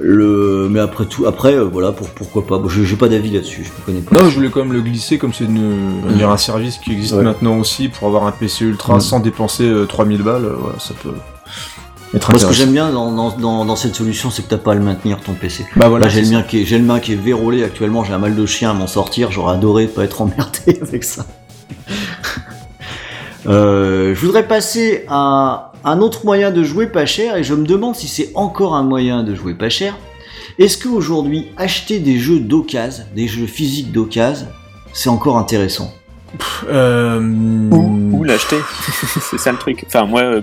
le, 0.00 0.68
mais 0.70 0.80
après 0.80 1.04
tout, 1.06 1.26
après, 1.26 1.54
euh, 1.54 1.64
voilà, 1.64 1.92
pour, 1.92 2.08
pourquoi 2.10 2.46
pas. 2.46 2.58
Bon, 2.58 2.68
j'ai 2.68 2.96
pas 2.96 3.08
d'avis 3.08 3.30
là-dessus. 3.30 3.64
Je 3.64 3.70
ne 3.70 3.84
connais 3.86 4.00
pas. 4.00 4.14
Non, 4.22 4.28
je 4.30 4.34
voulais 4.36 4.50
quand 4.50 4.60
même 4.60 4.72
le 4.72 4.80
glisser 4.82 5.18
comme 5.18 5.32
c'est 5.34 5.44
une, 5.44 6.02
un 6.22 6.36
service 6.36 6.78
qui 6.78 6.92
existe 6.92 7.14
Ouais. 7.14 7.22
maintenant 7.22 7.58
aussi 7.58 7.88
pour 7.88 8.06
avoir 8.08 8.26
un 8.26 8.32
PC 8.32 8.64
ultra 8.64 9.00
sans 9.00 9.20
dépenser 9.20 9.64
euh, 9.64 9.86
3000 9.86 10.22
balles. 10.22 10.44
euh, 10.44 10.54
voilà, 10.58 10.78
ça 10.78 10.94
peut 11.02 11.10
être 12.14 12.30
Moi, 12.30 12.38
ce 12.38 12.46
que 12.46 12.52
j'aime 12.54 12.72
bien 12.72 12.90
dans, 12.90 13.12
dans, 13.12 13.30
dans, 13.36 13.64
dans 13.64 13.76
cette 13.76 13.94
solution, 13.94 14.30
c'est 14.30 14.42
que 14.42 14.48
t'as 14.48 14.56
pas 14.58 14.72
à 14.72 14.74
le 14.74 14.80
maintenir 14.82 15.20
ton 15.20 15.34
PC. 15.34 15.66
Bah 15.76 15.88
voilà, 15.88 16.08
j'ai 16.08 16.22
le 16.22 16.28
mien 16.28 16.42
qui 16.42 16.62
est, 16.62 16.64
j'ai 16.64 16.78
le 16.78 16.84
mien 16.84 17.00
qui 17.00 17.12
est 17.12 17.16
vérolé 17.16 17.64
actuellement. 17.64 18.04
J'ai 18.04 18.12
un 18.14 18.18
mal 18.18 18.34
de 18.34 18.46
chien 18.46 18.70
à 18.70 18.74
m'en 18.74 18.86
sortir. 18.86 19.30
J'aurais 19.30 19.54
adoré 19.54 19.86
pas 19.86 20.04
être 20.04 20.22
emmerdé 20.22 20.78
avec 20.82 21.04
ça. 21.04 21.26
Euh, 23.48 24.14
je 24.14 24.20
voudrais 24.20 24.46
passer 24.46 25.04
à 25.08 25.72
un 25.84 26.00
autre 26.00 26.24
moyen 26.24 26.50
de 26.50 26.62
jouer 26.62 26.86
pas 26.86 27.06
cher 27.06 27.36
et 27.36 27.44
je 27.44 27.54
me 27.54 27.66
demande 27.66 27.94
si 27.96 28.08
c'est 28.08 28.30
encore 28.34 28.74
un 28.74 28.82
moyen 28.82 29.22
de 29.22 29.34
jouer 29.34 29.54
pas 29.54 29.68
cher. 29.68 29.96
Est-ce 30.58 30.76
qu'aujourd'hui, 30.82 31.48
acheter 31.56 31.98
des 32.00 32.18
jeux 32.18 32.40
d'occasion, 32.40 33.04
des 33.14 33.28
jeux 33.28 33.46
physiques 33.46 33.92
d'occasion, 33.92 34.48
c'est 34.92 35.08
encore 35.08 35.38
intéressant? 35.38 35.92
Euh, 36.68 37.20
Où, 37.20 38.16
où 38.18 38.24
l'acheter 38.24 38.58
C'est 39.30 39.38
ça 39.38 39.52
le 39.52 39.58
truc. 39.58 39.84
Enfin, 39.86 40.04
moi, 40.04 40.22
euh, 40.22 40.42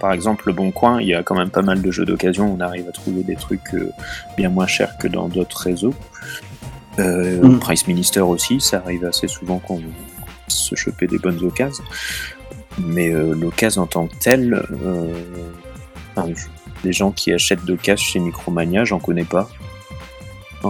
par 0.00 0.12
exemple, 0.12 0.44
le 0.46 0.52
Bon 0.52 0.70
Coin, 0.70 1.00
il 1.00 1.08
y 1.08 1.14
a 1.14 1.22
quand 1.22 1.36
même 1.36 1.50
pas 1.50 1.62
mal 1.62 1.80
de 1.80 1.90
jeux 1.90 2.04
d'occasion. 2.04 2.56
On 2.58 2.60
arrive 2.60 2.88
à 2.88 2.92
trouver 2.92 3.22
des 3.22 3.36
trucs 3.36 3.74
euh, 3.74 3.90
bien 4.36 4.48
moins 4.48 4.66
chers 4.66 4.96
que 4.98 5.06
dans 5.06 5.28
d'autres 5.28 5.60
réseaux. 5.60 5.94
Euh, 6.98 7.42
Mm. 7.42 7.58
Price 7.58 7.86
Minister 7.86 8.20
aussi, 8.20 8.60
ça 8.60 8.78
arrive 8.78 9.04
assez 9.04 9.28
souvent 9.28 9.58
qu'on 9.58 9.80
se 10.48 10.74
choper 10.74 11.06
des 11.06 11.18
bonnes 11.18 11.42
occasions. 11.44 11.84
Mais 12.78 13.10
euh, 13.10 13.34
l'occasion 13.34 13.82
en 13.82 13.86
tant 13.86 14.06
que 14.06 14.16
telle, 14.16 14.62
euh, 14.84 15.12
enfin, 16.14 16.28
les 16.84 16.92
gens 16.92 17.10
qui 17.10 17.32
achètent 17.32 17.64
d'occasion 17.64 18.04
chez 18.04 18.18
Micromania, 18.18 18.84
j'en 18.84 18.98
connais 18.98 19.24
pas. 19.24 19.48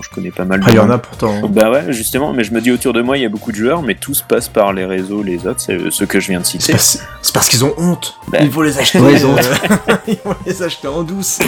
Je 0.02 0.10
connais 0.10 0.30
pas 0.30 0.44
mal 0.44 0.60
de 0.60 0.68
il 0.68 0.74
y 0.74 0.78
en 0.78 0.90
a 0.90 0.98
pourtant. 0.98 1.32
hein. 1.32 1.48
Bah 1.50 1.70
ouais, 1.70 1.92
justement, 1.92 2.32
mais 2.32 2.44
je 2.44 2.52
me 2.52 2.60
dis 2.60 2.70
autour 2.70 2.92
de 2.92 3.02
moi, 3.02 3.16
il 3.16 3.22
y 3.22 3.26
a 3.26 3.28
beaucoup 3.28 3.52
de 3.52 3.56
joueurs, 3.56 3.82
mais 3.82 3.94
tous 3.94 4.22
passent 4.22 4.48
par 4.48 4.72
les 4.72 4.84
réseaux, 4.84 5.22
les 5.22 5.46
autres, 5.46 5.60
c'est 5.60 5.74
euh, 5.74 5.90
ceux 5.90 6.06
que 6.06 6.20
je 6.20 6.28
viens 6.28 6.40
de 6.40 6.46
citer. 6.46 6.74
c'est 6.78 7.00
parce 7.32 7.48
qu'ils 7.48 7.64
ont 7.64 7.74
honte. 7.78 8.14
Bah. 8.28 8.38
Il 8.42 8.50
faut 8.50 8.62
les 8.62 8.78
acheter. 8.78 8.98
Ouais, 8.98 9.14
ils 9.14 9.26
ont 9.26 9.36
ils 10.08 10.18
vont 10.24 10.34
les 10.46 10.62
acheter 10.62 10.88
en 10.88 11.02
douce. 11.02 11.38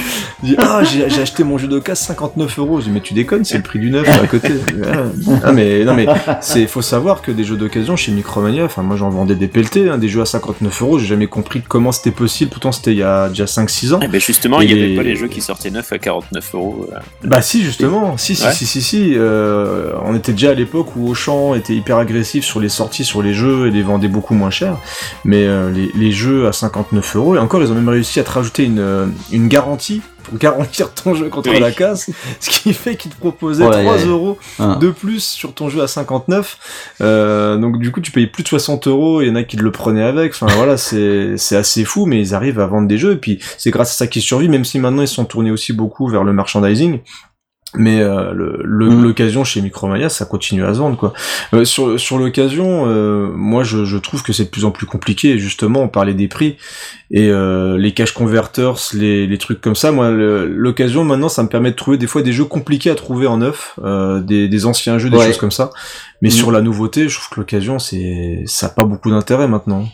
Ils 0.42 0.50
disent, 0.50 0.58
ah, 0.60 0.82
j'ai 0.84 1.08
j'ai 1.10 1.22
acheté 1.22 1.44
mon 1.44 1.58
jeu 1.58 1.68
d'occasion 1.68 2.06
59 2.06 2.58
euros. 2.58 2.80
Je 2.80 2.86
dis, 2.86 2.90
mais 2.90 3.00
tu 3.00 3.14
déconnes, 3.14 3.44
c'est 3.44 3.56
le 3.56 3.62
prix 3.62 3.78
du 3.78 3.90
neuf 3.90 4.08
à 4.08 4.26
côté. 4.26 4.52
Ah, 5.44 5.52
mais 5.52 5.84
non, 5.84 5.94
mais 5.94 6.06
c'est, 6.40 6.66
faut 6.66 6.82
savoir 6.82 7.22
que 7.22 7.30
des 7.30 7.44
jeux 7.44 7.56
d'occasion 7.56 7.96
chez 7.96 8.12
Micromania, 8.12 8.64
enfin, 8.64 8.82
moi 8.82 8.96
j'en 8.96 9.08
vendais 9.10 9.34
des 9.34 9.48
pelletés, 9.48 9.88
hein, 9.88 9.98
des 9.98 10.08
jeux 10.08 10.20
à 10.20 10.26
59 10.26 10.82
euros. 10.82 10.98
J'ai 10.98 11.06
jamais 11.06 11.26
compris 11.26 11.62
comment 11.66 11.92
c'était 11.92 12.10
possible. 12.10 12.50
Pourtant, 12.50 12.72
c'était 12.72 12.92
il 12.92 12.98
y 12.98 13.02
a 13.02 13.28
déjà 13.28 13.44
5-6 13.44 13.94
ans. 13.94 14.00
Eh 14.02 14.08
ben 14.08 14.20
justement, 14.20 14.60
il 14.60 14.70
Et 14.70 14.74
n'y 14.74 14.80
avait 14.80 14.88
les- 14.90 14.96
pas 14.96 15.02
les 15.02 15.16
jeux 15.16 15.28
qui 15.28 15.40
sortaient 15.40 15.70
neufs 15.70 15.92
à 15.92 15.98
49 15.98 16.54
euros. 16.54 16.88
euh. 16.92 16.98
Bah 17.24 17.42
si 17.42 17.62
justement, 17.62 18.16
si 18.16 18.34
si 18.38 18.46
Ouais. 18.46 18.52
si 18.52 18.66
si 18.66 18.82
si, 18.82 19.12
euh, 19.16 19.92
on 20.04 20.14
était 20.14 20.32
déjà 20.32 20.50
à 20.50 20.54
l'époque 20.54 20.94
où 20.96 21.08
Auchan 21.08 21.54
était 21.54 21.74
hyper 21.74 21.96
agressif 21.98 22.44
sur 22.44 22.60
les 22.60 22.68
sorties 22.68 23.04
sur 23.04 23.22
les 23.22 23.34
jeux 23.34 23.66
et 23.66 23.70
les 23.70 23.82
vendait 23.82 24.08
beaucoup 24.08 24.34
moins 24.34 24.50
cher, 24.50 24.76
mais 25.24 25.44
euh, 25.44 25.70
les, 25.70 25.90
les 25.94 26.12
jeux 26.12 26.46
à 26.46 26.52
59 26.52 27.16
euros 27.16 27.36
et 27.36 27.38
encore 27.38 27.62
ils 27.62 27.70
ont 27.70 27.74
même 27.74 27.88
réussi 27.88 28.20
à 28.20 28.24
te 28.24 28.30
rajouter 28.30 28.64
une, 28.64 28.78
euh, 28.78 29.06
une 29.32 29.48
garantie 29.48 30.02
pour 30.24 30.36
garantir 30.38 30.92
ton 30.92 31.14
jeu 31.14 31.28
contre 31.30 31.50
Oui. 31.50 31.58
la 31.58 31.70
casse, 31.72 32.10
ce 32.38 32.50
qui 32.50 32.74
fait 32.74 32.96
qu'ils 32.96 33.10
te 33.10 33.16
proposaient 33.16 33.64
Ouais, 33.64 33.82
3 33.82 33.94
ouais. 33.96 34.04
euros 34.06 34.38
Hein. 34.58 34.76
de 34.78 34.90
plus 34.90 35.24
sur 35.24 35.54
ton 35.54 35.68
jeu 35.70 35.80
à 35.82 35.88
59. 35.88 36.58
Euh, 37.00 37.56
donc 37.56 37.78
du 37.78 37.90
coup 37.92 38.00
tu 38.00 38.12
payes 38.12 38.26
plus 38.26 38.42
de 38.42 38.48
60 38.48 38.86
euros, 38.88 39.22
il 39.22 39.28
y 39.28 39.30
en 39.30 39.36
a 39.36 39.42
qui 39.42 39.56
le 39.56 39.70
prenaient 39.72 40.02
avec. 40.04 40.32
Enfin 40.34 40.46
voilà, 40.56 40.76
c'est 40.76 41.36
c'est 41.38 41.56
assez 41.56 41.84
fou, 41.84 42.06
mais 42.06 42.20
ils 42.20 42.34
arrivent 42.34 42.60
à 42.60 42.66
vendre 42.66 42.86
des 42.88 42.98
jeux 42.98 43.12
et 43.12 43.16
puis 43.16 43.38
c'est 43.56 43.70
grâce 43.70 43.90
à 43.90 43.94
ça 43.94 44.06
qu'ils 44.06 44.22
survivent, 44.22 44.50
même 44.50 44.64
si 44.66 44.78
maintenant 44.78 45.02
ils 45.02 45.08
sont 45.08 45.24
tournés 45.24 45.50
aussi 45.50 45.72
beaucoup 45.72 46.08
vers 46.08 46.24
le 46.24 46.32
merchandising. 46.32 47.00
Mais 47.74 48.00
euh, 48.00 48.32
le- 48.32 48.62
le- 48.64 48.88
Mhm. 48.88 49.02
l'occasion 49.04 49.44
chez 49.44 49.60
Micromania, 49.60 50.08
ça 50.08 50.24
continue 50.24 50.64
à 50.64 50.72
se 50.72 50.78
vendre 50.78 50.96
quoi. 50.96 51.12
Euh, 51.52 51.66
sur 51.66 52.00
sur 52.00 52.16
l'occasion, 52.18 52.84
euh, 52.86 53.28
moi 53.34 53.62
je, 53.62 53.84
je 53.84 53.98
trouve 53.98 54.22
que 54.22 54.32
c'est 54.32 54.44
de 54.44 54.48
plus 54.48 54.64
en 54.64 54.70
plus 54.70 54.86
compliqué. 54.86 55.38
Justement, 55.38 55.82
on 55.82 55.88
parlait 55.88 56.14
des 56.14 56.28
prix 56.28 56.56
et 57.10 57.28
euh, 57.28 57.76
les 57.76 57.92
cash 57.92 58.12
converters, 58.12 58.74
les, 58.94 59.26
les 59.26 59.36
trucs 59.38 59.60
comme 59.60 59.76
ça. 59.76 59.92
Moi, 59.92 60.10
l'occasion 60.10 61.04
maintenant, 61.04 61.28
ça 61.28 61.42
me 61.42 61.48
permet 61.48 61.70
de 61.70 61.76
trouver 61.76 61.98
des 61.98 62.06
fois 62.06 62.22
des 62.22 62.32
jeux 62.32 62.46
compliqués 62.46 62.88
à 62.90 62.94
trouver 62.94 63.26
en 63.26 63.36
neuf, 63.36 63.78
euh, 63.84 64.20
des, 64.20 64.48
des 64.48 64.64
anciens 64.64 64.96
jeux, 64.98 65.10
des 65.10 65.18
Ouais. 65.18 65.26
choses 65.26 65.36
comme 65.38 65.50
ça. 65.50 65.70
Mais 66.22 66.28
Mhm. 66.30 66.34
sur 66.34 66.50
la 66.52 66.62
nouveauté, 66.62 67.06
je 67.10 67.16
trouve 67.18 67.28
que 67.28 67.40
l'occasion, 67.40 67.78
c'est 67.78 68.44
ça 68.46 68.66
a 68.68 68.70
pas 68.70 68.84
beaucoup 68.84 69.10
d'intérêt 69.10 69.46
maintenant. 69.46 69.86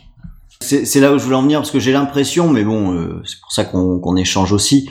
C'est 0.61 1.01
là 1.01 1.13
où 1.13 1.19
je 1.19 1.25
voulais 1.25 1.37
en 1.37 1.43
venir 1.43 1.59
parce 1.59 1.73
que 1.73 1.81
j'ai 1.81 1.93
l'impression, 1.93 2.49
mais 2.49 2.63
bon, 2.63 2.95
euh, 2.95 3.21
c'est 3.25 3.41
pour 3.41 3.51
ça 3.53 3.65
qu'on 3.65 3.99
qu'on 3.99 4.17
échange 4.17 4.53
aussi, 4.53 4.89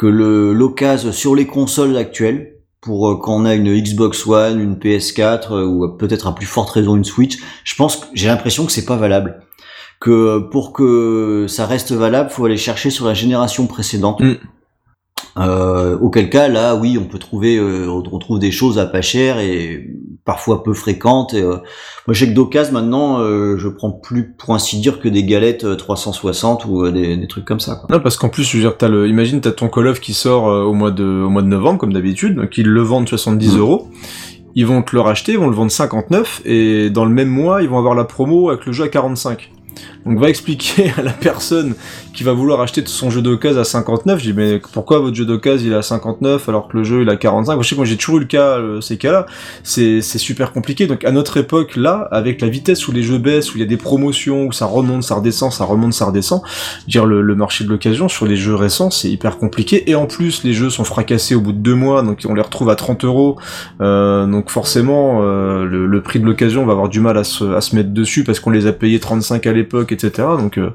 que 0.00 0.06
le 0.06 0.54
l'occasion 0.54 1.12
sur 1.12 1.34
les 1.34 1.46
consoles 1.46 1.94
actuelles, 1.98 2.54
pour 2.80 3.10
euh, 3.10 3.16
quand 3.16 3.36
on 3.36 3.44
a 3.44 3.54
une 3.54 3.78
Xbox 3.78 4.26
One, 4.26 4.58
une 4.58 4.76
PS4 4.76 5.52
euh, 5.52 5.66
ou 5.66 5.86
peut-être 5.90 6.26
à 6.26 6.34
plus 6.34 6.46
forte 6.46 6.70
raison 6.70 6.96
une 6.96 7.04
Switch, 7.04 7.36
je 7.64 7.74
pense 7.74 7.96
que 7.96 8.06
j'ai 8.14 8.28
l'impression 8.28 8.64
que 8.64 8.72
c'est 8.72 8.86
pas 8.86 8.96
valable. 8.96 9.42
Que 10.00 10.38
pour 10.38 10.72
que 10.72 11.44
ça 11.50 11.66
reste 11.66 11.92
valable, 11.92 12.30
faut 12.30 12.46
aller 12.46 12.56
chercher 12.56 12.88
sur 12.88 13.04
la 13.04 13.12
génération 13.12 13.66
précédente. 13.66 14.20
Mm. 14.20 14.36
Euh, 15.36 15.98
auquel 15.98 16.30
cas, 16.30 16.48
là, 16.48 16.76
oui, 16.76 16.96
on 16.96 17.04
peut 17.04 17.18
trouver, 17.18 17.58
euh, 17.58 17.86
on 17.90 18.18
trouve 18.18 18.38
des 18.38 18.52
choses 18.52 18.78
à 18.78 18.86
pas 18.86 19.02
cher 19.02 19.38
et 19.38 19.86
parfois 20.30 20.62
peu 20.62 20.74
fréquentes. 20.74 21.34
Et, 21.34 21.42
euh, 21.42 21.56
moi, 22.06 22.14
je 22.14 22.20
sais 22.24 22.30
que 22.30 22.34
d'occasion, 22.36 22.72
maintenant, 22.74 23.18
euh, 23.18 23.56
je 23.58 23.66
prends 23.68 23.90
plus, 23.90 24.30
pour 24.38 24.54
ainsi 24.54 24.78
dire, 24.78 25.00
que 25.00 25.08
des 25.08 25.24
galettes 25.24 25.64
euh, 25.64 25.74
360 25.74 26.66
ou 26.66 26.84
euh, 26.84 26.92
des, 26.92 27.16
des 27.16 27.26
trucs 27.26 27.44
comme 27.44 27.58
ça. 27.58 27.74
Quoi. 27.74 27.88
Non, 27.96 28.00
parce 28.00 28.16
qu'en 28.16 28.28
plus, 28.28 28.44
je 28.44 28.56
veux 28.56 28.62
dire, 28.62 28.76
t'as 28.76 28.86
le, 28.86 29.08
imagine, 29.08 29.40
t'as 29.40 29.50
ton 29.50 29.68
Call 29.68 29.88
of 29.88 29.98
qui 29.98 30.14
sort 30.14 30.48
euh, 30.48 30.62
au 30.62 30.72
mois 30.72 30.92
de, 30.92 31.02
au 31.04 31.30
mois 31.30 31.42
de 31.42 31.48
novembre, 31.48 31.78
comme 31.80 31.92
d'habitude, 31.92 32.36
donc 32.36 32.56
ils 32.56 32.66
le 32.68 32.80
vendent 32.80 33.08
70 33.08 33.54
Mhm. 33.54 33.58
euros. 33.58 33.88
Ils 34.54 34.66
vont 34.66 34.82
te 34.82 34.94
le 34.94 35.00
racheter, 35.00 35.32
ils 35.32 35.38
vont 35.38 35.48
le 35.48 35.56
vendre 35.56 35.72
59, 35.72 36.42
et 36.44 36.90
dans 36.90 37.04
le 37.04 37.10
même 37.10 37.28
mois, 37.28 37.62
ils 37.62 37.68
vont 37.68 37.78
avoir 37.78 37.96
la 37.96 38.04
promo 38.04 38.50
avec 38.50 38.66
le 38.66 38.72
jeu 38.72 38.84
à 38.84 38.88
45. 38.88 39.50
Donc 40.06 40.18
va 40.18 40.28
expliquer 40.28 40.92
à 40.98 41.02
la 41.02 41.12
personne 41.12 41.74
qui 42.14 42.24
va 42.24 42.32
vouloir 42.32 42.60
acheter 42.60 42.82
son 42.86 43.10
jeu 43.10 43.22
d'occasion 43.22 43.60
à 43.60 43.64
59, 43.64 44.18
je 44.18 44.24
dis 44.24 44.32
mais 44.32 44.60
pourquoi 44.72 44.98
votre 44.98 45.14
jeu 45.14 45.24
d'occasion 45.24 45.66
il 45.66 45.72
est 45.72 45.76
à 45.76 45.82
59 45.82 46.48
alors 46.48 46.68
que 46.68 46.76
le 46.76 46.84
jeu 46.84 47.02
il 47.02 47.08
est 47.08 47.12
à 47.12 47.16
45 47.16 47.54
Moi, 47.54 47.62
Je 47.62 47.68
sais 47.68 47.76
moi 47.76 47.84
j'ai 47.84 47.96
toujours 47.96 48.16
eu 48.16 48.20
le 48.20 48.26
cas, 48.26 48.58
euh, 48.58 48.80
ces 48.80 48.96
cas-là, 48.96 49.26
c'est 49.62 50.00
super 50.00 50.52
compliqué. 50.52 50.86
Donc 50.86 51.04
à 51.04 51.12
notre 51.12 51.36
époque 51.36 51.76
là, 51.76 52.08
avec 52.10 52.40
la 52.40 52.48
vitesse 52.48 52.88
où 52.88 52.92
les 52.92 53.02
jeux 53.02 53.18
baissent, 53.18 53.52
où 53.54 53.58
il 53.58 53.60
y 53.60 53.62
a 53.64 53.66
des 53.66 53.76
promotions, 53.76 54.46
où 54.46 54.52
ça 54.52 54.66
remonte, 54.66 55.02
ça 55.02 55.16
redescend, 55.16 55.52
ça 55.52 55.64
remonte, 55.64 55.92
ça 55.92 56.06
redescend, 56.06 56.42
dire 56.88 57.06
le, 57.06 57.34
marché 57.34 57.64
de 57.64 57.70
l'occasion 57.70 58.08
sur 58.08 58.26
les 58.26 58.36
jeux 58.36 58.54
récents 58.54 58.90
c'est 58.90 59.10
hyper 59.10 59.38
compliqué. 59.38 59.88
Et 59.90 59.94
en 59.94 60.06
plus 60.06 60.44
les 60.44 60.52
jeux 60.52 60.70
sont 60.70 60.84
fracassés 60.84 61.34
au 61.34 61.40
bout 61.40 61.52
de 61.52 61.58
deux 61.58 61.74
mois 61.74 62.02
donc 62.02 62.20
on 62.28 62.34
les 62.34 62.42
retrouve 62.42 62.70
à 62.70 62.76
30 62.76 63.04
euros. 63.04 63.38
Euh, 63.80 64.26
donc 64.26 64.50
forcément 64.50 65.20
euh, 65.22 65.64
le, 65.64 66.00
prix 66.02 66.18
de 66.18 66.24
l'occasion 66.24 66.64
va 66.64 66.72
avoir 66.72 66.88
du 66.88 67.00
mal 67.00 67.18
à 67.18 67.24
se 67.24 67.76
mettre 67.76 67.90
dessus 67.90 68.24
parce 68.24 68.40
qu'on 68.40 68.50
les 68.50 68.66
a 68.66 68.72
payés 68.72 68.98
35 68.98 69.46
à 69.46 69.52
l'époque 69.52 69.89
etc 69.92 70.10
donc 70.38 70.58
euh, 70.58 70.70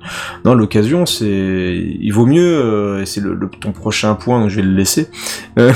non 0.46 0.54
l'occasion 0.54 1.06
c'est 1.06 1.26
il 2.00 2.12
vaut 2.12 2.26
mieux 2.26 2.42
euh, 2.64 3.02
et 3.02 3.06
c'est 3.06 3.22
le, 3.22 3.34
le- 3.34 3.50
ton 3.50 3.72
prochain 3.72 4.14
point 4.16 4.40
donc 4.42 4.50
je 4.50 4.58
vais 4.58 4.62
le 4.62 4.74
laisser. 4.74 5.08
Euh, 5.60 5.72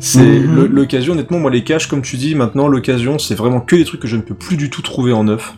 c'est 0.00 0.20
Mhm. 0.40 0.66
l'occasion 0.66 1.12
honnêtement 1.14 1.38
moi 1.38 1.50
les 1.50 1.64
caches 1.64 1.86
comme 1.88 2.02
tu 2.02 2.16
dis 2.16 2.34
maintenant 2.34 2.68
l'occasion 2.68 3.18
c'est 3.18 3.34
vraiment 3.34 3.60
que 3.60 3.76
des 3.76 3.84
trucs 3.84 4.00
que 4.00 4.08
je 4.08 4.16
ne 4.16 4.22
peux 4.22 4.34
plus 4.34 4.56
du 4.56 4.70
tout 4.70 4.82
trouver 4.82 5.12
en 5.12 5.24
neuf 5.24 5.54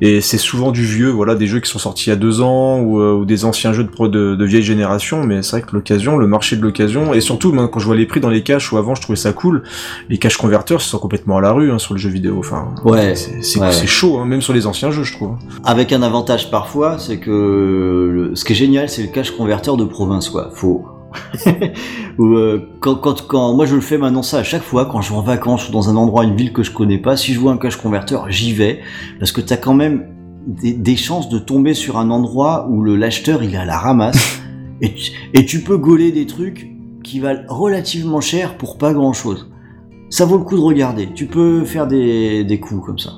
et 0.00 0.20
c'est 0.20 0.38
souvent 0.38 0.72
du 0.72 0.84
vieux, 0.84 1.08
voilà, 1.10 1.34
des 1.34 1.46
jeux 1.46 1.60
qui 1.60 1.70
sont 1.70 1.78
sortis 1.78 2.06
il 2.06 2.10
y 2.10 2.12
a 2.12 2.16
deux 2.16 2.40
ans 2.40 2.80
ou, 2.80 3.00
euh, 3.00 3.12
ou 3.14 3.24
des 3.24 3.44
anciens 3.44 3.72
jeux 3.72 3.84
de, 3.84 3.88
pro 3.88 4.08
de, 4.08 4.34
de 4.34 4.44
vieille 4.44 4.62
génération. 4.62 5.24
Mais 5.24 5.42
c'est 5.42 5.52
vrai 5.58 5.62
que 5.62 5.74
l'occasion, 5.74 6.16
le 6.18 6.26
marché 6.26 6.56
de 6.56 6.62
l'occasion, 6.62 7.14
et 7.14 7.20
surtout 7.20 7.52
quand 7.52 7.78
je 7.80 7.86
vois 7.86 7.96
les 7.96 8.06
prix 8.06 8.20
dans 8.20 8.28
les 8.30 8.42
caches 8.42 8.72
où 8.72 8.76
avant 8.76 8.94
je 8.94 9.02
trouvais 9.02 9.16
ça 9.16 9.32
cool, 9.32 9.62
les 10.08 10.18
caches 10.18 10.36
converteurs 10.36 10.80
ils 10.80 10.84
sont 10.84 10.98
complètement 10.98 11.38
à 11.38 11.40
la 11.40 11.52
rue 11.52 11.70
hein, 11.70 11.78
sur 11.78 11.94
le 11.94 11.98
jeu 12.00 12.10
vidéo. 12.10 12.36
Enfin, 12.38 12.74
Ouais, 12.84 13.14
c'est 13.14 13.58
ouais. 13.60 13.72
chaud, 13.86 14.18
hein, 14.18 14.26
même 14.26 14.42
sur 14.42 14.52
les 14.52 14.66
anciens 14.66 14.90
jeux, 14.90 15.02
je 15.04 15.12
trouve. 15.14 15.36
Avec 15.64 15.92
un 15.92 16.02
avantage 16.02 16.50
parfois, 16.50 16.98
c'est 16.98 17.18
que 17.18 17.30
le- 18.12 18.34
ce 18.34 18.44
qui 18.44 18.52
est 18.52 18.56
génial, 18.56 18.88
c'est 18.88 19.02
le 19.02 19.08
cash 19.08 19.30
converteur 19.30 19.76
de 19.76 19.84
province, 19.84 20.28
quoi. 20.28 20.50
Faut. 20.54 20.84
Ou, 22.18 22.34
euh, 22.34 22.70
quand, 22.80 22.96
quand, 22.96 23.26
quand, 23.26 23.54
moi 23.54 23.66
je 23.66 23.74
le 23.74 23.80
fais 23.80 23.98
maintenant 23.98 24.22
ça 24.22 24.38
à 24.38 24.42
chaque 24.42 24.62
fois 24.62 24.86
quand 24.86 25.00
je 25.00 25.10
vais 25.10 25.16
en 25.16 25.22
vacances 25.22 25.68
ou 25.68 25.72
dans 25.72 25.90
un 25.90 25.96
endroit, 25.96 26.24
une 26.24 26.36
ville 26.36 26.52
que 26.52 26.62
je 26.62 26.70
connais 26.70 26.98
pas, 26.98 27.16
si 27.16 27.34
je 27.34 27.40
vois 27.40 27.52
un 27.52 27.58
cash 27.58 27.76
converteur, 27.76 28.30
j'y 28.30 28.52
vais 28.52 28.80
parce 29.18 29.32
que 29.32 29.40
t'as 29.40 29.56
quand 29.56 29.74
même 29.74 30.06
des, 30.46 30.72
des 30.72 30.96
chances 30.96 31.28
de 31.28 31.38
tomber 31.38 31.74
sur 31.74 31.98
un 31.98 32.10
endroit 32.10 32.66
où 32.70 32.82
le 32.82 32.96
l'acheteur 32.96 33.42
il 33.42 33.54
est 33.54 33.58
à 33.58 33.64
la 33.64 33.78
ramasse 33.78 34.40
et, 34.80 34.94
tu, 34.94 35.12
et 35.34 35.44
tu 35.44 35.60
peux 35.60 35.76
gauler 35.76 36.12
des 36.12 36.26
trucs 36.26 36.70
qui 37.02 37.20
valent 37.20 37.44
relativement 37.48 38.20
cher 38.20 38.56
pour 38.56 38.78
pas 38.78 38.92
grand 38.92 39.12
chose. 39.12 39.50
Ça 40.10 40.24
vaut 40.24 40.38
le 40.38 40.44
coup 40.44 40.56
de 40.56 40.62
regarder. 40.62 41.08
Tu 41.14 41.26
peux 41.26 41.64
faire 41.64 41.86
des, 41.86 42.44
des 42.44 42.60
coups 42.60 42.84
comme 42.84 42.98
ça. 42.98 43.12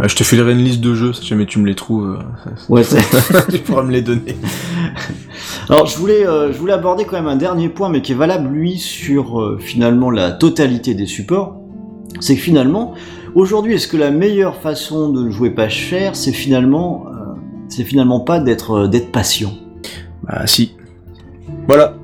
Euh, 0.00 0.08
je 0.08 0.16
te 0.16 0.24
filerai 0.24 0.52
une 0.52 0.64
liste 0.64 0.80
de 0.80 0.94
jeux 0.94 1.12
si 1.12 1.26
jamais 1.26 1.46
tu 1.46 1.58
me 1.58 1.66
les 1.66 1.74
trouves. 1.74 2.18
euh, 2.18 2.50
Ouais, 2.68 2.82
tu 3.50 3.58
pourras 3.58 3.82
me 3.82 3.90
les 3.92 4.02
donner. 4.02 4.36
Alors 5.68 5.86
je 5.86 5.96
voulais, 5.98 6.26
euh, 6.26 6.52
je 6.52 6.58
voulais 6.58 6.72
aborder 6.72 7.04
quand 7.04 7.16
même 7.16 7.28
un 7.28 7.36
dernier 7.36 7.68
point, 7.68 7.88
mais 7.88 8.02
qui 8.02 8.12
est 8.12 8.16
valable 8.16 8.48
lui 8.48 8.78
sur 8.78 9.40
euh, 9.40 9.58
finalement 9.60 10.10
la 10.10 10.32
totalité 10.32 10.94
des 10.94 11.06
supports. 11.06 11.56
C'est 12.20 12.34
que 12.34 12.40
finalement, 12.40 12.94
aujourd'hui, 13.34 13.74
est-ce 13.74 13.88
que 13.88 13.96
la 13.96 14.10
meilleure 14.10 14.56
façon 14.56 15.10
de 15.10 15.30
jouer 15.30 15.50
pas 15.50 15.68
cher, 15.68 16.16
c'est 16.16 16.32
finalement, 16.32 17.06
euh, 17.08 17.34
c'est 17.68 17.84
finalement 17.84 18.20
pas 18.20 18.40
d'être 18.40 18.72
euh, 18.72 18.88
d'être 18.88 19.12
patient? 19.12 19.52
Bah 20.24 20.46
si. 20.46 20.76
Voilà. 21.66 21.94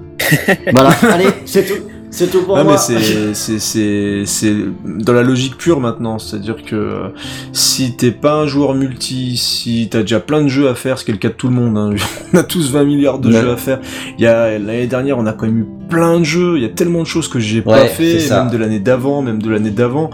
Voilà, 0.73 0.91
allez, 1.13 1.29
c'est 1.45 1.65
tout, 1.65 1.85
c'est 2.17 2.31
tout 2.31 2.43
pour 2.43 2.57
Ah 2.59 2.65
moi. 2.65 2.73
mais 2.73 2.79
c'est 2.79 3.35
c'est 3.35 3.59
c'est 3.59 4.23
c'est 4.25 4.55
dans 4.85 5.13
la 5.13 5.23
logique 5.23 5.57
pure 5.57 5.81
maintenant, 5.81 6.19
c'est-à-dire 6.19 6.57
que 6.65 6.75
euh, 6.75 7.09
si 7.53 7.97
t'es 7.97 8.11
pas 8.11 8.35
un 8.35 8.47
joueur 8.47 8.75
multi, 8.75 9.37
si 9.37 9.89
t'as 9.91 10.01
déjà 10.01 10.21
plein 10.21 10.43
de 10.43 10.49
jeux 10.49 10.69
à 10.69 10.75
faire, 10.75 10.99
ce 10.99 11.05
qui 11.05 11.11
est 11.11 11.15
le 11.15 11.19
cas 11.21 11.29
de 11.29 11.35
tout 11.35 11.49
le 11.49 11.55
monde, 11.55 11.77
hein, 11.77 11.91
on 12.33 12.39
a 12.39 12.43
tous 12.43 12.71
20 12.73 12.85
milliards 12.85 13.19
de 13.19 13.29
Ouais. 13.33 13.41
jeux 13.41 13.51
à 13.51 13.57
faire. 13.57 13.81
Il 14.19 14.23
y 14.25 14.27
a 14.27 14.59
l'année 14.59 14.87
dernière, 14.87 15.19
on 15.19 15.27
a 15.27 15.33
quand 15.33 15.47
même 15.47 15.59
eu 15.59 15.67
plein 15.89 16.19
de 16.19 16.25
jeux, 16.25 16.57
il 16.57 16.63
y 16.63 16.67
a 16.67 16.71
tellement 16.71 17.03
de 17.03 17.07
choses 17.07 17.29
que 17.29 17.39
j'ai 17.39 17.63
pas 17.63 17.87
fait, 17.87 18.29
même 18.31 18.51
de 18.51 18.57
l'année 18.57 18.81
d'avant, 18.81 19.23
même 19.23 19.41
de 19.43 19.51
l'année 19.51 19.71
d'avant. 19.71 20.11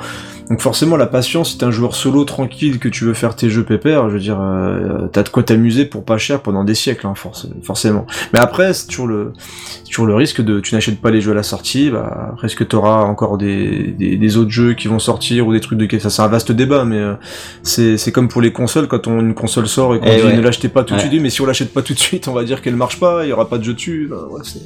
Donc 0.50 0.60
forcément 0.60 0.96
la 0.96 1.06
patience, 1.06 1.52
si 1.52 1.58
t'es 1.58 1.64
un 1.64 1.70
joueur 1.70 1.94
solo 1.94 2.24
tranquille 2.24 2.78
que 2.78 2.88
tu 2.88 3.04
veux 3.04 3.14
faire 3.14 3.34
tes 3.36 3.48
jeux 3.48 3.64
pépères, 3.64 4.08
je 4.10 4.14
veux 4.14 4.20
dire, 4.20 4.38
euh, 4.40 5.06
t'as 5.10 5.22
de 5.22 5.28
quoi 5.30 5.42
t'amuser 5.42 5.84
pour 5.86 6.04
pas 6.04 6.18
cher 6.18 6.40
pendant 6.42 6.62
des 6.64 6.74
siècles, 6.74 7.06
hein, 7.06 7.14
forc- 7.16 7.46
forcément. 7.62 8.06
Mais 8.32 8.38
après, 8.38 8.74
c'est 8.74 8.86
toujours 8.88 9.06
le, 9.06 9.32
c'est 9.38 9.84
toujours 9.90 10.06
le 10.06 10.14
risque 10.14 10.42
de, 10.42 10.60
tu 10.60 10.74
n'achètes 10.74 11.00
pas 11.00 11.10
les 11.10 11.20
jeux 11.20 11.30
à 11.32 11.34
la 11.34 11.42
sortie, 11.42 11.90
bah, 11.90 12.30
après 12.32 12.48
est-ce 12.48 12.56
que 12.56 12.64
t'auras 12.64 13.02
encore 13.02 13.38
des, 13.38 13.94
des, 13.98 14.16
des 14.16 14.36
autres 14.36 14.50
jeux 14.50 14.74
qui 14.74 14.88
vont 14.88 14.98
sortir 14.98 15.46
ou 15.46 15.52
des 15.52 15.60
trucs 15.60 15.78
de, 15.78 15.98
ça 15.98 16.10
c'est 16.10 16.22
un 16.22 16.28
vaste 16.28 16.52
débat, 16.52 16.84
mais 16.84 16.98
euh, 16.98 17.14
c'est, 17.62 17.96
c'est 17.96 18.12
comme 18.12 18.28
pour 18.28 18.42
les 18.42 18.52
consoles, 18.52 18.88
quand 18.88 19.06
on, 19.06 19.20
une 19.20 19.34
console 19.34 19.66
sort 19.68 19.94
et 19.94 20.00
qu'on 20.00 20.06
Eh 20.08 20.16
dit 20.20 20.22
ouais. 20.26 20.36
ne 20.36 20.40
l'achetez 20.42 20.68
pas 20.68 20.84
tout 20.84 20.94
de 20.94 21.00
Ouais. 21.00 21.08
suite, 21.08 21.22
mais 21.22 21.30
si 21.30 21.40
on 21.40 21.46
l'achète 21.46 21.72
pas 21.72 21.82
tout 21.82 21.94
de 21.94 21.98
suite, 21.98 22.28
on 22.28 22.32
va 22.34 22.44
dire 22.44 22.60
qu'elle 22.60 22.76
marche 22.76 23.00
pas, 23.00 23.24
il 23.24 23.30
y 23.30 23.32
aura 23.32 23.48
pas 23.48 23.56
de 23.58 23.64
jeu 23.64 23.74
dessus, 23.74 24.08
bah, 24.10 24.26
ouais, 24.30 24.40
c'est... 24.44 24.60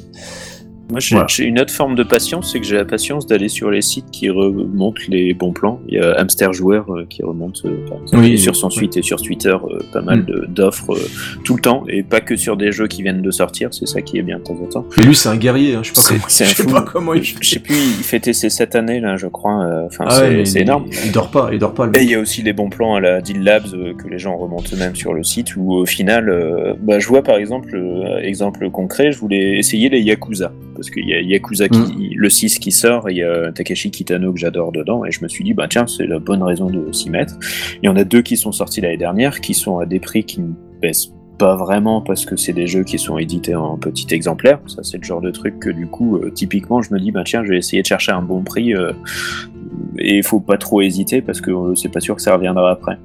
Moi, 0.89 0.99
j'ai 1.01 1.15
Voilà. 1.15 1.27
une 1.39 1.59
autre 1.59 1.73
forme 1.73 1.95
de 1.95 2.03
patience, 2.03 2.51
c'est 2.53 2.59
que 2.61 2.65
j'ai 2.65 2.77
la 2.77 2.85
patience 2.85 3.27
d'aller 3.27 3.49
sur 3.49 3.69
les 3.69 3.81
sites 3.81 4.09
qui 4.09 4.29
remontent 4.29 5.01
les 5.09 5.33
bons 5.33 5.51
plans. 5.51 5.81
Il 5.89 5.95
y 5.95 5.99
a 5.99 6.13
Hamster 6.17 6.53
Joueur 6.53 6.85
euh, 6.93 7.05
qui 7.09 7.23
remonte, 7.23 7.61
euh, 7.65 7.85
par 7.89 7.97
exemple, 8.01 8.23
Oui, 8.23 8.37
sur 8.37 8.55
son 8.55 8.67
oui. 8.69 8.73
site 8.75 8.97
et 8.97 9.01
sur 9.01 9.21
Twitter, 9.21 9.49
euh, 9.49 9.79
pas 9.91 10.01
mal 10.01 10.19
Mm. 10.19 10.45
d'offres 10.53 10.97
tout 11.43 11.55
le 11.55 11.61
temps, 11.61 11.83
et 11.89 12.03
pas 12.03 12.21
que 12.21 12.37
sur 12.37 12.55
des 12.55 12.71
jeux 12.71 12.87
qui 12.87 13.03
viennent 13.03 13.21
de 13.21 13.31
sortir, 13.31 13.73
c'est 13.73 13.85
ça 13.85 14.01
qui 14.01 14.17
est 14.17 14.21
bien 14.21 14.37
de 14.39 14.43
temps 14.43 14.57
en 14.63 14.67
temps. 14.67 14.85
Mais 14.97 15.03
lui 15.03 15.13
c'est 15.15 15.27
un 15.29 15.35
guerrier, 15.35 15.75
hein, 15.75 15.81
je 15.83 15.93
sais 15.93 16.13
pas, 16.13 16.19
comment, 16.19 16.27
je 16.29 16.33
sais 16.55 16.63
pas 16.65 16.81
comment 16.83 17.13
il 17.13 17.23
Je 17.23 17.33
fait. 17.35 17.43
sais 17.43 17.59
plus, 17.59 17.75
il 17.75 18.03
fêtait 18.03 18.33
ses 18.33 18.49
7 18.49 18.75
années, 18.75 19.01
là, 19.01 19.17
je 19.17 19.27
crois. 19.27 19.69
Enfin, 19.87 20.05
Ah 20.07 20.21
c'est 20.45 20.53
ouais, 20.55 20.61
énorme. 20.61 20.85
Il 21.05 21.11
dort 21.11 21.29
pas, 21.31 21.49
il 21.51 21.59
dort 21.59 21.73
pas. 21.73 21.87
le 21.87 21.97
Et 21.99 22.03
il 22.03 22.09
y 22.11 22.15
a 22.15 22.19
aussi 22.19 22.43
les 22.43 22.53
bons 22.53 22.69
plans 22.69 22.95
à 22.95 23.01
la 23.01 23.19
Deal 23.21 23.43
Labs 23.43 23.71
que 23.97 24.07
les 24.07 24.19
gens 24.19 24.37
remontent 24.37 24.69
eux-mêmes 24.73 24.95
sur 24.95 25.13
le 25.13 25.23
site 25.23 25.55
où 25.57 25.73
au 25.73 25.85
final, 25.85 26.75
bah, 26.81 26.99
je 26.99 27.07
vois 27.09 27.23
par 27.23 27.35
exemple, 27.37 27.77
exemple 28.21 28.69
concret, 28.69 29.11
je 29.11 29.19
voulais 29.19 29.57
essayer 29.57 29.89
les 29.89 29.99
Yakuza. 30.01 30.53
Parce 30.77 30.89
qu'il 30.89 31.07
y 31.07 31.13
a 31.13 31.21
Yakuza, 31.21 31.67
qui, 31.67 32.13
le 32.15 32.29
6 32.29 32.59
qui 32.59 32.71
sort, 32.71 33.09
et 33.09 33.13
il 33.13 33.17
y 33.17 33.23
a 33.23 33.51
Takeshi 33.51 33.91
Kitano 33.91 34.31
que 34.31 34.39
j'adore 34.39 34.71
dedans, 34.71 35.03
et 35.03 35.11
je 35.11 35.23
me 35.23 35.27
suis 35.27 35.43
dit, 35.43 35.53
bah 35.53 35.67
tiens, 35.67 35.87
c'est 35.87 36.07
la 36.07 36.19
bonne 36.19 36.43
raison 36.43 36.69
de 36.69 36.91
s'y 36.93 37.09
mettre. 37.09 37.35
Il 37.81 37.87
y 37.87 37.89
en 37.89 37.95
a 37.95 38.03
deux 38.03 38.21
qui 38.21 38.37
sont 38.37 38.51
sortis 38.51 38.81
l'année 38.81 38.97
dernière, 38.97 39.41
qui 39.41 39.53
sont 39.53 39.79
à 39.79 39.85
des 39.85 39.99
prix 39.99 40.23
qui 40.23 40.41
ne 40.41 40.53
baissent 40.81 41.11
pas 41.37 41.55
vraiment 41.55 42.01
parce 42.01 42.25
que 42.25 42.35
c'est 42.35 42.53
des 42.53 42.67
jeux 42.67 42.83
qui 42.83 42.97
sont 42.97 43.17
édités 43.17 43.55
en 43.55 43.77
petit 43.77 44.13
exemplaire. 44.13 44.59
Ça, 44.67 44.83
c'est 44.83 44.97
le 44.97 45.03
genre 45.03 45.21
de 45.21 45.31
truc 45.31 45.59
que 45.59 45.69
du 45.69 45.87
coup, 45.87 46.17
euh, 46.17 46.31
typiquement, 46.31 46.81
je 46.81 46.93
me 46.93 46.99
dis, 46.99 47.11
bah 47.11 47.23
tiens, 47.25 47.43
je 47.43 47.49
vais 47.49 47.57
essayer 47.57 47.81
de 47.81 47.87
chercher 47.87 48.11
un 48.11 48.21
bon 48.21 48.43
prix 48.43 48.73
euh, 48.73 48.91
et 49.97 50.17
il 50.17 50.23
faut 50.23 50.39
pas 50.39 50.57
trop 50.57 50.81
hésiter 50.81 51.21
parce 51.21 51.41
que 51.41 51.51
euh, 51.51 51.75
c'est 51.75 51.89
pas 51.89 51.99
sûr 51.99 52.15
que 52.15 52.21
ça 52.21 52.33
reviendra 52.33 52.71
après. 52.71 52.97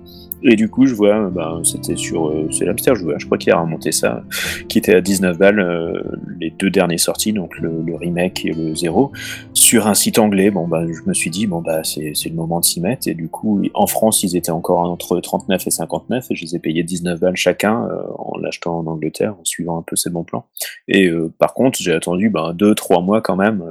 Et 0.44 0.56
du 0.56 0.68
coup, 0.68 0.86
je 0.86 0.94
vois, 0.94 1.30
bah, 1.30 1.60
c'était 1.64 1.96
sur, 1.96 2.28
euh, 2.28 2.48
c'est 2.50 2.64
l'Hamster 2.64 2.94
Joueur, 2.94 3.18
je 3.18 3.26
crois 3.26 3.38
qu'il 3.38 3.52
a 3.52 3.60
remonté 3.60 3.92
ça, 3.92 4.24
qui 4.68 4.78
était 4.78 4.94
à 4.94 5.00
19 5.00 5.38
balles, 5.38 5.60
euh, 5.60 6.02
les 6.40 6.50
deux 6.50 6.70
derniers 6.70 6.98
sorties, 6.98 7.32
donc 7.32 7.58
le, 7.58 7.82
le 7.84 7.94
remake 7.94 8.44
et 8.44 8.52
le 8.52 8.74
zéro, 8.74 9.12
sur 9.54 9.86
un 9.86 9.94
site 9.94 10.18
anglais. 10.18 10.50
Bon, 10.50 10.66
bah, 10.66 10.84
je 10.86 11.08
me 11.08 11.14
suis 11.14 11.30
dit, 11.30 11.46
bon, 11.46 11.62
bah, 11.62 11.82
c'est, 11.84 12.12
le 12.24 12.34
moment 12.34 12.60
de 12.60 12.64
s'y 12.64 12.80
mettre. 12.80 13.08
Et 13.08 13.14
du 13.14 13.28
coup, 13.28 13.62
en 13.74 13.86
France, 13.86 14.22
ils 14.22 14.36
étaient 14.36 14.50
encore 14.50 14.80
entre 14.80 15.20
39 15.20 15.66
et 15.66 15.70
59, 15.70 16.30
et 16.30 16.34
je 16.34 16.44
les 16.44 16.56
ai 16.56 16.58
payés 16.58 16.82
19 16.82 17.20
balles 17.20 17.36
chacun, 17.36 17.84
euh, 17.84 18.02
en 18.18 18.38
l'achetant 18.38 18.78
en 18.78 18.86
Angleterre, 18.86 19.34
en 19.40 19.44
suivant 19.44 19.78
un 19.78 19.82
peu 19.82 19.96
ces 19.96 20.10
bons 20.10 20.24
plans. 20.24 20.46
Et 20.88 21.06
euh, 21.06 21.32
par 21.38 21.54
contre, 21.54 21.78
j'ai 21.80 21.92
attendu, 21.92 22.30
bah, 22.30 22.52
deux, 22.54 22.74
trois 22.74 23.00
mois 23.00 23.20
quand 23.20 23.36
même, 23.36 23.64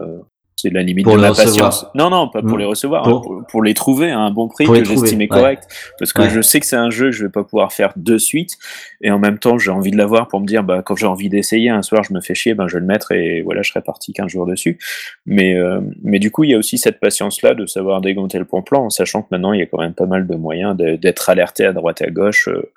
C'est 0.62 0.70
la 0.70 0.84
limite 0.84 1.06
Pour 1.06 1.16
de 1.16 1.22
ma 1.22 1.30
patience. 1.34 1.88
Non, 1.96 2.12
non, 2.12 2.30
pas 2.30 2.42
pour 2.44 2.58
Mm. 2.58 2.60
les 2.60 2.66
recevoir, 2.66 3.02
Pour- 3.04 3.18
hein, 3.18 3.22
pour, 3.24 3.44
pour 3.48 3.64
les 3.64 3.74
trouver 3.74 4.12
à 4.12 4.20
un 4.20 4.30
bon 4.30 4.48
prix 4.48 4.66
Pour 4.66 4.76
que 4.76 4.84
j'estimais 4.84 5.24
ouais. 5.24 5.28
correct. 5.28 5.64
Parce 5.98 6.14
que 6.14 6.22
Ouais. 6.22 6.30
je 6.30 6.40
sais 6.42 6.60
que 6.60 6.68
c'est 6.68 6.76
un 6.76 6.92
jeu 6.92 7.06
que 7.06 7.12
je 7.14 7.24
vais 7.26 7.32
pas 7.32 7.44
pouvoir 7.44 7.74
faire 7.74 7.94
de 7.96 8.18
suite. 8.20 8.58
Et 9.02 9.10
en 9.10 9.18
même 9.18 9.40
temps, 9.40 9.58
j'ai 9.58 9.72
envie 9.72 9.90
de 9.90 9.98
l'avoir 9.98 10.28
pour 10.28 10.40
me 10.40 10.46
dire, 10.46 10.64
bah, 10.64 10.84
quand 10.86 10.96
j'ai 10.96 11.08
envie 11.08 11.30
d'essayer, 11.30 11.70
un 11.72 11.82
soir, 11.82 12.04
je 12.04 12.14
me 12.14 12.22
fais 12.22 12.36
chier, 12.36 12.54
ben, 12.54 12.68
je 12.68 12.76
vais 12.76 12.80
le 12.82 12.86
mettre 12.86 13.12
et 13.12 13.42
voilà, 13.42 13.64
je 13.64 13.72
serai 13.72 13.82
parti 13.82 14.14
15 14.14 14.30
jours 14.30 14.46
dessus. 14.46 14.78
Mais, 15.26 15.56
euh, 15.56 15.82
mais 16.04 16.20
du 16.20 16.30
coup, 16.30 16.44
il 16.44 16.52
y 16.52 16.54
a 16.54 16.58
aussi 16.60 16.78
cette 16.78 17.00
patience-là 17.00 17.56
de 17.56 17.66
savoir 17.66 18.00
dégonter 18.02 18.38
le 18.38 18.46
bon 18.46 18.62
plan, 18.62 18.86
en 18.86 18.90
sachant 18.92 19.24
que 19.24 19.30
maintenant, 19.32 19.54
il 19.54 19.60
y 19.60 19.64
a 19.64 19.66
quand 19.66 19.80
même 19.80 19.94
pas 19.96 20.06
mal 20.06 20.28
de 20.28 20.36
moyens 20.36 20.78
d'être 20.78 21.30
alerté 21.30 21.66
à 21.66 21.74
droite 21.74 22.02
et 22.02 22.06
à 22.06 22.12
gauche 22.12 22.48
euh, 22.50 22.72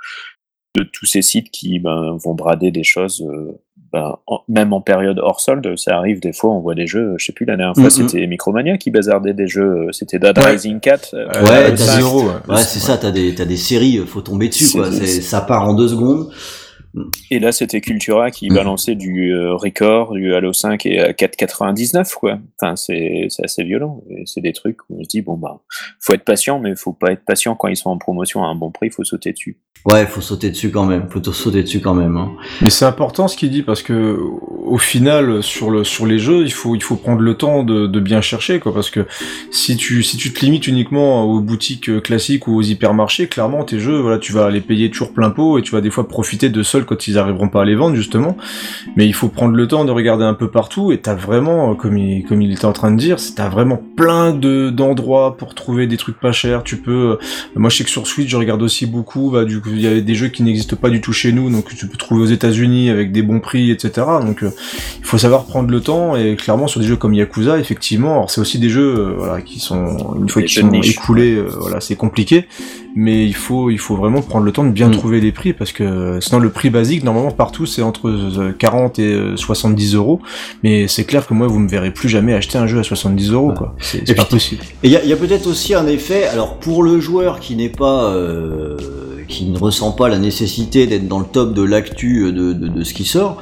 de 0.76 0.82
tous 0.84 1.06
ces 1.06 1.22
sites 1.22 1.50
qui 1.50 1.78
ben, 1.78 2.16
vont 2.24 2.34
brader 2.34 2.70
des 2.70 2.82
choses. 2.82 3.22
euh, 3.30 3.52
ben, 3.94 4.16
en- 4.26 4.40
même 4.48 4.72
en 4.72 4.80
période 4.80 5.20
hors 5.20 5.40
solde, 5.40 5.78
ça 5.78 5.96
arrive 5.96 6.18
des 6.18 6.32
fois, 6.32 6.50
on 6.50 6.58
voit 6.58 6.74
des 6.74 6.88
jeux, 6.88 7.14
je 7.16 7.26
sais 7.26 7.32
plus, 7.32 7.46
la 7.46 7.56
dernière 7.56 7.74
fois, 7.76 7.84
Mhm. 7.84 7.90
c'était 7.90 8.26
Micromania 8.26 8.76
qui 8.76 8.90
bazardait 8.90 9.34
des 9.34 9.46
jeux, 9.46 9.86
euh, 9.86 9.92
c'était 9.92 10.18
Dead 10.18 10.36
Ouais. 10.36 10.50
Rising 10.50 10.80
4. 10.80 11.14
euh, 11.14 11.26
Ouais, 11.28 11.66
t'as 11.66 11.70
10 11.70 11.96
des- 11.98 12.02
euros, 12.02 12.22
ouais. 12.22 12.54
Ouais, 12.54 12.56
c'est 12.62 12.80
ça, 12.80 12.96
t'as 12.98 13.12
des, 13.12 13.34
t'as 13.36 13.44
des 13.44 13.56
séries, 13.56 13.98
euh, 13.98 14.04
faut 14.04 14.20
tomber 14.20 14.48
dessus, 14.48 14.76
quoi. 14.76 14.90
Ça 14.90 15.40
part 15.42 15.68
en 15.68 15.74
deux 15.74 15.86
secondes. 15.88 16.28
Et 17.30 17.38
là, 17.38 17.52
c'était 17.52 17.80
Cultura 17.80 18.30
qui 18.30 18.48
Mhm. 18.48 18.56
balançait 18.56 18.94
du 18.94 19.32
euh, 19.32 19.54
Record, 19.54 20.12
du 20.14 20.34
Halo 20.34 20.52
5 20.52 20.86
et 20.86 21.00
à 21.00 21.12
4,99 21.12 22.14
quoi. 22.14 22.38
Enfin, 22.60 22.76
c'est 22.76 23.26
c'est 23.30 23.44
assez 23.44 23.64
violent. 23.64 24.02
Et 24.10 24.22
c'est 24.26 24.40
des 24.40 24.52
trucs 24.52 24.78
où 24.88 24.98
on 25.00 25.02
se 25.04 25.08
dit 25.08 25.22
bon 25.22 25.36
bah, 25.36 25.60
faut 26.00 26.12
être 26.14 26.24
patient, 26.24 26.60
mais 26.60 26.74
faut 26.76 26.92
pas 26.92 27.12
être 27.12 27.24
patient 27.24 27.54
quand 27.56 27.68
ils 27.68 27.76
sont 27.76 27.90
en 27.90 27.98
promotion 27.98 28.44
à 28.44 28.46
un 28.46 28.54
bon 28.54 28.70
prix. 28.70 28.90
Faut 28.90 29.04
sauter 29.04 29.32
dessus. 29.32 29.58
Ouais, 29.86 30.06
faut 30.06 30.22
sauter 30.22 30.48
dessus 30.50 30.70
quand 30.70 30.86
même. 30.86 31.08
Faut 31.10 31.22
sauter 31.32 31.62
dessus 31.62 31.80
quand 31.80 31.94
même. 31.94 32.16
Hein. 32.16 32.32
Mais 32.62 32.70
c'est 32.70 32.86
important 32.86 33.28
ce 33.28 33.36
qu'il 33.36 33.50
dit 33.50 33.62
parce 33.62 33.82
que 33.82 34.18
au 34.64 34.78
final 34.78 35.42
sur 35.42 35.70
le 35.70 35.84
sur 35.84 36.06
les 36.06 36.18
jeux 36.18 36.42
il 36.44 36.52
faut 36.52 36.74
il 36.74 36.82
faut 36.82 36.96
prendre 36.96 37.20
le 37.20 37.34
temps 37.34 37.64
de, 37.64 37.86
de 37.86 38.00
bien 38.00 38.22
chercher 38.22 38.60
quoi 38.60 38.72
parce 38.72 38.88
que 38.88 39.06
si 39.50 39.76
tu 39.76 40.02
si 40.02 40.16
tu 40.16 40.32
te 40.32 40.42
limites 40.42 40.66
uniquement 40.66 41.24
aux 41.24 41.40
boutiques 41.40 41.90
euh, 41.90 42.00
classiques 42.00 42.48
ou 42.48 42.56
aux 42.56 42.62
hypermarchés 42.62 43.28
clairement 43.28 43.62
tes 43.64 43.78
jeux 43.78 43.98
voilà 43.98 44.18
tu 44.18 44.32
vas 44.32 44.50
les 44.50 44.62
payer 44.62 44.90
toujours 44.90 45.12
plein 45.12 45.28
pot 45.30 45.58
et 45.58 45.62
tu 45.62 45.72
vas 45.72 45.82
des 45.82 45.90
fois 45.90 46.08
profiter 46.08 46.48
de 46.48 46.62
quand 46.84 47.06
ils 47.06 47.18
arriveront 47.18 47.48
pas 47.48 47.62
à 47.62 47.64
les 47.64 47.74
vendre 47.74 47.96
justement 47.96 48.36
mais 48.96 49.06
il 49.06 49.14
faut 49.14 49.28
prendre 49.28 49.54
le 49.54 49.66
temps 49.66 49.84
de 49.84 49.90
regarder 49.90 50.24
un 50.24 50.34
peu 50.34 50.50
partout 50.50 50.92
et 50.92 50.98
t'as 50.98 51.14
vraiment 51.14 51.72
euh, 51.72 51.74
comme 51.74 51.98
il 51.98 52.24
comme 52.24 52.42
il 52.42 52.52
était 52.52 52.64
en 52.64 52.72
train 52.72 52.90
de 52.90 52.96
dire 52.96 53.16
t'as 53.34 53.48
vraiment 53.48 53.80
plein 53.96 54.32
de 54.32 54.70
d'endroits 54.70 55.36
pour 55.36 55.54
trouver 55.54 55.86
des 55.86 55.96
trucs 55.96 56.18
pas 56.18 56.32
chers 56.32 56.62
tu 56.62 56.76
peux 56.76 57.04
euh, 57.04 57.18
moi, 57.56 57.70
je 57.70 57.78
sais 57.78 57.84
que 57.84 57.90
sur 57.90 58.06
Switch, 58.06 58.28
je 58.28 58.36
regarde 58.36 58.62
aussi 58.62 58.86
beaucoup. 58.86 59.30
Bah, 59.30 59.44
du 59.44 59.60
coup, 59.60 59.70
il 59.72 59.80
y 59.80 59.86
a 59.86 60.00
des 60.00 60.14
jeux 60.14 60.28
qui 60.28 60.42
n'existent 60.42 60.76
pas 60.76 60.90
du 60.90 61.00
tout 61.00 61.12
chez 61.12 61.32
nous, 61.32 61.50
donc 61.50 61.74
tu 61.74 61.86
peux 61.86 61.96
trouver 61.96 62.22
aux 62.22 62.26
États-Unis 62.26 62.90
avec 62.90 63.12
des 63.12 63.22
bons 63.22 63.40
prix, 63.40 63.70
etc. 63.70 64.06
Donc, 64.22 64.42
euh, 64.42 64.50
il 64.98 65.04
faut 65.04 65.18
savoir 65.18 65.44
prendre 65.44 65.70
le 65.70 65.80
temps. 65.80 66.16
Et 66.16 66.36
clairement, 66.36 66.66
sur 66.66 66.80
des 66.80 66.86
jeux 66.86 66.96
comme 66.96 67.14
Yakuza, 67.14 67.58
effectivement, 67.58 68.12
alors 68.12 68.30
c'est 68.30 68.40
aussi 68.40 68.58
des 68.58 68.68
jeux, 68.68 68.94
euh, 68.98 69.14
voilà, 69.16 69.40
qui 69.40 69.60
sont 69.60 70.16
une 70.20 70.28
fois 70.28 70.42
qu'ils 70.42 70.60
sont 70.60 70.68
niche. 70.68 70.90
écoulés, 70.90 71.34
euh, 71.34 71.48
voilà, 71.58 71.80
c'est 71.80 71.96
compliqué. 71.96 72.46
Mais 72.96 73.24
il 73.26 73.34
faut, 73.34 73.70
il 73.70 73.78
faut 73.78 73.96
vraiment 73.96 74.22
prendre 74.22 74.44
le 74.44 74.52
temps 74.52 74.62
de 74.64 74.70
bien 74.70 74.88
Mm. 74.88 74.92
trouver 74.92 75.20
les 75.20 75.32
prix 75.32 75.52
parce 75.52 75.72
que 75.72 76.18
sinon 76.20 76.38
le 76.38 76.50
prix 76.50 76.70
basique 76.70 77.02
normalement 77.02 77.32
partout 77.32 77.66
c'est 77.66 77.82
entre 77.82 78.08
euh, 78.08 78.52
40 78.56 78.98
et 79.00 79.12
euh, 79.14 79.36
70 79.36 79.94
euros. 79.96 80.20
Mais 80.62 80.86
c'est 80.86 81.04
clair 81.04 81.26
que 81.26 81.34
moi 81.34 81.46
vous 81.48 81.58
me 81.58 81.68
verrez 81.68 81.90
plus 81.92 82.08
jamais 82.08 82.34
acheter 82.34 82.56
un 82.56 82.66
jeu 82.68 82.78
à 82.78 82.82
70 82.84 83.32
euros 83.32 83.48
Ouais. 83.48 83.54
quoi. 83.56 83.74
C'est 83.80 84.08
Et 84.08 84.14
pas 84.14 84.24
puis- 84.24 84.36
possible. 84.36 84.62
Et 84.82 84.88
il 84.88 84.90
y 84.92 84.96
a, 84.96 85.02
il 85.02 85.08
y 85.10 85.12
a 85.12 85.16
peut-être 85.16 85.46
aussi 85.48 85.74
un 85.74 85.86
effet, 85.88 86.24
alors 86.28 86.58
pour 86.60 86.82
le 86.84 87.00
joueur 87.00 87.40
qui 87.40 87.56
n'est 87.56 87.68
pas, 87.68 88.12
euh, 88.12 88.76
qui 89.26 89.46
ne 89.46 89.58
ressent 89.58 89.90
pas 89.92 90.08
la 90.08 90.18
nécessité 90.18 90.86
d'être 90.86 91.08
dans 91.08 91.18
le 91.18 91.24
top 91.26 91.52
de 91.54 91.62
l'actu 91.62 92.30
de, 92.32 92.52
de, 92.52 92.68
de 92.68 92.84
ce 92.84 92.94
qui 92.94 93.04
sort, 93.04 93.38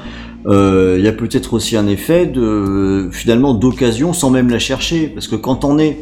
euh, 0.46 0.96
il 0.98 1.04
y 1.04 1.08
a 1.08 1.12
peut-être 1.12 1.52
aussi 1.54 1.76
un 1.76 1.86
effet 1.86 2.24
de 2.26 3.08
finalement 3.12 3.52
d'occasion 3.54 4.12
sans 4.12 4.30
même 4.30 4.48
la 4.48 4.58
chercher, 4.58 5.08
parce 5.08 5.28
que 5.28 5.36
quand 5.36 5.64
on 5.64 5.78
est 5.78 5.98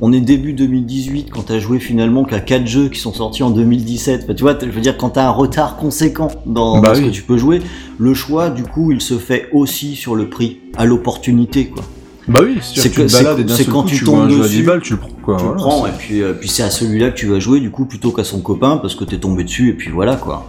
on 0.00 0.12
est 0.12 0.20
début 0.20 0.52
2018 0.52 1.30
quand 1.30 1.42
t'as 1.46 1.58
joué 1.58 1.78
finalement 1.80 2.24
qu'à 2.24 2.40
quatre 2.40 2.66
jeux 2.66 2.88
qui 2.88 3.00
sont 3.00 3.12
sortis 3.12 3.42
en 3.42 3.50
2017. 3.50 4.26
Bah, 4.28 4.34
tu 4.34 4.42
vois, 4.42 4.56
je 4.60 4.66
veux 4.66 4.80
dire 4.80 4.96
quand 4.96 5.10
t'as 5.10 5.26
un 5.26 5.30
retard 5.30 5.76
conséquent 5.76 6.28
dans, 6.46 6.80
Bah 6.80 6.88
dans 6.88 6.94
ce 6.94 7.00
que 7.02 7.10
tu 7.10 7.22
peux 7.22 7.36
jouer, 7.38 7.60
le 7.98 8.14
choix 8.14 8.50
du 8.50 8.62
coup 8.62 8.92
il 8.92 9.00
se 9.00 9.14
fait 9.18 9.48
aussi 9.52 9.96
sur 9.96 10.14
le 10.14 10.28
prix, 10.28 10.58
à 10.76 10.84
l'opportunité 10.86 11.66
quoi. 11.66 11.82
Bah 12.28 12.40
oui, 12.44 12.58
c'est 12.60 13.64
quand 13.70 13.82
coup, 13.84 13.88
tu 13.88 13.96
tu 13.96 14.04
tombes 14.04 14.28
jeu 14.28 14.40
à 14.40 14.42
dessus, 14.42 14.56
10 14.58 14.62
balles, 14.64 14.82
tu 14.82 14.92
le 14.92 14.98
prends 14.98 15.08
quoi. 15.22 15.36
tu 15.38 15.44
voilà, 15.44 15.56
le 15.56 15.56
prends 15.56 15.86
et 15.86 15.90
puis, 15.96 16.20
euh, 16.22 16.34
puis 16.38 16.48
c'est 16.50 16.62
à 16.62 16.68
celui-là 16.68 17.08
que 17.10 17.16
tu 17.16 17.26
vas 17.26 17.40
jouer 17.40 17.58
du 17.58 17.70
coup 17.70 17.86
plutôt 17.86 18.12
qu'à 18.12 18.22
son 18.22 18.40
copain 18.40 18.76
parce 18.76 18.94
que 18.94 19.04
t'es 19.04 19.16
tombé 19.16 19.44
dessus 19.44 19.70
et 19.70 19.72
puis 19.72 19.90
voilà 19.90 20.16
quoi. 20.16 20.46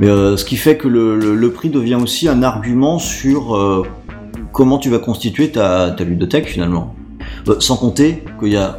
Mais 0.00 0.08
euh, 0.08 0.38
ce 0.38 0.46
qui 0.46 0.56
fait 0.56 0.78
que 0.78 0.88
le, 0.88 1.18
le- 1.18 1.34
le 1.34 1.50
prix 1.52 1.68
devient 1.68 1.98
aussi 2.02 2.28
un 2.28 2.42
argument 2.42 2.98
sur 2.98 3.54
euh, 3.54 3.84
comment 4.52 4.78
tu 4.78 4.88
vas 4.88 4.98
constituer 5.00 5.50
ta, 5.50 5.90
ta 5.90 6.02
ludothèque 6.04 6.46
finalement. 6.48 6.94
Sans 7.58 7.76
compter 7.76 8.24
qu'il 8.40 8.52
y 8.52 8.56
a 8.56 8.78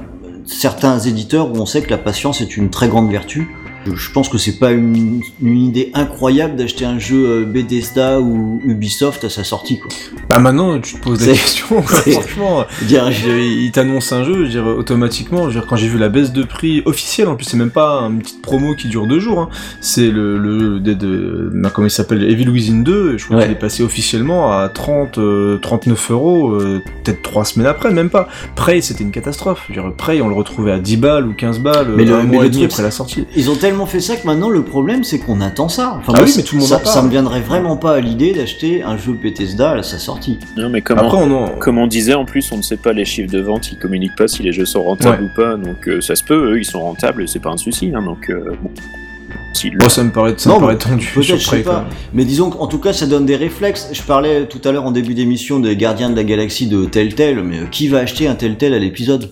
certains 0.50 1.00
éditeurs 1.00 1.52
où 1.52 1.58
on 1.58 1.66
sait 1.66 1.82
que 1.82 1.90
la 1.90 1.98
patience 1.98 2.42
est 2.42 2.58
une 2.58 2.70
très 2.70 2.88
grande 2.88 3.10
vertu. 3.10 3.48
Je- 3.86 3.96
Je 3.96 4.12
pense 4.12 4.28
que 4.30 4.38
c'est 4.38 4.58
pas 4.60 4.72
une, 4.72 5.22
une 5.42 5.58
idée 5.64 5.92
incroyable 5.94 6.56
d'acheter 6.56 6.84
un 6.86 7.00
jeu 7.00 7.26
euh, 7.28 7.46
Bethesda 7.46 8.20
ou 8.20 8.60
Ubisoft 8.66 9.24
à 9.24 9.30
sa 9.30 9.44
sortie 9.44 9.80
quoi. 9.80 9.90
Bah 10.30 10.40
maintenant, 10.40 10.80
tu 10.80 10.96
te 10.96 11.00
poses 11.02 11.20
la 11.20 11.34
C'est- 11.34 11.42
question, 11.42 11.82
quoi, 11.82 11.98
c'est- 12.04 12.12
franchement. 12.12 12.66
Dire, 12.84 13.12
Je 13.12 13.22
dirais, 13.24 13.48
il 13.48 13.72
t'annonce 13.72 14.12
un 14.12 14.24
jeu, 14.24 14.46
je 14.46 14.50
dirais, 14.52 14.70
automatiquement, 14.70 15.46
je 15.50 15.54
dire, 15.60 15.66
quand 15.68 15.76
j'ai 15.76 15.88
vu 15.88 15.98
la 15.98 16.10
baisse 16.10 16.32
de 16.34 16.44
prix 16.44 16.82
officielle, 16.86 17.28
en 17.28 17.36
plus 17.36 17.46
c'est 17.46 17.58
même 17.58 17.72
pas 17.72 18.02
une 18.10 18.20
petite 18.20 18.42
promo 18.42 18.76
qui 18.76 18.88
dure 18.90 19.08
deux 19.08 19.20
jours, 19.20 19.40
hein, 19.40 19.50
c'est 19.82 20.10
le, 20.12 20.38
le 20.38 20.80
de, 20.80 20.94
de- 20.94 21.50
bah, 21.54 21.72
comment 21.74 21.88
il 21.88 21.92
s'appelle, 21.92 22.24
Evil 22.24 22.50
Within 22.50 22.82
2, 22.82 23.18
je 23.18 23.26
crois 23.26 23.38
Ouais. 23.38 23.44
qu'il 23.44 23.52
est 23.54 23.56
passé 23.60 23.84
officiellement 23.84 24.52
à 24.58 24.70
30, 24.70 25.18
euh, 25.18 25.58
39 25.62 26.12
euros, 26.12 26.52
euh, 26.52 26.82
peut-être 27.04 27.22
trois 27.22 27.46
semaines 27.46 27.68
après, 27.68 27.92
même 27.92 28.10
pas. 28.10 28.28
Prey 28.56 28.82
c'était 28.82 29.04
une 29.04 29.12
catastrophe, 29.12 29.66
je 29.70 29.74
dire, 29.74 29.92
Prey 29.98 30.22
on 30.22 30.28
le 30.28 30.36
retrouvait 30.36 30.72
à 30.72 30.80
10 30.80 30.98
balles 30.98 31.28
ou 31.28 31.34
15 31.34 31.60
balles, 31.60 31.94
Mais 31.96 32.06
le- 32.06 32.18
mais 32.18 32.24
mois 32.24 32.42
le 32.44 32.48
et 32.48 32.50
demi 32.50 32.62
truc, 32.64 32.72
après 32.74 32.84
la 32.84 32.92
sortie. 32.92 33.26
Ils 33.36 33.50
ont 33.50 33.56
tellement 33.70 33.86
fait 33.86 34.00
ça 34.00 34.16
que 34.16 34.26
maintenant 34.26 34.50
le 34.50 34.64
problème 34.64 35.04
c'est 35.04 35.20
qu'on 35.20 35.42
attend 35.42 35.70
ça. 35.70 35.96
Enfin, 36.00 36.14
Ah 36.16 36.20
moi, 36.20 36.22
oui, 36.24 36.30
ça- 36.30 36.38
mais 36.38 36.44
tout 36.44 36.56
le 36.56 36.62
monde 36.62 36.70
ça, 36.86 37.02
me 37.04 37.10
viendrait 37.10 37.42
vraiment 37.42 37.78
pas 37.78 37.94
à 37.96 38.00
l'idée 38.00 38.34
d'acheter 38.34 38.82
un 38.82 38.98
jeu 38.98 39.14
Bethesda 39.14 39.72
à 39.74 39.84
sa 39.84 40.00
sortie. 40.00 40.40
Non, 40.58 40.70
mais 40.70 40.82
comment 40.82 41.04
Après 41.04 41.18
on 41.18 41.32
en... 41.32 41.50
Comme 41.60 41.78
on 41.78 41.86
disait, 41.86 42.16
en 42.16 42.26
plus, 42.26 42.52
on 42.52 42.58
ne 42.58 42.62
sait 42.64 42.78
pas 42.78 42.94
les 42.94 43.06
chiffres 43.06 43.32
de 43.32 43.40
vente, 43.40 43.72
ils 43.72 43.78
communiquent 43.78 44.16
pas 44.18 44.28
si 44.28 44.42
les 44.42 44.52
jeux 44.52 44.66
sont 44.66 44.82
rentables 44.82 45.24
ou 45.24 45.30
pas, 45.36 45.56
donc 45.56 45.88
euh, 45.88 46.02
ça 46.02 46.16
se 46.16 46.24
peut, 46.24 46.54
eux, 46.54 46.60
ils 46.60 46.66
sont 46.66 46.82
rentables 46.82 47.24
et 47.24 47.28
c'est 47.28 47.40
pas 47.40 47.52
un 47.52 47.58
souci, 47.58 47.92
hein, 47.94 48.02
donc 48.02 48.30
euh, 48.32 48.54
bon. 48.62 48.72
Bon, 49.78 49.90
ça 49.90 50.04
me 50.04 50.12
paraît, 50.12 50.34
ça 50.38 50.50
Non, 50.50 50.56
me 50.56 50.62
paraît 50.62 50.78
tendu 50.78 51.12
Peut-être, 51.14 51.38
je 51.38 51.46
sais 51.46 51.60
pas. 51.64 51.86
Mais 52.14 52.24
disons 52.24 52.50
qu'en 52.50 52.68
tout 52.68 52.80
cas 52.80 52.94
ça 52.94 53.06
donne 53.08 53.26
des 53.26 53.36
réflexes. 53.36 53.90
Je 53.92 54.02
parlais 54.04 54.46
tout 54.46 54.62
à 54.64 54.72
l'heure 54.72 54.86
en 54.86 54.92
début 54.92 55.14
d'émission 55.14 55.60
des 55.60 55.76
Gardiens 55.76 56.10
de 56.10 56.16
la 56.16 56.24
Galaxie 56.24 56.68
de 56.68 56.86
Telltale, 56.86 57.44
mais 57.44 57.60
euh, 57.60 57.66
qui 57.70 57.88
va 57.88 58.00
acheter 58.00 58.28
un 58.28 58.36
Telltale 58.36 58.74
à 58.74 58.80
l'épisode? 58.80 59.30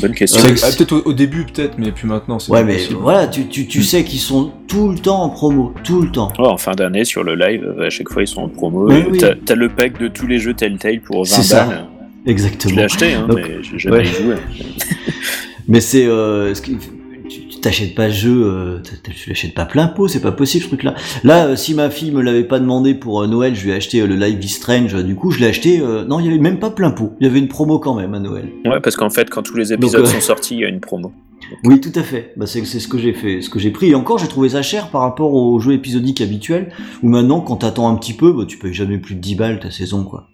Bonne 0.00 0.14
question. 0.14 0.40
Ah, 0.44 0.68
peut-être 0.76 0.92
au, 0.92 1.02
au 1.06 1.12
début, 1.12 1.44
peut-être, 1.44 1.76
mais 1.78 1.90
puis 1.90 2.06
maintenant, 2.06 2.38
c'est 2.38 2.52
Ouais, 2.52 2.60
pas 2.60 2.66
mais 2.66 2.72
possible. 2.74 2.98
voilà, 3.00 3.26
tu, 3.26 3.46
tu, 3.48 3.66
tu 3.66 3.82
sais 3.82 4.04
qu'ils 4.04 4.20
sont 4.20 4.52
tout 4.68 4.88
le 4.88 4.98
temps 4.98 5.22
en 5.22 5.28
promo, 5.30 5.74
tout 5.84 6.00
le 6.02 6.10
temps. 6.10 6.32
Ouais, 6.38 6.46
en 6.46 6.56
fin 6.56 6.72
d'année, 6.72 7.04
sur 7.04 7.24
le 7.24 7.34
live, 7.34 7.64
euh, 7.78 7.86
à 7.86 7.90
chaque 7.90 8.08
fois, 8.08 8.22
ils 8.22 8.28
sont 8.28 8.42
en 8.42 8.48
promo. 8.48 8.88
Oui. 8.88 9.18
T'as 9.44 9.54
le 9.54 9.68
pack 9.68 9.98
de 9.98 10.08
tous 10.08 10.26
les 10.26 10.38
jeux 10.38 10.54
Telltale 10.54 11.00
pour 11.00 11.24
20 11.24 11.24
C'est 11.24 11.42
ça. 11.42 11.64
balles. 11.64 11.86
Exactement. 12.26 12.70
Je 12.72 12.76
l'ai 12.78 12.84
acheté, 12.84 13.14
hein, 13.14 13.26
Donc, 13.28 13.38
mais 13.38 13.62
j'ai 13.62 13.78
jamais 13.78 13.96
ouais. 13.98 14.04
joué. 14.04 14.34
Mais 15.68 15.80
c'est 15.80 16.06
euh, 16.06 16.52
ce 16.54 16.62
qui- 16.62 16.76
t'achètes 17.60 17.94
pas 17.94 18.08
le 18.08 18.12
jeu, 18.12 18.42
euh, 18.44 18.78
tu 19.14 19.28
l'achètes 19.28 19.54
pas 19.54 19.66
plein 19.66 19.88
pot, 19.88 20.08
c'est 20.08 20.20
pas 20.20 20.32
possible 20.32 20.64
ce 20.64 20.68
truc-là. 20.68 20.94
Là, 21.24 21.46
euh, 21.46 21.56
si 21.56 21.74
ma 21.74 21.90
fille 21.90 22.10
me 22.10 22.22
l'avait 22.22 22.44
pas 22.44 22.58
demandé 22.58 22.94
pour 22.94 23.22
euh, 23.22 23.26
Noël, 23.26 23.54
je 23.54 23.64
lui 23.64 23.70
ai 23.70 23.74
acheté 23.74 24.06
le 24.06 24.16
Live 24.16 24.42
is 24.42 24.48
Strange. 24.48 24.94
Du 25.04 25.14
coup, 25.14 25.30
je 25.30 25.40
l'ai 25.40 25.46
acheté. 25.46 25.78
non, 25.78 26.20
il 26.20 26.26
y 26.26 26.28
avait 26.28 26.38
même 26.38 26.58
pas 26.58 26.70
plein 26.70 26.90
pot. 26.90 27.12
Il 27.20 27.26
y 27.26 27.30
avait 27.30 27.38
une 27.38 27.48
promo 27.48 27.78
quand 27.78 27.94
même 27.94 28.14
à 28.14 28.18
Noël. 28.18 28.48
Ouais, 28.64 28.80
parce 28.80 28.96
qu'en 28.96 29.10
fait, 29.10 29.30
quand 29.30 29.42
tous 29.42 29.56
les 29.56 29.72
épisodes 29.72 30.02
Donc, 30.02 30.10
sont 30.10 30.20
sortis, 30.20 30.54
il 30.54 30.60
y 30.60 30.64
a 30.64 30.68
une 30.68 30.80
promo. 30.80 31.12
Oui, 31.64 31.80
tout 31.80 31.92
à 31.94 32.02
fait. 32.02 32.32
Bah, 32.36 32.46
c'est 32.46 32.64
c'est 32.64 32.78
ce 32.78 32.86
que 32.86 32.98
j'ai 32.98 33.12
fait, 33.12 33.40
ce 33.40 33.50
que 33.50 33.58
j'ai 33.58 33.70
pris. 33.70 33.90
Et 33.90 33.94
encore, 33.94 34.18
j'ai 34.18 34.28
trouvé 34.28 34.50
ça 34.50 34.62
cher 34.62 34.88
par 34.90 35.00
rapport 35.00 35.34
aux 35.34 35.58
jeux 35.58 35.72
épisodiques 35.72 36.20
habituels. 36.20 36.72
Où 37.02 37.08
maintenant, 37.08 37.40
quand 37.40 37.56
t'attends 37.56 37.88
un 37.88 37.96
petit 37.96 38.12
peu, 38.12 38.32
bah, 38.32 38.44
tu 38.46 38.58
payes 38.58 38.74
jamais 38.74 38.98
plus 38.98 39.14
de 39.14 39.20
10 39.20 39.34
balles 39.34 39.58
ta 39.58 39.70
saison, 39.70 40.04
quoi. 40.04 40.28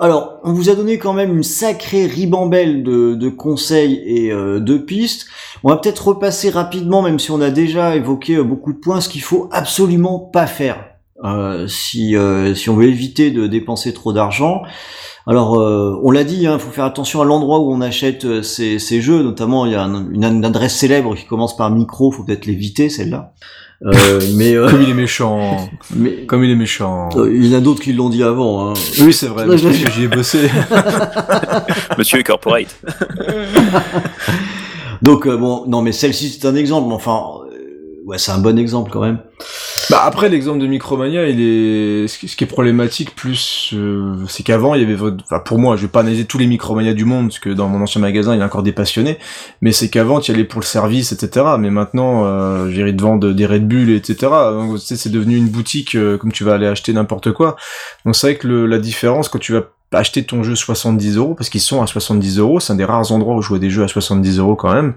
Alors, 0.00 0.40
on 0.44 0.52
vous 0.52 0.68
a 0.68 0.74
donné 0.74 0.98
quand 0.98 1.14
même 1.14 1.34
une 1.34 1.42
sacrée 1.42 2.06
ribambelle 2.06 2.82
de, 2.82 3.28
conseils 3.30 4.02
et 4.04 4.30
euh, 4.30 4.60
de 4.60 4.76
pistes. 4.76 5.26
On 5.64 5.70
va 5.70 5.76
peut-être 5.76 6.08
repasser 6.08 6.50
rapidement, 6.50 7.00
même 7.00 7.18
si 7.18 7.30
on 7.30 7.40
a 7.40 7.50
déjà 7.50 7.96
évoqué 7.96 8.36
euh, 8.36 8.44
beaucoup 8.44 8.72
de 8.72 8.78
points, 8.78 9.00
ce 9.00 9.08
qu'il 9.08 9.22
faut 9.22 9.48
absolument 9.50 10.18
pas 10.18 10.46
faire 10.46 10.84
euh, 11.24 11.66
si, 11.66 12.14
on 12.16 12.74
veut 12.74 12.86
éviter 12.86 13.30
de 13.30 13.46
dépenser 13.46 13.94
trop 13.94 14.12
d'argent. 14.12 14.62
Alors, 15.26 15.52
on 15.52 16.10
l'a 16.10 16.24
dit, 16.24 16.42
il 16.42 16.46
hein, 16.46 16.58
faut 16.58 16.70
faire 16.70 16.84
attention 16.84 17.20
à 17.20 17.24
l'endroit 17.24 17.60
où 17.60 17.72
on 17.72 17.80
achète 17.80 18.42
ces, 18.42 19.00
jeux. 19.00 19.22
Notamment, 19.22 19.66
il 19.66 19.72
y 19.72 19.74
a 19.74 19.82
un- 19.82 20.10
une, 20.10 20.24
une 20.24 20.44
adresse 20.44 20.74
célèbre 20.76 21.14
qui 21.16 21.24
commence 21.24 21.56
par 21.56 21.70
micro, 21.70 22.10
faut 22.10 22.24
peut-être 22.24 22.46
l'éviter 22.46 22.88
celle-là. 22.88 23.32
Euh, 23.86 24.20
mais 24.34 24.54
euh, 24.54 24.68
Comme 24.68 24.82
il 24.82 24.90
est 24.90 24.94
méchant. 24.94 25.70
mais 25.94 26.26
Comme 26.26 26.42
il 26.42 26.50
est 26.50 26.56
méchant. 26.56 27.10
euh, 27.16 27.32
il 27.32 27.46
y 27.46 27.54
en 27.54 27.58
a 27.58 27.60
d'autres 27.60 27.80
qui 27.80 27.92
l'ont 27.92 28.08
dit 28.08 28.24
avant. 28.24 28.70
Hein. 28.70 28.74
Oui, 29.00 29.12
c'est 29.12 29.28
vrai, 29.28 29.46
parce 29.46 29.62
que 29.62 29.70
j'y 29.94 30.04
ai 30.04 30.08
bossé. 30.08 30.50
Monsieur 31.98 32.22
Corporate. 32.24 32.76
Donc 35.02 35.26
euh, 35.26 35.36
bon, 35.36 35.64
non 35.68 35.80
mais 35.82 35.92
celle-ci 35.92 36.28
c'est 36.40 36.46
un 36.48 36.56
exemple, 36.56 36.88
mais 36.88 36.94
enfin, 36.94 37.22
ouais 38.08 38.16
c'est 38.16 38.32
un 38.32 38.38
bon 38.38 38.58
exemple 38.58 38.90
quand 38.90 39.02
même. 39.02 39.18
Bah 39.90 40.02
après 40.04 40.30
l'exemple 40.30 40.58
de 40.58 40.66
Micromania, 40.66 41.28
il 41.28 41.40
est 41.40 42.08
ce 42.08 42.18
qui 42.18 42.44
est 42.44 42.46
problématique 42.46 43.14
plus, 43.14 43.70
euh, 43.74 44.16
c'est 44.26 44.42
qu'avant 44.42 44.74
il 44.74 44.80
y 44.80 44.84
avait, 44.84 45.00
enfin 45.22 45.40
pour 45.40 45.58
moi, 45.58 45.76
je 45.76 45.82
vais 45.82 45.88
pas 45.88 46.00
analyser 46.00 46.24
tous 46.24 46.38
les 46.38 46.46
Micromania 46.46 46.94
du 46.94 47.04
monde, 47.04 47.28
parce 47.28 47.38
que 47.38 47.50
dans 47.50 47.68
mon 47.68 47.82
ancien 47.82 48.00
magasin 48.00 48.34
il 48.34 48.38
y 48.38 48.42
a 48.42 48.46
encore 48.46 48.62
des 48.62 48.72
passionnés, 48.72 49.18
mais 49.60 49.72
c'est 49.72 49.90
qu'avant 49.90 50.20
tu 50.20 50.32
allais 50.32 50.44
pour 50.44 50.60
le 50.60 50.66
service, 50.66 51.12
etc. 51.12 51.46
Mais 51.58 51.70
maintenant, 51.70 52.24
euh, 52.24 52.70
j'ai 52.70 52.90
de 52.92 53.02
vendre 53.02 53.32
des 53.32 53.46
Red 53.46 53.68
Bull, 53.68 53.90
etc. 53.90 54.32
Donc 54.52 54.78
c'est 54.78 55.12
devenu 55.12 55.36
une 55.36 55.48
boutique 55.48 55.94
euh, 55.94 56.16
comme 56.16 56.32
tu 56.32 56.44
vas 56.44 56.54
aller 56.54 56.66
acheter 56.66 56.94
n'importe 56.94 57.32
quoi. 57.32 57.56
Donc 58.06 58.16
c'est 58.16 58.28
vrai 58.28 58.36
que 58.36 58.48
le, 58.48 58.66
la 58.66 58.78
différence 58.78 59.28
quand 59.28 59.38
tu 59.38 59.52
vas 59.52 59.64
acheter 59.92 60.22
ton 60.24 60.42
jeu 60.42 60.54
70 60.54 61.16
euros 61.16 61.34
parce 61.34 61.48
qu'ils 61.48 61.60
sont 61.62 61.80
à 61.82 61.86
70 61.86 62.38
euros, 62.38 62.60
c'est 62.60 62.72
un 62.72 62.76
des 62.76 62.84
rares 62.84 63.10
endroits 63.12 63.36
où 63.36 63.42
je 63.42 63.48
vois 63.48 63.58
des 63.58 63.70
jeux 63.70 63.82
à 63.84 63.88
70 63.88 64.38
euros 64.38 64.54
quand 64.54 64.72
même. 64.72 64.92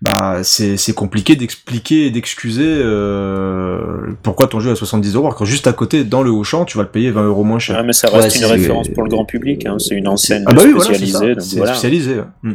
Bah 0.00 0.38
c'est 0.42 0.76
c'est 0.76 0.94
compliqué 0.94 1.36
d'expliquer 1.36 2.06
et 2.06 2.10
d'excuser 2.10 2.64
euh, 2.66 3.78
pourquoi 4.22 4.46
ton 4.46 4.60
jeu 4.60 4.70
est 4.70 4.72
à 4.72 4.76
70 4.76 5.14
euros 5.14 5.26
alors 5.26 5.38
que 5.38 5.44
juste 5.44 5.66
à 5.66 5.72
côté 5.72 6.04
dans 6.04 6.22
le 6.22 6.30
Auchan 6.30 6.64
tu 6.64 6.76
vas 6.78 6.84
le 6.84 6.88
payer 6.90 7.10
20 7.10 7.24
euros 7.26 7.44
moins 7.44 7.58
cher. 7.58 7.76
Ah, 7.78 7.82
mais 7.82 7.92
ça 7.92 8.10
Ouais, 8.12 8.20
reste 8.20 8.36
une 8.38 8.44
référence 8.46 8.88
pour 8.88 9.02
le 9.02 9.10
grand 9.10 9.24
public, 9.24 9.66
hein, 9.66 9.76
c'est 9.78 9.94
une 9.94 10.08
enseigne 10.08 10.44
Ah 10.46 10.52
bah 10.54 10.62
oui, 10.64 10.80
spécialisée. 10.80 11.34
donc 11.34 11.40
C'est 11.42 11.56
voilà. 11.58 11.72
spécialisé. 11.74 12.14
ouais. 12.16 12.24
Mm. 12.42 12.52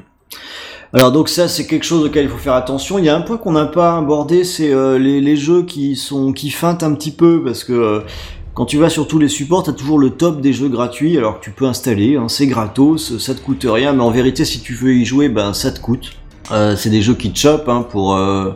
Alors 0.93 1.11
donc 1.11 1.27
ça 1.29 1.47
c'est 1.49 1.67
quelque 1.67 1.83
chose 1.85 2.05
auquel 2.05 2.23
il 2.25 2.29
faut 2.29 2.37
faire 2.37 2.53
attention. 2.53 2.97
Il 2.97 3.05
y 3.05 3.09
a 3.09 3.15
un 3.15 3.21
point 3.21 3.37
qu'on 3.37 3.51
n'a 3.51 3.65
pas 3.65 3.97
abordé, 3.97 4.43
c'est 4.45 4.71
euh, 4.73 4.97
les, 4.97 5.19
les 5.19 5.35
jeux 5.35 5.63
qui 5.63 5.95
sont 5.97 6.31
qui 6.31 6.49
feintent 6.49 6.81
un 6.81 6.93
petit 6.93 7.11
peu 7.11 7.43
parce 7.43 7.63
que 7.65 7.73
euh, 7.73 7.99
quand 8.57 8.65
tu 8.65 8.79
vas 8.79 8.89
sur 8.89 9.07
tous 9.07 9.19
les 9.19 9.27
supports, 9.27 9.61
t'as 9.61 9.71
toujours 9.71 9.99
le 9.99 10.09
top 10.09 10.41
des 10.41 10.51
jeux 10.51 10.67
gratuits, 10.67 11.15
alors 11.15 11.39
que 11.39 11.43
tu 11.43 11.51
peux 11.51 11.65
installer, 11.65 12.15
hein, 12.15 12.27
c'est 12.27 12.47
gratos, 12.47 13.19
ça 13.19 13.35
te 13.35 13.39
coûte 13.39 13.67
rien, 13.69 13.93
mais 13.93 14.01
en 14.01 14.09
vérité 14.09 14.45
si 14.45 14.61
tu 14.61 14.73
veux 14.73 14.95
y 14.95 15.05
jouer, 15.05 15.29
ben 15.29 15.53
ça 15.53 15.69
te 15.69 15.79
coûte. 15.79 16.13
Euh, 16.51 16.75
c'est 16.75 16.89
des 16.89 17.03
jeux 17.03 17.13
qui 17.13 17.29
te 17.29 17.37
chopent 17.37 17.69
hein, 17.69 17.85
pour 17.87 18.15
euh, 18.15 18.55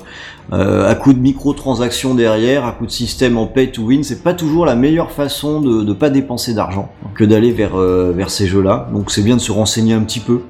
euh, 0.54 0.90
à 0.90 0.96
coup 0.96 1.14
de 1.14 1.20
microtransactions 1.20 2.16
derrière, 2.16 2.66
à 2.66 2.72
coup 2.72 2.88
de 2.88 2.92
système 2.92 3.38
en 3.38 3.46
pay 3.46 3.72
to 3.72 3.84
win, 3.84 4.04
c'est 4.04 4.24
pas 4.24 4.34
toujours 4.34 4.66
la 4.66 4.74
meilleure 4.74 5.12
façon 5.12 5.62
de 5.62 5.84
ne 5.84 5.94
pas 5.94 6.10
dépenser 6.10 6.56
d'argent 6.56 6.92
que 7.14 7.24
d'aller 7.24 7.52
vers 7.52 7.78
vers 7.78 8.32
ces 8.32 8.48
jeux-là. 8.48 8.90
Donc 8.92 9.12
c'est 9.12 9.22
bien 9.22 9.36
de 9.36 9.42
se 9.42 9.52
renseigner 9.52 9.94
un 9.94 10.02
petit 10.02 10.20
peu. 10.20 10.42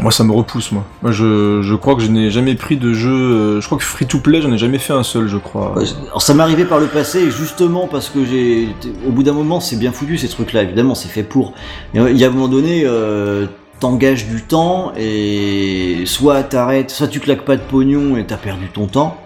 Moi 0.00 0.12
ça 0.12 0.22
me 0.24 0.32
repousse 0.32 0.70
moi. 0.72 0.84
Moi 1.02 1.10
je, 1.12 1.74
crois 1.74 1.96
que 1.96 2.02
je 2.02 2.08
n'ai 2.08 2.30
jamais 2.30 2.54
pris 2.54 2.76
de 2.76 2.92
jeu. 2.92 3.10
euh, 3.10 3.60
je 3.60 3.66
crois 3.66 3.78
que 3.78 3.84
free 3.84 4.06
to 4.06 4.18
play 4.20 4.40
j'en 4.40 4.52
ai 4.52 4.58
jamais 4.58 4.78
fait 4.78 4.92
un 4.92 5.02
seul 5.02 5.26
je 5.28 5.36
crois. 5.38 5.74
Alors 6.06 6.22
ça 6.22 6.34
m'est 6.34 6.42
arrivé 6.42 6.64
par 6.64 6.78
le 6.78 6.86
passé, 6.86 7.30
justement 7.30 7.88
parce 7.88 8.08
que 8.08 8.24
j'ai, 8.24 8.68
au 9.06 9.10
bout 9.10 9.22
d'un 9.24 9.32
moment, 9.32 9.58
c'est 9.60 9.76
bien 9.76 9.90
foutu 9.92 10.16
ces 10.18 10.28
trucs-là. 10.28 10.62
Évidemment, 10.62 10.94
c'est 10.94 11.08
fait 11.08 11.22
pour. 11.24 11.52
Et 11.94 11.98
Il 11.98 12.16
y 12.16 12.24
a 12.24 12.28
un 12.28 12.30
moment 12.30 12.48
donné, 12.48 12.82
euh, 12.84 13.46
t'engages 13.80 14.26
du 14.26 14.42
temps 14.42 14.92
et 14.96 16.02
soit 16.06 16.42
t'arrêtes, 16.44 16.90
soit 16.90 17.08
tu 17.08 17.20
claques 17.20 17.44
pas 17.44 17.56
de 17.56 17.62
pognon 17.62 18.16
et 18.16 18.24
t'as 18.24 18.36
perdu 18.36 18.68
ton 18.72 18.86
temps. 18.86 19.16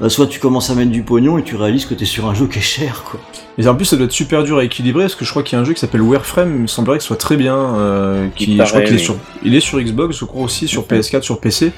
euh, 0.00 0.08
Soit 0.08 0.26
tu 0.26 0.40
commences 0.40 0.70
à 0.70 0.74
mettre 0.74 0.90
du 0.90 1.02
pognon 1.02 1.38
et 1.38 1.42
tu 1.42 1.54
réalises 1.56 1.86
que 1.86 1.94
t'es 1.94 2.04
sur 2.04 2.28
un 2.28 2.34
jeu 2.34 2.46
qui 2.46 2.58
est 2.58 2.62
cher, 2.62 3.04
quoi. 3.04 3.20
Et 3.58 3.68
en 3.68 3.74
plus 3.74 3.84
ça 3.84 3.96
doit 3.96 4.06
être 4.06 4.12
super 4.12 4.42
dur 4.44 4.58
à 4.58 4.64
équilibrer 4.64 5.04
parce 5.04 5.14
que 5.14 5.24
je 5.24 5.30
crois 5.30 5.42
qu'il 5.42 5.56
y 5.56 5.58
a 5.58 5.62
un 5.62 5.64
jeu 5.64 5.74
qui 5.74 5.80
s'appelle 5.80 6.00
Warframe, 6.02 6.54
il 6.54 6.62
me 6.62 6.66
semblerait 6.66 6.96
que 6.98 7.02
ce 7.04 7.08
soit 7.08 7.16
très 7.16 7.36
bien. 7.36 7.56
euh, 7.56 8.28
qui, 8.34 8.56
je 8.56 8.62
crois 8.64 8.80
qu'il 8.82 8.94
est 8.94 8.98
sur, 8.98 9.16
il 9.44 9.54
est 9.54 9.60
sur 9.60 9.78
Xbox, 9.80 10.16
je 10.18 10.24
crois 10.24 10.42
aussi 10.42 10.68
sur 10.68 10.82
PS4, 10.86 11.22
sur 11.22 11.38
PC. 11.40 11.72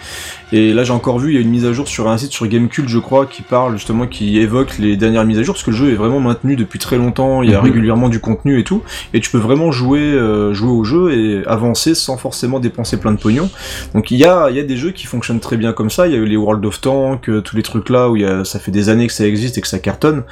Et 0.53 0.73
là 0.73 0.85
j'ai 0.85 0.93
encore 0.93 1.19
vu, 1.19 1.31
il 1.33 1.35
y 1.35 1.39
a 1.39 1.41
une 1.41 1.49
mise 1.51 1.65
à 1.67 1.73
jour 1.73 1.89
sur 1.89 2.09
un 2.09 2.17
site 2.17 2.31
sur 2.33 2.47
Gamecult, 2.47 2.89
je 2.89 2.99
crois, 2.99 3.27
qui 3.27 3.43
parle 3.43 3.73
justement, 3.77 4.07
qui 4.07 4.39
évoque 4.39 4.79
les 4.79 4.97
dernières 4.97 5.25
mises 5.25 5.39
à 5.39 5.43
jour 5.43 5.55
parce 5.55 5.65
que 5.65 5.71
le 5.73 5.77
jeu 5.77 5.91
est 5.91 5.97
vraiment 5.97 6.21
maintenu 6.21 6.55
depuis 6.55 6.79
très 6.79 6.97
longtemps. 6.97 7.43
Il 7.43 7.51
y 7.51 7.55
a 7.55 7.59
Mhm. 7.59 7.65
régulièrement 7.65 8.09
du 8.09 8.21
contenu 8.21 8.59
et 8.61 8.65
tout, 8.65 8.83
et 9.13 9.21
tu 9.21 9.31
peux 9.31 9.39
vraiment 9.39 9.73
jouer, 9.73 10.01
euh, 10.01 10.55
jouer 10.55 10.71
au 10.71 10.85
jeu 10.85 11.13
et 11.13 11.43
avancer 11.47 11.95
sans 11.97 12.17
forcément 12.17 12.61
dépenser 12.61 12.99
plein 12.99 13.11
de 13.13 13.19
pognon. 13.19 13.51
Donc 13.95 14.11
il 14.13 14.19
y 14.19 14.25
a, 14.25 14.49
il 14.51 14.57
y 14.57 14.61
a 14.61 14.65
des 14.65 14.77
jeux 14.77 14.93
qui 14.93 15.07
fonctionnent 15.07 15.41
très 15.41 15.57
bien 15.57 15.73
comme 15.73 15.91
ça. 15.91 16.07
Il 16.07 16.13
y 16.13 16.17
a 16.17 16.19
eu 16.19 16.27
les 16.27 16.37
World 16.37 16.65
of 16.67 16.81
Tanks, 16.81 17.29
euh, 17.29 17.41
tous 17.41 17.57
les 17.57 17.63
trucs 17.63 17.89
là 17.91 18.09
où 18.11 18.17
il 18.17 18.23
y 18.23 18.27
a, 18.27 18.45
ça 18.45 18.59
fait 18.61 18.71
des 18.71 18.89
années 18.91 19.07
que 19.09 19.13
ça 19.13 19.27
existe 19.27 19.59
et 19.59 19.61
que 19.61 19.69
ça 19.69 19.79
cartonne. 19.81 20.23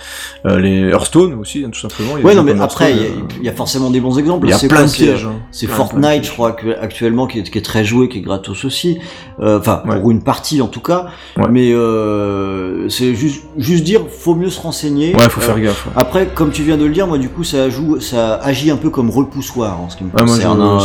Euh, 0.47 0.59
les 0.61 0.90
Hearthstone 0.90 1.32
aussi, 1.39 1.64
hein, 1.64 1.70
tout 1.72 1.80
simplement. 1.80 2.16
Il 2.16 2.20
y 2.20 2.22
a 2.22 2.26
Ouais, 2.26 2.33
des 2.33 2.37
non, 2.39 2.43
mais 2.45 2.61
après, 2.61 2.93
il 2.93 2.97
y, 2.97 3.01
a- 3.01 3.05
Hearthstone, 3.05 3.22
euh, 3.30 3.37
il 3.41 3.47
y 3.47 3.49
a 3.49 3.53
forcément 3.53 3.91
des 3.91 4.01
bons 4.01 4.18
exemples. 4.18 4.47
il 4.47 4.51
y 4.51 4.53
a 4.53 4.59
C'est 4.59 4.68
plein 4.68 4.85
de 4.87 4.91
pièges. 4.91 5.26
hein. 5.26 5.35
C'est 5.51 5.66
Fortnite, 5.66 6.24
je 6.24 6.30
crois, 6.33 6.53
que, 6.53 6.68
actuellement, 6.80 7.26
qui 7.26 7.39
est, 7.41 7.51
qui 7.51 7.59
est 7.59 7.62
très 7.62 7.85
joué, 7.85 8.09
qui 8.09 8.18
est 8.18 8.22
gratos 8.22 8.64
aussi. 8.64 8.99
Euh, 9.41 9.59
Enfin, 9.59 9.83
Ouais. 9.87 10.01
pour 10.01 10.11
une 10.11 10.22
partie 10.22 10.61
en 10.62 10.66
tout 10.68 10.80
cas. 10.80 11.07
Ouais. 11.37 11.45
Mais 11.51 11.72
euh, 11.72 12.89
c'est 12.89 13.14
juste, 13.14 13.43
juste 13.57 13.85
dire, 13.85 14.03
faut 14.11 14.35
mieux 14.35 14.51
se 14.51 14.61
renseigner. 14.61 15.14
Ouais, 15.14 15.28
faut 15.28 15.41
faire 15.41 15.59
gaffe. 15.61 15.87
ouais. 15.87 15.93
Après, 15.97 16.26
comme 16.35 16.51
tu 16.51 16.62
viens 16.62 16.76
de 16.76 16.85
le 16.85 16.93
dire, 16.93 17.07
moi 17.07 17.18
du 17.18 17.28
coup, 17.28 17.45
ça, 17.45 17.68
joue, 17.70 18.01
ça 18.01 18.35
agit 18.37 18.70
un 18.70 18.76
peu 18.76 18.91
comme 18.91 19.11
repoussoir 19.11 19.80
en 19.80 19.89
ce 19.89 19.97
qui 19.97 20.05
me 20.05 20.11
concerne. 20.11 20.61
hein. 20.61 20.78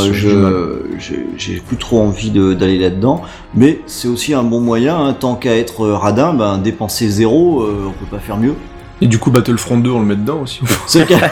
j'ai 1.37 1.55
plus 1.59 1.77
trop 1.77 2.01
envie 2.01 2.31
d'aller 2.31 2.77
là-dedans, 2.79 3.21
mais 3.55 3.79
c'est 3.85 4.07
aussi 4.07 4.33
un 4.33 4.43
bon 4.43 4.59
moyen. 4.61 4.97
hein. 4.97 5.13
tant 5.13 5.35
qu'à 5.35 5.55
être 5.55 5.87
radin, 5.87 6.33
ben 6.33 6.57
dépenser 6.57 7.09
zéro, 7.09 7.63
on 7.63 7.91
peut 7.91 8.09
pas 8.09 8.19
faire 8.19 8.37
mieux. 8.37 8.53
Et 9.01 9.07
du 9.07 9.19
coup, 9.19 9.31
Battlefront 9.31 9.77
2, 9.77 9.89
on 9.91 9.99
le 9.99 10.05
met 10.05 10.15
dedans 10.15 10.41
aussi. 10.41 10.61
C'est 10.87 10.99
le 10.99 11.05
cas. 11.05 11.29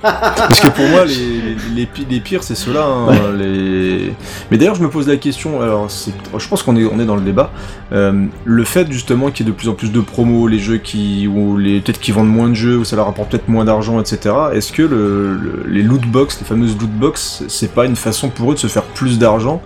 Parce 0.00 0.60
que 0.60 0.68
pour 0.68 0.86
moi, 0.86 1.04
les, 1.04 1.14
les, 1.14 1.56
les 1.74 1.86
pi- 1.86 2.06
les 2.08 2.20
pires, 2.20 2.44
c'est 2.44 2.54
ceux-là. 2.54 2.86
hein, 2.86 3.32
les... 3.36 4.12
Mais 4.48 4.56
d'ailleurs, 4.56 4.76
je 4.76 4.82
me 4.82 4.88
pose 4.88 5.08
la 5.08 5.16
question. 5.16 5.60
Alors, 5.60 5.90
c'est- 5.90 6.12
je 6.38 6.48
pense 6.48 6.62
qu'on 6.62 6.76
est, 6.76 6.84
on 6.84 7.00
est 7.00 7.04
dans 7.04 7.16
le 7.16 7.20
débat. 7.22 7.50
Euh, 7.92 8.26
le 8.44 8.64
fait 8.64 8.90
justement 8.92 9.32
qu'il 9.32 9.44
y 9.44 9.48
ait 9.48 9.52
de 9.52 9.56
plus 9.56 9.68
en 9.68 9.74
plus 9.74 9.90
de 9.90 10.00
promos, 10.00 10.46
les 10.46 10.60
jeux 10.60 10.76
qui, 10.76 11.26
ou 11.26 11.56
les 11.56 11.80
peut-être 11.80 11.98
qui 11.98 12.12
vendent 12.12 12.30
moins 12.30 12.48
de 12.48 12.54
jeux, 12.54 12.78
ou 12.78 12.84
ça 12.84 12.94
leur 12.94 13.06
rapporte 13.06 13.30
peut-être 13.32 13.48
moins 13.48 13.64
d'argent, 13.64 13.98
etc. 14.00 14.32
Est-ce 14.54 14.72
que 14.72 14.82
le, 14.82 15.34
le- 15.36 15.64
les 15.68 15.82
loot 15.82 16.02
box, 16.06 16.38
les 16.40 16.46
fameuses 16.46 16.76
loot 16.78 16.90
box, 16.92 17.42
c'est 17.48 17.74
pas 17.74 17.84
une 17.84 17.96
façon 17.96 18.28
pour 18.28 18.52
eux 18.52 18.54
de 18.54 18.60
se 18.60 18.68
faire 18.68 18.84
plus 18.84 19.18
d'argent 19.18 19.60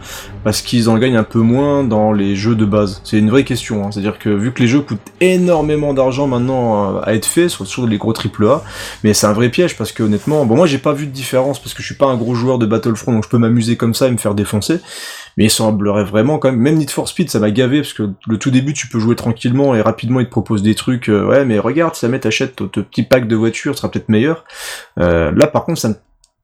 parce 0.45 0.63
qu'ils 0.63 0.89
en 0.89 0.99
gagnent 0.99 1.17
un 1.17 1.23
peu 1.23 1.39
moins 1.41 1.85
dans 1.85 2.13
les 2.13 2.35
jeux 2.37 2.55
de 2.55 2.65
base 2.65 3.01
C'est 3.05 3.19
une 3.19 3.31
vraie 3.31 3.45
question. 3.45 3.85
hein. 3.87 3.91
C'est-à-dire 3.93 4.19
que 4.19 4.29
vu 4.29 4.53
que 4.53 4.61
les 4.61 4.67
jeux 4.69 4.81
coûtent 4.81 5.01
énormément 5.21 5.95
d'argent 5.95 6.27
maintenant 6.27 6.97
euh, 6.97 7.01
à 7.05 7.15
être 7.15 7.27
faits, 7.27 7.49
surtout 7.49 7.87
les 7.87 7.99
gros 7.99 8.13
AAA, 8.13 8.63
mais 9.05 9.15
c'est 9.15 9.27
un 9.27 9.33
vrai 9.33 9.49
piège 9.49 9.77
parce 9.77 9.93
que 9.93 10.03
honnêtement, 10.03 10.45
bon 10.45 10.57
moi 10.57 10.67
j'ai 10.67 10.79
pas 10.79 10.93
vu 10.93 11.07
de 11.07 11.13
différence 11.13 11.61
parce 11.61 11.75
que 11.75 11.83
je 11.83 11.87
suis 11.87 11.95
pas 11.95 12.07
un 12.07 12.17
gros 12.17 12.35
joueur 12.35 12.59
de 12.59 12.67
Battlefront 12.67 13.13
donc 13.13 13.25
je 13.25 13.29
peux 13.29 13.39
m'amuser 13.39 13.77
comme 13.77 13.95
ça 13.95 14.09
et 14.09 14.11
me 14.11 14.17
faire 14.17 14.35
défoncer. 14.35 14.81
Mais 15.39 15.45
il 15.45 15.51
semblerait 15.51 16.05
vraiment 16.05 16.39
quand 16.39 16.51
même, 16.51 16.61
même 16.61 16.77
Need 16.77 16.91
for 16.91 17.09
Speed 17.09 17.31
ça 17.31 17.39
m'a 17.39 17.51
gavé 17.51 17.81
parce 17.81 17.95
que 17.95 18.11
le 18.27 18.37
tout 18.39 18.51
début 18.51 18.75
tu 18.75 18.87
peux 18.89 18.99
jouer 18.99 19.17
tranquillement 19.17 19.75
et 19.75 19.81
rapidement 19.81 20.21
ils 20.21 20.27
te 20.27 20.31
proposent 20.31 20.63
des 20.63 20.75
trucs, 20.75 21.09
euh, 21.09 21.25
ouais 21.27 21.45
mais 21.45 21.59
regarde 21.59 21.95
si 21.95 22.03
jamais 22.03 22.19
t'achètes 22.19 22.57
ton, 22.57 22.69
ton 22.69 22.83
petit 22.83 23.03
pack 23.03 23.27
de 23.29 23.37
voiture, 23.37 23.75
ce 23.75 23.81
sera 23.81 23.91
peut-être 23.91 24.09
meilleur. 24.09 24.45
Euh, 24.99 25.31
là 25.35 25.47
par 25.47 25.65
contre 25.65 25.81
ça 25.81 25.89
me 25.89 25.95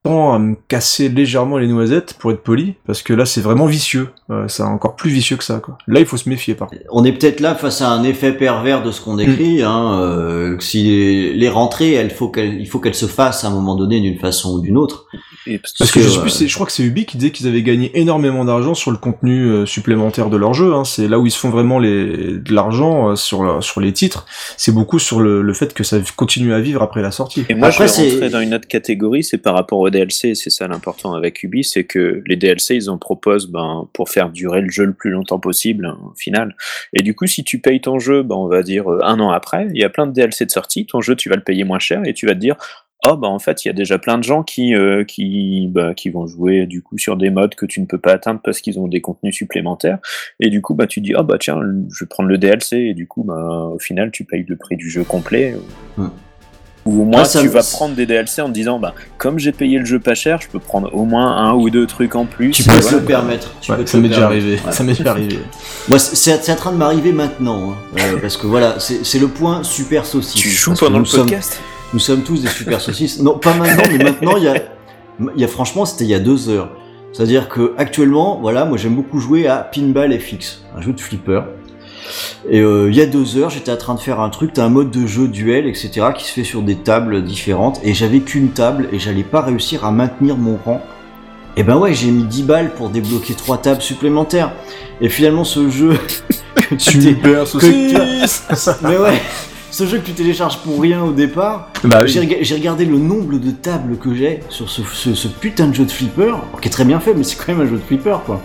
tend 0.03 0.33
à 0.33 0.39
me 0.39 0.55
casser 0.67 1.09
légèrement 1.09 1.57
les 1.57 1.67
noisettes 1.67 2.13
pour 2.19 2.31
être 2.31 2.41
poli 2.41 2.75
parce 2.85 3.01
que 3.01 3.13
là 3.13 3.25
c'est 3.25 3.41
vraiment 3.41 3.65
vicieux, 3.65 4.09
Euh, 4.31 4.45
c'est 4.47 4.61
encore 4.63 4.95
plus 4.95 5.09
vicieux 5.09 5.37
que 5.37 5.43
ça 5.43 5.59
quoi. 5.59 5.77
Là 5.87 5.99
il 5.99 6.05
faut 6.05 6.15
se 6.17 6.29
méfier 6.29 6.53
par 6.53 6.69
contre. 6.69 6.83
On 6.91 7.03
est 7.03 7.11
peut-être 7.11 7.39
là 7.39 7.55
face 7.55 7.81
à 7.81 7.89
un 7.89 8.03
effet 8.03 8.31
pervers 8.31 8.83
de 8.83 8.91
ce 8.91 9.01
qu'on 9.01 9.15
décrit. 9.15 9.63
Hein, 9.63 9.99
euh, 10.01 10.55
que 10.57 10.63
si 10.63 10.83
les, 10.83 11.33
les 11.33 11.49
rentrées, 11.49 11.93
elles, 11.93 12.11
faut 12.11 12.29
qu'elles- 12.29 12.61
il 12.61 12.67
faut 12.67 12.79
qu'elles 12.79 12.93
se 12.95 13.07
fassent 13.07 13.43
à 13.43 13.47
un 13.47 13.51
moment 13.51 13.75
donné 13.75 13.99
d'une 13.99 14.19
façon 14.19 14.53
ou 14.53 14.61
d'une 14.61 14.77
autre. 14.77 15.05
Et 15.47 15.57
Parce 15.79 15.91
que, 15.91 15.99
que, 15.99 16.05
je, 16.05 16.09
sais 16.09 16.17
euh, 16.17 16.21
plus, 16.21 16.47
je 16.47 16.53
crois 16.53 16.65
que 16.67 16.71
c'est 16.71 16.83
Ubi 16.83 17.05
qui 17.05 17.17
disait 17.17 17.31
qu'ils 17.31 17.47
avaient 17.47 17.63
gagné 17.63 17.97
énormément 17.99 18.45
d'argent 18.45 18.75
sur 18.75 18.91
le 18.91 18.97
contenu 18.97 19.45
euh, 19.45 19.65
supplémentaire 19.65 20.29
de 20.29 20.37
leur 20.37 20.53
jeu. 20.53 20.75
Hein. 20.75 20.83
C'est 20.83 21.07
là 21.07 21.17
où 21.17 21.25
ils 21.25 21.31
se 21.31 21.39
font 21.39 21.49
vraiment 21.49 21.79
les, 21.79 22.37
de 22.37 22.53
l'argent 22.53 23.09
euh, 23.09 23.15
sur, 23.15 23.43
la- 23.43 23.61
sur 23.61 23.81
les 23.81 23.91
titres. 23.93 24.25
C'est 24.57 24.71
beaucoup 24.73 24.99
sur 24.99 25.19
le, 25.21 25.41
le 25.41 25.53
fait 25.53 25.73
que 25.73 25.83
ça 25.83 25.97
continue 26.15 26.53
à 26.53 26.59
vivre 26.59 26.83
après 26.83 27.01
la 27.01 27.09
sortie. 27.11 27.45
Et 27.49 27.55
moi, 27.55 27.69
Après, 27.69 27.87
je 27.87 27.93
vais 28.01 28.09
rentrer 28.11 28.29
dans 28.29 28.41
une 28.41 28.53
autre 28.53 28.67
catégorie, 28.67 29.23
c'est 29.23 29.39
par 29.39 29.55
rapport 29.55 29.79
DLC. 29.89 30.35
C'est 30.35 30.49
ça 30.49 30.67
l'important 30.67 31.13
avec 31.13 31.43
Ubi, 31.43 31.63
c'est 31.63 31.83
que 31.83 32.21
les 32.25 32.35
DLC, 32.35 32.75
ils 32.75 32.89
en 32.89 32.97
proposent 32.97 33.49
ben, 33.49 33.87
pour 33.93 34.09
faire 34.09 34.29
durer 34.29 34.61
le 34.61 34.69
jeu 34.69 34.85
le 34.85 34.93
plus 34.93 35.11
longtemps 35.11 35.39
possible, 35.39 35.85
hein, 35.85 35.97
au 36.03 36.15
final. 36.15 36.55
Et 36.93 37.01
du 37.01 37.15
coup, 37.15 37.27
si 37.27 37.43
tu 37.43 37.59
payes 37.59 37.81
ton 37.81 37.99
jeu, 37.99 38.23
ben, 38.23 38.35
on 38.35 38.47
va 38.47 38.63
dire 38.63 38.91
euh, 38.91 38.99
un 39.03 39.19
an 39.19 39.31
après, 39.31 39.67
il 39.73 39.79
y 39.79 39.83
a 39.83 39.89
plein 39.89 40.07
de 40.07 40.13
DLC 40.13 40.45
de 40.45 40.51
sortie, 40.51 40.85
ton 40.85 41.01
jeu, 41.01 41.15
tu 41.15 41.29
vas 41.29 41.35
le 41.35 41.43
payer 41.43 41.63
moins 41.63 41.79
cher 41.79 42.01
et 42.05 42.13
tu 42.13 42.25
vas 42.25 42.33
te 42.33 42.39
dire, 42.39 42.55
oh, 43.07 43.15
bah, 43.15 43.27
en 43.27 43.39
fait, 43.39 43.65
il 43.65 43.69
y 43.69 43.71
a 43.71 43.73
déjà 43.73 43.97
plein 43.97 44.17
de 44.17 44.23
gens 44.23 44.43
qui, 44.43 44.75
euh, 44.75 45.03
qui, 45.03 45.71
vont 46.11 46.27
jouer, 46.27 46.65
du 46.65 46.81
coup, 46.81 46.97
sur 46.97 47.17
des 47.17 47.29
modes 47.29 47.55
que 47.55 47.65
tu 47.65 47.81
ne 47.81 47.85
peux 47.85 47.97
pas 47.97 48.13
atteindre 48.13 48.41
parce 48.43 48.61
qu'ils 48.61 48.79
ont 48.79 48.87
des 48.87 49.01
contenus 49.01 49.35
supplémentaires. 49.35 49.99
Et 50.39 50.49
du 50.49 50.61
coup, 50.61 50.73
bah, 50.73 50.87
tu 50.87 51.01
dis, 51.01 51.13
oh, 51.17 51.23
bah, 51.23 51.37
tiens, 51.39 51.59
je 51.91 52.03
vais 52.03 52.07
prendre 52.07 52.29
le 52.29 52.37
DLC. 52.37 52.77
Et 52.77 52.93
du 52.93 53.07
coup, 53.07 53.29
au 53.29 53.79
final, 53.79 54.11
tu 54.11 54.25
payes 54.25 54.45
le 54.47 54.55
prix 54.57 54.75
du 54.75 54.89
jeu 54.89 55.03
complet. 55.03 55.55
Ou 56.89 57.01
au 57.01 57.05
moins, 57.05 57.21
Ah, 57.23 57.39
tu 57.39 57.47
vas 57.47 57.61
prendre 57.61 57.93
des 57.93 58.05
DLC 58.07 58.41
en 58.41 58.47
te 58.47 58.51
disant, 58.53 58.79
bah, 58.79 58.95
comme 59.17 59.37
j'ai 59.37 59.51
payé 59.51 59.77
le 59.77 59.85
jeu 59.85 59.99
pas 59.99 60.15
cher, 60.15 60.39
je 60.41 60.47
peux 60.47 60.59
prendre 60.59 60.89
au 60.93 61.05
moins 61.05 61.37
un 61.37 61.53
ou 61.53 61.69
deux 61.69 61.85
trucs 61.85 62.15
en 62.15 62.25
plus. 62.25 62.49
Tu 62.51 62.63
peux 62.63 62.71
voilà. 62.71 62.87
te 62.89 62.95
le 62.95 63.01
permettre. 63.03 63.51
Tu 63.61 63.71
Ouais, 63.71 63.77
peux 63.77 63.83
te 63.83 63.89
ça 63.91 63.97
m'est 63.99 64.07
déjà 64.07 64.25
arrivé. 64.25 64.53
Ouais. 64.65 64.71
Ça 64.71 64.83
m'est 64.83 64.93
déjà 64.97 65.11
arrivé. 65.11 65.39
Moi, 65.87 65.99
c'est- 65.99 66.51
en 66.51 66.55
train 66.55 66.71
de 66.71 66.77
m'arriver 66.77 67.11
maintenant, 67.11 67.71
hein, 67.71 67.75
euh, 67.99 68.17
parce 68.21 68.37
que 68.37 68.47
voilà, 68.47 68.75
c'est 68.79 69.05
c'est 69.05 69.19
le 69.19 69.27
point 69.27 69.61
super 69.63 70.05
saucisse. 70.05 70.33
Tu 70.41 70.49
joues 70.49 70.73
pendant 70.73 70.99
le 70.99 71.05
sommes- 71.05 71.21
podcast 71.29 71.59
Nous 71.93 71.99
sommes 71.99 72.23
tous 72.23 72.41
des 72.41 72.47
super 72.49 72.81
saucisses. 72.81 73.19
Non, 73.21 73.37
pas 73.37 73.53
maintenant, 73.53 73.83
mais 73.91 74.03
maintenant, 74.03 74.37
il 74.37 74.43
y 74.43 74.47
a, 74.47 74.55
il 75.35 75.41
y 75.41 75.43
a 75.43 75.47
franchement, 75.47 75.85
c'était 75.85 76.05
il 76.05 76.09
y 76.09 76.15
a 76.15 76.19
deux 76.19 76.49
heures. 76.49 76.69
C'est-à-dire 77.13 77.49
que 77.49 77.73
actuellement, 77.77 78.39
voilà, 78.41 78.65
moi 78.65 78.77
j'aime 78.77 78.95
beaucoup 78.95 79.19
jouer 79.19 79.47
à 79.47 79.57
Pinball 79.57 80.17
FX, 80.19 80.63
un 80.77 80.81
jeu 80.81 80.93
de 80.93 80.99
flipper. 81.01 81.41
Et 82.49 82.59
euh, 82.61 82.89
il 82.89 82.95
y 82.95 83.01
a 83.01 83.05
deux 83.05 83.37
heures, 83.37 83.49
j'étais 83.49 83.71
en 83.71 83.77
train 83.77 83.95
de 83.95 83.99
faire 83.99 84.19
un 84.19 84.29
truc, 84.29 84.53
t'as 84.53 84.63
un 84.65 84.69
mode 84.69 84.91
de 84.91 85.05
jeu 85.05 85.27
duel, 85.27 85.67
etc., 85.67 86.07
qui 86.17 86.23
se 86.25 86.31
fait 86.31 86.43
sur 86.43 86.61
des 86.61 86.75
tables 86.75 87.23
différentes, 87.23 87.79
et 87.83 87.93
j'avais 87.93 88.19
qu'une 88.19 88.49
table, 88.49 88.87
et 88.91 88.99
j'allais 88.99 89.23
pas 89.23 89.41
réussir 89.41 89.85
à 89.85 89.91
maintenir 89.91 90.37
mon 90.37 90.57
rang. 90.65 90.81
Et 91.57 91.63
ben 91.63 91.75
ouais, 91.77 91.93
j'ai 91.93 92.11
mis 92.11 92.23
10 92.23 92.43
balles 92.43 92.71
pour 92.73 92.89
débloquer 92.89 93.33
trois 93.33 93.57
tables 93.57 93.81
supplémentaires. 93.81 94.51
Et 95.01 95.09
finalement, 95.09 95.43
ce 95.43 95.69
jeu... 95.69 95.93
que 96.55 96.75
tu 96.75 97.01
Super 97.01 97.47
saucisse 97.47 98.43
mais 98.83 98.97
ouais, 98.97 99.19
ce 99.71 99.85
jeu 99.85 99.97
que 99.97 100.05
tu 100.05 100.11
télécharges 100.13 100.57
pour 100.59 100.79
rien 100.81 101.03
au 101.03 101.11
départ. 101.11 101.69
Bah 101.83 101.99
oui. 102.03 102.07
J'ai 102.09 102.19
rega- 102.21 102.37
j'ai 102.41 102.55
regardé 102.55 102.85
le 102.85 102.97
nombre 102.97 103.37
de 103.39 103.51
tables 103.51 103.97
que 103.97 104.13
j'ai 104.13 104.39
sur 104.49 104.69
ce, 104.69 104.81
ce- 104.83 105.15
ce 105.15 105.27
putain 105.27 105.67
de 105.67 105.73
jeu 105.73 105.85
de 105.85 105.91
flipper, 105.91 106.35
qui 106.61 106.67
est 106.67 106.71
très 106.71 106.85
bien 106.85 106.99
fait, 106.99 107.13
mais 107.13 107.23
c'est 107.23 107.35
quand 107.37 107.53
même 107.53 107.61
un 107.65 107.69
jeu 107.69 107.77
de 107.77 107.81
flipper, 107.85 108.17
quoi. 108.25 108.41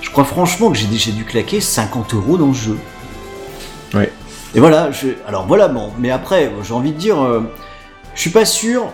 Je 0.00 0.10
crois 0.10 0.24
franchement 0.24 0.70
que 0.70 0.78
j'ai 0.78 0.86
j'ai 0.92 1.12
dû 1.12 1.24
claquer 1.24 1.60
50 1.60 2.14
euros 2.14 2.36
dans 2.36 2.52
ce 2.52 2.58
jeu. 2.58 2.78
Ouais. 3.94 4.12
Et 4.54 4.60
voilà, 4.60 4.90
je, 4.90 5.08
alors 5.26 5.46
voilà, 5.46 5.68
bon, 5.68 5.92
mais 5.98 6.10
après, 6.10 6.50
j'ai 6.62 6.74
envie 6.74 6.92
de 6.92 6.98
dire, 6.98 7.22
euh, 7.22 7.42
je 8.14 8.20
suis 8.20 8.30
pas 8.30 8.44
sûr, 8.44 8.92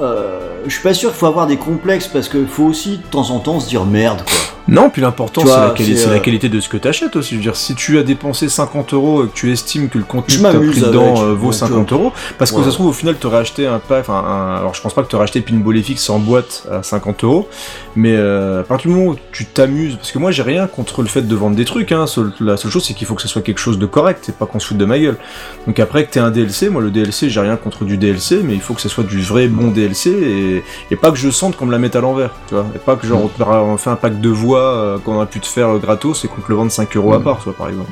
euh, 0.00 0.60
je 0.66 0.72
suis 0.72 0.82
pas 0.82 0.94
sûr 0.94 1.10
qu'il 1.10 1.18
faut 1.18 1.26
avoir 1.26 1.46
des 1.46 1.56
complexes 1.56 2.06
parce 2.06 2.28
qu'il 2.28 2.46
faut 2.46 2.64
aussi 2.64 2.98
de 2.98 3.02
temps 3.02 3.30
en 3.30 3.40
temps 3.40 3.58
se 3.58 3.68
dire 3.68 3.84
merde, 3.84 4.22
quoi. 4.24 4.53
Non, 4.66 4.88
puis 4.88 5.02
l'important 5.02 5.42
Tu 5.42 5.48
c'est 5.48 5.54
la, 5.56 5.70
quali- 5.70 6.04
euh, 6.06 6.18
qualité 6.20 6.48
de 6.48 6.58
ce 6.58 6.70
que 6.70 6.78
tu 6.78 6.88
achètes 6.88 7.16
aussi. 7.16 7.30
Je 7.32 7.36
veux 7.36 7.42
dire, 7.42 7.54
si 7.56 7.74
tu 7.74 7.98
as 7.98 8.02
dépensé 8.02 8.48
50 8.48 8.94
euros 8.94 9.24
et 9.24 9.28
que 9.28 9.34
tu 9.34 9.52
estimes 9.52 9.90
que 9.90 9.98
le 9.98 10.04
contenu 10.04 10.36
que 10.36 10.40
tu 10.40 10.46
as 10.46 10.52
pris 10.54 10.80
dedans 10.80 11.22
euh, 11.22 11.34
vaut 11.34 11.46
donc, 11.50 11.54
50 11.54 11.92
euros, 11.92 12.12
parce 12.38 12.50
que 12.50 12.56
ouais. 12.56 12.64
ça 12.64 12.70
se 12.70 12.74
trouve 12.76 12.86
au 12.86 12.92
final 12.92 13.16
tu 13.20 13.26
aurais 13.26 13.38
acheté 13.38 13.66
un 13.66 13.78
pack, 13.78 14.08
un- 14.08 14.56
alors 14.56 14.72
je 14.74 14.80
pense 14.80 14.94
pas 14.94 15.02
que 15.02 15.08
tu 15.08 15.16
aurais 15.16 15.24
acheté 15.24 15.42
Pinball 15.42 15.82
FX 15.82 16.08
en 16.08 16.18
boîte 16.18 16.66
à 16.72 16.82
50 16.82 17.24
euros, 17.24 17.46
mais 17.94 18.14
euh, 18.16 18.60
à 18.60 18.64
partir 18.64 18.90
du 18.90 18.96
moment 18.96 19.10
où 19.12 19.16
tu 19.32 19.44
t'amuses, 19.44 19.96
parce 19.96 20.12
que 20.12 20.18
moi 20.18 20.30
j'ai 20.30 20.42
rien 20.42 20.66
contre 20.66 21.02
le 21.02 21.08
fait 21.08 21.22
de 21.22 21.34
vendre 21.36 21.56
des 21.56 21.66
trucs, 21.66 21.92
hein, 21.92 22.06
seul- 22.06 22.32
la 22.40 22.56
seule 22.56 22.70
chose 22.70 22.84
c'est 22.86 22.94
qu'il 22.94 23.06
faut 23.06 23.14
que 23.14 23.22
ce 23.22 23.28
soit 23.28 23.42
quelque 23.42 23.58
chose 23.60 23.78
de 23.78 23.84
correct, 23.86 24.20
c'est 24.22 24.36
pas 24.38 24.46
qu'on 24.46 24.60
se 24.60 24.68
foute 24.68 24.78
de 24.78 24.86
ma 24.86 24.98
gueule. 24.98 25.18
Donc 25.66 25.78
après 25.78 26.06
que 26.06 26.10
t'aies 26.12 26.20
un 26.20 26.30
DLC, 26.30 26.70
moi 26.70 26.80
le 26.80 26.90
DLC 26.90 27.28
j'ai 27.28 27.40
rien 27.40 27.56
contre 27.56 27.84
du 27.84 27.98
DLC, 27.98 28.40
mais 28.42 28.54
il 28.54 28.60
faut 28.62 28.72
que 28.72 28.80
ce 28.80 28.88
soit 28.88 29.04
du 29.04 29.20
vrai 29.20 29.46
bon 29.48 29.68
DLC 29.68 30.10
et, 30.10 30.64
et 30.90 30.96
pas 30.96 31.10
que 31.10 31.18
je 31.18 31.28
sente 31.28 31.54
qu'on 31.56 31.66
me 31.66 31.72
la 31.72 31.78
mette 31.78 31.96
à 31.96 32.00
l'envers, 32.00 32.30
tu 32.48 32.54
vois, 32.54 32.64
et 32.74 32.78
pas 32.78 32.96
que 32.96 33.06
genre 33.06 33.22
on 33.24 33.28
te- 33.28 33.42
on 33.42 33.76
fait 33.76 33.90
un 33.90 33.96
pack 33.96 34.20
de 34.22 34.28
voix 34.30 34.53
euh, 34.60 34.98
qu'on 34.98 35.20
a 35.20 35.26
pu 35.26 35.40
te 35.40 35.46
faire 35.46 35.68
euh, 35.70 35.78
gratos 35.78 36.24
et 36.24 36.28
qu'on 36.28 36.40
te 36.40 36.48
le 36.48 36.54
vende 36.54 36.70
5 36.70 36.96
euros 36.96 37.14
à 37.14 37.18
Mm. 37.18 37.22
part, 37.24 37.40
vois, 37.44 37.52
par 37.54 37.68
exemple. 37.68 37.90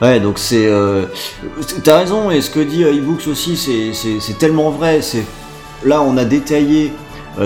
Ouais, 0.00 0.20
donc 0.20 0.38
c'est. 0.38 0.66
Euh, 0.66 1.04
T'as 1.84 1.98
raison, 1.98 2.30
et 2.30 2.40
ce 2.40 2.50
que 2.50 2.60
dit 2.60 2.84
eBooks 2.84 3.26
aussi, 3.28 3.56
c'est- 3.56 3.92
tellement 4.38 4.70
vrai. 4.70 5.00
C'est 5.02 5.24
Là, 5.84 6.02
on 6.02 6.16
a 6.16 6.24
détaillé 6.24 6.92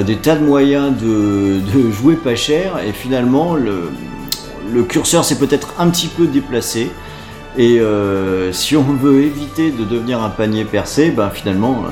des 0.04 0.16
tas 0.16 0.36
de 0.36 0.44
moyens 0.44 0.92
de, 0.96 1.60
de 1.60 1.90
jouer 1.90 2.14
pas 2.16 2.34
cher, 2.34 2.78
et 2.86 2.92
finalement, 2.92 3.54
le, 3.56 3.90
le 4.72 4.82
curseur 4.84 5.22
s'est 5.24 5.36
peut-être 5.38 5.74
un 5.78 5.90
petit 5.90 6.08
peu 6.08 6.26
déplacé. 6.26 6.90
Et 7.58 7.78
euh, 7.80 8.50
si 8.52 8.74
on 8.74 8.82
veut 8.84 9.20
éviter 9.22 9.70
de 9.70 9.84
devenir 9.84 10.22
un 10.22 10.30
panier 10.30 10.64
percé, 10.64 11.10
ben 11.10 11.28
finalement, 11.28 11.84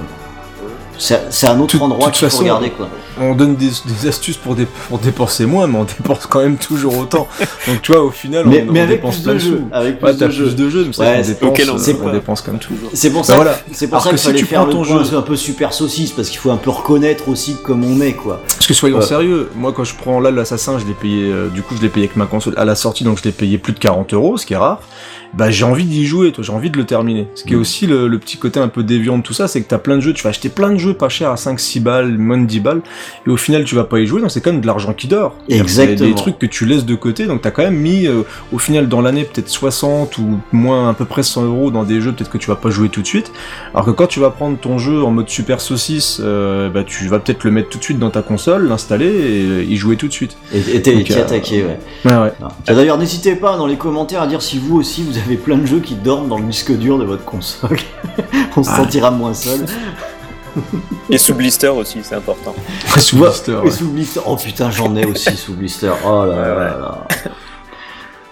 c'est 1.31 1.47
un 1.47 1.59
autre 1.61 1.81
endroit 1.83 2.07
toute 2.07 2.15
qu'il 2.15 2.21
faut 2.21 2.31
façon, 2.31 2.43
regarder. 2.43 2.71
Quoi. 2.71 2.89
On 3.21 3.35
donne 3.35 3.57
des, 3.57 3.69
des 3.87 4.09
astuces 4.09 4.37
pour, 4.37 4.55
dé- 4.55 4.67
pour 4.89 4.99
dépenser 4.99 5.47
moins, 5.47 5.67
mais 5.67 5.79
on 5.79 5.85
dépense 5.85 6.27
quand 6.27 6.41
même 6.41 6.57
toujours 6.57 6.97
autant. 6.99 7.27
Donc 7.67 7.83
tu 7.83 7.93
vois, 7.93 8.03
au 8.03 8.11
final, 8.11 8.45
Mais, 8.47 8.65
on, 8.69 8.73
mais 8.73 8.81
on 8.81 8.85
avec 8.85 8.97
dépense 9.01 9.17
plus 9.17 9.25
plein 9.25 9.35
de 9.35 9.39
jeux. 9.39 9.63
Avec 9.73 9.99
plus 9.99 10.07
Ouais, 10.07 10.15
de 10.15 10.31
jeux. 10.31 10.45
plus 10.45 10.57
de 10.57 10.69
jeux, 10.71 10.85
mais 10.87 10.93
c'est 10.93 11.01
Ouais, 11.03 11.17
dépense, 11.23 11.41
on 11.43 11.89
euh, 11.89 11.95
on 12.05 12.13
dépense 12.13 12.43
tout. 12.61 12.75
C'est 12.93 13.11
pour 13.11 13.23
Bah 13.27 13.35
voilà. 13.37 13.59
c'est 13.73 13.87
pour 13.89 13.95
Alors 13.97 14.05
ça 14.05 14.11
que 14.11 14.15
qu'il 14.15 14.19
si 14.21 14.27
fallait 14.27 14.39
tu 14.39 14.45
faire 14.47 14.69
ton 14.69 14.85
jeu- 14.85 15.17
un 15.17 15.23
peu 15.23 15.37
super 15.37 15.73
saucisse 15.73 16.11
parce 16.13 16.29
qu'il 16.29 16.39
faut 16.39 16.51
un 16.51 16.57
peu 16.57 16.71
reconnaître 16.71 17.29
aussi 17.29 17.57
comme 17.65 17.85
on 17.85 18.01
est 18.01 18.13
quoi. 18.13 18.41
Parce 18.47 18.67
que 18.67 18.75
soyons 18.75 18.99
Ouais. 18.99 19.03
sérieux, 19.05 19.51
moi 19.57 19.73
quand 19.75 19.85
je 19.85 19.95
prends 19.95 20.21
là 20.21 20.31
l'assassin, 20.31 20.79
je 20.79 20.85
l'ai 20.87 20.93
payé, 20.95 21.25
euh, 21.31 21.49
du 21.49 21.63
coup 21.63 21.75
je 21.77 21.83
l'ai 21.83 21.89
payé 21.89 22.07
avec 22.07 22.17
ma 22.17 22.27
console 22.27 22.55
à 22.57 22.65
la 22.65 22.75
sortie, 22.75 23.05
donc 23.05 23.19
je 23.19 23.25
l'ai 23.25 23.33
payé 23.33 23.59
plus 23.59 23.73
de 23.73 23.79
40 23.79 24.13
euros, 24.15 24.37
ce 24.37 24.45
qui 24.47 24.53
est 24.53 24.57
rare. 24.59 24.81
Bah 25.35 25.51
j'ai 25.51 25.65
envie 25.65 25.85
d'y 25.85 26.07
jouer, 26.07 26.33
toi, 26.33 26.43
j'ai 26.43 26.53
envie 26.53 26.71
de 26.71 26.77
le 26.77 26.85
terminer. 26.85 27.29
Ce 27.35 27.45
qui 27.45 27.53
est 27.55 27.57
Mm. 27.57 27.61
aussi 27.61 27.87
le, 27.87 28.09
le 28.09 28.19
petit 28.19 28.37
côté 28.37 28.59
un 28.59 28.69
peu 28.69 28.83
déviant 28.83 29.17
de 29.19 29.23
tout 29.23 29.33
ça, 29.33 29.47
c'est 29.49 29.63
que 29.63 29.69
t'as 29.69 29.79
plein 29.79 29.97
de 29.97 30.01
jeux, 30.01 30.13
tu 30.13 30.23
vas 30.25 30.31
acheter 30.31 30.49
plein 30.49 30.71
de 30.73 30.79
jeux 30.79 30.95
pas 30.95 31.09
chers 31.09 31.31
à 31.31 31.37
5-6 31.37 31.81
balles, 31.81 32.19
moins 32.19 32.39
de 32.39 32.47
10 32.47 32.61
balles, 32.61 32.81
et 33.27 33.31
au 33.31 33.37
final 33.37 33.65
tu 33.65 33.75
vas 33.75 33.85
pas 33.85 34.01
y 34.01 34.07
jouer, 34.07 34.21
donc 34.21 34.31
c'est 34.31 34.41
quand 34.41 34.51
même 34.53 34.61
de 34.61 34.67
l'argent 34.67 34.93
qui 34.93 35.07
dort. 35.07 35.37
Exactement. 35.49 36.09
Des 36.09 36.15
trucs 36.15 36.39
que 36.39 36.47
tu 36.47 36.67
laisses 36.67 36.85
de 36.85 36.95
côté, 36.95 37.27
donc 37.27 37.43
t'as 37.43 37.51
quand 37.53 37.63
même 37.63 37.77
mis 37.77 38.07
euh, 38.07 38.23
au 38.53 38.59
final 38.59 38.89
dans 38.89 39.01
l'année 39.01 39.25
peut-être 39.25 39.49
60 39.49 40.19
ou 40.19 40.41
moins 40.53 40.91
à 40.91 40.95
peu 40.95 41.05
près 41.05 41.23
100 41.23 41.45
euros 41.45 41.71
dans 41.71 41.85
des 41.85 42.01
jeux 42.01 42.13
peut-être 42.13 42.31
que 42.31 42.39
tu 42.39 42.49
vas 42.49 42.57
pas 42.57 42.71
jouer 42.71 42.89
tout 42.89 43.03
de 43.03 43.07
suite. 43.07 43.31
Alors 43.73 43.87
que 43.87 43.91
quand 43.93 44.07
tu 44.09 44.19
vas 44.21 44.31
prendre 44.31 44.59
ton 44.59 44.79
jeu 44.79 45.03
en 45.05 45.11
mode 45.11 45.29
super 45.29 45.61
saucisse, 45.61 46.21
euh, 46.25 46.69
bah 46.71 46.83
tu 46.85 47.07
vas 47.09 47.21
peut-être 47.21 47.45
le 47.45 47.51
mettre 47.53 47.69
tout 47.69 47.79
de 47.79 47.85
suite 47.85 47.99
dans 47.99 48.11
ta 48.11 48.23
console, 48.23 48.67
l'installer 48.69 49.07
et 49.07 49.45
euh, 49.45 49.63
y 49.65 49.77
jouer 49.77 49.97
tout 49.97 50.09
de 50.09 50.13
suite. 50.13 50.37
Et 50.53 50.83
t'es 50.83 50.95
euh, 50.97 51.21
attaqué, 51.23 51.63
ouais. 51.63 51.79
Ouais 52.05 52.17
ouais. 52.19 52.33
D'ailleurs, 52.67 52.99
n'hésitez 52.99 53.37
pas 53.37 53.57
dans 53.57 53.67
les 53.67 53.77
commentaires 53.77 54.23
à 54.23 54.27
dire 54.27 54.43
si 54.43 54.59
vous 54.59 54.77
aussi 54.77 55.03
vous 55.03 55.19
avez 55.21 55.37
plein 55.37 55.57
de 55.59 55.67
jeux 55.67 55.81
qui 55.81 55.95
dorment 55.95 56.29
dans 56.29 56.39
le 56.39 56.45
disque 56.45 56.73
dur 56.77 56.99
de 56.99 57.05
votre 57.05 57.25
console. 57.25 57.79
On 58.57 58.63
se 58.63 58.71
Ah. 58.71 58.77
sentira 58.77 59.11
moins 59.11 59.35
seul. 59.35 59.65
Et 61.09 61.19
sous 61.19 61.35
blister 61.35 61.69
aussi, 61.69 61.99
c'est 62.03 62.17
important. 62.17 62.55
Sous 62.99 63.17
Ouais, 63.19 63.29
blister, 63.29 63.57
Et 63.65 63.71
sous 63.71 63.89
blister. 63.89 64.21
Oh 64.27 64.37
putain, 64.37 64.71
j'en 64.71 64.95
ai 64.97 65.05
aussi 65.07 65.37
sous 65.37 65.55
blister. 65.55 65.91
Oh 66.05 66.25
là 66.25 66.29
Ouais, 66.29 66.35
là 66.37 66.57
ouais. 66.57 66.65
là. 66.81 67.07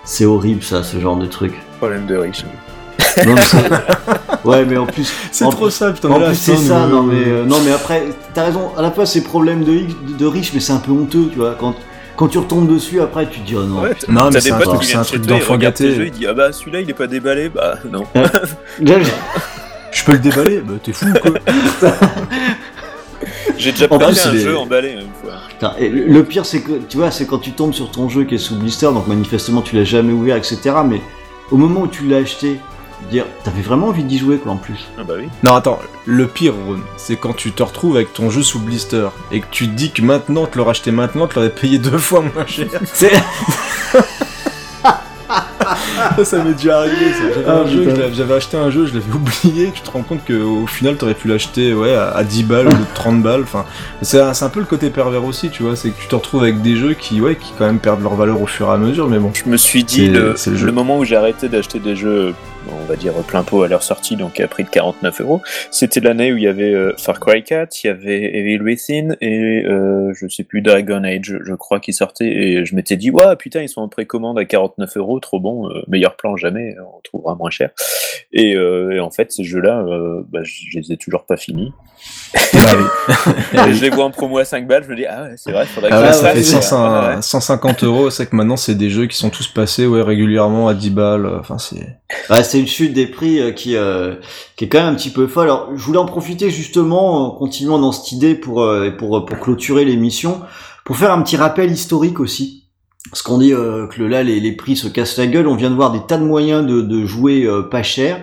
C'est 0.05 0.25
horrible 0.25 0.63
ça, 0.63 0.83
ce 0.83 0.99
genre 0.99 1.17
de 1.17 1.27
truc. 1.27 1.53
Problème 1.79 2.07
de 2.07 2.17
riche. 2.17 2.45
Non, 3.25 3.35
mais 3.35 3.41
c'est- 3.43 4.47
ouais, 4.49 4.65
mais 4.65 4.77
en 4.77 4.87
plus, 4.87 5.13
C'est 5.33 5.45
en 5.45 5.51
trop 5.51 5.71
ça, 5.71 5.93
putain. 5.93 6.11
En 6.11 6.21
plus 6.21 6.35
c'est 6.35 6.57
ça, 6.57 6.87
non 6.87 7.03
mais 7.03 7.23
euh, 7.27 7.45
non 7.45 7.57
mais 7.65 7.73
après 7.73 8.05
t'as 8.35 8.45
raison. 8.45 8.71
À 8.77 8.83
la 8.83 8.91
fois 8.91 9.07
c'est 9.07 9.23
problème 9.23 9.65
de, 9.65 9.83
de 10.19 10.27
riche, 10.27 10.53
mais 10.55 10.61
c'est 10.61 10.73
un 10.73 10.79
peu 10.79 10.93
honteux, 10.93 11.29
tu 11.33 11.39
vois. 11.39 11.57
Quand 11.59 11.75
quand 12.19 12.29
tu 12.29 12.37
retombes 12.39 12.69
dessus, 12.69 13.01
après 13.01 13.27
tu 13.31 13.41
te 13.41 13.47
dis 13.47 13.55
oh 13.57 13.63
non. 13.63 13.81
Ouais, 13.83 13.95
Non, 14.09 14.29
mais 14.31 14.41
c'est 14.41 14.53
un 14.53 14.59
truc- 14.59 14.95
un 14.95 15.19
d'enfant 15.21 15.57
gâté. 15.57 15.87
ils 16.07 16.11
disent 16.11 16.27
ah 16.29 16.35
bah 16.35 16.53
celui-là 16.53 16.81
il 16.83 16.91
est 16.91 16.95
pas 16.95 17.07
déballé, 17.07 17.49
bah 17.49 17.77
non. 17.91 18.05
Je 19.91 20.05
peux 20.05 20.13
le 20.13 20.19
déballer 20.19 20.61
Bah 20.61 20.75
t'es 20.83 20.93
fou 20.93 21.07
quoi. 21.23 21.31
J'ai 23.57 23.73
déjà 23.73 23.87
En 23.91 23.99
plus, 23.99 24.27
un 24.27 24.31
il 24.33 24.37
est- 24.39 24.45
jeu 24.45 24.57
emballé 24.57 24.91
une 24.93 25.01
fois. 25.23 25.39
Putain, 25.49 25.73
et 25.79 25.89
le 25.89 26.07
le 26.07 26.25
pire, 26.25 26.45
c'est 26.47 26.61
que 26.61 26.73
tu 26.89 26.99
vois, 26.99 27.11
c'est 27.11 27.27
quand 27.27 27.39
tu 27.39 27.51
tombes 27.53 27.73
sur 27.75 27.91
ton 27.91 28.09
jeu 28.09 28.25
qui 28.25 28.37
est 28.37 28.39
sous 28.39 28.55
blister, 28.57 28.87
donc 28.87 29.09
manifestement 29.09 29.63
tu 29.63 29.75
l'as 29.75 29.85
jamais 29.85 30.13
ouvert, 30.13 30.37
etc. 30.37 30.59
Mais 30.89 31.01
au 31.51 31.57
moment 31.57 31.81
où 31.83 31.89
tu 31.89 32.05
l'as 32.07 32.19
acheté, 32.19 32.59
dire, 33.11 33.25
t'avais 33.45 33.63
vraiment 33.63 33.89
envie 33.89 34.05
d'y 34.05 34.19
jouer, 34.19 34.39
quoi, 34.39 34.53
en 34.53 34.57
plus. 34.57 34.89
Ah 34.99 35.03
bah 35.05 35.15
oui. 35.19 35.29
Non 35.43 35.55
attends, 35.55 35.79
le 36.07 36.27
pire 36.27 36.55
Ron, 36.55 36.81
c'est 36.97 37.17
quand 37.17 37.35
tu 37.35 37.53
te 37.53 37.63
retrouves 37.63 37.97
avec 37.97 38.13
ton 38.13 38.31
jeu 38.31 38.43
sous 38.43 38.59
blister 38.61 39.09
et 39.33 39.41
que 39.41 39.47
tu 39.51 39.67
te 39.69 39.73
dis 39.75 39.91
que 39.91 40.03
maintenant 40.03 40.47
te 40.47 40.57
le 40.57 40.63
racheter 40.63 40.91
maintenant, 40.91 41.27
tu 41.27 41.37
l'aurais 41.37 41.51
payé 41.51 41.79
deux 41.79 41.99
fois 41.99 42.21
moins 42.21 42.47
cher. 42.47 42.69
C'est 42.95 43.13
ça, 46.17 46.25
ça 46.25 46.43
m'est 46.45 46.53
déjà 46.55 46.79
arrivé. 46.79 47.13
Ah, 47.47 47.65
j'avais 48.13 48.35
acheté 48.35 48.57
un 48.57 48.71
jeu, 48.71 48.87
je 48.87 48.95
l'avais 48.95 49.13
oublié. 49.15 49.71
Tu 49.75 49.83
te 49.83 49.91
rends 49.91 50.03
compte 50.03 50.21
qu'au 50.27 50.67
final, 50.67 50.97
t'aurais 50.97 51.15
pu 51.15 51.29
l'acheter 51.29 51.75
ouais, 51.75 51.95
à, 51.95 52.09
à 52.09 52.25
10 52.25 52.45
balles 52.45 52.69
de 52.69 52.85
30 52.95 53.23
balles. 53.23 53.43
Enfin, 53.43 53.65
c'est, 54.03 54.19
un, 54.21 54.49
peu 54.49 54.61
le 54.61 54.67
côté 54.67 54.91
pervers 54.91 55.25
aussi, 55.25 55.51
tu 55.51 55.63
vois. 55.63 55.77
C'est 55.77 55.91
que 55.91 56.01
tu 56.01 56.09
te 56.09 56.15
retrouves 56.15 56.43
avec 56.43 56.63
des 56.63 56.77
jeux 56.77 56.95
qui, 56.95 57.21
ouais, 57.21 57.37
qui 57.37 57.53
quand 57.59 57.67
même 57.67 57.79
perdent 57.79 58.03
leur 58.03 58.15
valeur 58.15 58.41
au 58.41 58.47
fur 58.47 58.69
et 58.69 58.73
à 58.73 58.79
mesure. 58.79 59.09
Mais 59.09 59.19
bon, 59.19 59.31
Je 59.35 59.49
me 59.51 59.57
suis 59.57 59.85
dit, 59.85 60.11
C'est- 60.37 60.51
le, 60.51 60.73
moment 60.73 60.99
où 60.99 61.05
j'ai 61.05 61.17
arrêté 61.17 61.49
d'acheter 61.49 61.79
des 61.79 61.97
jeux, 61.97 62.35
on 62.71 62.85
va 62.85 62.97
dire 62.97 63.15
plein 63.27 63.43
pot 63.43 63.63
à 63.63 63.69
leur 63.69 63.83
sortie, 63.83 64.17
donc 64.17 64.41
à 64.41 64.49
prix 64.49 64.65
de 64.65 64.69
49 64.69 65.21
euros, 65.21 65.41
c'était 65.71 66.01
l'année 66.01 66.33
où 66.33 66.37
il 66.37 66.43
y 66.43 66.49
avait 66.49 66.75
euh, 66.75 66.93
Far 66.97 67.21
Cry 67.21 67.43
4, 67.43 67.85
il 67.85 67.87
y 67.87 67.91
avait 67.91 68.37
Evil 68.37 68.63
Within 68.63 69.17
et 69.21 69.65
euh, 69.65 70.13
je 70.15 70.29
sais 70.29 70.45
plus 70.45 70.61
Dragon 70.63 71.03
Age, 71.05 71.39
je 71.43 71.55
crois, 71.55 71.81
qui 71.81 71.93
sortait. 71.93 72.27
Et 72.27 72.65
je 72.65 72.75
m'étais 72.75 72.97
dit, 72.97 73.11
ouais, 73.11 73.37
putain, 73.37 73.63
ils 73.63 73.69
sont 73.69 73.81
en 73.81 73.89
précommande 73.89 74.39
à 74.39 74.45
49 74.45 74.97
euros, 74.97 75.21
trop 75.21 75.41
bon, 75.41 75.69
euh, 75.71 75.83
meilleur 75.89 76.17
plan 76.17 76.37
jamais, 76.37 76.77
on 76.81 77.01
trouvera 77.03 77.35
moins 77.35 77.51
cher. 77.51 77.71
Et, 78.33 78.55
euh, 78.55 79.03
en 79.03 79.11
fait, 79.11 79.33
ces 79.33 79.45
jeux-là, 79.45 79.85
bah, 80.29 80.41
je 80.43 80.79
les 80.79 80.93
ai 80.93 80.97
toujours 80.97 81.25
pas 81.25 81.37
finis. 81.37 81.73
Et 83.67 83.75
je 83.75 83.83
les 83.83 83.91
vois 83.91 84.05
en 84.05 84.11
promo 84.11 84.39
à 84.39 84.45
5 84.45 84.67
balles, 84.67 84.85
je 84.85 84.91
me 84.91 84.97
dis, 84.97 85.07
ah 85.07 85.25
ouais, 85.25 85.35
c'est 85.37 85.53
vrai, 85.53 85.67
faudrait 85.67 85.91
que 85.91 85.95
Ah 85.95 86.01
je 86.03 86.07
ouais, 86.07 86.13
ça 86.13 86.23
ouais, 86.25 86.35
fait 86.35 86.43
fasse. 86.43 86.69
100 86.69 86.93
Ouais, 86.93 87.15
ouais. 87.17 87.23
150 87.23 87.85
euros. 87.85 88.11
C'est 88.11 88.27
que 88.27 88.37
maintenant, 88.37 88.57
c'est 88.57 88.75
des 88.75 88.91
jeux 88.91 89.07
qui 89.07 89.17
sont 89.17 89.31
tous 89.31 89.49
passés 89.49 89.87
ouais, 89.87 90.03
régulièrement 90.03 90.69
à 90.69 90.75
10 90.75 90.91
balles. 90.91 91.27
Enfin, 91.41 91.59
c'est. 91.59 91.99
ouais, 92.31 92.45
c'est 92.45 92.61
une 92.61 92.67
chute 92.67 92.93
des 92.93 93.07
prix 93.07 93.41
euh, 93.41 93.53
qui, 93.53 93.77
euh, 93.77 94.17
qui 94.57 94.65
est 94.65 94.69
quand 94.69 94.79
même 94.81 94.93
un 94.93 94.95
petit 94.95 95.11
peu 95.11 95.27
folle. 95.27 95.45
Alors, 95.45 95.71
je 95.75 95.83
voulais 95.83 95.99
en 95.99 96.07
profiter 96.07 96.51
justement, 96.51 97.27
en 97.27 97.31
continuant 97.31 97.79
dans 97.79 97.93
cette 97.93 98.13
idée 98.13 98.35
pour, 98.35 98.63
euh, 98.63 98.91
pour, 98.91 99.25
pour 99.25 99.39
clôturer 99.39 99.85
l'émission, 99.85 100.41
pour 100.85 100.97
faire 100.97 101.13
un 101.13 101.23
petit 101.23 101.37
rappel 101.37 101.71
historique 101.71 102.21
aussi. 102.21 102.65
Parce 103.11 103.23
qu'on 103.23 103.39
dit 103.39 103.55
euh, 103.55 103.87
que 103.87 104.03
là, 104.03 104.23
les, 104.23 104.39
les 104.39 104.53
prix 104.53 104.77
se 104.77 104.87
cassent 104.89 105.17
la 105.17 105.27
gueule. 105.27 105.47
On 105.47 105.55
vient 105.57 105.71
de 105.71 105.75
voir 105.75 105.93
des 105.93 106.01
tas 106.07 106.19
de 106.19 106.25
moyens 106.25 106.67
de, 106.67 106.83
de 106.83 107.07
jouer 107.07 107.45
euh, 107.45 107.63
pas 107.63 107.83
cher. 107.83 108.21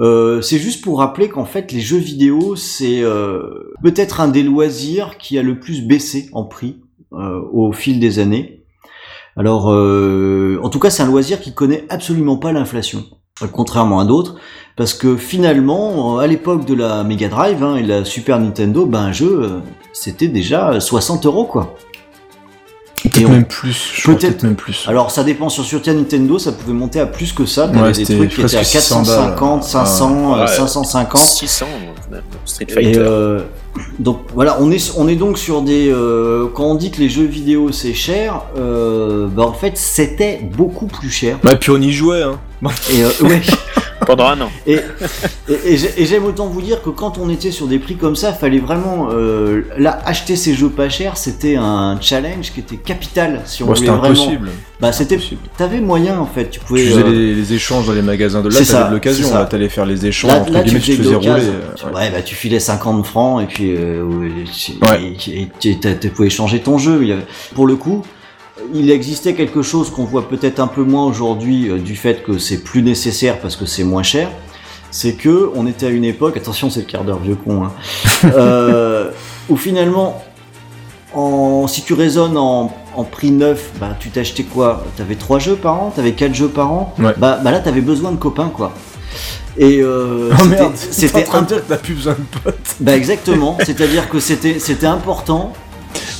Euh, 0.00 0.40
c'est 0.40 0.58
juste 0.58 0.82
pour 0.82 0.98
rappeler 0.98 1.28
qu'en 1.28 1.44
fait, 1.44 1.72
les 1.72 1.80
jeux 1.80 1.98
vidéo, 1.98 2.56
c'est 2.56 3.02
euh, 3.02 3.74
peut-être 3.82 4.20
un 4.20 4.28
des 4.28 4.42
loisirs 4.42 5.18
qui 5.18 5.38
a 5.38 5.42
le 5.42 5.60
plus 5.60 5.82
baissé 5.82 6.30
en 6.32 6.44
prix 6.44 6.80
euh, 7.12 7.40
au 7.52 7.72
fil 7.72 8.00
des 8.00 8.18
années. 8.18 8.64
Alors, 9.36 9.66
en 9.66 10.68
tout 10.70 10.80
cas, 10.80 10.90
c'est 10.90 11.02
un 11.02 11.06
loisir 11.06 11.40
qui 11.40 11.54
connaît 11.54 11.84
absolument 11.88 12.36
pas 12.36 12.52
l'inflation, 12.52 13.04
contrairement 13.52 14.00
à 14.00 14.04
d'autres, 14.04 14.36
parce 14.76 14.92
que 14.92 15.16
finalement, 15.16 16.18
à 16.18 16.26
l'époque 16.26 16.66
de 16.66 16.74
la 16.74 17.04
Mega 17.04 17.28
Drive 17.28 17.62
hein, 17.62 17.76
et 17.76 17.82
de 17.82 17.88
la 17.88 18.04
Super 18.04 18.40
Nintendo, 18.40 18.86
ben 18.86 18.98
un 18.98 19.12
jeu, 19.12 19.62
c'était 19.92 20.28
déjà 20.28 20.80
60 20.80 21.26
euros 21.26 21.44
quoi. 21.44 21.74
Peut-être 23.08 23.28
même 23.28 23.44
plus. 23.44 23.90
Je 23.94 24.02
crois 24.02 24.14
Peut-être- 24.16 24.42
même 24.42 24.54
plus. 24.56 24.84
Alors 24.86 25.10
ça 25.10 25.24
dépend 25.24 25.48
sur 25.48 25.64
Super 25.64 25.94
Nintendo, 25.94 26.38
ça 26.38 26.52
pouvait 26.52 26.72
monter 26.74 27.00
à 27.00 27.06
plus 27.06 27.32
que 27.32 27.46
ça. 27.46 27.66
Ouais, 27.66 27.92
des 27.92 28.04
trucs 28.04 28.28
qui 28.30 28.40
étaient 28.42 28.56
à 28.56 28.60
presque 28.60 28.72
600 28.80 28.96
450, 29.04 29.60
balles. 29.60 29.62
500, 29.68 30.34
euh, 30.38 30.40
Ouais. 30.42 30.46
550. 30.48 31.20
600 31.20 31.66
même, 32.10 32.22
Street 32.44 32.66
Et 32.68 32.72
Fighter. 32.72 32.98
euh, 32.98 33.40
donc 34.00 34.22
voilà, 34.34 34.58
on 34.60 34.70
est 34.72 34.92
on 34.96 35.06
est 35.08 35.14
donc 35.16 35.38
sur 35.38 35.62
des 35.62 35.88
euh, 35.90 36.48
quand 36.54 36.64
on 36.64 36.74
dit 36.74 36.90
que 36.90 36.98
les 36.98 37.08
jeux 37.08 37.24
vidéo 37.24 37.70
c'est 37.72 37.94
cher, 37.94 38.42
euh, 38.58 39.28
bah 39.28 39.44
en 39.44 39.52
fait 39.52 39.76
c'était 39.78 40.40
beaucoup 40.42 40.86
plus 40.86 41.10
cher. 41.10 41.38
Ouais, 41.44 41.56
puis 41.56 41.70
on 41.70 41.80
y 41.80 41.92
jouait, 41.92 42.22
hein. 42.22 42.38
Et 42.92 43.02
euh, 43.04 43.08
ouais, 43.22 43.40
Pendant 44.06 44.26
un 44.26 44.40
an. 44.40 44.50
Et, 44.66 44.78
et, 45.48 45.52
et 45.72 45.76
j'ai- 45.76 45.92
et 46.02 46.06
j'aime 46.06 46.24
autant 46.24 46.46
vous 46.46 46.62
dire 46.62 46.82
que 46.82 46.90
quand 46.90 47.18
on 47.18 47.28
était 47.28 47.50
sur 47.50 47.66
des 47.66 47.78
prix 47.78 47.96
comme 47.96 48.16
ça, 48.16 48.32
fallait 48.32 48.58
vraiment 48.58 49.08
euh, 49.12 49.62
là 49.78 49.98
acheter 50.06 50.36
ces 50.36 50.54
jeux 50.54 50.70
pas 50.70 50.88
chers, 50.88 51.16
c'était 51.16 51.56
un 51.56 51.98
challenge 52.00 52.52
qui 52.52 52.60
était 52.60 52.76
capital 52.76 53.42
si 53.44 53.62
on 53.62 53.66
Bon, 53.66 53.72
voulait 53.74 53.86
c'était 53.86 53.98
vraiment. 53.98 54.14
impossible. 54.22 54.50
Bah 54.80 54.92
c'était, 54.92 55.16
Impossible. 55.16 55.40
t'avais 55.58 55.80
moyen 55.80 56.18
en 56.18 56.24
fait, 56.26 56.48
tu 56.50 56.60
pouvais. 56.60 56.82
Tu 56.84 56.88
faisais 56.90 57.02
euh, 57.02 57.10
les, 57.10 57.34
les 57.34 57.52
échanges 57.52 57.86
dans 57.86 57.92
les 57.92 58.00
magasins 58.02 58.40
de 58.40 58.48
là, 58.48 58.54
C'est 58.56 58.64
t'avais 58.72 58.82
ça, 58.84 58.88
de 58.88 58.94
l'occasion, 58.94 59.26
c'est 59.26 59.32
ça. 59.32 59.38
là 59.40 59.44
t'allais 59.44 59.68
faire 59.68 59.84
les 59.86 60.06
échanges, 60.06 60.30
Là, 60.32 60.40
entre 60.40 60.52
là 60.52 60.62
tu 60.62 60.80
tu 60.80 60.96
faisais 60.96 61.14
rouler. 61.14 61.28
euh, 61.28 61.86
ouais. 61.90 61.94
Ouais, 61.94 62.10
bah 62.10 62.22
tu 62.22 62.34
filais 62.34 62.60
50 62.60 63.04
francs 63.06 63.42
et 63.42 63.46
puis 63.46 63.74
euh, 63.76 64.02
ouais, 64.02 64.30
tu, 64.50 64.72
Ouais. 64.82 65.12
et- 65.28 65.48
et 65.68 65.78
tu 66.00 66.08
pouvais 66.08 66.30
changer 66.30 66.60
ton 66.60 66.78
jeu. 66.78 67.00
Il 67.02 67.08
y 67.08 67.12
avait- 67.12 67.26
Pour 67.54 67.66
le 67.66 67.76
coup, 67.76 68.02
il 68.74 68.90
existait 68.90 69.34
quelque 69.34 69.62
chose 69.62 69.90
qu'on 69.90 70.04
voit 70.04 70.28
peut-être 70.28 70.60
un 70.60 70.66
peu 70.66 70.82
moins 70.82 71.04
aujourd'hui 71.04 71.68
euh, 71.68 71.78
du 71.78 71.96
fait 71.96 72.22
que 72.22 72.38
c'est 72.38 72.58
plus 72.62 72.82
nécessaire 72.82 73.38
parce 73.40 73.56
que 73.56 73.66
c'est 73.66 73.84
moins 73.84 74.02
cher. 74.02 74.28
C'est 74.92 75.12
que 75.14 75.50
on 75.54 75.66
était 75.68 75.86
à 75.86 75.90
une 75.90 76.04
époque, 76.04 76.36
attention 76.36 76.68
c'est 76.70 76.80
le 76.80 76.86
quart 76.86 77.04
d'heure 77.04 77.20
vieux 77.20 77.36
con, 77.36 77.62
hein, 77.64 77.72
euh, 78.34 79.10
où 79.48 79.56
finalement, 79.56 80.20
en, 81.14 81.66
si 81.68 81.82
tu 81.82 81.94
raisonnes 81.94 82.36
en, 82.36 82.72
en 82.96 83.04
prix 83.04 83.30
neuf, 83.30 83.70
bah 83.80 83.96
tu 83.98 84.10
t'achetais 84.10 84.42
quoi? 84.44 84.84
T'avais 84.96 85.14
trois 85.16 85.38
jeux 85.38 85.56
par 85.56 85.74
an, 85.80 85.92
t'avais 85.94 86.12
quatre 86.12 86.34
jeux 86.34 86.48
par 86.48 86.72
an? 86.72 86.94
Ouais. 86.98 87.12
Bah, 87.16 87.38
bah 87.42 87.50
là 87.52 87.60
t'avais 87.60 87.80
besoin 87.80 88.10
de 88.12 88.16
copains 88.16 88.50
quoi. 88.54 88.72
Et 89.58 89.80
euh, 89.80 90.30
Oh 90.40 90.44
c'était- 90.76 91.24
merde, 91.24 91.34
un 91.34 91.42
de 91.42 91.46
dire 91.46 91.56
que 91.64 91.68
t'as 91.68 91.76
plus 91.76 91.94
besoin 91.94 92.14
de 92.14 92.38
potes. 92.42 92.74
bah 92.80 92.96
exactement, 92.96 93.58
c'est-à-dire 93.64 94.08
que 94.08 94.18
c'était 94.20 94.58
c'était 94.58 94.86
important 94.86 95.52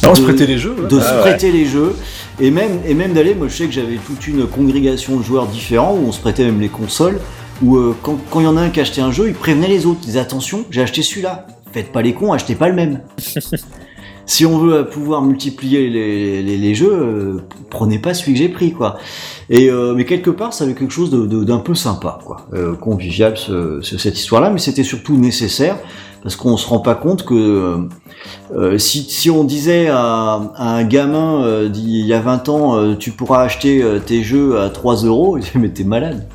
Non, 0.05 0.11
on 0.11 0.15
se 0.15 0.21
de- 0.21 0.27
prêtait 0.27 0.47
les 0.47 0.59
jeux. 0.59 0.75
ouais. 0.79 0.89
de 0.89 0.99
Ah 0.99 1.03
se 1.03 1.15
ouais. 1.15 1.21
prêter 1.21 1.53
les 1.53 1.67
jeux 1.67 1.97
et 2.39 2.51
même 2.51 2.81
et 2.87 2.95
même 2.95 3.13
d'aller. 3.13 3.35
Moi, 3.35 3.49
je 3.49 3.55
sais 3.57 3.67
que 3.67 3.73
j'avais 3.73 3.97
toute 3.97 4.27
une 4.27 4.47
congrégation 4.47 5.17
de 5.17 5.23
joueurs 5.23 5.47
différents 5.47 5.95
où 5.95 6.07
on 6.09 6.13
se 6.13 6.21
prêtait 6.21 6.45
même 6.45 6.61
les 6.61 6.69
consoles. 6.69 7.19
Où 7.63 7.77
euh, 7.77 7.95
quand 8.03 8.19
quand 8.31 8.41
il 8.41 8.45
y 8.45 8.47
en 8.47 8.57
a 8.57 8.63
un 8.63 8.71
qui 8.71 8.81
achetait 8.81 9.01
un 9.03 9.13
jeu, 9.13 9.29
il 9.29 9.35
prévenait 9.35 9.69
les 9.69 9.87
autres. 9.87 10.01
Il 10.03 10.07
disait 10.07 10.21
attention, 10.21 10.65
j'ai 10.71 10.83
acheté 10.83 11.03
celui-là. 11.03 11.47
Faites 11.73 11.93
pas 11.93 12.03
les 12.03 12.15
cons, 12.15 12.33
achetez 12.33 12.55
pas 12.55 12.69
le 12.69 12.75
même. 12.75 13.01
si 14.27 14.47
on 14.47 14.59
veut 14.59 14.75
euh, 14.75 14.83
pouvoir 14.85 15.23
multiplier 15.23 15.89
les, 15.91 16.43
les, 16.43 16.57
les 16.57 16.75
jeux, 16.75 16.93
euh, 16.93 17.37
prenez 17.69 17.99
pas 17.99 18.15
celui 18.15 18.33
que 18.33 18.39
j'ai 18.39 18.49
pris 18.49 18.73
quoi. 18.73 18.99
Et 19.51 19.69
euh, 19.71 19.95
mais 19.95 20.05
quelque 20.05 20.31
part, 20.31 20.53
ça 20.53 20.65
avait 20.65 20.75
quelque 20.75 20.93
chose 20.93 21.11
de- 21.11 21.27
de- 21.27 21.45
d'un 21.45 21.59
peu 21.59 21.75
sympa 21.75 22.19
quoi, 22.25 22.47
euh, 22.55 22.75
convivial 22.75 23.37
ce- 23.37 23.81
ce- 23.83 23.99
cette 23.99 24.19
histoire-là. 24.19 24.51
Mais 24.51 24.59
c'était 24.59 24.85
surtout 24.85 25.17
nécessaire 25.17 25.79
parce 26.23 26.37
qu'on 26.37 26.57
se 26.57 26.67
rend 26.69 26.79
pas 26.81 26.95
compte 26.95 27.25
que 27.25 27.79
euh, 28.55 28.79
si, 28.79 29.03
si 29.03 29.31
on 29.31 29.45
disait 29.45 29.89
à, 29.89 30.41
à 30.57 30.69
un 30.77 30.85
gamin 30.85 31.43
euh, 31.45 31.69
d'il 31.69 32.05
y 32.07 32.13
a 32.13 32.21
20 32.21 32.49
ans, 32.49 32.77
euh, 32.77 32.95
tu 32.97 33.11
pourras 33.13 33.43
acheter 33.43 33.83
euh, 33.83 33.99
tes 33.99 34.23
jeux 34.23 34.59
à 34.61 34.69
3 34.71 35.05
euros, 35.05 35.37
il 35.39 35.41
disait 35.45 35.59
mais 35.59 35.69
t'es 35.71 35.85
malade. 35.85 36.27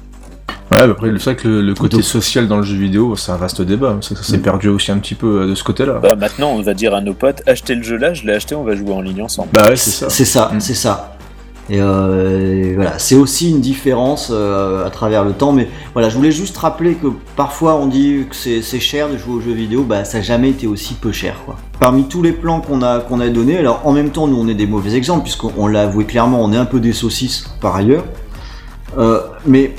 Ouais, 0.71 0.87
bah 0.87 0.93
après, 0.93 1.09
c'est 1.19 1.23
vrai 1.25 1.35
que 1.35 1.47
le, 1.47 1.61
le 1.61 1.73
côté 1.75 1.97
Donc- 1.97 2.03
social 2.05 2.47
dans 2.47 2.57
le 2.57 2.63
jeu 2.63 2.75
vidéo, 2.75 3.15
c'est 3.15 3.31
un 3.31 3.37
vaste 3.37 3.61
débat. 3.61 3.97
Ça, 4.01 4.15
ça 4.15 4.23
s'est 4.23 4.37
Mm. 4.39 4.41
perdu 4.41 4.69
aussi 4.69 4.91
un 4.91 4.97
petit 4.97 5.13
peu 5.13 5.41
euh, 5.43 5.47
de 5.47 5.53
ce 5.55 5.63
côté-là. 5.63 5.99
Bah, 6.01 6.15
maintenant, 6.15 6.49
on 6.53 6.61
va 6.63 6.73
dire 6.73 6.95
à 6.95 7.01
nos 7.01 7.13
potes, 7.13 7.43
achetez 7.45 7.75
le 7.75 7.83
jeu 7.83 7.97
là, 7.97 8.13
je 8.15 8.25
l'ai 8.25 8.33
acheté, 8.33 8.55
on 8.55 8.63
va 8.63 8.75
jouer 8.75 8.91
en 8.91 9.01
ligne 9.01 9.21
ensemble. 9.21 9.49
Bah 9.53 9.67
ouais, 9.69 9.75
c'est 9.75 9.91
ça. 9.91 10.09
C'est 10.09 10.25
ça, 10.25 10.51
Mm. 10.53 10.59
c'est 10.59 10.73
ça. 10.73 11.14
Et 11.69 11.81
euh, 11.81 12.73
voilà, 12.75 12.99
c'est 12.99 13.15
aussi 13.15 13.49
une 13.49 13.59
différence 13.59 14.29
euh, 14.31 14.85
à 14.85 14.91
travers 14.91 15.23
le 15.25 15.33
temps, 15.33 15.51
mais 15.51 15.67
voilà, 15.93 16.09
je 16.09 16.15
voulais 16.15 16.31
juste 16.31 16.55
rappeler 16.57 16.93
que 16.93 17.07
parfois 17.35 17.75
on 17.75 17.87
dit 17.87 18.27
que 18.29 18.35
c'est 18.35 18.61
c'est 18.61 18.79
cher 18.79 19.09
de 19.09 19.17
jouer 19.17 19.33
aux 19.33 19.41
jeux 19.41 19.53
vidéo, 19.53 19.81
bah 19.81 20.05
ça 20.05 20.19
n'a 20.19 20.23
jamais 20.23 20.51
été 20.51 20.67
aussi 20.67 20.93
peu 20.93 21.11
cher 21.11 21.41
quoi. 21.43 21.55
Parmi 21.79 22.03
tous 22.03 22.21
les 22.21 22.33
plans 22.33 22.61
qu'on 22.61 22.83
a 22.83 22.99
qu'on 22.99 23.19
a 23.19 23.29
donnés, 23.29 23.57
alors 23.57 23.81
en 23.83 23.93
même 23.93 24.11
temps 24.11 24.27
nous 24.27 24.37
on 24.39 24.47
est 24.47 24.53
des 24.53 24.67
mauvais 24.67 24.93
exemples 24.93 25.23
puisqu'on 25.23 25.65
l'a 25.65 25.81
avoué 25.83 26.05
clairement, 26.05 26.39
on 26.43 26.53
est 26.53 26.57
un 26.57 26.65
peu 26.65 26.79
des 26.79 26.93
saucisses 26.93 27.47
par 27.61 27.75
ailleurs, 27.75 28.05
Euh, 28.97 29.21
mais 29.45 29.75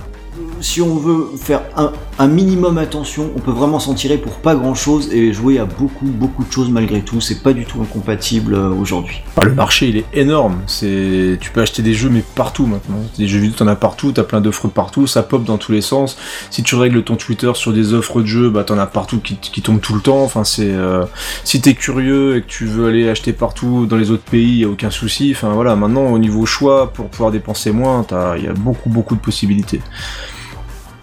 si 0.61 0.83
on 0.83 0.97
veut 0.97 1.29
faire 1.39 1.63
un, 1.77 1.93
un 2.19 2.29
minimum 2.29 2.79
attention, 2.79 3.31
on 3.37 3.41
peut 3.41 3.51
vraiment 3.51 3.79
s'en 3.79 3.95
tirer 3.95 4.17
pour 4.17 4.37
pas 4.37 4.55
grand 4.55 4.75
chose 4.75 5.13
et 5.13 5.33
jouer 5.33 5.59
à 5.59 5.67
beaucoup 5.67 6.07
beaucoup 6.07 6.45
de 6.45 6.51
choses 6.51 6.71
malgré 6.71 7.03
tout. 7.03 7.21
C'est 7.21 7.43
pas 7.43 7.53
du 7.53 7.67
tout 7.67 7.81
incompatible 7.83 8.55
euh, 8.55 8.71
aujourd'hui. 8.71 9.23
Ah, 9.37 9.45
le 9.45 9.55
marché 9.55 9.89
il 9.89 9.99
est 9.99 10.07
énorme. 10.15 10.63
C'est, 10.67 11.37
tu 11.41 11.51
peux 11.51 11.61
acheter 11.61 11.83
des 11.83 11.93
jeux 11.93 12.09
mais 12.09 12.25
partout 12.35 12.67
maintenant. 12.67 13.01
Des 13.19 13.29
jeux 13.29 13.39
vidéo 13.39 13.57
t'en 13.59 13.67
as 13.67 13.77
partout, 13.77 14.13
t'as 14.13 14.23
plein 14.23 14.41
d'offres 14.41 14.69
partout, 14.69 15.07
ça 15.07 15.23
pop 15.23 15.45
dans 15.45 15.59
tous 15.59 15.73
les 15.73 15.83
sens. 15.83 16.17
Si 16.51 16.63
tu 16.63 16.75
règles 16.75 17.05
ton 17.05 17.17
Twitter 17.17 17.53
sur 17.55 17.73
des 17.73 17.93
offres 17.93 18.23
de 18.23 18.27
jeux, 18.27 18.49
bah 18.49 18.65
t'en 18.65 18.79
as 18.79 18.87
partout 18.87 19.21
qui, 19.21 19.37
qui 19.37 19.61
tombent 19.61 19.81
tout 19.81 19.95
le 19.95 20.01
temps. 20.01 20.23
Enfin 20.23 20.45
c'est, 20.45 20.73
euh, 20.73 21.05
si 21.45 21.61
t'es 21.61 21.75
curieux 21.75 22.37
et 22.37 22.43
que 22.43 22.47
tu 22.47 22.65
veux 22.65 22.87
aller 22.89 23.09
acheter 23.09 23.35
partout 23.35 23.85
dans 23.85 23.97
les 23.97 24.11
autres 24.11 24.25
pays, 24.25 24.61
y 24.61 24.65
a 24.65 24.69
aucun 24.69 24.91
souci. 24.91 25.33
Enfin 25.35 25.51
voilà, 25.51 25.77
maintenant 25.77 26.07
au 26.07 26.19
niveau 26.19 26.47
choix 26.47 26.93
pour 26.93 27.09
pouvoir 27.09 27.31
dépenser 27.31 27.73
moins, 27.73 28.05
t'as, 28.05 28.39
y 28.39 28.47
a 28.47 28.55
beaucoup 28.55 28.89
beaucoup 28.89 29.17
de 29.17 29.21
possibilités. 29.21 29.81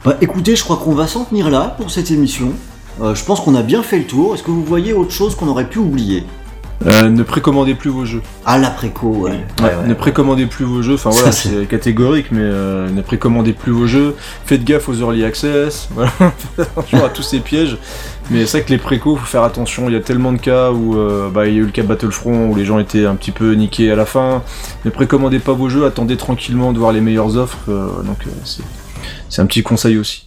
Bah 0.05 0.17
écoutez, 0.21 0.55
je 0.55 0.63
crois 0.63 0.77
qu'on 0.77 0.93
va 0.95 1.07
s'en 1.07 1.23
tenir 1.23 1.49
là 1.49 1.75
pour 1.77 1.89
cette 1.89 2.11
émission. 2.11 2.51
Euh, 3.01 3.15
je 3.15 3.23
pense 3.23 3.39
qu'on 3.39 3.55
a 3.55 3.61
bien 3.63 3.83
fait 3.83 3.97
le 3.99 4.05
tour. 4.05 4.35
Est-ce 4.35 4.43
que 4.43 4.51
vous 4.51 4.63
voyez 4.63 4.93
autre 4.93 5.11
chose 5.11 5.35
qu'on 5.35 5.47
aurait 5.47 5.67
pu 5.69 5.79
oublier? 5.79 6.25
Euh, 6.85 7.09
ne 7.09 7.23
précommandez 7.23 7.75
plus 7.75 7.89
vos 7.89 8.03
jeux. 8.03 8.21
Ah 8.45 8.57
l'après-co, 8.57 9.07
ouais. 9.07 9.29
Ouais, 9.31 9.37
Ouais, 9.61 9.65
ouais. 9.81 9.87
ne 9.87 9.93
précommandez 9.93 10.45
plus 10.47 10.65
vos 10.65 10.81
jeux, 10.81 10.95
enfin 10.95 11.11
voilà, 11.11 11.31
c'est- 11.31 11.65
catégorique, 11.69 12.25
mais 12.31 12.41
euh, 12.41 12.89
ne 12.89 13.01
précommandez 13.01 13.53
plus 13.53 13.71
vos 13.71 13.87
jeux, 13.87 14.15
faites 14.45 14.65
gaffe 14.65 14.89
aux 14.89 14.95
early 14.95 15.23
access, 15.23 15.87
voilà, 15.95 16.11
faites 16.19 16.59
attention 16.67 17.05
à 17.05 17.07
tous 17.07 17.21
ces 17.21 17.39
pièges, 17.39 17.77
mais 18.29 18.45
c'est 18.45 18.57
vrai 18.57 18.65
que 18.65 18.71
les 18.71 18.77
précos, 18.79 19.15
faut 19.15 19.25
faire 19.25 19.43
attention, 19.43 19.87
il 19.87 19.93
y 19.93 19.95
a 19.95 20.01
tellement 20.01 20.33
de 20.33 20.39
cas 20.39 20.71
où 20.71 20.97
euh, 20.97 21.29
bah, 21.29 21.47
il 21.47 21.53
y 21.53 21.57
a 21.57 21.59
eu 21.61 21.65
le 21.65 21.71
cas 21.71 21.83
Battlefront 21.83 22.49
où 22.49 22.55
les 22.55 22.65
gens 22.65 22.79
étaient 22.79 23.05
un 23.05 23.15
petit 23.15 23.31
peu 23.31 23.53
niqués 23.53 23.89
à 23.89 23.95
la 23.95 24.05
fin, 24.05 24.41
ne 24.83 24.89
précommandez 24.89 25.39
pas 25.39 25.53
vos 25.53 25.69
jeux, 25.69 25.85
attendez 25.85 26.17
tranquillement 26.17 26.73
de 26.73 26.79
voir 26.79 26.91
les 26.91 26.99
meilleures 27.01 27.37
offres, 27.37 27.59
euh, 27.69 27.87
donc 28.03 28.17
euh, 28.27 28.29
c'est, 28.43 28.63
c'est 29.29 29.41
un 29.41 29.45
petit 29.45 29.63
conseil 29.63 29.97
aussi. 29.97 30.25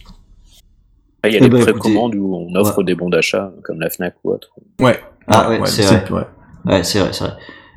Il 1.25 1.33
y 1.33 1.37
a 1.37 1.39
les 1.39 1.49
ben, 1.49 1.61
précommandes 1.61 2.15
où 2.15 2.35
on 2.35 2.55
offre 2.55 2.83
des 2.83 2.95
bons 2.95 3.09
d'achat, 3.09 3.51
comme 3.63 3.79
la 3.79 3.89
Fnac 3.89 4.15
ou 4.23 4.31
autre. 4.31 4.49
Ouais. 4.79 4.99
Ah 5.27 5.49
ouais, 5.49 5.59
c'est 5.65 5.83
vrai. 5.83 6.05
ouais. 6.11 6.23
Ouais, 6.65 6.83
c'est 6.83 6.99
vrai, 6.99 7.09
c'est 7.11 7.25
vrai. 7.25 7.33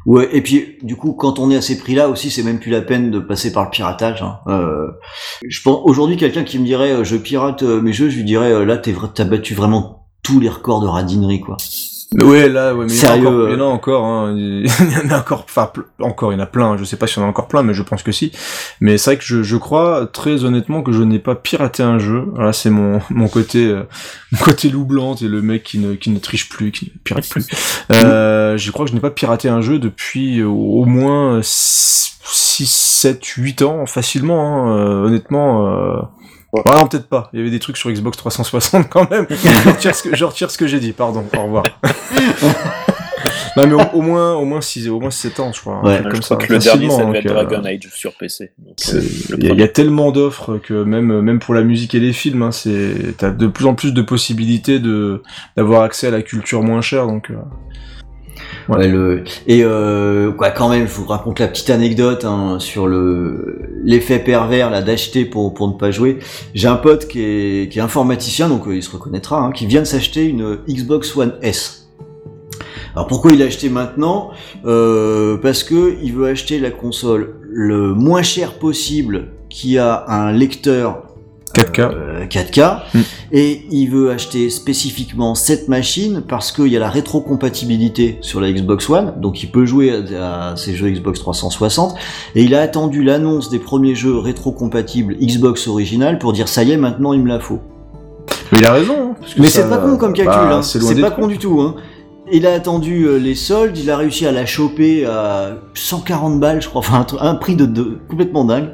Ouais, 0.06 0.28
et 0.32 0.40
puis 0.40 0.78
du 0.82 0.96
coup, 0.96 1.12
quand 1.12 1.38
on 1.38 1.50
est 1.50 1.56
à 1.56 1.60
ces 1.60 1.78
prix-là 1.78 2.08
aussi, 2.08 2.30
c'est 2.30 2.42
même 2.42 2.58
plus 2.58 2.70
la 2.70 2.80
peine 2.80 3.10
de 3.10 3.18
passer 3.18 3.52
par 3.52 3.64
le 3.64 3.70
piratage. 3.70 4.22
hein. 4.22 4.38
Euh, 4.46 4.88
je 5.46 5.60
pense 5.62 5.80
aujourd'hui 5.84 6.16
quelqu'un 6.16 6.42
qui 6.44 6.58
me 6.58 6.64
dirait 6.64 6.92
euh, 6.92 7.04
je 7.04 7.16
pirate 7.16 7.62
euh, 7.62 7.80
mes 7.82 7.92
jeux, 7.92 8.08
je 8.08 8.16
lui 8.16 8.24
dirais 8.24 8.50
euh, 8.50 8.64
là 8.64 8.78
t'as 8.78 9.24
battu 9.24 9.54
vraiment 9.54 10.06
tous 10.22 10.40
les 10.40 10.48
records 10.48 10.80
de 10.80 10.86
radinerie 10.86 11.40
quoi. 11.40 11.56
Ouais, 12.18 12.48
là, 12.48 12.74
ouais, 12.74 12.86
mais 12.86 12.92
Sérieux, 12.92 13.50
il 13.50 13.56
y 13.56 13.60
en 13.60 13.60
a 13.60 13.68
encore, 13.68 14.26
euh. 14.26 14.34
il 14.34 14.36
y 14.36 14.66
en 14.66 14.66
a 14.66 14.66
encore, 14.66 14.84
hein. 14.84 14.84
il 14.84 14.90
y 15.06 15.06
en 15.06 15.14
a 15.14 15.18
encore, 15.20 15.44
enfin, 15.44 15.70
encore, 16.00 16.32
il 16.32 16.36
y 16.36 16.40
en 16.40 16.42
a 16.42 16.46
plein, 16.46 16.76
je 16.76 16.82
sais 16.82 16.96
pas 16.96 17.06
s'il 17.06 17.20
y 17.20 17.22
en 17.22 17.26
a 17.26 17.30
encore 17.30 17.46
plein, 17.46 17.62
mais 17.62 17.72
je 17.72 17.84
pense 17.84 18.02
que 18.02 18.10
si. 18.10 18.32
Mais 18.80 18.98
c'est 18.98 19.10
vrai 19.10 19.18
que 19.18 19.24
je, 19.24 19.44
je 19.44 19.56
crois, 19.56 20.08
très 20.12 20.44
honnêtement, 20.44 20.82
que 20.82 20.90
je 20.90 21.04
n'ai 21.04 21.20
pas 21.20 21.36
piraté 21.36 21.84
un 21.84 22.00
jeu. 22.00 22.24
Voilà, 22.34 22.52
c'est 22.52 22.70
mon, 22.70 23.00
mon 23.10 23.28
côté, 23.28 23.64
euh, 23.64 23.84
mon 24.32 24.38
côté 24.38 24.70
loup 24.70 24.84
blanc, 24.84 25.14
et 25.14 25.28
le 25.28 25.40
mec 25.40 25.62
qui 25.62 25.78
ne, 25.78 25.94
qui 25.94 26.10
ne 26.10 26.18
triche 26.18 26.48
plus, 26.48 26.72
qui 26.72 26.86
ne 26.86 26.98
pirate 27.04 27.28
plus. 27.28 27.46
Euh, 27.92 28.56
je 28.56 28.70
crois 28.72 28.86
que 28.86 28.90
je 28.90 28.96
n'ai 28.96 29.00
pas 29.00 29.10
piraté 29.10 29.48
un 29.48 29.60
jeu 29.60 29.78
depuis 29.78 30.40
euh, 30.40 30.48
au 30.48 30.86
moins 30.86 31.38
6, 31.42 32.66
7, 32.68 33.24
8 33.24 33.62
ans, 33.62 33.86
facilement, 33.86 34.66
hein, 34.66 34.78
euh, 34.78 35.06
honnêtement, 35.06 35.68
euh... 35.68 36.00
Ouais. 36.52 36.62
Ah 36.66 36.76
non, 36.76 36.86
peut-être 36.86 37.08
pas. 37.08 37.30
Il 37.32 37.38
y 37.38 37.42
avait 37.42 37.50
des 37.50 37.60
trucs 37.60 37.76
sur 37.76 37.90
Xbox 37.90 38.16
360 38.18 38.88
quand 38.88 39.08
même. 39.10 39.26
je, 39.30 39.68
retire 39.68 39.94
ce 39.94 40.02
que, 40.02 40.16
je 40.16 40.24
retire 40.24 40.50
ce 40.50 40.58
que 40.58 40.66
j'ai 40.66 40.80
dit, 40.80 40.92
pardon. 40.92 41.24
Au 41.36 41.42
revoir. 41.44 41.62
non, 43.56 43.66
mais 43.66 43.74
au, 43.74 43.80
au 43.98 44.02
moins, 44.02 44.34
au 44.34 44.44
moins 44.44 44.60
6, 44.60 44.88
au 44.88 44.98
moins 44.98 45.10
7 45.10 45.40
ans, 45.40 45.52
je 45.52 45.60
crois. 45.60 45.80
Ouais. 45.84 46.00
truc 46.00 46.06
je 46.06 46.10
comme 46.10 46.20
crois 46.20 46.40
ça, 46.40 46.46
que 46.46 46.52
le 46.52 46.58
dernier, 46.58 46.88
ça 46.88 46.96
facilement, 46.96 47.08
devait 47.08 47.18
être 47.20 47.30
euh, 47.30 47.44
Dragon 47.44 47.64
Age 47.64 47.88
sur 47.94 48.14
PC. 48.14 48.52
Euh, 48.94 49.02
Il 49.38 49.44
y, 49.44 49.56
y 49.56 49.62
a 49.62 49.68
tellement 49.68 50.10
d'offres 50.10 50.58
que 50.58 50.82
même, 50.82 51.20
même 51.20 51.38
pour 51.38 51.54
la 51.54 51.62
musique 51.62 51.94
et 51.94 52.00
les 52.00 52.12
films, 52.12 52.42
hein, 52.42 52.52
c'est, 52.52 53.16
t'as 53.16 53.30
de 53.30 53.46
plus 53.46 53.66
en 53.66 53.74
plus 53.74 53.92
de 53.92 54.02
possibilités 54.02 54.80
de, 54.80 55.22
d'avoir 55.56 55.82
accès 55.82 56.08
à 56.08 56.10
la 56.10 56.22
culture 56.22 56.62
moins 56.62 56.80
chère, 56.80 57.06
donc, 57.06 57.30
euh, 57.30 57.36
Et 59.46 59.64
euh, 59.64 60.32
quoi, 60.32 60.50
quand 60.50 60.68
même, 60.68 60.86
je 60.86 60.92
vous 60.92 61.06
raconte 61.06 61.40
la 61.40 61.48
petite 61.48 61.70
anecdote 61.70 62.24
hein, 62.24 62.56
sur 62.58 62.86
le 62.86 63.80
l'effet 63.82 64.18
pervers 64.18 64.70
là 64.70 64.82
d'acheter 64.82 65.24
pour 65.24 65.54
pour 65.54 65.68
ne 65.68 65.74
pas 65.74 65.90
jouer. 65.90 66.18
J'ai 66.54 66.68
un 66.68 66.76
pote 66.76 67.08
qui 67.08 67.20
est 67.20 67.72
qui 67.72 67.78
est 67.78 67.82
informaticien, 67.82 68.48
donc 68.48 68.66
euh, 68.66 68.76
il 68.76 68.82
se 68.82 68.90
reconnaîtra, 68.90 69.40
hein, 69.40 69.52
qui 69.52 69.66
vient 69.66 69.80
de 69.80 69.86
s'acheter 69.86 70.26
une 70.26 70.58
Xbox 70.68 71.16
One 71.16 71.34
S. 71.42 71.88
Alors 72.94 73.06
pourquoi 73.06 73.32
il 73.32 73.38
l'a 73.38 73.46
acheté 73.46 73.68
maintenant? 73.68 74.30
Euh, 74.64 75.36
Parce 75.36 75.62
que 75.62 75.96
il 76.02 76.12
veut 76.12 76.26
acheter 76.26 76.58
la 76.58 76.70
console 76.70 77.36
le 77.48 77.94
moins 77.94 78.22
cher 78.22 78.54
possible, 78.54 79.28
qui 79.48 79.78
a 79.78 80.04
un 80.08 80.32
lecteur 80.32 81.09
4K. 81.54 81.80
euh, 81.80 82.26
4K 82.26 82.82
Mm. 82.94 82.98
et 83.32 83.62
il 83.70 83.86
veut 83.88 84.10
acheter 84.10 84.50
spécifiquement 84.50 85.34
cette 85.34 85.68
machine 85.68 86.22
parce 86.28 86.52
qu'il 86.52 86.68
y 86.68 86.76
a 86.76 86.80
la 86.80 86.90
rétrocompatibilité 86.90 88.18
sur 88.20 88.40
la 88.40 88.50
Xbox 88.52 88.88
One, 88.88 89.14
donc 89.20 89.42
il 89.42 89.50
peut 89.50 89.64
jouer 89.66 89.92
à, 90.16 90.50
à 90.50 90.56
ses 90.56 90.74
jeux 90.74 90.90
Xbox 90.90 91.18
360 91.20 91.94
et 92.34 92.42
il 92.42 92.54
a 92.54 92.60
attendu 92.60 93.02
l'annonce 93.02 93.50
des 93.50 93.58
premiers 93.58 93.94
jeux 93.94 94.16
rétrocompatibles 94.18 95.16
Xbox 95.20 95.66
original 95.68 96.18
pour 96.18 96.32
dire 96.32 96.48
ça 96.48 96.62
y 96.62 96.72
est 96.72 96.76
maintenant 96.76 97.12
il 97.12 97.22
me 97.22 97.28
la 97.28 97.40
faut. 97.40 97.60
Mais 98.52 98.58
il 98.58 98.66
a 98.66 98.72
raison. 98.72 98.94
hein, 98.98 99.14
parce 99.20 99.34
que 99.34 99.40
Mais 99.40 99.48
ça- 99.48 99.62
c'est 99.62 99.68
pas 99.68 99.78
con 99.78 99.96
comme 99.96 100.12
calcul, 100.12 100.34
bah, 100.34 100.56
hein. 100.56 100.62
c'est 100.62 101.00
pas 101.00 101.10
con 101.10 101.26
du 101.26 101.38
tout. 101.38 101.60
Hein. 101.60 101.76
Il 102.32 102.46
a 102.46 102.52
attendu 102.52 103.04
euh, 103.06 103.16
les 103.18 103.34
soldes, 103.34 103.76
il 103.76 103.90
a 103.90 103.96
réussi 103.96 104.24
à 104.26 104.30
la 104.32 104.46
choper 104.46 105.04
à 105.04 105.52
140 105.74 106.38
balles, 106.38 106.62
je 106.62 106.68
crois, 106.68 106.78
enfin 106.80 107.04
un 107.20 107.34
prix 107.34 107.56
de, 107.56 107.66
de- 107.66 107.98
complètement 108.08 108.44
dingue. 108.44 108.68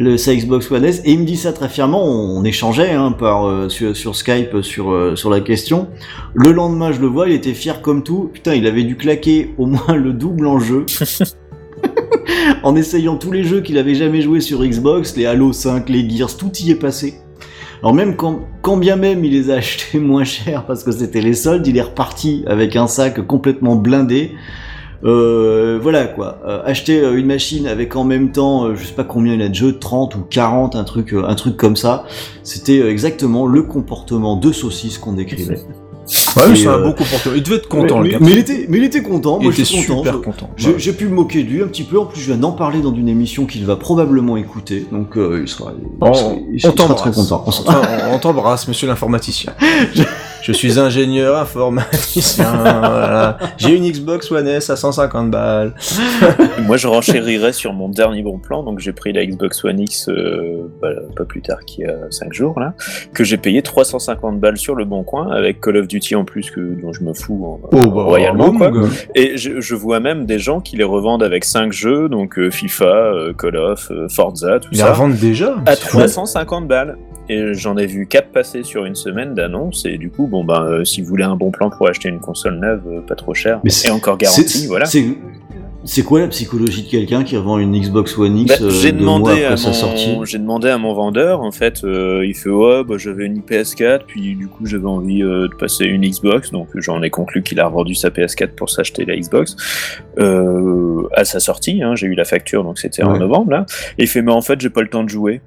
Le, 0.00 0.16
sa 0.16 0.34
Xbox 0.34 0.70
One 0.70 0.84
S, 0.84 1.02
et 1.04 1.12
il 1.12 1.20
me 1.20 1.24
dit 1.26 1.36
ça 1.36 1.52
très 1.52 1.68
fièrement. 1.68 2.02
On, 2.02 2.40
on 2.40 2.44
échangeait 2.44 2.92
hein, 2.92 3.12
par 3.12 3.46
euh, 3.46 3.68
sur, 3.68 3.94
sur 3.94 4.16
Skype 4.16 4.62
sur 4.62 4.90
euh, 4.90 5.14
sur 5.14 5.28
la 5.28 5.40
question. 5.40 5.88
Le 6.34 6.52
lendemain, 6.52 6.90
je 6.90 7.00
le 7.00 7.06
vois, 7.06 7.28
il 7.28 7.34
était 7.34 7.52
fier 7.52 7.82
comme 7.82 8.02
tout. 8.02 8.30
Putain, 8.32 8.54
il 8.54 8.66
avait 8.66 8.84
dû 8.84 8.96
claquer 8.96 9.54
au 9.58 9.66
moins 9.66 9.94
le 9.94 10.14
double 10.14 10.46
en 10.46 10.58
jeu. 10.58 10.86
en 12.62 12.76
essayant 12.76 13.16
tous 13.16 13.30
les 13.30 13.44
jeux 13.44 13.60
qu'il 13.60 13.76
avait 13.76 13.94
jamais 13.94 14.22
joué 14.22 14.40
sur 14.40 14.64
Xbox, 14.64 15.16
les 15.16 15.26
Halo 15.26 15.52
5, 15.52 15.88
les 15.90 16.08
Gears, 16.08 16.34
tout 16.36 16.50
y 16.60 16.70
est 16.70 16.76
passé. 16.76 17.14
Alors 17.82 17.94
même 17.94 18.16
quand, 18.16 18.40
quand 18.62 18.76
bien 18.78 18.96
même 18.96 19.24
il 19.24 19.32
les 19.32 19.50
a 19.50 19.56
achetés 19.56 19.98
moins 20.00 20.24
cher 20.24 20.64
parce 20.64 20.82
que 20.82 20.92
c'était 20.92 21.20
les 21.20 21.34
soldes, 21.34 21.66
il 21.66 21.76
est 21.76 21.82
reparti 21.82 22.44
avec 22.46 22.74
un 22.74 22.86
sac 22.86 23.26
complètement 23.26 23.76
blindé. 23.76 24.32
Euh, 25.04 25.78
voilà 25.82 26.04
quoi, 26.06 26.38
Euh, 26.46 26.60
acheter 26.64 27.00
euh, 27.00 27.16
une 27.18 27.26
machine 27.26 27.66
avec 27.66 27.96
en 27.96 28.04
même 28.04 28.32
temps, 28.32 28.64
euh, 28.66 28.74
je 28.76 28.84
sais 28.84 28.92
pas 28.92 29.04
combien 29.04 29.32
il 29.34 29.40
a 29.42 29.48
de 29.48 29.54
jeux, 29.54 29.78
30 29.78 30.14
ou 30.16 30.20
40, 30.28 30.76
un 30.76 30.84
truc, 30.84 31.14
euh, 31.14 31.24
un 31.26 31.34
truc 31.34 31.56
comme 31.56 31.76
ça, 31.76 32.04
c'était 32.42 32.80
exactement 32.86 33.46
le 33.46 33.62
comportement 33.62 34.36
de 34.36 34.52
saucisse 34.52 34.98
qu'on 34.98 35.12
décrivait. 35.14 35.60
Ouais, 36.36 36.42
mais 36.48 36.56
c'est 36.56 36.66
un 36.66 36.72
euh, 36.72 36.82
bon 36.82 36.92
comportement. 36.92 37.34
Il 37.36 37.42
devait 37.44 37.56
être 37.56 37.68
content, 37.68 37.98
mais, 38.00 38.08
le 38.08 38.12
gars. 38.14 38.18
mais 38.20 38.32
il 38.32 38.38
était, 38.38 38.66
mais 38.68 38.78
il 38.78 38.84
était 38.84 39.00
content, 39.02 39.38
Il 39.40 39.44
moi 39.44 39.52
était 39.52 39.62
je 39.62 39.68
suis 39.76 39.86
content. 39.86 40.02
super 40.02 40.20
content. 40.22 40.50
j'ai 40.56 40.70
Ouais. 40.90 40.92
pu 40.96 41.06
me 41.06 41.14
moquer 41.14 41.44
de 41.44 41.48
lui 41.48 41.62
un 41.62 41.68
petit 41.68 41.84
peu. 41.84 42.00
En 42.00 42.06
plus, 42.06 42.20
je 42.20 42.26
viens 42.26 42.36
d'en 42.36 42.50
parler 42.50 42.80
dans 42.80 42.92
une 42.92 43.08
émission 43.08 43.46
qu'il 43.46 43.64
va 43.64 43.76
probablement 43.76 44.36
écouter. 44.36 44.86
Donc, 44.90 45.16
euh, 45.16 45.38
il 45.42 45.48
sera, 45.48 45.72
il 45.78 45.86
On, 46.00 46.12
sera- 46.12 46.32
il 46.52 46.66
on 46.66 46.76
sera 46.76 46.94
très 46.96 47.12
content. 47.12 47.44
On 47.46 47.50
sera- 47.52 47.82
on- 48.10 48.14
on 48.16 48.18
t'embrasse, 48.18 48.66
monsieur 48.66 48.88
l'informaticien. 48.88 49.52
Je 49.94 50.02
suis 50.52 50.78
ingénieur 50.78 51.36
informaticien. 51.38 52.44
voilà. 52.56 53.38
J'ai 53.58 53.76
une 53.76 53.88
Xbox 53.90 54.30
One 54.32 54.46
S 54.48 54.70
à 54.70 54.76
150 54.76 55.30
balles. 55.30 55.74
Moi, 56.66 56.76
je 56.76 56.86
renchérirais 56.88 57.52
sur 57.52 57.72
mon 57.72 57.88
dernier 57.88 58.22
bon 58.22 58.38
plan, 58.38 58.62
donc 58.62 58.78
j'ai 58.78 58.92
pris 58.92 59.12
la 59.12 59.24
Xbox 59.26 59.64
One 59.64 59.80
X 59.80 60.08
euh, 60.08 60.68
bah, 60.80 60.88
pas 61.16 61.24
plus 61.24 61.42
tard 61.42 61.60
qu'il 61.66 61.84
y 61.84 61.88
a 61.88 61.96
5 62.10 62.32
jours, 62.32 62.58
là, 62.60 62.74
que 63.14 63.24
j'ai 63.24 63.36
payé 63.36 63.62
350 63.62 64.40
balles 64.40 64.56
sur 64.58 64.74
le 64.74 64.84
bon 64.84 65.02
coin, 65.02 65.30
avec 65.30 65.60
Call 65.60 65.76
of 65.76 65.88
Duty 65.88 66.14
en 66.16 66.24
plus, 66.24 66.50
que, 66.50 66.60
dont 66.80 66.92
je 66.92 67.02
me 67.02 67.12
fous 67.14 67.44
en- 67.44 67.60
Oh, 67.72 67.86
bah, 67.90 68.02
royalement. 68.04 68.52
quoi. 68.52 68.70
Et 69.14 69.36
je, 69.36 69.60
je 69.60 69.74
vois 69.74 70.00
même 70.00 70.26
des 70.26 70.38
gens 70.38 70.60
qui 70.60 70.76
les 70.76 70.84
revendent 70.84 71.22
avec 71.22 71.44
5 71.44 71.72
jeux, 71.72 72.08
donc 72.08 72.38
euh, 72.38 72.50
FIFA, 72.50 72.84
euh, 72.86 73.32
Call 73.32 73.56
of, 73.56 73.90
euh, 73.90 74.08
Forza, 74.08 74.58
tout 74.60 74.68
Ils 74.72 74.76
les 74.78 74.80
ça, 74.82 74.92
revendent 74.92 75.16
déjà. 75.16 75.56
à 75.66 75.74
C'est 75.76 75.88
fou. 75.88 75.98
350 75.98 76.66
balles. 76.68 76.96
Et 77.32 77.54
j'en 77.54 77.76
ai 77.76 77.86
vu 77.86 78.06
4 78.08 78.30
passer 78.32 78.64
sur 78.64 78.84
une 78.86 78.96
semaine 78.96 79.34
d'annonces, 79.34 79.84
et 79.86 79.98
du 79.98 80.10
coup, 80.10 80.26
bon 80.26 80.42
ben, 80.42 80.62
euh, 80.64 80.84
si 80.84 81.00
vous 81.00 81.06
voulez 81.08 81.22
un 81.22 81.36
bon 81.36 81.52
plan 81.52 81.70
pour 81.70 81.88
acheter 81.88 82.08
une 82.08 82.18
console 82.18 82.58
neuve, 82.58 82.82
euh, 82.90 83.00
pas 83.02 83.14
trop 83.14 83.34
cher, 83.34 83.60
Mais 83.62 83.70
c'est- 83.70 83.86
et 83.88 83.90
encore 83.92 84.18
garantie, 84.18 84.66
voilà. 84.66 84.86
C'est 85.82 86.02
quoi 86.02 86.20
la 86.20 86.28
psychologie 86.28 86.82
de 86.82 86.90
quelqu'un 86.90 87.24
qui 87.24 87.36
revend 87.38 87.58
une 87.58 87.72
Xbox 87.78 88.18
One 88.18 88.34
Bah, 88.34 88.54
X 88.54 88.60
euh, 88.62 88.68
j'ai 88.70 88.92
mois 88.92 89.00
demandé 89.00 89.30
après 89.30 89.44
à 89.44 89.56
sa 89.56 89.72
sortie? 89.72 90.12
mon 90.14 90.24
j'ai 90.26 90.38
demandé 90.38 90.68
à 90.68 90.76
mon 90.76 90.92
vendeur 90.92 91.40
en 91.40 91.52
fait 91.52 91.84
euh, 91.84 92.22
il 92.26 92.34
fait 92.34 92.50
ouais 92.50 92.84
bah, 92.84 92.96
j'avais 92.98 93.24
une 93.24 93.40
PS4 93.40 94.00
puis 94.06 94.34
du 94.36 94.46
coup 94.46 94.66
j'avais 94.66 94.84
envie 94.86 95.22
euh, 95.22 95.48
de 95.48 95.54
passer 95.54 95.86
une 95.86 96.02
Xbox 96.06 96.50
donc 96.50 96.68
j'en 96.74 97.02
ai 97.02 97.08
conclu 97.08 97.42
qu'il 97.42 97.58
a 97.60 97.66
revendu 97.66 97.94
sa 97.94 98.10
PS4 98.10 98.48
pour 98.56 98.68
s'acheter 98.68 99.06
la 99.06 99.16
Xbox 99.16 99.56
euh, 100.18 101.08
à 101.14 101.24
sa 101.24 101.40
sortie 101.40 101.82
hein, 101.82 101.94
j'ai 101.96 102.08
eu 102.08 102.14
la 102.14 102.26
facture 102.26 102.62
donc 102.62 102.78
c'était 102.78 103.02
en 103.02 103.16
novembre 103.16 103.50
là. 103.52 103.66
Et 103.96 104.02
il 104.02 104.06
fait 104.06 104.20
mais 104.20 104.32
en 104.32 104.42
fait 104.42 104.60
j'ai 104.60 104.68
pas 104.70 104.82
le 104.82 104.88
temps 104.88 105.02
de 105.04 105.08
jouer. 105.08 105.40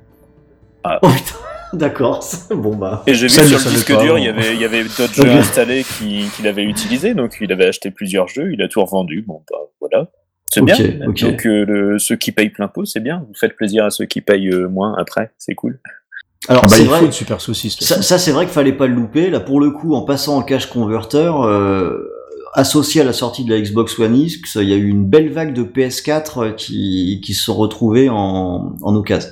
Oh 0.86 0.90
putain, 1.02 1.36
d'accord. 1.74 2.24
bon 2.52 2.76
bah. 2.76 3.04
et 3.08 3.14
j'ai 3.14 3.28
vu 3.28 3.30
sur 3.34 3.44
le 3.44 3.76
disque 3.76 3.94
pas, 3.94 4.02
dur 4.04 4.18
il 4.18 4.26
y 4.26 4.28
avait 4.30 4.54
il 4.54 4.62
y 4.62 4.66
avait 4.66 4.84
d'autres 4.84 5.14
jeux 5.16 5.30
installés 5.30 5.84
qui- 5.84 6.26
qu'il 6.36 6.48
avait 6.48 6.64
utilisés 6.64 7.14
donc 7.14 7.38
il 7.42 7.52
avait 7.52 7.68
acheté 7.68 7.92
plusieurs 7.92 8.28
jeux 8.28 8.52
il 8.54 8.62
a 8.62 8.68
tout 8.68 8.82
revendu 8.84 9.24
bon 9.28 9.42
bah 9.52 9.58
voilà 9.82 10.10
c'est 10.50 10.62
bien. 10.62 10.76
Donc 11.04 11.24
euh, 11.24 11.66
le- 11.66 11.98
ceux 12.00 12.16
qui 12.16 12.32
payent 12.32 12.52
plein 12.52 12.68
pot, 12.68 12.86
c'est 12.86 13.00
bien. 13.00 13.26
Vous 13.28 13.34
faites 13.34 13.56
plaisir 13.56 13.86
à 13.86 13.90
ceux 13.90 14.06
qui 14.06 14.22
payent 14.22 14.50
euh, 14.50 14.68
moins 14.68 14.94
après, 15.00 15.32
c'est 15.40 15.56
cool. 15.56 15.80
Alors 16.48 16.62
Ah 16.66 16.68
bah, 16.68 16.76
c'est 16.76 16.84
il 16.84 16.88
vrai. 16.90 17.00
faut 17.00 17.06
une 17.08 17.12
super 17.12 17.42
saucisse. 17.42 17.76
Ça, 17.80 18.04
ça, 18.04 18.20
c'est 18.20 18.32
vrai 18.32 18.46
qu'il 18.46 18.54
fallait 18.54 18.74
pas 18.74 18.86
le 18.86 18.94
louper. 18.94 19.32
Là, 19.32 19.40
pour 19.40 19.60
le 19.60 19.72
coup, 19.72 19.96
en 19.96 20.04
passant 20.04 20.38
en 20.38 20.44
cash 20.44 20.68
converter, 20.68 21.32
euh, 21.44 21.98
associé 22.54 23.02
à 23.02 23.04
la 23.04 23.14
sortie 23.14 23.46
de 23.46 23.50
la 23.50 23.60
Xbox 23.60 23.98
One 23.98 24.16
X, 24.16 24.56
il 24.62 24.70
y 24.70 24.74
a 24.74 24.76
eu 24.76 24.88
une 24.90 25.08
belle 25.08 25.32
vague 25.32 25.54
de 25.56 25.64
PS4 25.64 26.54
qui, 26.54 27.20
qui 27.26 27.34
se 27.34 27.46
sont 27.46 27.56
retrouvés 27.56 28.10
en, 28.10 28.76
en 28.80 28.96
occasion. 28.96 29.32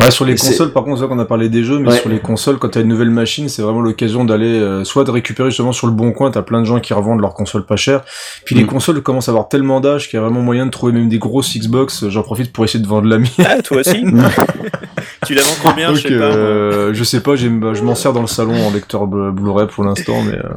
Ouais, 0.00 0.10
sur 0.10 0.24
les 0.26 0.34
consoles, 0.36 0.72
par 0.72 0.84
contre, 0.84 0.98
c'est 0.98 1.06
vrai 1.06 1.14
qu'on 1.14 1.20
a 1.22 1.24
parlé 1.24 1.48
des 1.48 1.64
jeux, 1.64 1.78
mais 1.78 1.88
Ouais. 1.90 1.96
sur 1.98 2.10
les 2.10 2.18
consoles, 2.18 2.58
quand 2.58 2.68
t'as 2.68 2.82
une 2.82 2.88
nouvelle 2.88 3.08
machine, 3.10 3.48
c'est 3.48 3.62
vraiment 3.62 3.80
l'occasion 3.80 4.24
d'aller, 4.24 4.58
euh, 4.60 4.84
soit 4.84 5.04
de 5.04 5.10
récupérer 5.10 5.48
justement 5.50 5.72
sur 5.72 5.86
le 5.86 5.94
bon 5.94 6.12
coin, 6.12 6.30
t'as 6.30 6.42
plein 6.42 6.60
de 6.60 6.66
gens 6.66 6.78
qui 6.78 6.92
revendent 6.92 7.20
leurs 7.20 7.32
consoles 7.34 7.64
pas 7.64 7.76
chères. 7.76 8.02
Puis 8.44 8.54
les 8.54 8.64
Mm. 8.64 8.66
consoles 8.66 9.02
commencent 9.02 9.28
à 9.28 9.32
avoir 9.32 9.48
tellement 9.48 9.80
d'âge 9.80 10.08
qu'il 10.10 10.18
y 10.18 10.20
a 10.20 10.24
vraiment 10.24 10.40
moyen 10.42 10.66
de 10.66 10.70
trouver 10.70 10.92
même 10.92 11.08
des 11.08 11.18
grosses 11.18 11.56
Xbox. 11.56 12.08
J'en 12.08 12.22
profite 12.22 12.52
pour 12.52 12.64
essayer 12.64 12.82
de 12.84 12.88
vendre 12.88 13.08
la 13.08 13.18
mienne. 13.18 13.30
Ah, 13.46 13.62
toi 13.62 13.78
aussi 13.78 14.02
Tu 15.26 15.34
la 15.34 15.42
vends 15.42 15.48
combien 15.62 15.88
Donc, 15.88 15.96
Je 15.98 16.02
sais 16.08 16.18
pas. 16.18 16.24
euh, 16.24 16.90
je 16.92 17.04
sais 17.04 17.20
pas, 17.20 17.36
j'ai- 17.36 17.48
bah, 17.48 17.72
je 17.74 17.82
m'en 17.82 17.94
sers 17.94 18.12
dans 18.12 18.20
le 18.22 18.26
salon 18.26 18.54
en 18.66 18.70
lecteur 18.72 19.06
Blu- 19.06 19.32
Blu-ray 19.32 19.68
pour 19.68 19.84
l'instant, 19.84 20.20
mais 20.26 20.34
euh, 20.36 20.48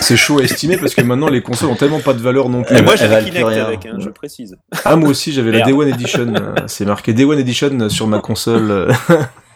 c'est 0.00 0.16
chaud 0.16 0.40
à 0.40 0.42
estimer 0.42 0.76
parce 0.76 0.94
que 0.94 1.02
maintenant 1.02 1.28
les 1.28 1.42
consoles 1.42 1.70
ont 1.70 1.76
tellement 1.76 2.00
pas 2.00 2.12
de 2.12 2.20
valeur 2.20 2.48
non 2.48 2.62
plus. 2.62 2.76
Et 2.76 2.82
moi 2.82 2.96
j'ai 2.96 3.08
la 3.08 3.22
Kinect 3.22 3.46
avec, 3.46 3.86
hein, 3.86 3.96
je 3.98 4.08
précise. 4.08 4.56
Ah 4.84 4.96
moi 4.96 5.10
aussi 5.10 5.32
j'avais 5.32 5.52
la. 5.52 5.64
Day 5.64 5.72
One 5.72 5.88
Edition, 5.88 6.34
euh, 6.34 6.54
c'est 6.66 6.84
marqué 6.84 7.12
Day 7.12 7.24
One 7.24 7.38
Edition 7.38 7.88
sur 7.88 8.06
ma 8.06 8.18
console. 8.18 8.88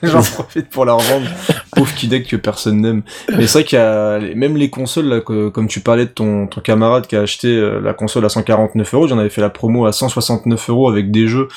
J'en 0.13 0.23
profite 0.23 0.69
pour 0.71 0.85
la 0.85 0.95
revendre. 0.95 1.27
Pauvre 1.75 1.93
Kinect 1.95 2.29
que 2.31 2.37
personne 2.37 2.81
n'aime. 2.81 3.03
Mais 3.37 3.47
c'est 3.47 3.59
vrai 3.59 3.65
qu'il 3.65 3.79
y 3.79 3.83
a 3.83 4.19
même 4.35 4.57
les 4.57 4.71
consoles 4.71 5.07
là, 5.07 5.21
que- 5.21 5.49
comme 5.49 5.69
tu 5.69 5.81
parlais 5.81 6.05
de 6.07 6.11
ton, 6.11 6.47
ton 6.47 6.61
camarade 6.61 7.07
qui 7.07 7.17
a 7.17 7.21
acheté 7.21 7.49
euh, 7.49 7.81
la 7.81 7.93
console 7.93 8.25
à 8.25 8.29
149 8.29 8.95
euros, 8.95 9.07
j'en 9.09 9.19
avais 9.19 9.29
fait 9.31 9.41
la 9.43 9.51
promo 9.51 9.87
à 9.87 9.93
169 9.93 10.71
euros 10.71 10.89
avec 10.89 11.11
des 11.11 11.29
jeux 11.29 11.49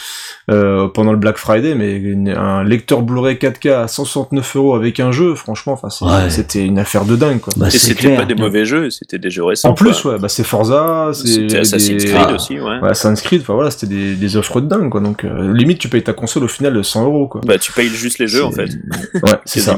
euh, 0.51 0.87
pendant 0.87 1.11
le 1.11 1.17
Black 1.17 1.37
Friday, 1.37 1.75
mais 1.75 1.93
une- 1.95 2.29
un 2.29 2.63
lecteur 2.63 3.01
Blu-ray 3.01 3.35
4K 3.35 3.69
à 3.83 3.87
169 3.87 4.55
euros 4.55 4.75
avec 4.75 4.99
un 4.99 5.11
jeu, 5.11 5.35
franchement, 5.35 5.73
enfin 5.73 5.89
c'est- 5.89 6.05
Ouais. 6.05 6.29
c'était 6.29 6.65
une 6.65 6.79
affaire 6.79 7.05
de 7.05 7.15
dingue 7.15 7.39
quoi. 7.39 7.53
Bah, 7.57 7.67
Et 7.67 7.71
c'était 7.71 8.15
pas 8.15 8.25
des 8.25 8.35
mauvais 8.35 8.65
jeux, 8.65 8.89
c'était 8.89 9.19
des 9.19 9.29
jeux 9.29 9.43
récents. 9.43 9.69
en 9.69 9.73
plus, 9.73 10.01
quoi. 10.01 10.13
ouais, 10.13 10.19
bah 10.19 10.27
c'est 10.29 10.43
Forza, 10.43 11.11
c'est 11.13 11.27
C'était 11.27 11.59
Assassin's 11.59 12.03
des- 12.03 12.09
Creed 12.11 12.25
Ah. 12.29 12.33
aussi, 12.33 12.59
ouais. 12.59 12.79
Ouais, 12.79 12.89
Assassin's 12.89 13.21
Creed, 13.21 13.41
enfin 13.41 13.53
voilà, 13.53 13.71
c'était 13.71 13.87
des, 13.87 14.15
des 14.15 14.37
offres 14.37 14.59
de 14.61 14.67
dingue, 14.67 14.89
quoi. 14.89 15.01
Donc, 15.01 15.23
euh, 15.23 15.53
limite, 15.53 15.79
tu 15.79 15.87
payes 15.89 16.03
ta 16.03 16.13
console 16.13 16.43
au 16.43 16.47
final 16.47 16.83
100 16.83 17.03
euros, 17.05 17.27
quoi. 17.27 17.41
Bah 17.45 17.57
tu 17.57 17.71
payes 17.71 17.87
juste 17.89 18.19
les 18.19 18.27
jeux 18.27 18.38
en 18.41 18.51
C'est- 18.51 18.67
fait. 18.67 18.77
Ouais, 19.23 19.39
c'est 19.45 19.59
ça. 19.59 19.77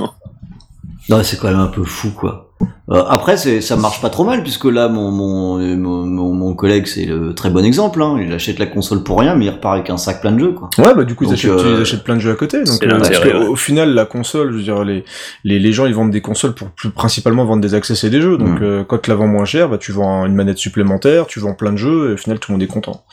Non, 1.09 1.23
c'est 1.23 1.37
quand 1.37 1.47
même 1.49 1.59
un 1.59 1.67
peu 1.67 1.83
fou, 1.83 2.11
quoi. 2.11 2.47
Euh, 2.91 3.03
après, 3.09 3.35
c'est, 3.37 3.59
ça 3.59 3.75
marche 3.75 4.01
pas 4.01 4.11
trop 4.11 4.23
mal, 4.23 4.43
puisque 4.43 4.65
là, 4.65 4.87
mon, 4.87 5.09
mon, 5.11 5.57
mon, 6.05 6.33
mon, 6.35 6.53
collègue, 6.53 6.85
c'est 6.85 7.05
le 7.05 7.33
très 7.33 7.49
bon 7.49 7.65
exemple. 7.65 8.01
Hein. 8.03 8.17
Il 8.23 8.31
achète 8.31 8.59
la 8.59 8.67
console 8.67 9.01
pour 9.01 9.19
rien, 9.19 9.33
mais 9.35 9.45
il 9.45 9.49
repart 9.49 9.73
avec 9.75 9.89
un 9.89 9.97
sac 9.97 10.21
plein 10.21 10.31
de 10.31 10.39
jeux, 10.39 10.51
quoi. 10.53 10.69
Ouais, 10.77 10.93
bah 10.93 11.03
du 11.03 11.15
coup, 11.15 11.23
ils, 11.23 11.33
achètent, 11.33 11.49
euh, 11.51 11.73
ils 11.77 11.81
achètent 11.81 12.03
plein 12.03 12.15
de 12.15 12.19
jeux 12.21 12.31
à 12.31 12.35
côté. 12.35 12.63
Donc, 12.63 12.83
euh, 12.83 12.97
parce 12.99 13.09
que, 13.19 13.47
au 13.47 13.55
final, 13.55 13.95
la 13.95 14.05
console, 14.05 14.51
je 14.51 14.57
veux 14.57 14.63
dire, 14.63 14.83
les, 14.83 15.03
les, 15.43 15.57
les 15.57 15.73
gens, 15.73 15.87
ils 15.87 15.95
vendent 15.95 16.11
des 16.11 16.21
consoles 16.21 16.53
pour 16.53 16.69
plus, 16.69 16.91
principalement 16.91 17.45
vendre 17.45 17.61
des 17.63 17.73
accès 17.73 17.95
et 18.05 18.09
des 18.11 18.21
jeux. 18.21 18.37
Donc, 18.37 18.59
Mm. 18.59 18.63
euh, 18.63 18.83
quand 18.83 18.99
tu 18.99 19.09
la 19.09 19.15
vends 19.15 19.27
moins 19.27 19.45
cher, 19.45 19.67
bah 19.67 19.79
tu 19.79 19.91
vends 19.91 20.25
une 20.27 20.35
manette 20.35 20.59
supplémentaire, 20.59 21.25
tu 21.25 21.39
vends 21.39 21.55
plein 21.55 21.71
de 21.71 21.77
jeux, 21.77 22.11
et 22.11 22.13
au 22.13 22.17
final, 22.17 22.37
tout 22.37 22.51
le 22.51 22.57
monde 22.57 22.63
est 22.63 22.67
content. 22.71 23.03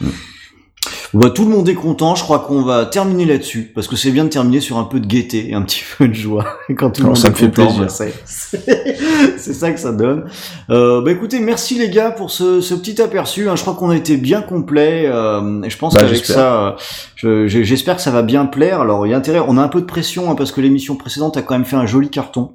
Bah, 1.15 1.31
tout 1.31 1.45
le 1.45 1.51
monde 1.51 1.69
est 1.69 1.75
content. 1.75 2.15
Je 2.15 2.23
crois 2.23 2.41
qu'on 2.41 2.63
va 2.63 2.85
terminer 2.85 3.25
là-dessus, 3.25 3.73
parce 3.75 3.89
que 3.89 3.97
c'est 3.97 4.11
bien 4.11 4.25
de 4.25 4.29
terminer 4.29 4.61
sur 4.61 4.77
un 4.79 4.85
peu 4.85 5.01
de 5.01 5.07
gaieté 5.07 5.49
et 5.51 5.55
un 5.55 5.63
petit 5.63 5.83
peu 5.99 6.07
de 6.09 6.13
joie. 6.15 6.45
Quand 6.77 6.91
tout 6.91 7.03
le 7.03 7.09
monde 7.09 7.17
ça 7.17 7.29
est 7.29 7.31
me 7.31 7.37
fait 7.37 7.47
content, 7.47 7.67
plaisir. 7.75 8.13
c'est, 8.27 9.53
ça 9.55 9.71
que 9.73 9.81
ça 9.81 9.93
donne. 9.93 10.25
Euh, 10.71 11.01
bah 11.01 11.11
écoutez, 11.13 11.41
merci 11.41 11.79
les 11.79 11.89
gars 11.91 12.11
pour 12.11 12.31
ce, 12.31 12.61
ce 12.61 12.75
petit 12.75 13.01
aperçu. 13.01 13.49
hein. 13.49 13.57
Je 13.57 13.63
crois 13.63 13.75
qu'on 13.75 13.91
a 13.91 13.97
été 13.97 14.17
bien 14.17 14.43
complet. 14.43 15.05
Euh, 15.07 15.63
et 15.63 15.71
je 15.71 15.79
pense 15.79 15.95
Bah, 15.95 16.01
qu'avec 16.01 16.25
ça, 16.27 16.77
euh, 17.25 17.47
je- 17.49 17.63
j'espère 17.65 17.97
que 17.97 18.03
ça 18.03 18.11
va 18.11 18.23
bien 18.23 18.47
plaire. 18.47 18.81
Alors, 18.83 19.07
il 19.07 19.11
y 19.11 19.15
a 19.15 19.17
intérêt. 19.17 19.41
On 19.47 19.57
a 19.57 19.63
un 19.63 19.69
peu 19.69 19.81
de 19.81 19.87
pression 19.87 20.31
hein, 20.31 20.35
parce 20.35 20.53
que 20.53 20.61
l'émission 20.61 20.97
précédente 20.97 21.37
a 21.37 21.43
quand 21.43 21.55
même 21.55 21.65
fait 21.65 21.77
un 21.77 21.87
joli 21.87 22.11
carton. 22.11 22.53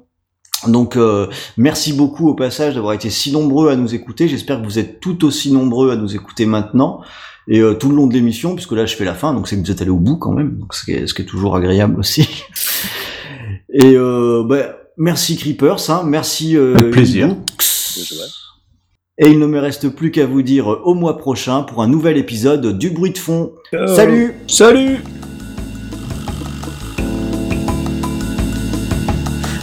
Donc 0.68 0.96
euh, 0.96 1.26
merci 1.58 1.92
beaucoup 1.92 2.28
au 2.30 2.34
passage 2.34 2.74
d'avoir 2.76 2.94
été 2.94 3.10
si 3.10 3.32
nombreux 3.32 3.68
à 3.68 3.76
nous 3.76 3.94
écouter. 3.94 4.28
J'espère 4.28 4.60
que 4.60 4.64
vous 4.64 4.78
êtes 4.78 4.98
tout 5.00 5.24
aussi 5.26 5.52
nombreux 5.52 5.90
à 5.90 5.96
nous 5.96 6.14
écouter 6.14 6.46
maintenant 6.46 7.00
et 7.46 7.60
euh, 7.60 7.74
tout 7.74 7.90
le 7.90 7.96
long 7.96 8.06
de 8.06 8.14
l'émission, 8.14 8.54
puisque 8.54 8.72
là 8.72 8.86
je 8.86 8.94
fais 8.96 9.04
la 9.04 9.14
fin, 9.14 9.34
donc 9.34 9.48
c'est 9.48 9.56
que 9.56 9.64
vous 9.64 9.70
êtes 9.70 9.82
allé 9.82 9.90
au 9.90 9.98
bout 9.98 10.16
quand 10.16 10.32
même, 10.32 10.56
donc 10.58 10.74
ce 10.74 10.84
qui 10.84 10.92
est, 10.92 11.06
ce 11.06 11.14
qui 11.14 11.22
est 11.22 11.26
toujours 11.26 11.56
agréable 11.56 11.98
aussi. 11.98 12.28
Et 13.72 13.94
euh, 13.96 14.44
bah, 14.46 14.76
merci 14.96 15.36
Creepers, 15.36 15.90
hein, 15.90 16.02
merci 16.06 16.56
euh, 16.56 16.76
Avec 16.76 16.92
plaisir. 16.92 17.36
Et 19.18 19.28
il 19.28 19.38
ne 19.38 19.46
me 19.46 19.58
reste 19.58 19.88
plus 19.90 20.10
qu'à 20.10 20.26
vous 20.26 20.42
dire 20.42 20.66
au 20.66 20.94
mois 20.94 21.18
prochain 21.18 21.62
pour 21.62 21.82
un 21.82 21.88
nouvel 21.88 22.16
épisode 22.16 22.78
du 22.78 22.90
bruit 22.90 23.12
de 23.12 23.18
fond. 23.18 23.52
Ciao. 23.70 23.86
Salut 23.94 24.34
Salut 24.48 24.98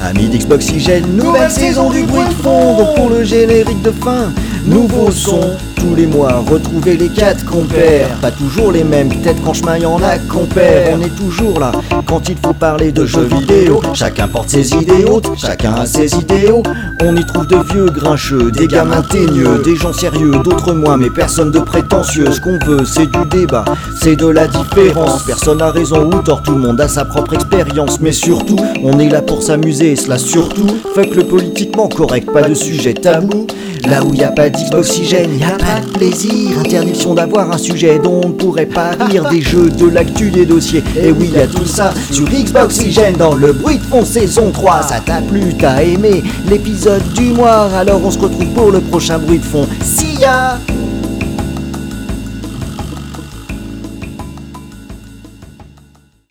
Amis 0.01 0.29
d'Xboxygène, 0.29 1.15
nouvelle 1.15 1.51
saison 1.51 1.91
du 1.91 2.03
bruit 2.03 2.27
de 2.27 2.33
fond. 2.33 2.77
Donc 2.77 2.95
pour 2.95 3.09
le 3.09 3.23
générique 3.23 3.81
de 3.83 3.91
fin, 3.91 4.33
nouveau 4.65 5.11
son, 5.11 5.39
tous 5.75 5.95
les 5.95 6.05
mois, 6.05 6.43
retrouver 6.49 6.95
les 6.97 7.09
quatre 7.09 7.45
compères. 7.45 8.07
Pas 8.21 8.31
toujours 8.31 8.71
les 8.71 8.83
mêmes, 8.83 9.09
peut-être 9.09 9.41
qu'en 9.43 9.53
chemin 9.53 9.77
y 9.77 9.85
en 9.85 10.01
a 10.03 10.17
compères. 10.17 10.95
On 10.97 11.01
est 11.01 11.15
toujours 11.15 11.59
là 11.59 11.71
quand 12.05 12.29
il 12.29 12.35
faut 12.43 12.53
parler 12.53 12.91
de 12.91 13.05
jeux 13.05 13.27
vidéo. 13.39 13.81
Chacun 13.93 14.27
porte 14.27 14.49
ses 14.49 14.73
idéaux, 14.73 15.21
chacun 15.37 15.73
a 15.73 15.85
ses 15.85 16.13
idéaux. 16.15 16.63
On 17.03 17.15
y 17.15 17.25
trouve 17.25 17.47
de 17.47 17.57
vieux 17.71 17.87
grincheux, 17.87 18.51
des 18.51 18.67
gamins 18.67 19.01
teigneux, 19.01 19.61
des 19.63 19.75
gens 19.75 19.93
sérieux, 19.93 20.31
d'autres 20.43 20.73
moins, 20.73 20.97
mais 20.97 21.09
personne 21.09 21.51
de 21.51 21.59
prétentieux. 21.59 22.31
Ce 22.31 22.39
qu'on 22.39 22.59
veut, 22.65 22.85
c'est 22.85 23.09
du 23.09 23.25
débat, 23.29 23.65
c'est 23.99 24.15
de 24.15 24.27
la 24.27 24.47
différence. 24.47 25.23
Personne 25.25 25.61
a 25.61 25.71
raison 25.71 26.09
ou 26.11 26.21
tort, 26.21 26.43
tout 26.43 26.53
le 26.53 26.59
monde 26.59 26.79
a 26.79 26.87
sa 26.87 27.05
propre 27.05 27.33
expérience. 27.33 27.99
Mais 27.99 28.11
surtout, 28.11 28.57
on 28.83 28.99
est 28.99 29.09
là 29.09 29.21
pour 29.21 29.41
s'amuser, 29.41 29.93
et 29.93 29.95
cela 29.95 30.17
surtout. 30.17 30.67
Fuck 30.93 31.15
le 31.15 31.23
politiquement 31.23 31.87
correct, 31.87 32.31
pas 32.31 32.43
de 32.43 32.53
sujet 32.53 32.93
tabou. 32.93 33.47
Là 33.89 34.03
où 34.03 34.13
y 34.13 34.23
a 34.23 34.27
pas 34.29 34.50
d'oxygène, 34.69 35.37
y 35.37 35.43
a 35.43 35.51
pas 35.51 35.79
de 35.79 35.91
plaisir. 35.91 36.59
Interdiction 36.59 37.13
d'avoir 37.13 37.51
un 37.51 37.57
sujet 37.57 37.99
dont 37.99 38.21
on 38.23 38.31
pourrait 38.31 38.65
pas 38.65 38.91
rire. 38.99 39.27
Des 39.29 39.41
jeux, 39.41 39.69
de 39.69 39.87
l'actu, 39.87 40.29
des 40.31 40.45
dossiers. 40.45 40.83
Et 41.01 41.11
oui, 41.11 41.31
y 41.33 41.39
a 41.39 41.47
tout 41.47 41.65
ça 41.65 41.93
sur 42.11 42.25
Xbox 42.25 42.77
Oxygène 42.77 43.15
dans 43.15 43.35
le 43.35 43.53
bruit 43.53 43.77
de 43.77 43.83
fond 43.83 44.05
saison 44.05 44.51
3. 44.51 44.83
Ça 44.83 44.99
t'a 44.99 45.21
plu, 45.21 45.53
t'as 45.57 45.81
aimé 45.81 46.23
l'épisode 46.47 47.03
du 47.13 47.31
mois. 47.31 47.69
Alors 47.77 48.01
on 48.03 48.11
se 48.11 48.19
retrouve 48.19 48.47
pour 48.53 48.71
le 48.71 48.79
prochain 48.81 49.17
bruit 49.17 49.39
de 49.39 49.45
fond. 49.45 49.67
Ya! 50.19 50.59